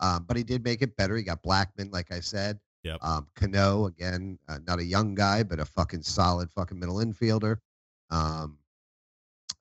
um, 0.00 0.24
but 0.26 0.38
he 0.38 0.42
did 0.42 0.64
make 0.64 0.80
it 0.80 0.96
better. 0.96 1.16
He 1.18 1.22
got 1.22 1.42
Blackmon, 1.42 1.92
like 1.92 2.10
I 2.10 2.20
said. 2.20 2.58
Yep. 2.84 2.98
Um, 3.02 3.26
Cano 3.36 3.86
again, 3.86 4.38
uh, 4.48 4.58
not 4.66 4.78
a 4.78 4.84
young 4.84 5.14
guy, 5.14 5.42
but 5.42 5.60
a 5.60 5.66
fucking 5.66 6.02
solid 6.02 6.50
fucking 6.50 6.78
middle 6.78 6.96
infielder. 6.96 7.58
Um, 8.10 8.56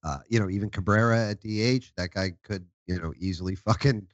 uh, 0.03 0.17
you 0.29 0.39
know, 0.39 0.49
even 0.49 0.69
Cabrera 0.69 1.29
at 1.29 1.41
DH, 1.41 1.91
that 1.97 2.11
guy 2.13 2.31
could 2.43 2.65
you 2.87 2.99
know 2.99 3.13
easily 3.19 3.55
fucking 3.67 4.07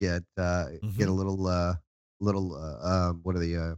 get 0.00 0.22
uh, 0.36 0.66
get 0.96 1.08
a 1.08 1.10
Mhm. 1.12 1.16
little 1.16 1.46
uh, 1.46 1.74
little 2.20 2.54
uh, 2.54 3.08
um, 3.10 3.20
what 3.22 3.34
are 3.36 3.40
the 3.40 3.56
uh, 3.56 3.74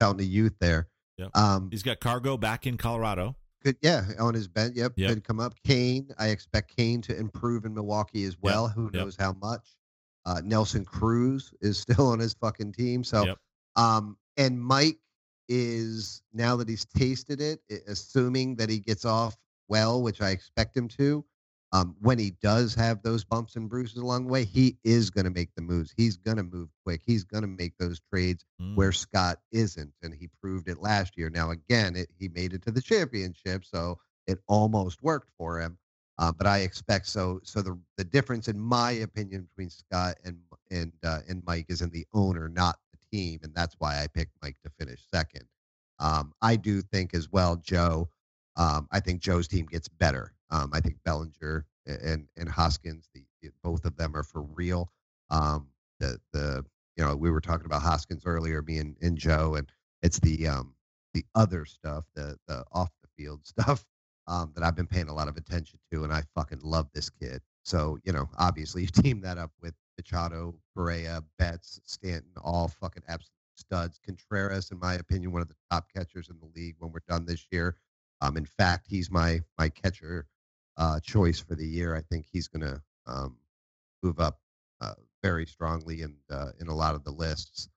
fountain 0.00 0.24
of 0.26 0.30
youth 0.30 0.54
there. 0.60 0.88
Yep. 1.18 1.36
Um, 1.36 1.70
He's 1.70 1.82
got 1.82 2.00
Cargo 2.00 2.36
back 2.36 2.66
in 2.66 2.76
Colorado. 2.76 3.36
could 3.64 3.76
yeah 3.82 4.04
on 4.18 4.34
his 4.34 4.46
bench. 4.48 4.76
Yep, 4.76 4.92
Yep. 4.96 5.08
could 5.10 5.24
come 5.24 5.40
up. 5.40 5.54
Cain, 5.64 6.08
I 6.18 6.28
expect 6.28 6.76
Cain 6.76 7.00
to 7.02 7.18
improve 7.18 7.64
in 7.64 7.72
Milwaukee 7.74 8.24
as 8.24 8.36
well. 8.40 8.68
Who 8.68 8.84
yep. 8.84 8.92
knows 8.92 9.16
how 9.16 9.32
much? 9.34 9.76
Uh, 10.26 10.40
Nelson 10.44 10.84
Cruz 10.84 11.52
is 11.62 11.78
still 11.98 12.08
on 12.08 12.18
his 12.18 12.34
fucking 12.34 12.72
team. 12.72 13.02
So, 13.02 13.34
um, 13.76 14.18
and 14.36 14.60
Mike 14.60 14.98
is 15.48 16.22
now 16.32 16.56
that 16.56 16.68
he's 16.68 16.84
tasted 16.84 17.40
it, 17.40 17.60
assuming 17.86 18.56
that 18.56 18.68
he 18.68 18.78
gets 18.78 19.04
off 19.04 19.36
well, 19.68 20.02
which 20.02 20.20
I 20.20 20.30
expect 20.30 20.76
him 20.76 20.88
to. 20.88 21.24
Um, 21.72 21.96
when 22.00 22.18
he 22.18 22.30
does 22.42 22.74
have 22.76 23.02
those 23.02 23.24
bumps 23.24 23.56
and 23.56 23.68
bruises 23.68 23.96
along 23.98 24.26
the 24.26 24.32
way, 24.32 24.44
he 24.44 24.78
is 24.84 25.10
going 25.10 25.24
to 25.24 25.30
make 25.30 25.54
the 25.56 25.62
moves. 25.62 25.92
He's 25.96 26.16
going 26.16 26.36
to 26.36 26.42
move 26.44 26.68
quick. 26.84 27.02
He's 27.04 27.24
going 27.24 27.42
to 27.42 27.48
make 27.48 27.76
those 27.78 28.00
trades 28.12 28.44
Mm. 28.62 28.76
where 28.76 28.92
Scott 28.92 29.40
isn't, 29.52 29.92
and 30.02 30.14
he 30.14 30.28
proved 30.40 30.68
it 30.68 30.78
last 30.80 31.16
year. 31.18 31.28
Now, 31.28 31.50
again, 31.50 31.96
it, 31.96 32.08
he 32.18 32.28
made 32.28 32.54
it 32.54 32.62
to 32.62 32.70
the 32.70 32.80
championship, 32.80 33.64
so 33.64 33.98
it 34.26 34.38
almost 34.46 35.02
worked 35.02 35.30
for 35.36 35.60
him. 35.60 35.76
Uh, 36.18 36.32
but 36.32 36.46
I 36.46 36.58
expect 36.60 37.06
so. 37.08 37.40
So 37.42 37.60
the 37.60 37.78
the 37.98 38.04
difference, 38.04 38.48
in 38.48 38.58
my 38.58 38.92
opinion, 38.92 39.42
between 39.42 39.68
Scott 39.68 40.16
and 40.24 40.38
and 40.70 40.92
uh, 41.04 41.20
and 41.28 41.42
Mike 41.46 41.66
is 41.68 41.82
in 41.82 41.90
the 41.90 42.06
owner, 42.14 42.48
not 42.48 42.78
the 42.92 42.98
team, 43.14 43.40
and 43.42 43.52
that's 43.54 43.74
why 43.78 44.02
I 44.02 44.06
picked 44.06 44.32
Mike 44.42 44.56
to 44.64 44.70
finish 44.78 45.02
second. 45.12 45.44
Um, 45.98 46.32
I 46.40 46.56
do 46.56 46.80
think 46.80 47.12
as 47.14 47.30
well, 47.30 47.56
Joe. 47.56 48.08
Um, 48.56 48.88
I 48.92 49.00
think 49.00 49.20
Joe's 49.20 49.48
team 49.48 49.66
gets 49.66 49.88
better. 49.88 50.32
Um, 50.50 50.70
I 50.72 50.80
think 50.80 50.96
Bellinger 51.04 51.66
and 51.86 52.28
and 52.36 52.48
Hoskins, 52.48 53.08
the, 53.14 53.24
the- 53.42 53.52
both 53.62 53.84
of 53.84 53.96
them 53.96 54.16
are 54.16 54.22
for 54.24 54.42
real. 54.42 54.90
Um, 55.30 55.68
the 56.00 56.18
the 56.32 56.64
you 56.96 57.04
know 57.04 57.16
we 57.16 57.30
were 57.30 57.40
talking 57.40 57.66
about 57.66 57.82
Hoskins 57.82 58.24
earlier, 58.26 58.62
me 58.62 58.78
and, 58.78 58.96
and 59.02 59.18
Joe, 59.18 59.54
and 59.56 59.70
it's 60.02 60.18
the 60.20 60.48
um 60.48 60.74
the 61.14 61.24
other 61.34 61.64
stuff, 61.64 62.04
the 62.14 62.36
the 62.48 62.64
off 62.72 62.90
the 63.02 63.08
field 63.16 63.46
stuff 63.46 63.84
um, 64.26 64.52
that 64.54 64.64
I've 64.64 64.76
been 64.76 64.86
paying 64.86 65.08
a 65.08 65.14
lot 65.14 65.28
of 65.28 65.36
attention 65.36 65.78
to, 65.92 66.04
and 66.04 66.12
I 66.12 66.22
fucking 66.34 66.60
love 66.62 66.88
this 66.94 67.10
kid. 67.10 67.42
So 67.64 67.98
you 68.04 68.12
know, 68.12 68.28
obviously 68.38 68.82
you 68.82 68.88
team 69.02 69.20
that 69.22 69.38
up 69.38 69.52
with 69.62 69.74
Machado, 69.98 70.54
Correa, 70.76 71.22
Betts, 71.38 71.80
Stanton, 71.84 72.30
all 72.42 72.68
fucking 72.68 73.02
absolute 73.08 73.30
studs. 73.56 73.98
Contreras, 74.04 74.70
in 74.70 74.78
my 74.78 74.94
opinion, 74.94 75.32
one 75.32 75.42
of 75.42 75.48
the 75.48 75.56
top 75.70 75.86
catchers 75.94 76.28
in 76.28 76.36
the 76.38 76.50
league 76.60 76.76
when 76.78 76.92
we're 76.92 77.00
done 77.08 77.24
this 77.26 77.46
year. 77.50 77.76
Um, 78.20 78.36
in 78.36 78.46
fact, 78.46 78.86
he's 78.88 79.10
my 79.10 79.40
my 79.58 79.68
catcher 79.68 80.26
uh, 80.76 81.00
choice 81.00 81.38
for 81.40 81.54
the 81.54 81.66
year. 81.66 81.94
I 81.94 82.02
think 82.02 82.26
he's 82.30 82.48
going 82.48 82.62
to 82.62 82.82
um, 83.06 83.36
move 84.02 84.20
up 84.20 84.38
uh, 84.80 84.94
very 85.22 85.46
strongly 85.46 86.02
in 86.02 86.16
uh, 86.30 86.50
in 86.60 86.68
a 86.68 86.74
lot 86.74 86.94
of 86.94 87.04
the 87.04 87.10
lists 87.10 87.68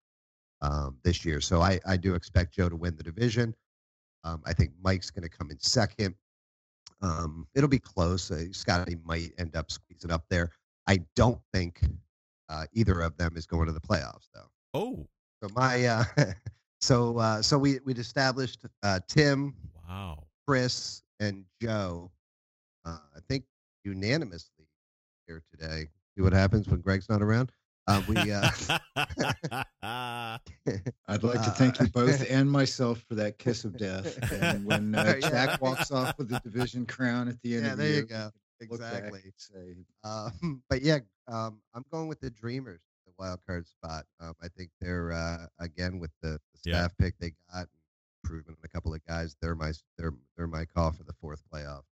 um, 0.61 0.97
this 1.03 1.25
year. 1.25 1.41
So 1.41 1.61
I, 1.61 1.79
I 1.85 1.97
do 1.97 2.15
expect 2.15 2.53
Joe 2.53 2.69
to 2.69 2.75
win 2.75 2.95
the 2.95 3.03
division. 3.03 3.55
Um, 4.23 4.41
I 4.45 4.53
think 4.53 4.71
Mike's 4.81 5.09
going 5.09 5.23
to 5.23 5.29
come 5.29 5.49
in 5.51 5.59
second. 5.59 6.15
Um, 7.01 7.47
it'll 7.55 7.69
be 7.69 7.79
close. 7.79 8.29
Uh, 8.29 8.45
Scotty 8.51 8.97
might 9.05 9.31
end 9.37 9.55
up 9.55 9.71
squeezing 9.71 10.11
up 10.11 10.25
there. 10.29 10.51
I 10.87 10.99
don't 11.15 11.39
think 11.53 11.81
uh, 12.49 12.65
either 12.73 12.99
of 13.01 13.15
them 13.17 13.37
is 13.37 13.45
going 13.45 13.67
to 13.67 13.71
the 13.71 13.79
playoffs, 13.79 14.27
though. 14.33 14.49
Oh, 14.73 15.07
So 15.41 15.49
my 15.55 15.85
uh, 15.85 16.03
so 16.81 17.17
uh, 17.17 17.41
so 17.41 17.57
we 17.57 17.79
we'd 17.85 17.99
established 17.99 18.65
uh, 18.83 18.99
Tim, 19.07 19.55
wow. 19.87 20.25
Chris, 20.49 21.03
and 21.19 21.45
Joe. 21.61 22.09
Uh, 22.83 22.97
I 23.15 23.19
think 23.27 23.43
unanimously 23.83 24.65
here 25.27 25.43
today. 25.51 25.87
See 26.15 26.23
what 26.23 26.33
happens 26.33 26.67
when 26.67 26.81
Greg's 26.81 27.07
not 27.07 27.21
around. 27.21 27.51
Uh, 27.85 28.01
we 28.09 28.31
uh, 28.31 28.49
I'd 29.83 30.39
like 31.21 31.43
to 31.43 31.49
Uh, 31.49 31.53
thank 31.53 31.79
you 31.79 31.87
both 31.89 32.25
and 32.31 32.49
myself 32.49 33.03
for 33.07 33.13
that 33.13 33.37
kiss 33.37 33.63
of 33.63 33.77
death. 33.77 34.17
And 34.33 34.65
when 34.65 34.95
uh, 34.95 35.17
Yeah. 35.21 35.29
Jack 35.29 35.61
walks 35.61 35.91
off 35.91 36.17
with 36.17 36.29
the 36.29 36.39
division 36.39 36.87
crown 36.87 37.27
at 37.27 37.39
the 37.43 37.53
end 37.57 37.65
yeah, 37.67 37.71
of 37.73 37.77
the 37.77 37.83
there 37.83 37.91
year, 37.91 38.01
you 38.01 38.07
go. 38.07 38.31
Exactly. 38.59 39.21
say, 39.37 39.75
Um, 40.03 40.63
but 40.67 40.81
yeah, 40.81 40.97
um, 41.27 41.61
I'm 41.75 41.85
going 41.91 42.07
with 42.07 42.21
the 42.21 42.31
Dreamers, 42.31 42.81
the 43.05 43.13
wild 43.19 43.39
card 43.45 43.67
spot. 43.67 44.05
Um, 44.19 44.33
I 44.41 44.47
think 44.47 44.71
they're 44.81 45.11
uh, 45.11 45.45
again 45.59 45.99
with 45.99 46.09
the, 46.23 46.39
the 46.53 46.59
Yeah. 46.63 46.87
staff 46.87 46.97
pick 46.97 47.13
they 47.19 47.33
got, 47.53 47.67
proven 48.23 48.55
a 48.63 48.67
couple 48.67 48.93
of 48.93 49.05
guys. 49.05 49.35
They're 49.41 49.55
my 49.55 49.71
they're 49.97 50.13
they're 50.37 50.47
my 50.47 50.65
call 50.65 50.91
for 50.91 51.03
the 51.03 51.13
fourth 51.13 51.43
playoff. 51.53 51.83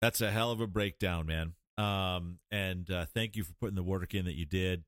That's 0.00 0.20
a 0.20 0.30
hell 0.30 0.50
of 0.50 0.60
a 0.60 0.66
breakdown, 0.66 1.26
man. 1.26 1.54
Um, 1.78 2.38
and 2.50 2.90
uh, 2.90 3.06
thank 3.06 3.36
you 3.36 3.44
for 3.44 3.52
putting 3.54 3.76
the 3.76 3.82
work 3.82 4.14
in 4.14 4.24
that 4.24 4.34
you 4.34 4.44
did. 4.44 4.84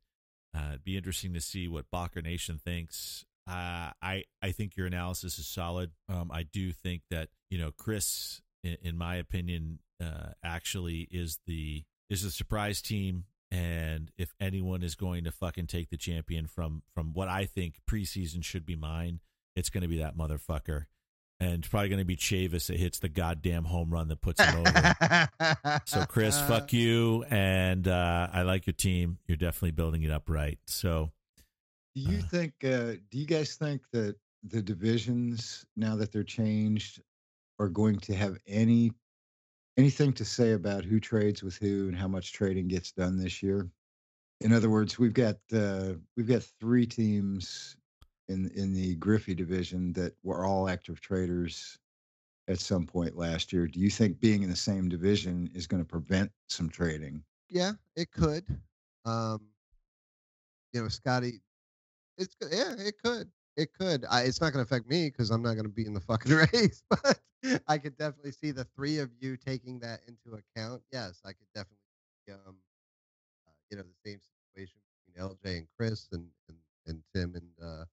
Uh, 0.56 0.70
it'd 0.70 0.84
be 0.84 0.96
interesting 0.96 1.34
to 1.34 1.40
see 1.40 1.68
what 1.68 1.90
Bacher 1.92 2.22
Nation 2.22 2.58
thinks. 2.58 3.24
Uh, 3.46 3.90
I 4.00 4.24
I 4.42 4.52
think 4.52 4.76
your 4.76 4.86
analysis 4.86 5.38
is 5.38 5.46
solid. 5.46 5.90
Um, 6.08 6.30
I 6.32 6.44
do 6.44 6.72
think 6.72 7.02
that 7.10 7.28
you 7.50 7.58
know 7.58 7.72
Chris, 7.76 8.40
in, 8.62 8.76
in 8.82 8.96
my 8.96 9.16
opinion, 9.16 9.80
uh, 10.02 10.30
actually 10.42 11.08
is 11.10 11.40
the 11.46 11.84
is 12.08 12.22
the 12.22 12.30
surprise 12.30 12.80
team. 12.80 13.24
And 13.50 14.10
if 14.18 14.34
anyone 14.40 14.82
is 14.82 14.96
going 14.96 15.24
to 15.24 15.30
fucking 15.30 15.68
take 15.68 15.90
the 15.90 15.96
champion 15.96 16.46
from 16.46 16.82
from 16.94 17.12
what 17.12 17.28
I 17.28 17.44
think 17.44 17.80
preseason 17.88 18.42
should 18.42 18.66
be 18.66 18.76
mine, 18.76 19.20
it's 19.56 19.70
going 19.70 19.82
to 19.82 19.88
be 19.88 19.98
that 19.98 20.16
motherfucker. 20.16 20.86
And 21.40 21.52
it's 21.54 21.68
probably 21.68 21.88
going 21.88 21.98
to 21.98 22.04
be 22.04 22.16
Chavis 22.16 22.68
that 22.68 22.78
hits 22.78 23.00
the 23.00 23.08
goddamn 23.08 23.64
home 23.64 23.90
run 23.90 24.08
that 24.08 24.20
puts 24.20 24.40
him 24.40 24.54
over. 24.66 25.28
So 25.84 26.04
Chris, 26.06 26.40
fuck 26.42 26.72
you, 26.72 27.24
and 27.28 27.86
uh, 27.88 28.28
I 28.32 28.42
like 28.42 28.66
your 28.66 28.74
team. 28.74 29.18
You're 29.26 29.36
definitely 29.36 29.72
building 29.72 30.02
it 30.04 30.10
up 30.12 30.30
right. 30.30 30.58
So 30.66 31.10
Do 31.96 32.02
you 32.02 32.18
Uh. 32.18 32.22
think? 32.28 32.52
Uh, 32.62 32.92
do 33.10 33.18
you 33.18 33.26
guys 33.26 33.56
think 33.56 33.82
that 33.92 34.16
the 34.44 34.62
divisions, 34.62 35.64
now 35.76 35.96
that 35.96 36.12
they're 36.12 36.22
changed, 36.22 37.02
are 37.58 37.68
going 37.68 37.98
to 38.00 38.14
have 38.14 38.38
any 38.46 38.92
anything 39.76 40.12
to 40.12 40.24
say 40.24 40.52
about 40.52 40.84
who 40.84 41.00
trades 41.00 41.42
with 41.42 41.56
who 41.56 41.88
and 41.88 41.96
how 41.96 42.06
much 42.08 42.32
trading 42.32 42.68
gets 42.68 42.92
done 42.92 43.18
this 43.18 43.42
year? 43.42 43.68
In 44.40 44.52
other 44.52 44.70
words, 44.70 44.98
we've 45.00 45.14
got 45.14 45.36
uh, 45.52 45.94
we've 46.16 46.28
got 46.28 46.44
three 46.60 46.86
teams 46.86 47.76
in 48.28 48.50
in 48.50 48.72
the 48.72 48.96
Griffey 48.96 49.34
division 49.34 49.92
that 49.94 50.14
were 50.22 50.44
all 50.44 50.68
active 50.68 51.00
traders 51.00 51.78
at 52.48 52.60
some 52.60 52.86
point 52.86 53.16
last 53.16 53.52
year. 53.52 53.66
Do 53.66 53.80
you 53.80 53.90
think 53.90 54.20
being 54.20 54.42
in 54.42 54.50
the 54.50 54.56
same 54.56 54.88
division 54.88 55.50
is 55.54 55.66
going 55.66 55.82
to 55.82 55.88
prevent 55.88 56.32
some 56.48 56.68
trading? 56.70 57.24
yeah, 57.48 57.72
it 57.96 58.10
could. 58.12 58.44
Um, 59.04 59.48
you 60.72 60.82
know, 60.82 60.88
Scotty, 60.88 61.40
it's 62.18 62.36
yeah, 62.50 62.74
it 62.78 62.94
could. 63.02 63.30
It 63.56 63.70
could. 63.78 64.04
I, 64.10 64.22
it's 64.22 64.40
not 64.40 64.52
going 64.52 64.64
to 64.64 64.68
affect 64.68 64.88
me 64.88 65.10
because 65.10 65.30
I'm 65.30 65.42
not 65.42 65.54
going 65.54 65.66
to 65.66 65.72
be 65.72 65.86
in 65.86 65.94
the 65.94 66.00
fucking 66.00 66.32
race. 66.52 66.82
But 66.88 67.20
I 67.68 67.78
could 67.78 67.96
definitely 67.96 68.32
see 68.32 68.50
the 68.52 68.64
three 68.76 68.98
of 68.98 69.10
you 69.20 69.36
taking 69.36 69.78
that 69.80 70.00
into 70.08 70.38
account. 70.38 70.82
Yes, 70.92 71.20
I 71.24 71.28
could 71.32 71.46
definitely. 71.54 71.78
see, 72.26 72.32
Um, 72.32 72.56
uh, 73.46 73.52
you 73.70 73.76
know, 73.76 73.82
the 73.84 74.10
same 74.10 74.20
situation 74.20 74.78
between 75.06 75.30
LJ 75.30 75.58
and 75.58 75.66
Chris 75.78 76.08
and 76.12 76.28
and, 76.48 76.58
and 76.86 77.02
Tim 77.14 77.34
and 77.34 77.50
uh, 77.62 77.84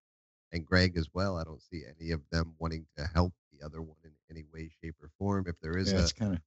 and 0.52 0.66
Greg 0.66 0.98
as 0.98 1.08
well. 1.14 1.38
I 1.38 1.44
don't 1.44 1.62
see 1.62 1.84
any 2.00 2.12
of 2.12 2.22
them 2.32 2.54
wanting 2.60 2.86
to 2.98 3.06
help 3.14 3.34
the 3.52 3.66
other 3.66 3.82
one 3.82 3.98
in 4.04 4.12
any 4.30 4.44
way, 4.54 4.70
shape, 4.82 4.96
or 5.02 5.10
form. 5.18 5.46
If 5.48 5.56
there 5.62 5.78
is 5.78 5.92
Yeah, 5.92 6.06
a 6.06 6.10
kind 6.14 6.34
of 6.36 6.42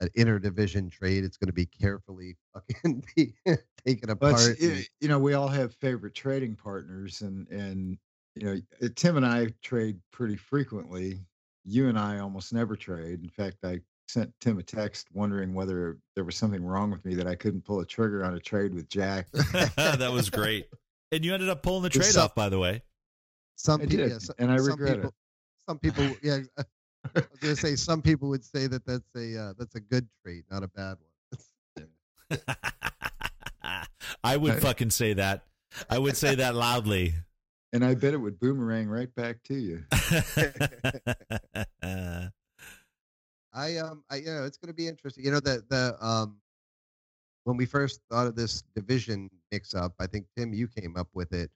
an 0.00 0.08
interdivision 0.16 0.90
trade, 0.92 1.24
it's 1.24 1.36
going 1.36 1.48
to 1.48 1.52
be 1.52 1.66
carefully 1.66 2.36
fucking 2.54 3.02
be 3.16 3.34
taken 3.84 4.10
apart. 4.10 4.40
it's, 4.50 4.62
and- 4.62 4.88
you 5.00 5.08
know, 5.08 5.18
we 5.18 5.34
all 5.34 5.48
have 5.48 5.74
favorite 5.74 6.14
trading 6.14 6.54
partners, 6.56 7.20
and 7.22 7.48
and 7.48 7.98
you 8.36 8.44
know, 8.46 8.60
uh, 8.82 8.88
Tim 8.94 9.16
and 9.16 9.26
I 9.26 9.48
trade 9.62 9.98
pretty 10.12 10.36
frequently. 10.36 11.20
You 11.64 11.88
and 11.88 11.98
I 11.98 12.20
almost 12.20 12.52
never 12.52 12.76
trade. 12.76 13.20
In 13.22 13.28
fact, 13.28 13.58
I 13.64 13.80
sent 14.06 14.32
Tim 14.40 14.58
a 14.58 14.62
text 14.62 15.08
wondering 15.12 15.52
whether 15.52 15.98
there 16.14 16.24
was 16.24 16.34
something 16.36 16.64
wrong 16.64 16.90
with 16.90 17.04
me 17.04 17.14
that 17.16 17.26
I 17.26 17.34
couldn't 17.34 17.64
pull 17.64 17.80
a 17.80 17.84
trigger 17.84 18.24
on 18.24 18.34
a 18.34 18.40
trade 18.40 18.72
with 18.72 18.88
Jack. 18.88 19.26
that 19.32 20.10
was 20.12 20.30
great. 20.30 20.66
And 21.12 21.24
you 21.24 21.34
ended 21.34 21.48
up 21.50 21.62
pulling 21.62 21.82
the 21.82 21.90
trade 21.90 22.16
off, 22.16 22.34
by 22.34 22.48
the 22.48 22.58
way. 22.58 22.82
Some 23.58 23.80
I 23.80 23.86
people, 23.86 24.04
did, 24.04 24.10
yeah, 24.12 24.18
so- 24.18 24.34
and 24.38 24.50
I 24.50 24.56
some 24.58 24.66
regret 24.66 24.94
people, 24.96 25.08
it. 25.08 25.14
Some 25.68 25.78
people, 25.78 26.16
yeah, 26.22 26.38
I 26.56 26.64
was 27.14 27.40
going 27.40 27.54
to 27.54 27.60
say 27.60 27.76
some 27.76 28.00
people 28.00 28.28
would 28.30 28.44
say 28.44 28.66
that 28.68 28.86
that's 28.86 29.10
a 29.16 29.36
uh, 29.38 29.52
that's 29.58 29.74
a 29.74 29.80
good 29.80 30.08
trait, 30.22 30.44
not 30.50 30.62
a 30.62 30.68
bad 30.68 30.96
one. 32.30 32.38
I 34.24 34.36
would 34.36 34.62
fucking 34.62 34.90
say 34.90 35.12
that. 35.14 35.44
I 35.90 35.98
would 35.98 36.16
say 36.16 36.34
that 36.36 36.54
loudly. 36.54 37.14
And 37.72 37.84
I 37.84 37.94
bet 37.94 38.14
it 38.14 38.16
would 38.16 38.40
boomerang 38.40 38.88
right 38.88 39.14
back 39.14 39.42
to 39.44 39.54
you. 39.54 39.84
I 43.52 43.76
um 43.78 44.04
I 44.10 44.16
you 44.16 44.26
know 44.26 44.44
it's 44.44 44.56
going 44.56 44.68
to 44.68 44.74
be 44.74 44.88
interesting. 44.88 45.24
You 45.24 45.32
know 45.32 45.40
the 45.40 45.62
the 45.68 45.96
um 46.04 46.38
when 47.44 47.56
we 47.56 47.66
first 47.66 48.00
thought 48.10 48.26
of 48.26 48.34
this 48.36 48.62
division 48.74 49.30
mix 49.52 49.74
up, 49.74 49.92
I 49.98 50.06
think 50.06 50.26
Tim 50.36 50.52
you 50.54 50.68
came 50.68 50.96
up 50.96 51.08
with 51.14 51.32
it. 51.32 51.50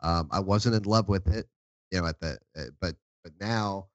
Um, 0.00 0.28
I 0.30 0.40
wasn't 0.40 0.74
in 0.74 0.82
love 0.84 1.08
with 1.08 1.26
it, 1.26 1.46
you 1.90 2.00
know, 2.00 2.06
at 2.06 2.20
the 2.20 2.38
uh, 2.56 2.64
but 2.80 2.96
but 3.22 3.32
now 3.40 3.88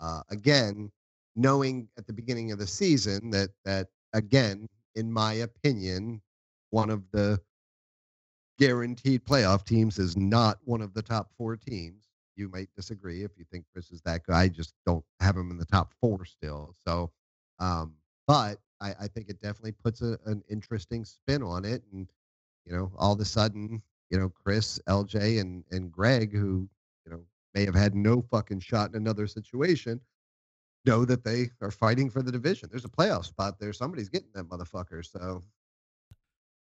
uh, 0.00 0.22
again 0.30 0.90
knowing 1.36 1.88
at 1.98 2.06
the 2.06 2.12
beginning 2.12 2.52
of 2.52 2.58
the 2.58 2.66
season 2.66 3.30
that 3.30 3.50
that 3.64 3.88
again 4.12 4.68
in 4.94 5.12
my 5.12 5.34
opinion 5.34 6.20
one 6.70 6.90
of 6.90 7.02
the 7.12 7.40
guaranteed 8.58 9.24
playoff 9.24 9.64
teams 9.64 9.98
is 9.98 10.16
not 10.16 10.58
one 10.64 10.82
of 10.82 10.92
the 10.94 11.02
top 11.02 11.30
four 11.36 11.56
teams. 11.56 12.08
You 12.36 12.48
might 12.48 12.68
disagree 12.76 13.22
if 13.22 13.30
you 13.36 13.44
think 13.50 13.64
Chris 13.72 13.90
is 13.90 14.00
that 14.02 14.24
good. 14.24 14.34
I 14.34 14.48
just 14.48 14.74
don't 14.86 15.04
have 15.20 15.36
him 15.36 15.50
in 15.50 15.58
the 15.58 15.64
top 15.64 15.94
four 16.00 16.24
still. 16.24 16.74
So, 16.84 17.10
um, 17.58 17.94
but 18.26 18.58
I, 18.80 18.94
I 19.00 19.08
think 19.08 19.28
it 19.28 19.40
definitely 19.40 19.72
puts 19.72 20.02
a, 20.02 20.18
an 20.26 20.42
interesting 20.48 21.04
spin 21.04 21.42
on 21.42 21.64
it. 21.64 21.82
And, 21.92 22.08
you 22.64 22.72
know, 22.72 22.92
all 22.96 23.12
of 23.12 23.20
a 23.20 23.24
sudden, 23.24 23.82
you 24.10 24.18
know, 24.18 24.28
Chris, 24.28 24.80
LJ, 24.88 25.40
and, 25.40 25.64
and 25.70 25.92
Greg, 25.92 26.32
who, 26.32 26.68
you 27.04 27.12
know, 27.12 27.20
may 27.54 27.64
have 27.64 27.74
had 27.74 27.94
no 27.94 28.22
fucking 28.22 28.60
shot 28.60 28.90
in 28.90 28.96
another 28.96 29.26
situation, 29.26 30.00
know 30.84 31.04
that 31.04 31.24
they 31.24 31.50
are 31.60 31.70
fighting 31.70 32.08
for 32.10 32.22
the 32.22 32.32
division. 32.32 32.68
There's 32.70 32.84
a 32.84 32.88
playoff 32.88 33.26
spot 33.26 33.58
there. 33.58 33.72
Somebody's 33.72 34.08
getting 34.08 34.30
that 34.34 34.48
motherfucker. 34.48 35.04
So, 35.04 35.42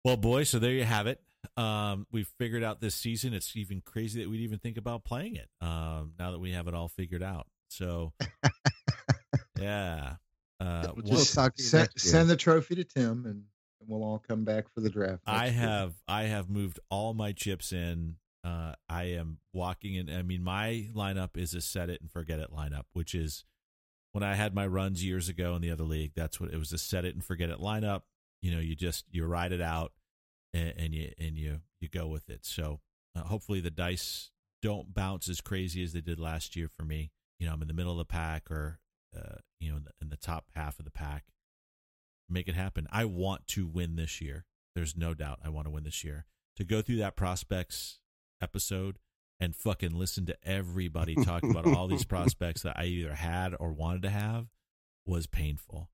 well, 0.04 0.18
boy, 0.18 0.44
so 0.44 0.60
there 0.60 0.72
you 0.72 0.84
have 0.84 1.08
it. 1.08 1.22
Um, 1.56 2.06
we've 2.12 2.28
figured 2.38 2.64
out 2.64 2.82
this 2.82 2.96
season. 2.96 3.34
It's 3.34 3.56
even 3.56 3.82
crazy 3.82 4.22
that 4.22 4.30
we'd 4.30 4.42
even 4.42 4.60
think 4.60 4.78
about 4.78 5.04
playing 5.04 5.36
it. 5.36 5.48
Um, 5.62 6.14
now 6.20 6.32
that 6.32 6.40
we 6.40 6.52
have 6.52 6.68
it 6.68 6.74
all 6.74 6.88
figured 6.88 7.24
out. 7.24 7.48
So, 7.70 8.14
yeah. 9.60 10.16
Uh, 10.60 10.88
We'll 10.96 11.06
one- 11.06 11.18
just 11.18 11.34
talk 11.34 11.56
to 11.56 11.62
you 11.64 11.70
send, 11.70 11.90
send 11.96 12.30
the 12.30 12.36
trophy 12.36 12.76
to 12.76 12.84
Tim, 12.84 13.26
and, 13.26 13.44
and 13.88 14.00
we'll 14.00 14.08
all 14.08 14.24
come 14.28 14.44
back 14.44 14.66
for 14.74 14.82
the 14.82 14.90
draft. 14.90 15.24
I 15.26 15.46
year. 15.46 15.54
have 15.54 15.94
I 16.08 16.24
have 16.24 16.50
moved 16.50 16.80
all 16.90 17.14
my 17.14 17.32
chips 17.32 17.72
in. 17.72 18.16
Uh, 18.44 18.74
I 18.88 19.06
am 19.06 19.40
walking 19.54 19.96
in. 19.96 20.10
I 20.10 20.22
mean, 20.22 20.44
my 20.44 20.90
lineup 20.94 21.36
is 21.36 21.54
a 21.54 21.62
set 21.62 21.90
it 21.90 22.02
and 22.02 22.12
forget 22.12 22.40
it 22.40 22.52
lineup, 22.52 22.86
which 22.94 23.14
is 23.14 23.44
when 24.12 24.24
I 24.24 24.36
had 24.36 24.54
my 24.54 24.66
runs 24.66 25.04
years 25.04 25.28
ago 25.28 25.56
in 25.56 25.62
the 25.62 25.72
other 25.72 25.84
league. 25.84 26.14
That's 26.16 26.40
what 26.40 26.54
it 26.54 26.58
was 26.58 26.72
a 26.72 26.78
set 26.78 27.06
it 27.06 27.14
and 27.14 27.24
forget 27.24 27.50
it 27.50 27.60
lineup. 27.60 28.04
You 28.42 28.52
know, 28.52 28.60
you 28.60 28.76
just 28.76 29.06
you 29.12 29.26
ride 29.26 29.52
it 29.52 29.62
out 29.62 29.92
and, 30.54 30.74
and 30.78 30.96
you 30.96 31.12
and 31.20 31.38
you 31.38 31.62
you 31.80 31.90
go 31.90 32.08
with 32.08 32.30
it. 32.30 32.46
So 32.46 32.80
uh, 33.16 33.24
hopefully 33.24 33.60
the 33.60 33.72
dice 33.72 34.32
don't 34.62 34.94
bounce 34.94 35.30
as 35.30 35.42
crazy 35.42 35.84
as 35.84 35.94
they 35.94 36.02
did 36.02 36.20
last 36.20 36.56
year 36.56 36.68
for 36.68 36.84
me. 36.84 37.12
You 37.40 37.48
know, 37.48 37.54
I'm 37.54 37.62
in 37.62 37.68
the 37.68 37.74
middle 37.74 37.92
of 37.92 37.98
the 38.00 38.06
pack 38.06 38.50
or 38.50 38.80
uh, 39.16 39.38
you 39.60 39.72
know 39.72 39.78
in 39.78 39.84
the, 39.84 39.92
in 40.02 40.10
the 40.10 40.18
top 40.18 40.46
half 40.56 40.80
of 40.80 40.86
the 40.86 40.92
pack. 40.92 41.26
Make 42.30 42.48
it 42.48 42.56
happen. 42.56 42.88
I 42.92 43.06
want 43.06 43.48
to 43.50 43.66
win 43.68 43.96
this 43.96 44.20
year. 44.22 44.46
There's 44.76 44.96
no 44.98 45.14
doubt 45.14 45.40
I 45.44 45.50
want 45.50 45.66
to 45.66 45.72
win 45.72 45.84
this 45.84 46.04
year. 46.04 46.26
To 46.58 46.64
go 46.64 46.82
through 46.82 46.98
that 46.98 47.16
prospects 47.16 48.00
episode 48.42 48.98
and 49.40 49.56
fucking 49.56 49.92
listen 49.98 50.26
to 50.26 50.38
everybody 50.44 51.16
talk 51.16 51.44
about 51.44 51.68
all 51.68 51.88
these 51.88 52.06
prospects 52.06 52.64
that 52.64 52.78
I 52.78 52.86
either 52.86 53.14
had 53.14 53.56
or 53.60 53.72
wanted 53.72 54.02
to 54.04 54.10
have 54.10 54.48
was 55.06 55.28
painful. 55.28 55.90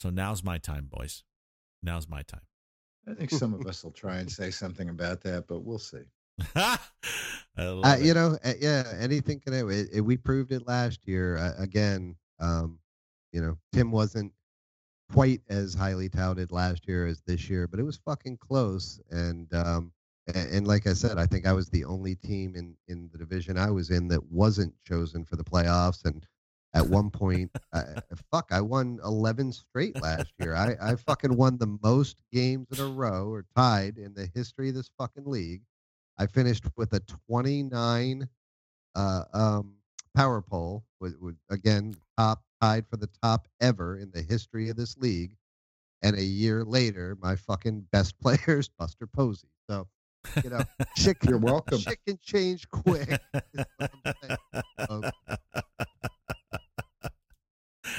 So 0.00 0.10
now's 0.10 0.42
my 0.42 0.58
time, 0.58 0.88
boys. 0.90 1.22
Now's 1.82 2.08
my 2.08 2.22
time. 2.22 2.40
I 3.08 3.14
think 3.14 3.30
some 3.30 3.54
of 3.54 3.66
us 3.66 3.84
will 3.84 3.90
try 3.92 4.16
and 4.18 4.30
say 4.30 4.50
something 4.50 4.88
about 4.88 5.20
that, 5.22 5.46
but 5.46 5.60
we'll 5.60 5.78
see. 5.78 6.02
Uh, 7.58 7.98
you 8.00 8.14
know, 8.14 8.38
yeah, 8.58 8.84
anything 8.98 9.38
can 9.40 9.52
it- 9.52 10.00
we 10.00 10.16
proved 10.16 10.50
it 10.52 10.66
last 10.66 11.06
year. 11.06 11.36
Uh, 11.36 11.52
again, 11.58 12.16
um, 12.38 12.78
you 13.32 13.42
know, 13.42 13.58
Tim 13.72 13.90
wasn't 13.90 14.32
quite 15.12 15.40
as 15.48 15.74
highly 15.74 16.08
touted 16.08 16.52
last 16.52 16.86
year 16.86 17.06
as 17.06 17.20
this 17.22 17.48
year, 17.48 17.66
but 17.66 17.80
it 17.80 17.84
was 17.84 17.98
fucking 17.98 18.38
close. 18.38 19.00
And 19.10 19.52
um, 19.54 19.92
and, 20.34 20.66
like 20.66 20.86
I 20.86 20.92
said, 20.92 21.18
I 21.18 21.26
think 21.26 21.46
I 21.46 21.52
was 21.52 21.68
the 21.68 21.84
only 21.84 22.14
team 22.14 22.54
in 22.54 22.76
in 22.88 23.08
the 23.12 23.18
division 23.18 23.58
I 23.58 23.70
was 23.70 23.90
in 23.90 24.08
that 24.08 24.24
wasn't 24.30 24.74
chosen 24.84 25.24
for 25.24 25.36
the 25.36 25.44
playoffs. 25.44 26.04
And 26.04 26.24
at 26.74 26.86
one 26.86 27.10
point, 27.10 27.50
I, 27.72 27.84
fuck, 28.30 28.48
I 28.50 28.60
won 28.60 29.00
eleven 29.04 29.52
straight 29.52 30.00
last 30.00 30.32
year. 30.38 30.54
I 30.54 30.76
I 30.80 30.94
fucking 30.96 31.36
won 31.36 31.58
the 31.58 31.78
most 31.82 32.16
games 32.32 32.66
in 32.72 32.84
a 32.84 32.88
row 32.88 33.28
or 33.28 33.44
tied 33.56 33.98
in 33.98 34.14
the 34.14 34.30
history 34.34 34.68
of 34.68 34.74
this 34.74 34.90
fucking 34.98 35.26
league. 35.26 35.62
I 36.18 36.26
finished 36.26 36.64
with 36.76 36.92
a 36.92 37.00
twenty 37.00 37.62
nine 37.62 38.28
uh, 38.94 39.24
um, 39.32 39.74
power 40.20 40.42
poll 40.42 40.84
with 41.00 41.16
again 41.48 41.94
top 42.18 42.42
tied 42.60 42.86
for 42.90 42.98
the 42.98 43.08
top 43.22 43.48
ever 43.62 43.96
in 43.96 44.10
the 44.12 44.20
history 44.20 44.68
of 44.68 44.76
this 44.76 44.98
league. 44.98 45.34
And 46.02 46.14
a 46.16 46.22
year 46.22 46.62
later, 46.62 47.16
my 47.20 47.36
fucking 47.36 47.86
best 47.90 48.18
player 48.22 48.58
is 48.58 48.68
Buster 48.68 49.06
Posey. 49.06 49.48
So, 49.68 49.86
you 50.44 50.50
know, 50.50 50.60
shit, 50.96 51.16
You're 51.26 51.38
welcome. 51.38 51.78
shit 51.78 51.98
can 52.06 52.18
change 52.22 52.68
quick. 52.68 53.18
is 53.32 53.64
what 54.76 54.90
I'm 54.90 55.10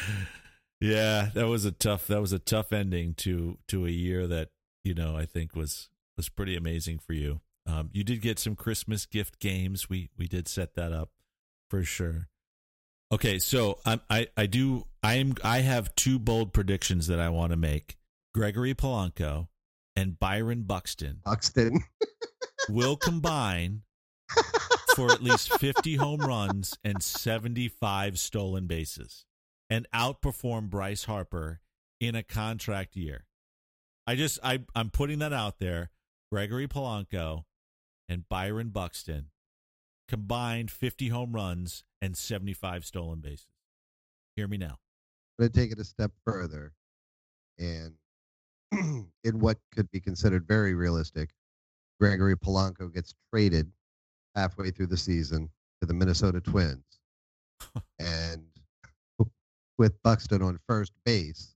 yeah, 0.80 1.30
that 1.34 1.48
was 1.48 1.66
a 1.66 1.72
tough 1.72 2.06
that 2.08 2.22
was 2.22 2.34
a 2.34 2.40
tough 2.40 2.72
ending 2.72 3.16
to 3.16 3.58
to 3.70 3.88
a 3.88 3.90
year 3.90 4.28
that, 4.28 4.50
you 4.84 4.94
know, 4.94 5.18
I 5.18 5.26
think 5.26 5.56
was 5.56 5.90
was 6.18 6.30
pretty 6.30 6.56
amazing 6.56 7.00
for 7.00 7.14
you. 7.14 7.42
Um, 7.66 7.90
you 7.94 8.04
did 8.04 8.22
get 8.22 8.38
some 8.38 8.56
Christmas 8.56 9.08
gift 9.08 9.40
games. 9.40 9.90
We 9.90 10.12
we 10.18 10.28
did 10.28 10.48
set 10.48 10.76
that 10.76 10.92
up 10.92 11.10
for 11.72 11.84
sure. 11.86 12.28
Okay, 13.14 13.40
so 13.40 13.80
I'm, 13.86 14.02
I 14.10 14.28
I 14.36 14.46
do 14.46 14.84
I 15.02 15.16
am 15.16 15.36
I 15.42 15.60
have 15.60 15.96
two 15.96 16.20
bold 16.20 16.52
predictions 16.52 17.08
that 17.08 17.20
I 17.20 17.30
want 17.30 17.52
to 17.52 17.58
make. 17.58 17.98
Gregory 18.36 18.76
Polanco 18.76 19.48
and 19.96 20.20
Byron 20.20 20.64
Buxton 20.64 21.22
Buxton. 21.24 21.84
will 22.70 22.98
combine 22.98 23.84
for 24.96 25.12
at 25.12 25.24
least 25.24 25.58
50 25.60 25.96
home 25.96 26.20
runs 26.20 26.78
and 26.84 27.02
75 27.02 28.20
stolen 28.20 28.68
bases 28.68 29.26
and 29.70 29.88
outperform 29.94 30.70
Bryce 30.70 31.06
Harper 31.06 31.62
in 32.02 32.16
a 32.16 32.24
contract 32.24 32.98
year. 32.98 33.26
I 34.06 34.16
just 34.16 34.40
I 34.44 34.60
I'm 34.76 34.90
putting 34.90 35.20
that 35.20 35.34
out 35.34 35.60
there. 35.60 35.90
Gregory 36.34 36.68
Polanco 36.68 37.44
and 38.10 38.28
Byron 38.28 38.70
Buxton 38.70 39.28
combined 40.12 40.70
50 40.70 41.08
home 41.08 41.32
runs 41.32 41.86
and 42.02 42.18
75 42.18 42.84
stolen 42.84 43.22
bases. 43.22 43.48
Hear 44.36 44.46
me 44.46 44.58
now. 44.58 44.78
I'm 45.40 45.44
going 45.44 45.52
to 45.54 45.58
take 45.58 45.72
it 45.72 45.80
a 45.80 45.86
step 45.86 46.12
further. 46.26 46.74
And 47.58 47.94
in 49.24 49.40
what 49.40 49.60
could 49.74 49.90
be 49.90 50.02
considered 50.02 50.46
very 50.46 50.74
realistic, 50.74 51.30
Gregory 51.98 52.36
Polanco 52.36 52.94
gets 52.94 53.14
traded 53.32 53.72
halfway 54.36 54.70
through 54.70 54.88
the 54.88 54.98
season 54.98 55.50
to 55.80 55.88
the 55.88 55.94
Minnesota 55.94 56.42
Twins. 56.42 57.00
and 58.00 58.44
with 59.78 59.94
Buxton 60.04 60.42
on 60.42 60.60
first 60.68 60.92
base, 61.06 61.56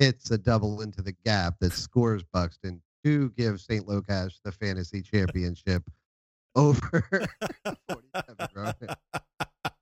hits 0.00 0.32
a 0.32 0.38
double 0.38 0.80
into 0.80 1.02
the 1.02 1.14
gap 1.24 1.54
that 1.60 1.72
scores 1.72 2.24
Buxton 2.32 2.82
to 3.04 3.30
give 3.36 3.60
St. 3.60 3.86
Locash 3.86 4.40
the 4.42 4.50
fantasy 4.50 5.02
championship 5.12 5.84
over 6.56 7.02
47, 7.90 8.48
bro. 8.52 8.72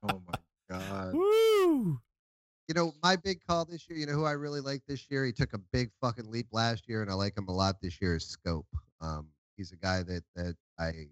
Oh 0.03 0.21
my 0.27 0.33
god. 0.69 1.13
Woo! 1.13 1.99
you 2.67 2.73
know, 2.73 2.93
my 3.03 3.15
big 3.15 3.39
call 3.47 3.65
this 3.65 3.87
year, 3.89 3.99
you 3.99 4.05
know 4.05 4.13
who 4.13 4.25
I 4.25 4.31
really 4.31 4.61
like 4.61 4.81
this 4.87 5.05
year? 5.09 5.25
He 5.25 5.31
took 5.31 5.53
a 5.53 5.59
big 5.71 5.91
fucking 6.01 6.31
leap 6.31 6.47
last 6.51 6.87
year, 6.87 7.01
and 7.01 7.11
I 7.11 7.13
like 7.13 7.37
him 7.37 7.47
a 7.47 7.51
lot 7.51 7.75
this 7.81 8.01
year 8.01 8.15
is 8.15 8.35
Schoop. 8.45 8.63
Um, 9.01 9.27
he's 9.55 9.71
a 9.71 9.75
guy 9.77 10.03
that 10.03 10.23
that 10.35 10.55
I 10.79 11.07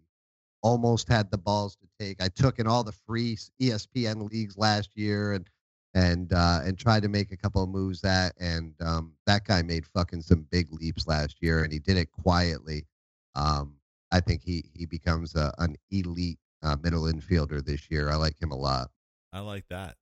almost 0.63 1.07
had 1.07 1.29
the 1.29 1.37
balls 1.37 1.75
to 1.75 1.87
take. 1.99 2.21
I 2.23 2.29
took 2.29 2.57
in 2.59 2.67
all 2.67 2.83
the 2.83 2.93
free 3.05 3.37
ESPN 3.61 4.29
leagues 4.31 4.57
last 4.57 4.89
year 4.95 5.33
and 5.33 5.47
and 5.95 6.33
uh 6.33 6.61
and 6.63 6.79
tried 6.79 7.03
to 7.03 7.09
make 7.09 7.31
a 7.31 7.37
couple 7.37 7.61
of 7.61 7.69
moves 7.69 8.01
that 8.01 8.33
and 8.39 8.73
um 8.81 9.13
that 9.27 9.45
guy 9.45 9.61
made 9.61 9.85
fucking 9.85 10.21
some 10.23 10.47
big 10.49 10.67
leaps 10.71 11.05
last 11.05 11.37
year 11.39 11.63
and 11.63 11.71
he 11.71 11.77
did 11.79 11.97
it 11.97 12.09
quietly. 12.11 12.87
Um 13.35 13.75
I 14.13 14.19
think 14.19 14.43
he 14.43 14.69
he 14.73 14.85
becomes 14.85 15.35
a, 15.35 15.51
an 15.57 15.75
elite 15.89 16.37
uh, 16.61 16.77
middle 16.81 17.03
infielder 17.03 17.65
this 17.65 17.89
year. 17.89 18.09
I 18.11 18.15
like 18.15 18.39
him 18.39 18.51
a 18.51 18.55
lot. 18.55 18.91
I 19.33 19.39
like 19.39 19.65
that. 19.69 19.95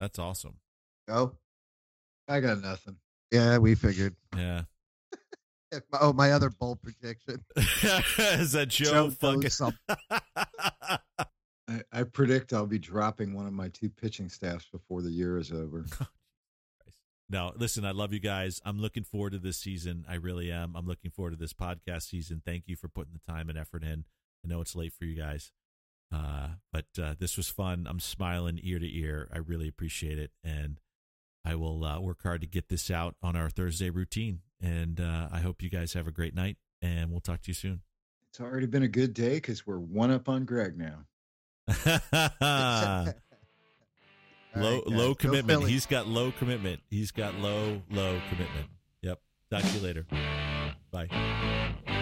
That's 0.00 0.18
awesome. 0.18 0.56
Oh, 1.08 1.32
I 2.28 2.40
got 2.40 2.60
nothing. 2.60 2.96
yeah, 3.32 3.56
we 3.56 3.74
figured. 3.74 4.14
Yeah. 4.36 4.62
Oh, 5.94 6.12
my 6.12 6.32
other 6.32 6.50
bold 6.50 6.80
prediction. 6.82 7.44
Is 7.56 8.52
that 8.52 8.68
Joe, 8.68 9.10
Joe 9.10 9.10
fucking. 9.10 9.72
I, 11.68 11.80
I 11.92 12.02
predict 12.04 12.52
I'll 12.52 12.66
be 12.66 12.78
dropping 12.78 13.34
one 13.34 13.46
of 13.46 13.52
my 13.52 13.68
two 13.68 13.88
pitching 13.90 14.28
staffs 14.28 14.66
before 14.70 15.02
the 15.02 15.10
year 15.10 15.38
is 15.38 15.50
over. 15.52 15.84
No, 17.28 17.52
listen, 17.56 17.84
I 17.84 17.90
love 17.90 18.12
you 18.12 18.20
guys. 18.20 18.60
I'm 18.64 18.78
looking 18.78 19.02
forward 19.02 19.32
to 19.32 19.38
this 19.38 19.58
season. 19.58 20.04
I 20.08 20.14
really 20.14 20.52
am. 20.52 20.76
I'm 20.76 20.86
looking 20.86 21.10
forward 21.10 21.32
to 21.32 21.36
this 21.36 21.52
podcast 21.52 22.02
season. 22.02 22.40
Thank 22.44 22.64
you 22.66 22.76
for 22.76 22.88
putting 22.88 23.14
the 23.14 23.32
time 23.32 23.48
and 23.48 23.58
effort 23.58 23.82
in. 23.82 24.04
I 24.44 24.48
know 24.48 24.60
it's 24.60 24.76
late 24.76 24.92
for 24.92 25.04
you 25.04 25.16
guys. 25.16 25.50
Uh, 26.14 26.50
but 26.72 26.86
uh, 27.02 27.14
this 27.18 27.36
was 27.36 27.48
fun. 27.48 27.86
I'm 27.88 27.98
smiling 27.98 28.60
ear 28.62 28.78
to 28.78 28.98
ear. 28.98 29.28
I 29.32 29.38
really 29.38 29.66
appreciate 29.66 30.18
it. 30.20 30.30
And 30.44 30.78
I 31.44 31.56
will 31.56 31.84
uh, 31.84 32.00
work 32.00 32.22
hard 32.22 32.42
to 32.42 32.46
get 32.46 32.68
this 32.68 32.90
out 32.92 33.16
on 33.22 33.34
our 33.34 33.50
Thursday 33.50 33.90
routine. 33.90 34.40
And 34.62 35.00
uh, 35.00 35.28
I 35.32 35.40
hope 35.40 35.62
you 35.62 35.70
guys 35.70 35.94
have 35.94 36.06
a 36.06 36.12
great 36.12 36.34
night. 36.34 36.58
And 36.80 37.10
we'll 37.10 37.20
talk 37.20 37.42
to 37.42 37.48
you 37.48 37.54
soon. 37.54 37.80
It's 38.30 38.40
already 38.40 38.66
been 38.66 38.84
a 38.84 38.88
good 38.88 39.14
day 39.14 39.34
because 39.34 39.66
we're 39.66 39.78
one 39.80 40.12
up 40.12 40.28
on 40.28 40.44
Greg 40.44 40.76
now. 40.78 41.06
Low 44.54 44.74
right, 44.74 44.86
low 44.86 45.14
commitment. 45.14 45.60
Phillies. 45.60 45.72
He's 45.72 45.86
got 45.86 46.06
low 46.06 46.32
commitment. 46.32 46.80
He's 46.90 47.10
got 47.10 47.34
low 47.34 47.82
low 47.90 48.20
commitment. 48.30 48.66
Yep. 49.02 49.20
Talk 49.50 49.62
to 49.62 49.68
you 49.68 49.80
later. 49.80 50.06
Bye. 50.90 51.94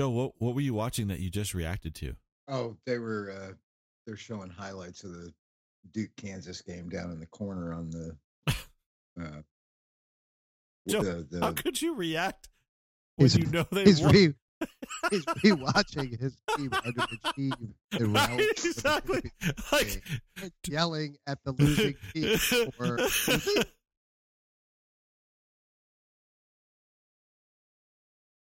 Joe, 0.00 0.08
what 0.08 0.32
what 0.38 0.54
were 0.54 0.62
you 0.62 0.72
watching 0.72 1.08
that 1.08 1.20
you 1.20 1.28
just 1.28 1.52
reacted 1.52 1.94
to? 1.96 2.14
Oh, 2.48 2.74
they 2.86 2.98
were 2.98 3.30
uh, 3.30 3.52
they're 4.06 4.16
showing 4.16 4.48
highlights 4.48 5.04
of 5.04 5.12
the 5.12 5.30
Duke 5.92 6.08
Kansas 6.16 6.62
game 6.62 6.88
down 6.88 7.10
in 7.10 7.20
the 7.20 7.26
corner 7.26 7.74
on 7.74 7.90
the. 7.90 8.16
Uh, 9.20 9.42
Joe, 10.88 11.02
the, 11.02 11.26
the, 11.30 11.40
how 11.40 11.52
could 11.52 11.82
you 11.82 11.94
react 11.94 12.48
when 13.16 13.28
you 13.28 13.44
know 13.44 13.66
they 13.70 13.84
he's, 13.84 14.00
won? 14.00 14.14
Re, 14.14 14.34
he's 15.10 15.24
rewatching 15.44 16.18
his 16.18 16.34
team 16.56 16.70
underachieve 16.70 17.74
the 17.90 18.06
right, 18.06 18.40
exactly 18.40 19.30
like 19.70 20.02
yelling 20.66 21.18
at 21.26 21.44
the 21.44 21.52
losing 21.52 21.94
team 22.14 22.38
for 22.70 22.96